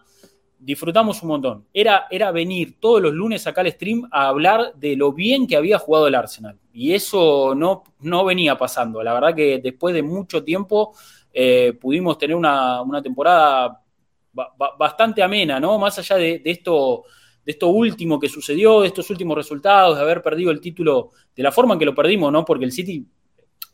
disfrutamos 0.64 1.22
un 1.22 1.30
montón. 1.30 1.66
Era, 1.74 2.08
era 2.10 2.32
venir 2.32 2.80
todos 2.80 3.02
los 3.02 3.14
lunes 3.14 3.46
acá 3.46 3.62
al 3.62 3.72
stream 3.72 4.08
a 4.12 4.28
hablar 4.28 4.74
de 4.76 4.96
lo 4.96 5.12
bien 5.12 5.46
que 5.46 5.56
había 5.56 5.78
jugado 5.78 6.08
el 6.08 6.16
Arsenal 6.16 6.58
y 6.74 6.94
eso 6.94 7.54
no, 7.56 7.84
no 8.00 8.26
venía 8.26 8.58
pasando. 8.58 9.04
La 9.04 9.14
verdad 9.14 9.36
que 9.36 9.60
después 9.60 9.94
de 9.94 10.02
mucho 10.02 10.44
tiempo 10.44 10.96
eh, 11.32 11.78
pudimos 11.80 12.18
tener 12.18 12.36
una, 12.36 12.82
una 12.82 13.02
temporada 13.02 13.80
bastante 14.80 15.22
amena, 15.22 15.60
¿no? 15.60 15.78
Más 15.78 16.00
allá 16.00 16.16
de, 16.16 16.42
esto, 16.46 17.04
de 17.46 17.52
esto 17.52 17.68
último 17.68 18.20
que 18.20 18.28
sucedió, 18.28 18.82
de 18.82 18.88
estos 18.88 19.10
últimos 19.12 19.38
resultados, 19.38 19.96
de 19.96 20.02
haber 20.02 20.24
perdido 20.24 20.50
el 20.50 20.60
título 20.60 21.12
de 21.36 21.44
la 21.44 21.52
forma 21.52 21.74
en 21.74 21.80
que 21.80 21.86
lo 21.86 21.94
perdimos, 21.94 22.32
¿no? 22.32 22.44
Porque 22.44 22.66
el 22.66 22.72
City, 22.72 23.06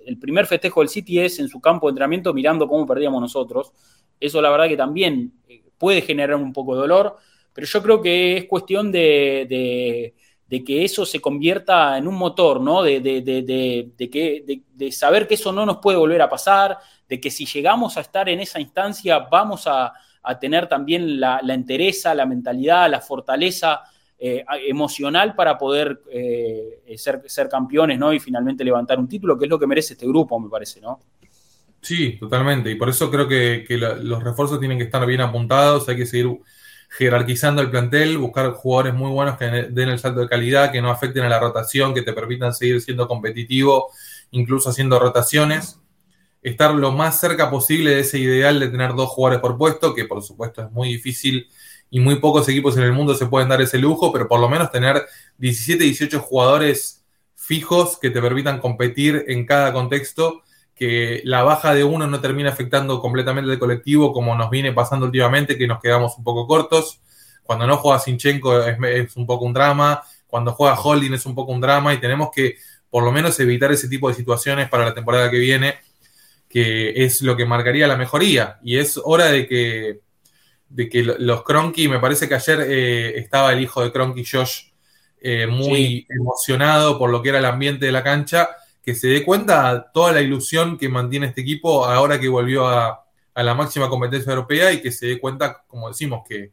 el 0.06 0.20
primer 0.20 0.46
festejo 0.48 0.82
del 0.82 0.90
City 0.90 1.20
es 1.20 1.40
en 1.40 1.48
su 1.48 1.62
campo 1.62 1.88
de 1.88 1.92
entrenamiento 1.92 2.34
mirando 2.34 2.68
cómo 2.68 2.86
perdíamos 2.86 3.22
nosotros. 3.22 3.72
Eso 4.20 4.42
la 4.42 4.50
verdad 4.50 4.68
que 4.68 4.76
también 4.76 5.32
eh, 5.48 5.64
puede 5.80 6.02
generar 6.02 6.36
un 6.36 6.54
poco 6.54 6.76
de 6.76 6.82
dolor, 6.82 7.18
pero 7.54 7.66
yo 7.66 7.82
creo 7.82 8.02
que 8.02 8.38
es 8.38 8.46
cuestión 8.46 8.92
de, 8.92 10.14
que 10.50 10.86
eso 10.86 11.06
se 11.06 11.20
convierta 11.20 11.98
en 11.98 12.08
un 12.08 12.16
motor, 12.16 12.62
¿no? 12.62 12.84
De, 12.84 13.02
que, 14.12 14.62
de, 14.76 14.92
saber 14.92 15.28
que 15.28 15.34
eso 15.34 15.52
no 15.52 15.66
nos 15.66 15.78
puede 15.78 15.98
volver 15.98 16.22
a 16.22 16.30
pasar, 16.30 16.78
de 17.08 17.20
que 17.20 17.32
si 17.32 17.46
llegamos 17.46 17.98
a 17.98 18.02
estar 18.02 18.30
en 18.30 18.40
esa 18.40 18.60
instancia 18.60 19.20
vamos 19.20 19.66
a, 19.66 19.94
tener 20.40 20.68
también 20.68 21.20
la, 21.20 21.40
la 21.42 21.56
entereza, 21.56 22.14
la 22.14 22.28
mentalidad, 22.28 22.88
la 22.88 23.02
fortaleza 23.02 23.82
eh, 24.22 24.44
emocional 24.68 25.34
para 25.34 25.58
poder 25.58 26.02
eh, 26.12 26.84
ser, 26.98 27.24
ser, 27.26 27.48
campeones, 27.48 27.98
¿no? 27.98 28.12
Y 28.12 28.20
finalmente 28.20 28.66
levantar 28.66 29.00
un 29.00 29.08
título, 29.08 29.38
que 29.38 29.46
es 29.46 29.50
lo 29.50 29.58
que 29.58 29.66
merece 29.66 29.94
este 29.94 30.06
grupo, 30.06 30.38
me 30.38 30.50
parece, 30.50 30.82
¿no? 30.82 31.00
Sí, 31.82 32.18
totalmente. 32.20 32.70
Y 32.72 32.76
por 32.76 32.90
eso 32.90 33.10
creo 33.10 33.28
que, 33.28 33.66
los 34.02 34.24
refuerzos 34.24 34.60
tienen 34.60 34.78
que 34.78 34.84
estar 34.84 35.06
bien 35.06 35.22
apuntados, 35.22 35.88
hay 35.90 35.98
que 35.98 36.06
seguir 36.06 36.28
jerarquizando 36.90 37.62
el 37.62 37.70
plantel, 37.70 38.18
buscar 38.18 38.52
jugadores 38.52 38.94
muy 38.94 39.12
buenos 39.12 39.38
que 39.38 39.46
den 39.46 39.90
el 39.90 40.00
salto 40.00 40.22
de 40.22 40.28
calidad, 40.28 40.72
que 40.72 40.82
no 40.82 40.90
afecten 40.90 41.24
a 41.24 41.30
la 41.30 41.40
rotación, 41.40 41.94
que 41.94 42.02
te 42.02 42.14
permitan 42.14 42.54
seguir 42.54 42.82
siendo 42.82 43.08
competitivo, 43.08 43.92
incluso 44.32 44.70
haciendo 44.70 45.00
rotaciones. 45.00 45.80
Estar 46.42 46.74
lo 46.74 46.92
más 46.92 47.20
cerca 47.20 47.50
posible 47.50 47.92
de 47.92 48.00
ese 48.02 48.18
ideal 48.18 48.60
de 48.60 48.70
tener 48.70 48.94
dos 48.96 49.10
jugadores 49.10 49.42
por 49.42 49.58
puesto, 49.58 49.94
que 49.94 50.06
por 50.06 50.24
supuesto 50.24 50.64
es 50.64 50.72
muy 50.72 50.90
difícil 50.90 51.48
y 51.92 52.00
muy 52.00 52.16
pocos 52.16 52.48
equipos 52.50 52.78
en 52.78 52.84
el 52.84 52.94
mundo 52.94 53.16
se 53.16 53.26
pueden 53.26 53.50
dar 53.50 53.62
ese 53.62 53.78
lujo, 53.78 54.12
pero 54.12 54.28
por 54.28 54.40
lo 54.40 54.50
menos 54.50 54.72
tener 54.72 55.06
17, 55.38 55.84
18 55.84 56.20
jugadores 56.20 57.04
fijos 57.36 57.98
que 58.00 58.10
te 58.10 58.22
permitan 58.22 58.60
competir 58.60 59.26
en 59.28 59.46
cada 59.46 59.74
contexto, 59.74 60.44
que 60.80 61.22
la 61.26 61.44
baja 61.44 61.74
de 61.74 61.84
uno 61.84 62.08
no 62.08 62.22
termine 62.22 62.48
afectando 62.48 63.02
completamente 63.02 63.52
el 63.52 63.60
colectivo 63.60 64.14
como 64.14 64.34
nos 64.36 64.50
viene 64.50 64.72
pasando 64.72 65.06
últimamente, 65.06 65.58
que 65.58 65.68
nos 65.68 65.82
quedamos 65.82 66.18
un 66.18 66.24
poco 66.24 66.48
cortos. 66.48 67.02
Cuando 67.44 67.68
no 67.68 67.76
juega 67.78 68.00
Sinchenko 68.00 68.64
es, 68.64 68.78
es 68.82 69.18
un 69.18 69.26
poco 69.26 69.44
un 69.44 69.54
drama, 69.54 70.02
cuando 70.28 70.54
juega 70.54 70.80
Holding 70.80 71.14
es 71.14 71.26
un 71.26 71.36
poco 71.36 71.52
un 71.52 71.60
drama 71.60 71.94
y 71.94 71.98
tenemos 72.00 72.30
que 72.34 72.56
por 72.90 73.04
lo 73.04 73.12
menos 73.12 73.38
evitar 73.42 73.72
ese 73.74 73.90
tipo 73.90 74.08
de 74.08 74.16
situaciones 74.16 74.70
para 74.70 74.86
la 74.86 74.94
temporada 74.94 75.30
que 75.30 75.38
viene 75.38 75.76
que 76.50 77.06
es 77.06 77.22
lo 77.22 77.38
que 77.38 77.46
marcaría 77.46 77.88
la 77.88 77.96
mejoría. 77.96 78.60
Y 78.64 78.78
es 78.78 79.00
hora 79.04 79.26
de 79.26 79.48
que, 79.48 80.00
de 80.70 80.90
que 80.90 81.04
los 81.04 81.44
Cronky, 81.44 81.88
me 81.88 82.00
parece 82.00 82.28
que 82.28 82.36
ayer 82.36 82.62
eh, 82.68 83.20
estaba 83.20 83.54
el 83.54 83.62
hijo 83.62 83.84
de 83.84 83.92
Cronky, 83.92 84.26
Josh, 84.26 84.70
eh, 85.22 85.46
muy 85.46 86.08
emocionado 86.10 86.98
por 86.98 87.12
lo 87.12 87.22
que 87.22 87.30
era 87.30 87.40
el 87.40 87.46
ambiente 87.46 87.86
de 87.86 87.92
la 87.92 88.04
cancha, 88.04 88.50
que 88.84 88.96
se 88.96 89.08
dé 89.08 89.24
cuenta 89.24 89.92
toda 89.94 90.12
la 90.14 90.22
ilusión 90.22 90.78
que 90.78 90.90
mantiene 90.90 91.28
este 91.28 91.42
equipo 91.42 91.86
ahora 91.86 92.20
que 92.20 92.28
volvió 92.28 92.68
a, 92.68 93.06
a 93.34 93.44
la 93.44 93.54
máxima 93.54 93.90
competencia 93.90 94.32
europea 94.32 94.72
y 94.72 94.82
que 94.82 94.92
se 94.92 95.08
dé 95.08 95.20
cuenta, 95.20 95.64
como 95.68 95.88
decimos, 95.90 96.24
que, 96.28 96.52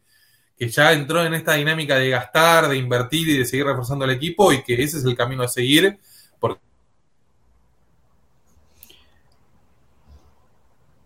que 0.56 0.68
ya 0.68 0.92
entró 0.92 1.24
en 1.24 1.34
esta 1.34 1.54
dinámica 1.54 1.96
de 1.96 2.10
gastar, 2.10 2.68
de 2.68 2.76
invertir 2.76 3.28
y 3.28 3.38
de 3.38 3.44
seguir 3.44 3.66
reforzando 3.66 4.04
el 4.04 4.12
equipo 4.12 4.52
y 4.52 4.62
que 4.62 4.82
ese 4.82 4.98
es 4.98 5.04
el 5.04 5.16
camino 5.16 5.42
a 5.42 5.48
seguir 5.48 5.98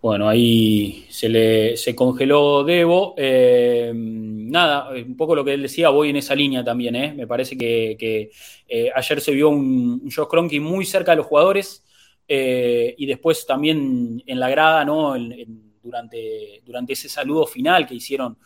Bueno, 0.03 0.31
ahí 0.31 1.05
se 1.11 1.29
le 1.29 1.77
se 1.77 1.95
congeló 1.95 2.65
Debo. 2.65 3.15
Eh, 3.19 3.93
nada, 3.95 4.91
un 4.93 5.15
poco 5.15 5.35
lo 5.35 5.45
que 5.45 5.53
él 5.53 5.63
decía, 5.63 5.91
voy 5.91 6.09
en 6.09 6.17
esa 6.17 6.35
línea 6.35 6.65
también. 6.65 6.97
¿eh? 6.97 7.13
Me 7.15 7.27
parece 7.27 7.57
que, 7.59 8.31
eh, 8.67 8.91
ayer 8.95 9.21
se 9.21 9.33
vio 9.33 9.51
un, 9.51 10.01
un 10.03 10.11
Josh 10.11 10.27
Cronky 10.27 10.59
muy 10.59 10.87
cerca 10.87 11.13
de 11.13 11.19
los 11.19 11.27
jugadores 11.27 11.85
y 12.27 13.07
después 13.07 13.45
también 13.45 14.23
en 14.25 14.39
la 14.39 14.49
grada, 14.49 14.85
¿no? 14.85 15.17
durante, 15.83 16.63
durante 16.65 16.93
ese 16.93 17.09
saludo 17.09 17.45
final 17.45 17.89
que 17.89 17.97
hicieron 17.97 18.39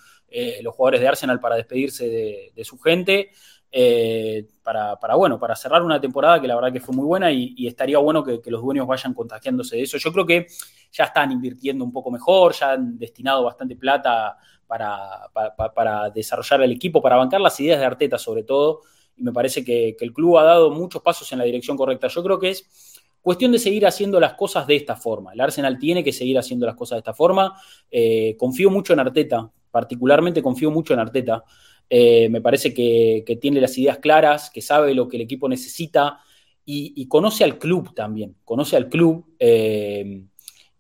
los 0.63 0.75
jugadores 0.75 1.03
de 1.03 1.09
Arsenal 1.09 1.39
para 1.39 1.57
despedirse 1.57 2.51
de 2.55 2.65
su 2.65 2.79
gente. 2.79 3.31
Eh, 3.77 4.47
para, 4.63 5.17
bueno, 5.17 5.37
para 5.37 5.57
cerrar 5.57 5.83
una 5.83 6.01
temporada 6.01 6.41
que 6.41 6.47
la 6.47 6.55
verdad 6.55 6.73
que 6.73 6.79
fue 6.79 6.95
muy 6.95 7.05
buena 7.05 7.33
y, 7.33 7.67
estaría 7.67 7.99
bueno 7.99 8.23
que, 8.23 8.41
los 8.47 8.63
dueños 8.63 8.87
vayan 8.87 9.13
contagiándose 9.13 9.75
de 9.77 9.83
eso. 9.83 9.99
Yo 9.99 10.13
creo 10.13 10.25
que 10.25 10.47
ya 10.95 11.05
están 11.05 11.33
invirtiendo 11.33 11.85
un 11.85 11.93
poco 11.93 12.11
mejor, 12.11 12.55
ya 12.55 12.73
han 12.73 12.97
destinado 12.97 13.43
bastante 13.43 13.75
plata 13.75 14.37
para, 14.67 15.29
para, 15.75 16.11
desarrollar 16.11 16.63
el 16.63 16.73
equipo, 16.73 17.03
para 17.03 17.17
bancar 17.17 17.41
las 17.41 17.59
ideas 17.59 17.81
de 17.81 17.85
Arteta 17.85 18.17
sobre 18.17 18.45
todo, 18.45 18.83
y 19.17 19.23
me 19.23 19.33
parece 19.33 19.65
que, 19.65 19.97
el 19.99 20.13
club 20.13 20.39
ha 20.39 20.45
dado 20.45 20.71
muchos 20.71 21.03
pasos 21.03 21.31
en 21.33 21.39
la 21.39 21.45
dirección 21.45 21.77
correcta. 21.77 22.07
Yo 22.07 22.23
creo 22.23 22.39
que 22.39 22.51
es 22.51 23.01
cuestión 23.21 23.51
de 23.53 23.59
seguir 23.59 23.87
haciendo 23.87 24.21
las 24.21 24.35
cosas 24.35 24.67
de 24.67 24.77
esta 24.77 24.95
forma. 24.95 25.33
El 25.33 25.41
Arsenal 25.41 25.79
tiene 25.79 26.05
que 26.05 26.13
seguir 26.13 26.39
haciendo 26.39 26.67
las 26.67 26.77
cosas 26.77 26.97
de 26.97 27.01
esta 27.01 27.15
forma. 27.15 27.55
Eh, 27.91 28.37
confío 28.39 28.71
mucho 28.71 28.93
en 28.93 29.01
Arteta, 29.01 29.51
particularmente 29.71 30.43
confío 30.43 30.71
mucho 30.71 30.95
en 30.95 31.01
Arteta. 31.01 31.45
Eh, 31.91 32.29
me 32.29 32.41
parece 32.41 32.73
que, 32.73 33.25
tiene 33.41 33.61
las 33.61 33.77
ideas 33.79 33.99
claras, 33.99 34.51
que 34.51 34.63
sabe 34.63 34.95
lo 34.95 35.09
que 35.09 35.17
el 35.17 35.23
equipo 35.23 35.49
necesita 35.49 36.21
y, 36.65 37.07
conoce 37.09 37.45
al 37.45 37.59
club 37.59 37.95
también, 37.95 38.37
conoce 38.45 38.77
al 38.77 38.89
club 38.89 39.35
eh, 39.39 40.25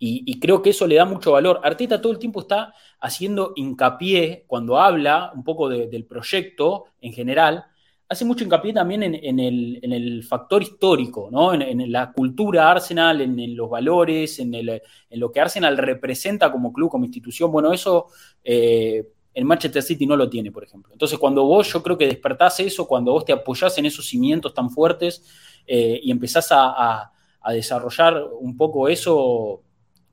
y, 0.06 0.40
creo 0.40 0.60
que 0.60 0.70
eso 0.70 0.86
le 0.86 0.96
da 0.96 1.04
mucho 1.04 1.32
valor. 1.32 1.60
Arteta 1.62 2.00
todo 2.00 2.12
el 2.12 2.18
tiempo 2.18 2.40
está 2.40 2.74
haciendo 3.00 3.52
hincapié 3.56 4.44
cuando 4.46 4.78
habla 4.78 5.32
un 5.34 5.44
poco 5.44 5.68
del 5.68 6.04
proyecto 6.04 6.86
en 7.00 7.12
general, 7.12 7.64
hace 8.08 8.24
mucho 8.24 8.44
hincapié 8.44 8.72
también 8.72 9.02
en, 9.02 9.38
el, 9.40 10.22
factor 10.24 10.62
histórico, 10.62 11.28
¿no? 11.30 11.54
en, 11.54 11.90
la 11.90 12.12
cultura 12.12 12.70
Arsenal, 12.70 13.20
en, 13.20 13.56
los 13.56 13.70
valores, 13.70 14.38
en, 14.38 14.52
lo 15.10 15.32
que 15.32 15.40
Arsenal 15.40 15.76
representa 15.78 16.52
como 16.52 16.72
club, 16.72 16.90
como 16.90 17.04
institución. 17.04 17.50
Bueno, 17.50 17.72
eso 17.72 18.08
eh, 18.42 19.08
el 19.32 19.44
Manchester 19.44 19.82
City 19.82 20.06
no 20.06 20.16
lo 20.16 20.30
tiene, 20.30 20.52
por 20.52 20.64
ejemplo. 20.64 20.92
Entonces, 20.92 21.18
cuando 21.18 21.44
vos, 21.44 21.72
yo 21.72 21.82
creo 21.82 21.98
que 21.98 22.06
despertás 22.06 22.60
eso, 22.60 22.86
cuando 22.86 23.12
vos 23.12 23.24
te 23.24 23.32
apoyás 23.32 23.76
en 23.78 23.86
esos 23.86 24.06
cimientos 24.06 24.54
tan 24.54 24.70
fuertes 24.70 25.24
eh, 25.66 26.00
y 26.02 26.10
empezás 26.10 26.48
a, 26.50 27.10
desarrollar 27.52 28.24
un 28.40 28.56
poco 28.56 28.88
eso, 28.88 29.60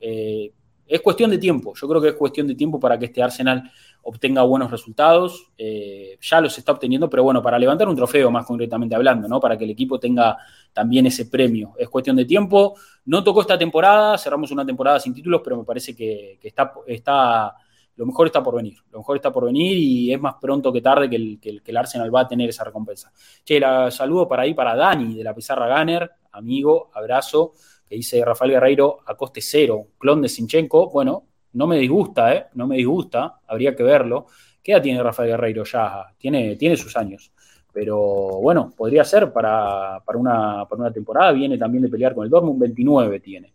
eh, 0.02 0.52
es 0.92 1.00
cuestión 1.00 1.32
de 1.32 1.38
tiempo. 1.38 1.74
Yo 1.74 1.88
creo 1.88 2.02
que 2.02 2.10
es 2.10 2.16
cuestión 2.16 2.48
de 2.48 2.56
tiempo 2.56 2.78
para 2.78 3.00
que 3.00 3.06
este 3.06 3.24
Arsenal 3.24 3.64
obtenga 4.04 4.44
buenos 4.44 4.70
resultados. 4.70 5.52
Eh, 5.58 6.18
ya 6.20 6.42
los 6.42 6.58
está 6.58 6.74
obteniendo, 6.74 7.10
pero 7.10 7.24
bueno, 7.24 7.42
para 7.42 7.58
levantar 7.58 7.88
un 7.88 7.96
trofeo, 7.96 8.30
más 8.30 8.46
concretamente 8.46 8.94
hablando, 8.94 9.28
¿no? 9.30 9.40
Para 9.40 9.58
que 9.58 9.64
el 9.64 9.70
equipo 9.70 10.00
tenga 10.00 10.38
también 10.74 11.06
ese 11.06 11.28
premio. 11.28 11.76
Es 11.78 11.88
cuestión 11.88 12.18
de 12.18 12.26
tiempo. 12.26 12.76
No 13.06 13.24
tocó 13.24 13.40
esta 13.40 13.58
temporada, 13.58 14.18
cerramos 14.18 14.52
una 14.52 14.66
temporada 14.66 15.00
sin 15.00 15.14
títulos, 15.14 15.40
pero 15.42 15.58
me 15.58 15.64
parece 15.64 15.96
que, 15.96 16.38
está, 16.44 16.74
está, 16.86 17.56
lo 17.96 18.06
mejor 18.06 18.28
está 18.28 18.44
por 18.44 18.56
venir. 18.56 18.78
Lo 18.92 18.98
mejor 19.00 19.16
está 19.16 19.32
por 19.32 19.46
venir 19.46 19.78
y 19.78 20.14
es 20.14 20.20
más 20.20 20.36
pronto 20.42 20.74
que 20.74 20.82
tarde 20.82 21.10
que 21.10 21.62
el, 21.66 21.78
Arsenal 21.78 22.14
va 22.14 22.22
a 22.22 22.28
tener 22.28 22.50
esa 22.50 22.66
recompensa. 22.66 23.14
Che, 23.46 23.62
la 23.62 23.90
saludo 23.92 24.28
para 24.28 24.44
ahí 24.44 24.54
para 24.54 24.76
Dani 24.76 25.16
de 25.16 25.24
la 25.24 25.34
Pizarra 25.34 25.80
Gunner, 25.80 26.12
amigo, 26.34 26.90
abrazo, 26.94 27.54
que 27.92 27.98
dice 27.98 28.24
Rafael 28.24 28.52
Guerreiro 28.52 29.00
a 29.06 29.18
coste 29.18 29.42
cero, 29.42 29.90
clon 29.98 30.22
de 30.22 30.30
Sinchenko. 30.30 30.90
Bueno, 30.92 31.26
no 31.52 31.68
me 31.68 31.78
disgusta, 31.78 32.34
¿eh? 32.34 32.46
No 32.54 32.66
me 32.66 32.78
disgusta, 32.78 33.42
habría 33.46 33.76
que 33.76 33.84
verlo. 33.84 34.28
¿Qué 34.64 34.72
edad 34.72 34.82
tiene 34.82 35.04
Rafael 35.04 35.32
Guerreiro 35.32 35.66
ya? 35.66 36.06
Tiene, 36.18 36.56
tiene 36.56 36.78
sus 36.78 36.96
años. 36.96 37.34
Pero 37.74 37.98
bueno, 38.42 38.74
podría 38.78 39.04
ser 39.04 39.34
para, 39.34 40.02
una, 40.14 40.66
temporada. 40.94 41.34
Viene 41.34 41.58
también 41.58 41.84
de 41.84 41.90
pelear 41.90 42.16
con 42.16 42.24
el 42.24 42.30
Dortmund, 42.30 42.62
29 42.62 43.20
tiene. 43.20 43.54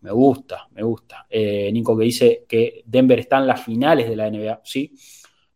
Me 0.00 0.10
gusta, 0.10 0.66
me 0.72 0.82
gusta. 0.82 1.28
Eh, 1.30 1.70
Nico 1.72 1.96
que 1.96 2.04
dice 2.04 2.46
que 2.48 2.82
Denver 2.84 3.20
está 3.20 3.38
en 3.38 3.46
las 3.46 3.62
finales 3.62 4.08
de 4.08 4.16
la 4.16 4.28
NBA. 4.28 4.60
Sí, 4.64 4.92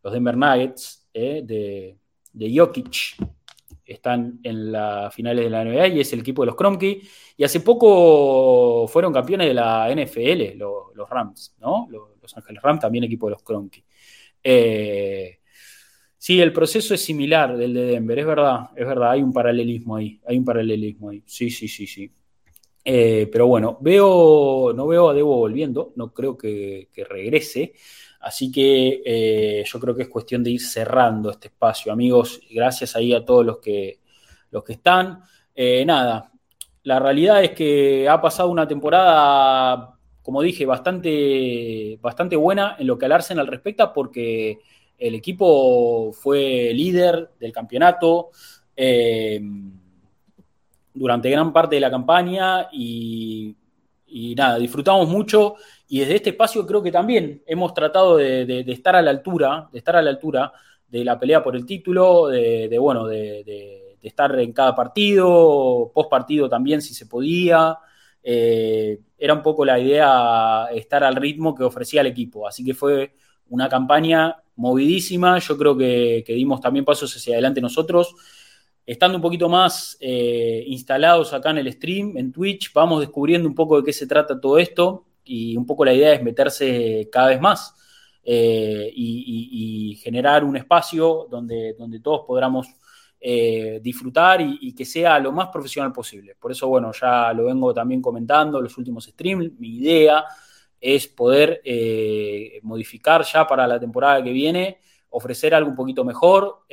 los 0.01 0.13
Denver 0.13 0.37
Nuggets 0.37 1.09
eh, 1.13 1.43
de, 1.45 1.99
de 2.33 2.57
Jokic 2.57 3.17
están 3.85 4.41
en 4.43 4.73
las 4.73 5.15
finales 5.15 5.45
de 5.45 5.51
la 5.51 5.65
NBA 5.65 5.89
y 5.89 6.01
es 6.01 6.13
el 6.13 6.21
equipo 6.21 6.43
de 6.43 6.47
los 6.47 6.57
Kromke. 6.57 7.03
Y 7.37 7.45
hace 7.45 7.61
poco 7.61 8.87
fueron 8.89 9.13
campeones 9.13 9.49
de 9.49 9.55
la 9.55 9.89
NFL, 9.95 10.57
los, 10.57 11.09
Rams, 11.09 11.55
¿no? 11.61 11.89
Los, 11.91 12.37
Ángeles 12.37 12.63
Rams, 12.63 12.81
también 12.81 13.05
equipo 13.05 13.27
de 13.27 13.33
los 13.33 13.43
Kromke. 13.43 13.85
Eh, 14.43 15.39
sí, 16.17 16.41
el 16.41 16.53
proceso 16.53 16.95
es 16.95 17.05
similar 17.05 17.57
del 17.57 17.75
de 17.75 17.85
Denver, 17.85 18.19
es 18.19 18.27
verdad, 18.27 18.71
es 18.77 18.87
verdad, 18.87 19.11
hay 19.11 19.23
un 19.23 19.33
paralelismo 19.33 19.97
ahí, 19.97 20.21
hay 20.27 20.39
un 20.39 20.45
paralelismo 20.45 21.11
ahí. 21.11 21.23
Sí, 21.27 21.51
sí, 21.51 21.69
sí, 21.69 21.87
sí. 21.87 22.11
Eh, 22.85 23.29
pero 23.31 23.47
bueno, 23.47 23.79
veo, 23.81 24.73
no 24.75 24.87
veo 24.87 25.11
a 25.11 25.15
Debo 25.15 25.37
volviendo, 25.37 25.93
no 25.97 26.13
creo 26.13 26.37
que, 26.37 26.89
regrese. 27.09 27.75
Así 28.23 28.51
que 28.51 29.03
eh, 29.05 29.65
yo 29.67 29.81
creo 29.81 29.95
que 29.95 30.05
es 30.05 30.09
cuestión 30.09 30.43
de 30.43 30.53
ir 30.53 30.61
cerrando 30.61 31.31
este 31.31 31.49
espacio, 31.49 31.93
amigos. 31.93 32.41
Gracias 32.51 32.97
ahí 32.97 33.13
a 33.13 33.25
todos 33.25 33.45
los 33.45 33.59
que, 33.59 33.99
los 34.51 34.65
que 34.65 34.75
están. 34.75 35.23
nada, 35.85 36.33
la 36.85 36.99
realidad 36.99 37.43
es 37.45 37.51
que 37.51 38.09
ha 38.09 38.21
pasado 38.21 38.49
una 38.49 38.67
temporada, 38.67 39.97
como 40.23 40.43
dije, 40.43 40.67
bastante, 40.67 41.99
bastante 42.01 42.37
buena 42.37 42.77
en 42.79 42.87
lo 42.87 42.99
que 42.99 43.07
al 43.07 43.13
Arsenal 43.13 43.47
respecta, 43.47 43.93
porque 43.93 44.59
el 44.99 45.15
equipo 45.17 46.13
fue 46.13 46.73
líder 46.73 47.31
del 47.41 47.53
campeonato 47.53 48.31
eh, 48.77 49.41
durante 50.95 51.29
gran 51.31 51.53
parte 51.53 51.75
de 51.75 51.81
la 51.81 51.91
campaña 51.91 52.69
y, 52.73 53.57
nada, 54.37 54.59
disfrutamos 54.59 55.09
mucho 55.09 55.57
y 55.93 56.01
desde 56.01 56.15
este 56.15 56.31
espacio 56.31 56.67
creo 56.67 56.83
que 56.83 56.91
también 56.91 57.43
hemos 57.45 57.75
tratado 57.75 58.17
de, 58.17 58.65
estar 58.69 58.97
a 58.97 59.03
la 59.03 59.11
altura, 59.11 59.69
de 59.71 59.79
estar 59.79 59.95
a 59.95 60.01
la 60.01 60.09
altura 60.09 60.51
de 60.89 61.05
la 61.05 61.21
pelea 61.21 61.45
por 61.45 61.55
el 61.55 61.67
título, 61.67 62.29
de, 62.29 62.79
bueno, 62.81 63.07
de 63.07 63.99
estar 64.01 64.41
en 64.41 64.55
cada 64.55 64.75
partido, 64.75 65.93
post 65.93 66.09
partido 66.09 66.49
también 66.49 66.81
si 66.81 66.95
se 66.95 67.05
podía. 67.05 67.77
Eh, 68.23 69.01
era 69.19 69.35
un 69.35 69.43
poco 69.43 69.67
la 69.67 69.79
idea 69.79 70.69
estar 70.73 71.05
al 71.05 71.15
ritmo 71.15 71.55
que 71.55 71.63
ofrecía 71.63 72.01
el 72.01 72.07
equipo. 72.07 72.49
Así 72.49 72.65
que 72.65 72.73
fue 72.73 73.15
una 73.51 73.69
campaña 73.69 74.35
movidísima. 74.57 75.41
Yo 75.41 75.59
creo 75.59 75.77
que, 75.77 76.25
dimos 76.27 76.63
también 76.63 76.87
pasos 76.87 77.15
hacia 77.15 77.35
adelante 77.35 77.61
nosotros. 77.61 78.15
Estando 78.87 79.17
un 79.17 79.23
poquito 79.23 79.47
más 79.51 79.99
eh, 80.01 80.65
instalados 80.69 81.35
acá 81.35 81.51
en 81.51 81.59
el 81.59 81.71
stream, 81.71 82.17
en 82.17 82.33
Twitch, 82.33 82.73
vamos 82.73 83.01
descubriendo 83.01 83.47
un 83.47 83.55
poco 83.55 83.77
de 83.77 83.85
qué 83.85 83.93
se 83.93 84.07
trata 84.07 84.41
todo 84.41 84.57
esto 84.57 85.05
y 85.25 85.57
un 85.57 85.67
poco 85.67 85.85
la 85.85 85.95
idea 85.95 86.13
es 86.13 86.23
meterse 86.23 87.09
cada 87.11 87.29
vez 87.29 87.41
más 87.41 87.75
eh, 88.25 88.93
y, 88.95 89.99
generar 90.03 90.45
un 90.45 90.57
espacio 90.57 91.29
donde, 91.31 91.75
donde 91.75 92.01
todos 92.01 92.23
podamos 92.27 92.67
eh, 93.21 93.79
disfrutar 93.83 94.41
y, 94.41 94.75
que 94.75 94.85
sea 94.85 95.19
lo 95.19 95.33
más 95.33 95.49
profesional 95.49 95.93
posible. 95.93 96.35
Por 96.41 96.51
eso, 96.51 96.67
bueno, 96.69 96.91
ya 96.93 97.33
lo 97.33 97.45
vengo 97.45 97.73
también 97.73 98.03
comentando 98.03 98.59
en 98.59 98.65
los 98.65 98.77
últimos 98.79 99.05
streams. 99.05 99.53
Mi 99.59 99.77
idea 99.77 100.25
es 100.81 101.07
poder 101.07 101.61
eh, 101.65 102.59
modificar 102.63 103.23
ya 103.25 103.47
para 103.47 103.67
la 103.67 103.79
temporada 103.79 104.23
que 104.23 104.33
viene, 104.33 104.79
ofrecer 105.11 105.55
algo 105.55 105.71
un 105.71 105.77
poquito 105.77 106.05
mejor. 106.05 106.65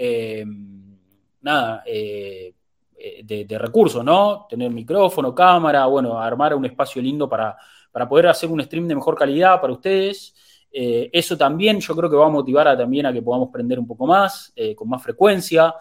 Nada, 1.41 1.83
de, 1.85 3.57
recursos, 3.59 4.03
¿no? 4.03 4.47
Tener 4.49 4.71
micrófono, 4.71 5.35
cámara, 5.35 5.85
bueno, 5.85 6.19
armar 6.19 6.55
un 6.55 6.65
espacio 6.65 7.01
lindo 7.01 7.29
para, 7.29 7.55
para 7.91 8.07
poder 8.07 8.27
hacer 8.27 8.49
un 8.49 8.61
stream 8.61 8.87
de 8.87 8.95
mejor 8.95 9.15
calidad 9.15 9.59
para 9.61 9.73
ustedes. 9.73 10.33
eso 10.71 11.35
también 11.35 11.79
yo 11.79 11.95
creo 11.95 12.09
que 12.09 12.15
va 12.15 12.27
a 12.27 12.29
motivar 12.29 12.67
a, 12.67 12.77
también 12.77 13.05
a 13.05 13.13
que 13.13 13.21
podamos 13.21 13.49
prender 13.51 13.79
un 13.79 13.87
poco 13.87 14.05
más, 14.05 14.53
con 14.75 14.87
más 14.89 15.01
frecuencia. 15.01 15.73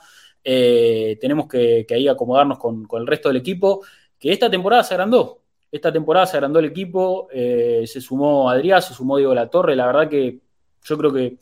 Eh, 0.50 1.18
tenemos 1.20 1.46
que, 1.46 1.86
ahí 1.90 2.08
acomodarnos 2.08 2.58
con, 2.58 2.86
el 2.92 3.06
resto 3.06 3.28
del 3.28 3.36
equipo, 3.36 3.82
que 4.18 4.32
esta 4.32 4.50
temporada 4.50 4.82
se 4.82 4.94
agrandó. 4.94 5.42
Esta 5.70 5.92
temporada 5.92 6.26
se 6.26 6.38
agrandó 6.38 6.58
el 6.58 6.64
equipo, 6.64 7.28
eh, 7.30 7.84
se 7.86 8.00
sumó 8.00 8.48
Adrián, 8.48 8.80
se 8.80 8.94
sumó 8.94 9.18
Diego 9.18 9.34
La 9.34 9.50
Torre, 9.50 9.76
la 9.76 9.86
verdad 9.86 10.08
que 10.08 10.40
yo 10.82 10.96
creo 10.96 11.12
que 11.12 11.36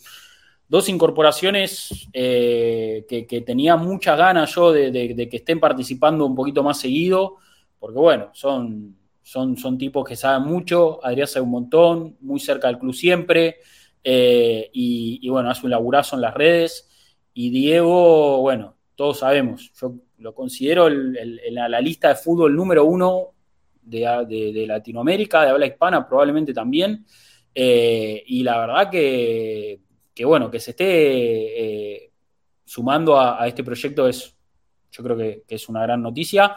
dos 0.67 0.89
incorporaciones 0.89 2.09
eh, 2.13 3.07
que, 3.09 3.41
tenía 3.43 3.77
muchas 3.77 4.19
ganas 4.19 4.53
yo 4.53 4.73
de, 4.73 5.29
que 5.31 5.37
estén 5.37 5.61
participando 5.61 6.27
un 6.27 6.35
poquito 6.35 6.65
más 6.65 6.81
seguido, 6.81 7.37
porque 7.79 7.99
bueno, 8.01 8.31
son, 8.33 8.97
son, 9.27 9.57
son 9.57 9.77
tipos 9.77 10.07
que 10.07 10.15
saben 10.15 10.47
mucho, 10.47 11.05
Adrián 11.05 11.27
sabe 11.27 11.45
un 11.45 11.51
montón, 11.51 12.17
muy 12.21 12.39
cerca 12.39 12.69
del 12.69 12.79
club 12.79 12.95
siempre, 12.95 13.57
y, 14.05 15.19
y, 15.21 15.29
bueno, 15.29 15.51
hace 15.51 15.67
un 15.67 15.71
laburazo 15.71 16.15
en 16.15 16.23
las 16.23 16.35
redes, 16.35 16.89
y 17.35 17.51
Diego, 17.51 18.41
bueno, 18.41 18.77
todos 18.95 19.19
sabemos. 19.19 19.73
Yo 19.81 19.95
lo 20.19 20.35
considero 20.35 20.89
la 20.89 21.81
lista 21.81 22.09
de 22.09 22.15
fútbol 22.15 22.57
número 22.57 22.85
uno 22.85 23.35
de, 23.83 24.65
Latinoamérica, 24.67 25.43
de 25.43 25.51
habla 25.51 25.67
hispana 25.67 26.09
probablemente 26.09 26.53
también. 26.53 27.05
Eh, 27.55 28.23
y 28.27 28.43
la 28.43 28.59
verdad 28.59 28.91
que, 28.91 29.81
bueno, 30.25 30.51
que 30.51 30.61
se 30.61 30.73
esté 30.73 30.87
eh, 30.87 32.11
sumando 32.65 33.19
a, 33.21 33.47
este 33.47 33.63
proyecto 33.63 34.09
es, 34.09 34.35
yo 34.91 35.03
creo 35.03 35.17
que, 35.17 35.45
es 35.49 35.69
una 35.69 35.83
gran 35.83 36.03
noticia. 36.03 36.57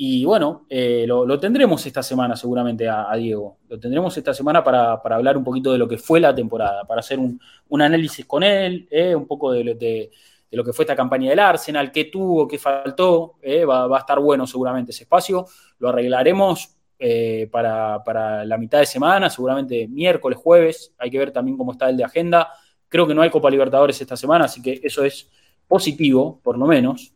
Y 0.00 0.24
bueno, 0.24 0.64
eh, 0.70 1.04
lo, 1.08 1.40
tendremos 1.40 1.84
esta 1.84 2.04
semana 2.04 2.36
seguramente 2.36 2.88
a, 2.88 3.12
Diego. 3.16 3.58
Lo 3.68 3.80
tendremos 3.80 4.16
esta 4.16 4.32
semana 4.32 4.62
para, 4.62 4.92
hablar 4.92 5.36
un 5.36 5.42
poquito 5.42 5.72
de 5.72 5.78
lo 5.78 5.88
que 5.88 5.98
fue 5.98 6.20
la 6.20 6.32
temporada, 6.32 6.84
para 6.86 7.00
hacer 7.00 7.18
un, 7.18 7.40
análisis 7.82 8.24
con 8.24 8.44
él, 8.44 8.88
un 9.16 9.26
poco 9.26 9.50
de, 9.50 9.74
de, 9.74 10.10
lo 10.56 10.64
que 10.64 10.72
fue 10.72 10.84
esta 10.84 10.96
campaña 10.96 11.30
del 11.30 11.40
Arsenal, 11.40 11.92
qué 11.92 12.04
tuvo, 12.04 12.46
qué 12.48 12.58
faltó. 12.58 13.38
Eh, 13.42 13.64
va, 13.64 13.84
a 13.94 13.98
estar 13.98 14.20
bueno 14.20 14.46
seguramente 14.46 14.92
ese 14.92 15.02
espacio. 15.02 15.46
Lo 15.78 15.88
arreglaremos 15.88 16.76
eh, 16.98 17.48
para, 17.50 18.44
la 18.44 18.56
mitad 18.56 18.78
de 18.78 18.86
semana, 18.86 19.28
seguramente 19.28 19.88
miércoles, 19.88 20.38
jueves. 20.38 20.94
Hay 20.98 21.10
que 21.10 21.18
ver 21.18 21.32
también 21.32 21.58
cómo 21.58 21.72
está 21.72 21.88
el 21.90 21.96
de 21.96 22.04
agenda. 22.04 22.52
Creo 22.88 23.06
que 23.06 23.14
no 23.14 23.22
hay 23.22 23.30
Copa 23.30 23.50
Libertadores 23.50 24.00
esta 24.00 24.16
semana, 24.16 24.44
así 24.44 24.62
que 24.62 24.80
eso 24.82 25.04
es 25.04 25.28
positivo, 25.66 26.40
por 26.42 26.56
lo 26.56 26.66
menos, 26.66 27.12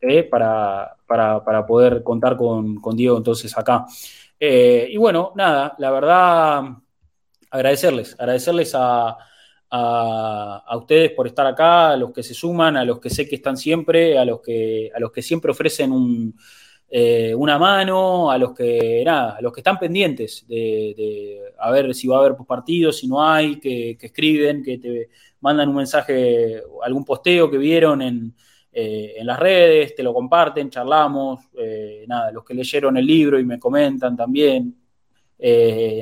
eh, 0.00 0.24
para, 0.24 0.96
poder 1.66 2.02
contar 2.02 2.36
con, 2.36 2.80
con, 2.80 2.96
Diego 2.96 3.16
entonces 3.16 3.56
acá. 3.56 3.86
y 4.38 4.96
bueno, 4.96 5.32
nada, 5.36 5.74
la 5.78 5.90
verdad, 5.90 6.62
agradecerles, 7.50 8.14
agradecerles 8.18 8.74
a 8.74 9.16
a, 9.70 10.76
ustedes 10.76 11.12
por 11.12 11.26
estar 11.26 11.46
acá, 11.46 11.90
a 11.90 11.96
los 11.96 12.12
que 12.12 12.22
se 12.22 12.34
suman, 12.34 12.76
a 12.76 12.84
los 12.84 13.00
que 13.00 13.10
sé 13.10 13.28
que 13.28 13.36
están 13.36 13.56
siempre, 13.56 14.18
a 14.18 14.24
los 14.24 14.40
que, 14.40 14.90
a 14.94 15.00
los 15.00 15.12
que 15.12 15.22
siempre 15.22 15.50
ofrecen 15.50 16.34
eh, 16.90 17.34
una 17.34 17.58
mano, 17.58 18.30
a 18.30 18.38
los 18.38 18.54
que 18.54 19.02
nada, 19.04 19.36
a 19.36 19.42
los 19.42 19.52
que 19.52 19.60
están 19.60 19.78
pendientes 19.78 20.46
de, 20.48 21.52
a 21.58 21.70
ver 21.70 21.94
si 21.94 22.08
va 22.08 22.16
a 22.16 22.20
haber 22.20 22.36
partidos, 22.46 22.98
si 22.98 23.08
no 23.08 23.22
hay, 23.24 23.58
que, 23.60 23.96
escriben, 24.00 24.62
que 24.62 24.78
te 24.78 25.10
mandan 25.40 25.68
un 25.68 25.76
mensaje, 25.76 26.62
algún 26.82 27.04
posteo 27.04 27.50
que 27.50 27.58
vieron 27.58 28.02
en, 28.02 28.34
eh, 28.80 29.14
en 29.18 29.26
las 29.26 29.40
redes, 29.40 29.96
te 29.96 30.04
lo 30.04 30.14
comparten, 30.14 30.70
charlamos, 30.70 31.46
eh, 31.58 32.04
nada, 32.06 32.30
los 32.30 32.44
que 32.44 32.54
leyeron 32.54 32.96
el 32.96 33.04
libro 33.04 33.36
y 33.40 33.44
me 33.44 33.58
comentan 33.58 34.16
también, 34.16 34.72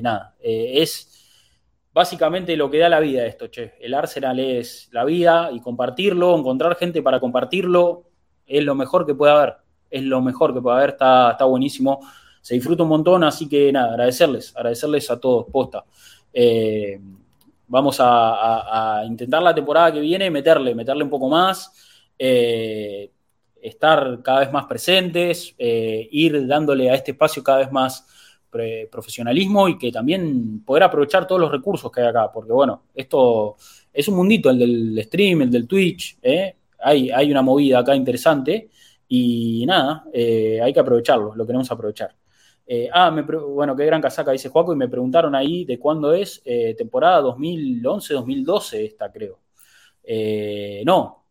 nada, 0.03 0.35
es 0.39 1.89
básicamente 1.91 2.55
lo 2.55 2.71
que 2.71 2.77
da 2.77 2.91
la 2.91 3.01
vida 3.01 3.25
esto, 3.25 3.47
che. 3.47 3.77
El 3.81 3.95
Arsenal 3.95 4.39
es 4.39 4.91
la 4.93 5.07
vida 5.07 5.49
y 5.53 5.61
compartirlo, 5.61 6.37
encontrar 6.37 6.77
gente 6.77 7.01
para 7.01 7.19
compartirlo, 7.19 8.11
es 8.45 8.63
lo 8.63 8.75
mejor 8.75 9.07
que 9.07 9.15
puede 9.15 9.33
haber. 9.33 9.55
Es 9.89 10.03
lo 10.03 10.21
mejor 10.21 10.53
que 10.53 10.61
puede 10.61 10.77
haber, 10.77 10.91
está, 10.91 11.31
está 11.31 11.47
buenísimo. 11.47 12.01
Se 12.43 12.57
disfruta 12.57 12.83
un 12.83 12.91
montón, 12.91 13.25
así 13.25 13.49
que 13.49 13.73
nada, 13.73 13.93
agradecerles, 13.93 14.55
agradecerles 14.55 15.11
a 15.11 15.19
todos, 15.19 15.47
posta. 15.51 15.83
vamos 17.69 17.97
a, 18.01 19.03
intentar 19.07 19.43
la 19.43 19.55
temporada 19.55 19.95
que 19.95 20.01
viene 20.01 20.31
meterle, 20.31 20.75
meterle 20.75 21.05
un 21.05 21.11
poco 21.11 21.31
más, 21.31 21.73
estar 22.19 24.23
cada 24.23 24.41
vez 24.41 24.53
más 24.53 24.67
presentes, 24.67 25.55
ir 25.59 26.47
dándole 26.47 26.91
a 26.91 26.95
este 26.95 27.13
espacio 27.13 27.43
cada 27.43 27.59
vez 27.59 27.73
más 27.73 28.07
profesionalismo 28.91 29.69
y 29.69 29.79
que 29.79 29.93
también 29.93 30.65
poder 30.65 30.85
aprovechar 30.85 31.27
todos 31.27 31.41
los 31.41 31.51
recursos 31.51 31.91
que 31.91 32.01
hay 32.01 32.09
acá, 32.09 32.31
porque 32.33 32.53
bueno, 32.53 32.85
esto 32.95 33.57
es 33.93 34.09
un 34.09 34.17
mundito, 34.17 34.51
el 34.51 34.59
del 34.59 35.05
stream, 35.05 35.43
el 35.43 35.51
del 35.51 35.67
Twitch, 35.67 36.19
¿eh? 36.23 36.57
hay, 36.79 37.11
hay 37.11 37.31
una 37.31 37.43
movida 37.43 37.81
acá 37.81 37.95
interesante 37.95 38.71
y 39.09 39.65
nada, 39.67 40.05
eh, 40.13 40.61
hay 40.63 40.73
que 40.73 40.81
aprovecharlo, 40.81 41.35
lo 41.35 41.47
queremos 41.47 41.71
aprovechar. 41.71 42.15
Eh, 42.69 42.89
ah, 42.93 43.15
bueno, 43.49 43.77
qué 43.77 43.87
gran 43.87 44.01
casaca 44.01 44.33
dice 44.33 44.49
Juaco 44.49 44.73
y 44.73 44.77
me 44.77 44.89
preguntaron 44.89 45.37
ahí 45.37 45.65
de 45.65 45.79
cuándo 45.79 46.13
es, 46.13 46.43
temporada 46.77 47.23
2011-2012 47.23 48.85
esta 48.85 49.13
creo. 49.13 49.39
no, 50.85 51.26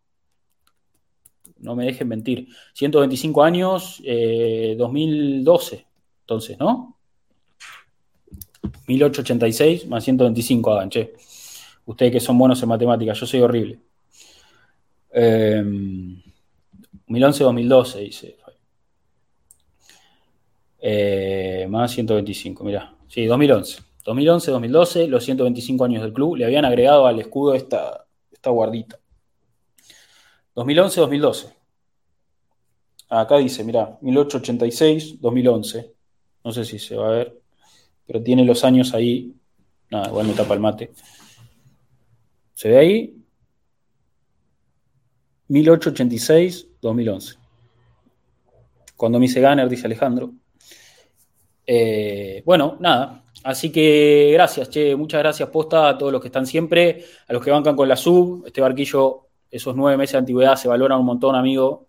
no 1.59 1.75
me 1.75 1.85
dejen 1.85 2.07
mentir, 2.07 2.47
125 2.73 3.43
años, 3.43 4.01
2012, 4.77 5.85
entonces, 6.21 6.59
¿no? 6.59 6.95
1886 8.87 9.87
más 9.87 10.03
125 10.03 10.71
hagan, 10.71 10.89
che. 10.89 11.13
Ustedes 11.85 12.11
que 12.11 12.19
son 12.19 12.37
buenos 12.37 12.61
en 12.63 12.69
matemáticas, 12.69 13.19
yo 13.19 13.27
soy 13.27 13.41
horrible. 13.41 13.79
2011-2012, 15.11 17.99
em, 17.99 18.05
dice. 18.05 18.37
Eh, 20.79 21.67
más 21.69 21.91
125, 21.91 22.63
mirá. 22.63 22.95
Sí, 23.07 23.25
2011. 23.25 23.83
2011-2012, 24.03 25.07
los 25.07 25.23
125 25.23 25.85
años 25.85 26.03
del 26.03 26.13
club, 26.13 26.35
le 26.35 26.45
habían 26.45 26.65
agregado 26.65 27.07
al 27.07 27.19
escudo 27.19 27.53
esta 27.53 28.05
guardita. 28.43 28.99
2011-2012. 30.55 31.53
Acá 33.09 33.37
dice, 33.37 33.63
mirá, 33.63 33.99
1886-2011. 34.01 35.91
No 36.43 36.51
sé 36.51 36.65
si 36.65 36.79
se 36.79 36.95
va 36.95 37.07
a 37.07 37.11
ver 37.11 37.45
pero 38.05 38.21
tiene 38.21 38.45
los 38.45 38.63
años 38.63 38.93
ahí. 38.93 39.33
Nada, 39.89 40.07
igual 40.09 40.27
me 40.27 40.33
tapa 40.33 40.53
el 40.53 40.59
mate. 40.59 40.91
¿Se 42.53 42.69
ve 42.69 42.77
ahí? 42.77 43.15
1886-2011. 45.49 47.37
Cuando 48.95 49.19
me 49.19 49.25
hice 49.25 49.41
Gunner, 49.41 49.67
dice 49.69 49.87
Alejandro. 49.87 50.31
Eh, 51.67 52.41
bueno, 52.45 52.77
nada. 52.79 53.23
Así 53.43 53.71
que 53.71 54.31
gracias, 54.33 54.69
che. 54.69 54.95
Muchas 54.95 55.19
gracias, 55.19 55.49
posta, 55.49 55.89
a 55.89 55.97
todos 55.97 56.11
los 56.11 56.21
que 56.21 56.29
están 56.29 56.47
siempre, 56.47 57.03
a 57.27 57.33
los 57.33 57.43
que 57.43 57.51
bancan 57.51 57.75
con 57.75 57.87
la 57.87 57.95
sub. 57.95 58.43
Este 58.47 58.61
barquillo, 58.61 59.24
esos 59.55 59.75
nueve 59.75 59.97
meses 59.97 60.13
de 60.13 60.19
antigüedad 60.19 60.55
se 60.55 60.67
valoran 60.67 60.99
un 60.99 61.05
montón, 61.05 61.35
amigo. 61.35 61.87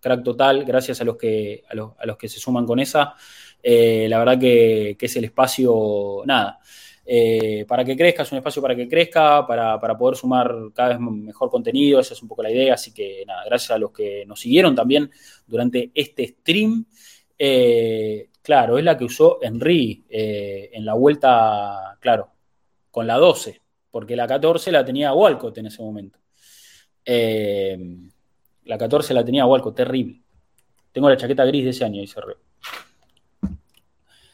Crack 0.00 0.22
total. 0.22 0.64
Gracias 0.64 1.00
a 1.00 1.04
los 1.04 1.16
que, 1.16 1.64
a 1.68 1.74
los, 1.74 2.16
que 2.16 2.28
se 2.28 2.38
suman 2.38 2.64
con 2.64 2.78
esa. 2.78 3.14
Eh, 3.62 4.06
la 4.08 4.18
verdad 4.18 4.38
que, 4.38 4.96
es 4.98 5.16
el 5.16 5.24
espacio, 5.24 6.22
nada, 6.24 6.60
eh, 7.04 7.64
para 7.68 7.84
que 7.84 7.96
crezca, 7.96 8.22
es 8.22 8.32
un 8.32 8.38
espacio 8.38 8.62
para 8.62 8.76
que 8.76 8.88
crezca, 8.88 9.46
para, 9.46 9.98
poder 9.98 10.16
sumar 10.16 10.54
cada 10.72 10.90
vez 10.90 11.00
mejor 11.00 11.50
contenido, 11.50 12.00
esa 12.00 12.14
es 12.14 12.22
un 12.22 12.28
poco 12.28 12.42
la 12.42 12.50
idea, 12.50 12.74
así 12.74 12.94
que 12.94 13.24
nada, 13.26 13.44
gracias 13.44 13.72
a 13.72 13.78
los 13.78 13.90
que 13.90 14.24
nos 14.24 14.40
siguieron 14.40 14.74
también 14.74 15.10
durante 15.46 15.90
este 15.94 16.28
stream. 16.28 16.86
Eh, 17.36 18.30
claro, 18.40 18.78
es 18.78 18.84
la 18.84 18.96
que 18.96 19.04
usó 19.04 19.38
Henry 19.42 20.04
en 20.08 20.84
la 20.84 20.94
vuelta, 20.94 21.98
claro, 22.00 22.30
con 22.90 23.06
la 23.06 23.16
12, 23.16 23.60
porque 23.90 24.16
la 24.16 24.26
14 24.26 24.72
la 24.72 24.84
tenía 24.84 25.12
Walcott 25.12 25.58
en 25.58 25.66
ese 25.66 25.82
momento. 25.82 26.19
La 27.06 28.78
14 28.78 29.14
la 29.14 29.24
tenía 29.24 29.46
Walcott, 29.46 29.76
terrible. 29.76 30.20
Tengo 30.92 31.08
la 31.08 31.16
chaqueta 31.16 31.44
gris 31.44 31.64
de 31.64 31.70
ese 31.70 31.84
año, 31.84 32.00
dice 32.00 32.20
Reo. 32.20 32.38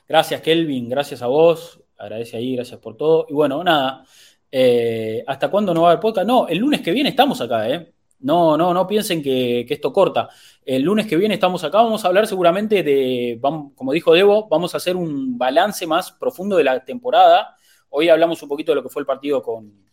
Gracias, 0.09 0.41
Kelvin, 0.41 0.89
gracias 0.89 1.23
a 1.23 1.27
vos. 1.27 1.81
Agradece 1.99 2.37
ahí, 2.37 2.55
gracias 2.55 2.79
por 2.81 2.97
todo. 2.97 3.27
Y 3.29 3.35
bueno, 3.35 3.63
nada. 3.65 4.05
Eh, 4.51 5.25
¿Hasta 5.27 5.51
cuándo 5.51 5.75
no 5.75 5.83
va 5.83 5.89
a 5.89 5.93
haber 5.93 6.01
podcast? 6.01 6.27
No, 6.27 6.49
el 6.49 6.59
lunes 6.59 6.81
que 6.81 6.93
viene 6.93 7.09
estamos 7.11 7.41
acá, 7.41 7.69
¿eh? 7.69 7.93
No, 8.21 8.57
no, 8.57 8.73
no 8.73 8.87
piensen 8.87 9.23
que, 9.23 9.67
esto 9.69 9.93
corta. 9.93 10.29
El 10.65 10.83
lunes 10.83 11.07
que 11.07 11.17
viene 11.17 11.35
estamos 11.35 11.63
acá, 11.65 11.83
vamos 11.83 12.05
a 12.05 12.09
hablar 12.09 12.27
seguramente 12.27 12.83
de, 12.83 13.39
como 13.41 13.93
dijo 13.93 14.15
Debo, 14.15 14.49
vamos 14.49 14.73
a 14.75 14.79
hacer 14.79 14.97
un 14.97 15.37
balance 15.37 15.87
más 15.87 16.13
profundo 16.13 16.57
de 16.57 16.65
la 16.65 16.83
temporada. 16.85 17.55
Hoy 17.91 18.09
hablamos 18.09 18.43
un 18.43 18.49
poquito 18.49 18.73
de 18.73 18.77
lo 18.77 18.83
que 18.83 18.89
fue 18.89 19.01
el 19.01 19.07
partido 19.07 19.43
con, 19.43 19.86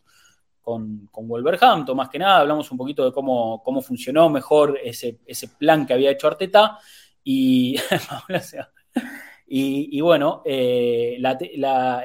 con, 0.64 1.08
con 1.12 1.28
Wolverhampton, 1.28 1.96
más 1.96 2.10
que 2.10 2.18
nada, 2.18 2.40
hablamos 2.40 2.72
un 2.72 2.78
poquito 2.80 3.06
de 3.06 3.12
cómo, 3.12 3.62
cómo 3.62 3.82
funcionó 3.82 4.30
mejor 4.30 4.80
ese, 4.84 5.20
ese 5.28 5.50
plan 5.50 5.86
que 5.86 5.94
había 5.94 6.10
hecho 6.10 6.28
Arteta. 6.28 6.80
Y 7.24 7.78
Y, 9.56 10.02
bueno, 10.02 10.42
eh, 10.46 11.22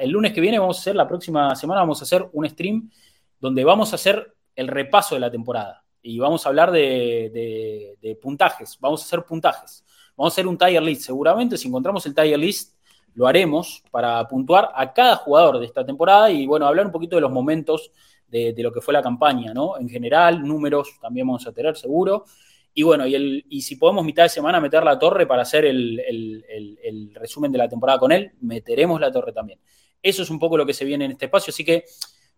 el 0.01 0.09
lunes 0.11 0.33
que 0.33 0.39
viene 0.39 0.59
vamos 0.59 0.77
a 0.77 0.81
hacer, 0.81 0.95
la 0.95 1.07
próxima 1.07 1.55
semana 1.55 1.81
vamos 1.81 1.99
a 1.99 2.03
hacer 2.03 2.29
un 2.33 2.47
stream 2.47 2.91
donde 3.39 3.63
vamos 3.63 3.91
a 3.91 3.95
hacer 3.95 4.35
el 4.55 4.67
repaso 4.67 5.15
de 5.15 5.21
la 5.21 5.31
temporada. 5.31 5.83
Y 6.01 6.19
vamos 6.19 6.45
a 6.45 6.49
hablar 6.49 6.71
de, 6.71 7.97
puntajes, 8.21 8.77
vamos 8.79 9.01
a 9.01 9.05
hacer 9.05 9.23
puntajes. 9.23 9.83
Vamos 10.15 10.31
a 10.31 10.35
hacer 10.35 10.45
un 10.45 10.59
tier 10.59 10.83
list. 10.83 11.01
Seguramente 11.01 11.57
si 11.57 11.67
encontramos 11.67 12.05
el 12.05 12.13
tier 12.13 12.37
list, 12.37 12.75
lo 13.15 13.25
haremos 13.25 13.83
para 13.89 14.27
puntuar 14.27 14.69
a 14.75 14.93
cada 14.93 15.15
jugador 15.15 15.57
de 15.57 15.65
esta 15.65 15.83
temporada 15.83 16.29
y 16.29 16.45
bueno, 16.45 16.67
hablar 16.67 16.85
un 16.85 16.91
poquito 16.91 17.15
de 17.15 17.23
los 17.23 17.31
momentos 17.31 17.91
de, 18.29 18.53
lo 18.57 18.71
que 18.71 18.81
fue 18.81 18.93
la 18.93 19.01
campaña, 19.01 19.53
¿no? 19.53 19.77
En 19.77 19.89
general, 19.89 20.43
números 20.43 20.97
también 21.01 21.27
vamos 21.27 21.47
a 21.47 21.51
tener 21.51 21.75
seguro. 21.75 22.25
Y 22.73 22.83
bueno, 22.83 23.05
y, 23.07 23.15
el, 23.15 23.45
y 23.49 23.61
si 23.61 23.75
podemos 23.75 24.05
mitad 24.05 24.23
de 24.23 24.29
semana 24.29 24.61
meter 24.61 24.83
la 24.83 24.97
torre 24.97 25.25
para 25.25 25.41
hacer 25.41 25.65
el, 25.65 27.13
resumen 27.15 27.51
de 27.51 27.57
la 27.57 27.67
temporada 27.67 27.99
con 27.99 28.11
él, 28.11 28.31
meteremos 28.41 29.01
la 29.01 29.11
torre 29.11 29.33
también. 29.33 29.59
Eso 30.01 30.23
es 30.23 30.29
un 30.29 30.39
poco 30.39 30.57
lo 30.57 30.65
que 30.65 30.73
se 30.73 30.85
viene 30.85 31.05
en 31.05 31.11
este 31.11 31.25
espacio, 31.25 31.51
así 31.51 31.65
que 31.65 31.83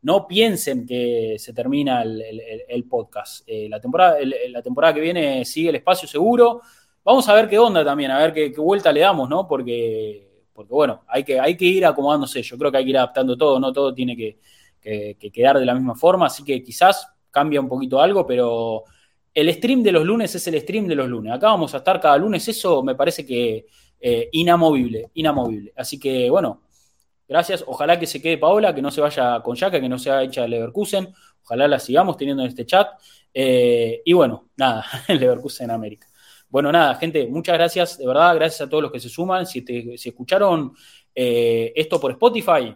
no 0.02 0.28
piensen 0.28 0.86
que 0.88 1.36
se 1.38 1.54
termina 1.54 2.02
el, 2.02 2.86
podcast. 2.90 3.44
Eh, 3.46 3.68
la, 3.70 3.80
temporada, 3.80 4.18
la 4.50 4.62
temporada 4.64 4.94
que 4.96 5.02
viene 5.02 5.46
sigue 5.46 5.70
el 5.70 5.76
espacio 5.76 6.08
seguro. 6.08 6.62
Vamos 7.04 7.28
a 7.30 7.34
ver 7.36 7.48
qué 7.48 7.60
onda 7.60 7.86
también, 7.86 8.10
a 8.12 8.18
ver 8.18 8.34
qué, 8.34 8.50
vuelta 8.58 8.92
le 8.92 9.02
damos, 9.02 9.30
¿no? 9.30 9.48
Porque, 9.48 10.48
porque 10.54 10.74
bueno, 10.74 11.04
hay 11.08 11.24
que, 11.24 11.40
hay 11.40 11.56
que 11.56 11.66
ir 11.66 11.86
acomodándose. 11.86 12.42
Yo 12.42 12.58
creo 12.58 12.72
que 12.72 12.78
hay 12.78 12.84
que 12.84 12.90
ir 12.92 12.98
adaptando 12.98 13.38
todo, 13.38 13.60
no 13.60 13.72
todo 13.72 13.94
tiene 13.94 14.16
que, 14.16 14.40
que 14.82 15.32
quedar 15.32 15.60
de 15.60 15.66
la 15.66 15.74
misma 15.74 15.96
forma, 15.96 16.26
así 16.26 16.44
que 16.44 16.64
quizás 16.64 17.08
cambia 17.32 17.62
un 17.62 17.70
poquito 17.70 18.02
algo, 18.02 18.26
pero 18.28 18.84
el 19.34 19.54
stream 19.54 19.82
de 19.82 19.92
los 19.92 20.06
lunes 20.06 20.36
es 20.36 20.46
el 20.48 20.60
stream 20.60 20.88
de 20.88 20.96
los 20.96 21.08
lunes. 21.08 21.34
Acá 21.34 21.48
vamos 21.48 21.74
a 21.74 21.78
estar 21.78 22.00
cada 22.00 22.18
lunes, 22.18 22.48
eso 22.48 22.84
me 22.84 22.96
parece 22.96 23.26
que 23.26 23.66
eh, 24.00 24.30
inamovible, 24.32 25.12
inamovible. 25.14 25.74
Así 25.76 26.00
que 26.00 26.30
bueno, 26.30 26.64
gracias. 27.28 27.64
Ojalá 27.66 28.00
que 28.00 28.08
se 28.08 28.22
quede 28.22 28.38
Paola, 28.38 28.76
que 28.76 28.82
no 28.82 28.92
se 28.92 29.02
vaya 29.02 29.42
con 29.42 29.56
Yaka, 29.56 29.80
que 29.80 29.90
no 29.90 29.98
sea 29.98 30.24
hecha 30.24 30.48
Leverkusen. 30.48 31.14
Ojalá 31.44 31.68
la 31.68 31.80
sigamos 31.80 32.18
teniendo 32.18 32.44
en 32.44 32.50
este 32.50 32.66
chat. 32.66 32.90
Eh, 33.34 34.02
y 34.04 34.14
bueno, 34.14 34.50
nada, 34.58 34.86
Leverkusen 35.08 35.66
en 35.66 35.72
América. 35.72 36.08
Bueno, 36.50 36.70
nada, 36.72 36.96
gente, 36.96 37.28
muchas 37.28 37.56
gracias, 37.56 37.98
de 37.98 38.06
verdad, 38.06 38.36
gracias 38.36 38.60
a 38.60 38.70
todos 38.70 38.84
los 38.84 38.92
que 38.92 39.00
se 39.00 39.08
suman. 39.08 39.46
Si, 39.46 39.64
si 39.98 40.10
escucharon 40.10 40.74
eh, 41.16 41.72
esto 41.76 41.98
por 41.98 42.12
Spotify, 42.12 42.76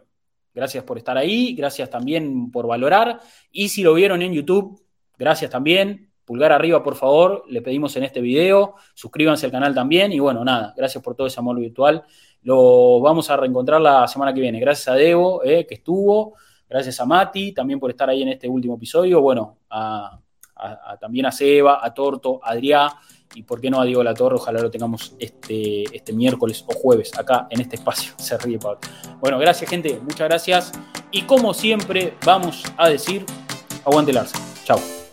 gracias 0.55 0.83
por 0.83 0.97
estar 0.97 1.17
ahí, 1.17 1.53
gracias 1.53 1.89
también 1.89 2.49
por 2.49 2.65
valorar. 2.65 3.19
Y 3.51 3.69
si 3.69 3.83
lo 3.83 3.93
vieron 3.93 4.21
en 4.21 4.33
YouTube, 4.33 4.81
gracias 5.17 5.51
también 5.51 6.09
pulgar 6.25 6.51
arriba, 6.51 6.81
por 6.81 6.95
favor, 6.95 7.43
le 7.47 7.61
pedimos 7.61 7.95
en 7.97 8.03
este 8.03 8.19
video, 8.19 8.75
suscríbanse 8.95 9.45
al 9.45 9.51
canal 9.51 9.75
también 9.75 10.11
y 10.11 10.19
bueno, 10.19 10.43
nada, 10.43 10.73
gracias 10.75 11.03
por 11.03 11.15
todo 11.15 11.27
ese 11.27 11.39
amor 11.39 11.59
virtual. 11.59 12.03
Lo 12.41 12.99
vamos 12.99 13.29
a 13.29 13.37
reencontrar 13.37 13.79
la 13.79 14.07
semana 14.07 14.33
que 14.33 14.41
viene. 14.41 14.59
Gracias 14.59 14.87
a 14.87 14.95
Debo, 14.95 15.43
eh, 15.43 15.65
que 15.67 15.75
estuvo, 15.75 16.33
gracias 16.67 16.99
a 16.99 17.05
Mati, 17.05 17.53
también 17.53 17.79
por 17.79 17.91
estar 17.91 18.09
ahí 18.09 18.23
en 18.23 18.29
este 18.29 18.49
último 18.49 18.75
episodio, 18.75 19.21
bueno, 19.21 19.59
también 20.99 21.27
a 21.27 21.31
Seba, 21.31 21.85
a 21.85 21.93
Torto, 21.93 22.39
a 22.43 22.51
Adrián 22.51 22.89
y 23.35 23.43
por 23.43 23.61
qué 23.61 23.69
no 23.69 23.79
a 23.79 23.85
Diego 23.85 24.03
La 24.03 24.13
Torre, 24.13 24.35
ojalá 24.35 24.61
lo 24.61 24.71
tengamos 24.71 25.15
este, 25.19 25.83
este 25.95 26.13
miércoles 26.13 26.63
o 26.67 26.73
jueves 26.73 27.17
acá 27.17 27.47
en 27.49 27.61
este 27.61 27.75
espacio. 27.75 28.13
Se 28.17 28.37
ríe 28.37 28.57
Pablo. 28.57 28.79
Bueno, 29.19 29.37
gracias 29.37 29.69
gente, 29.69 29.99
muchas 30.01 30.27
gracias 30.27 30.71
y 31.11 31.23
como 31.23 31.53
siempre 31.53 32.15
vamos 32.25 32.63
a 32.77 32.89
decir, 32.89 33.25
aguante 33.85 34.11
el. 34.11 34.19
Chao. 34.63 35.04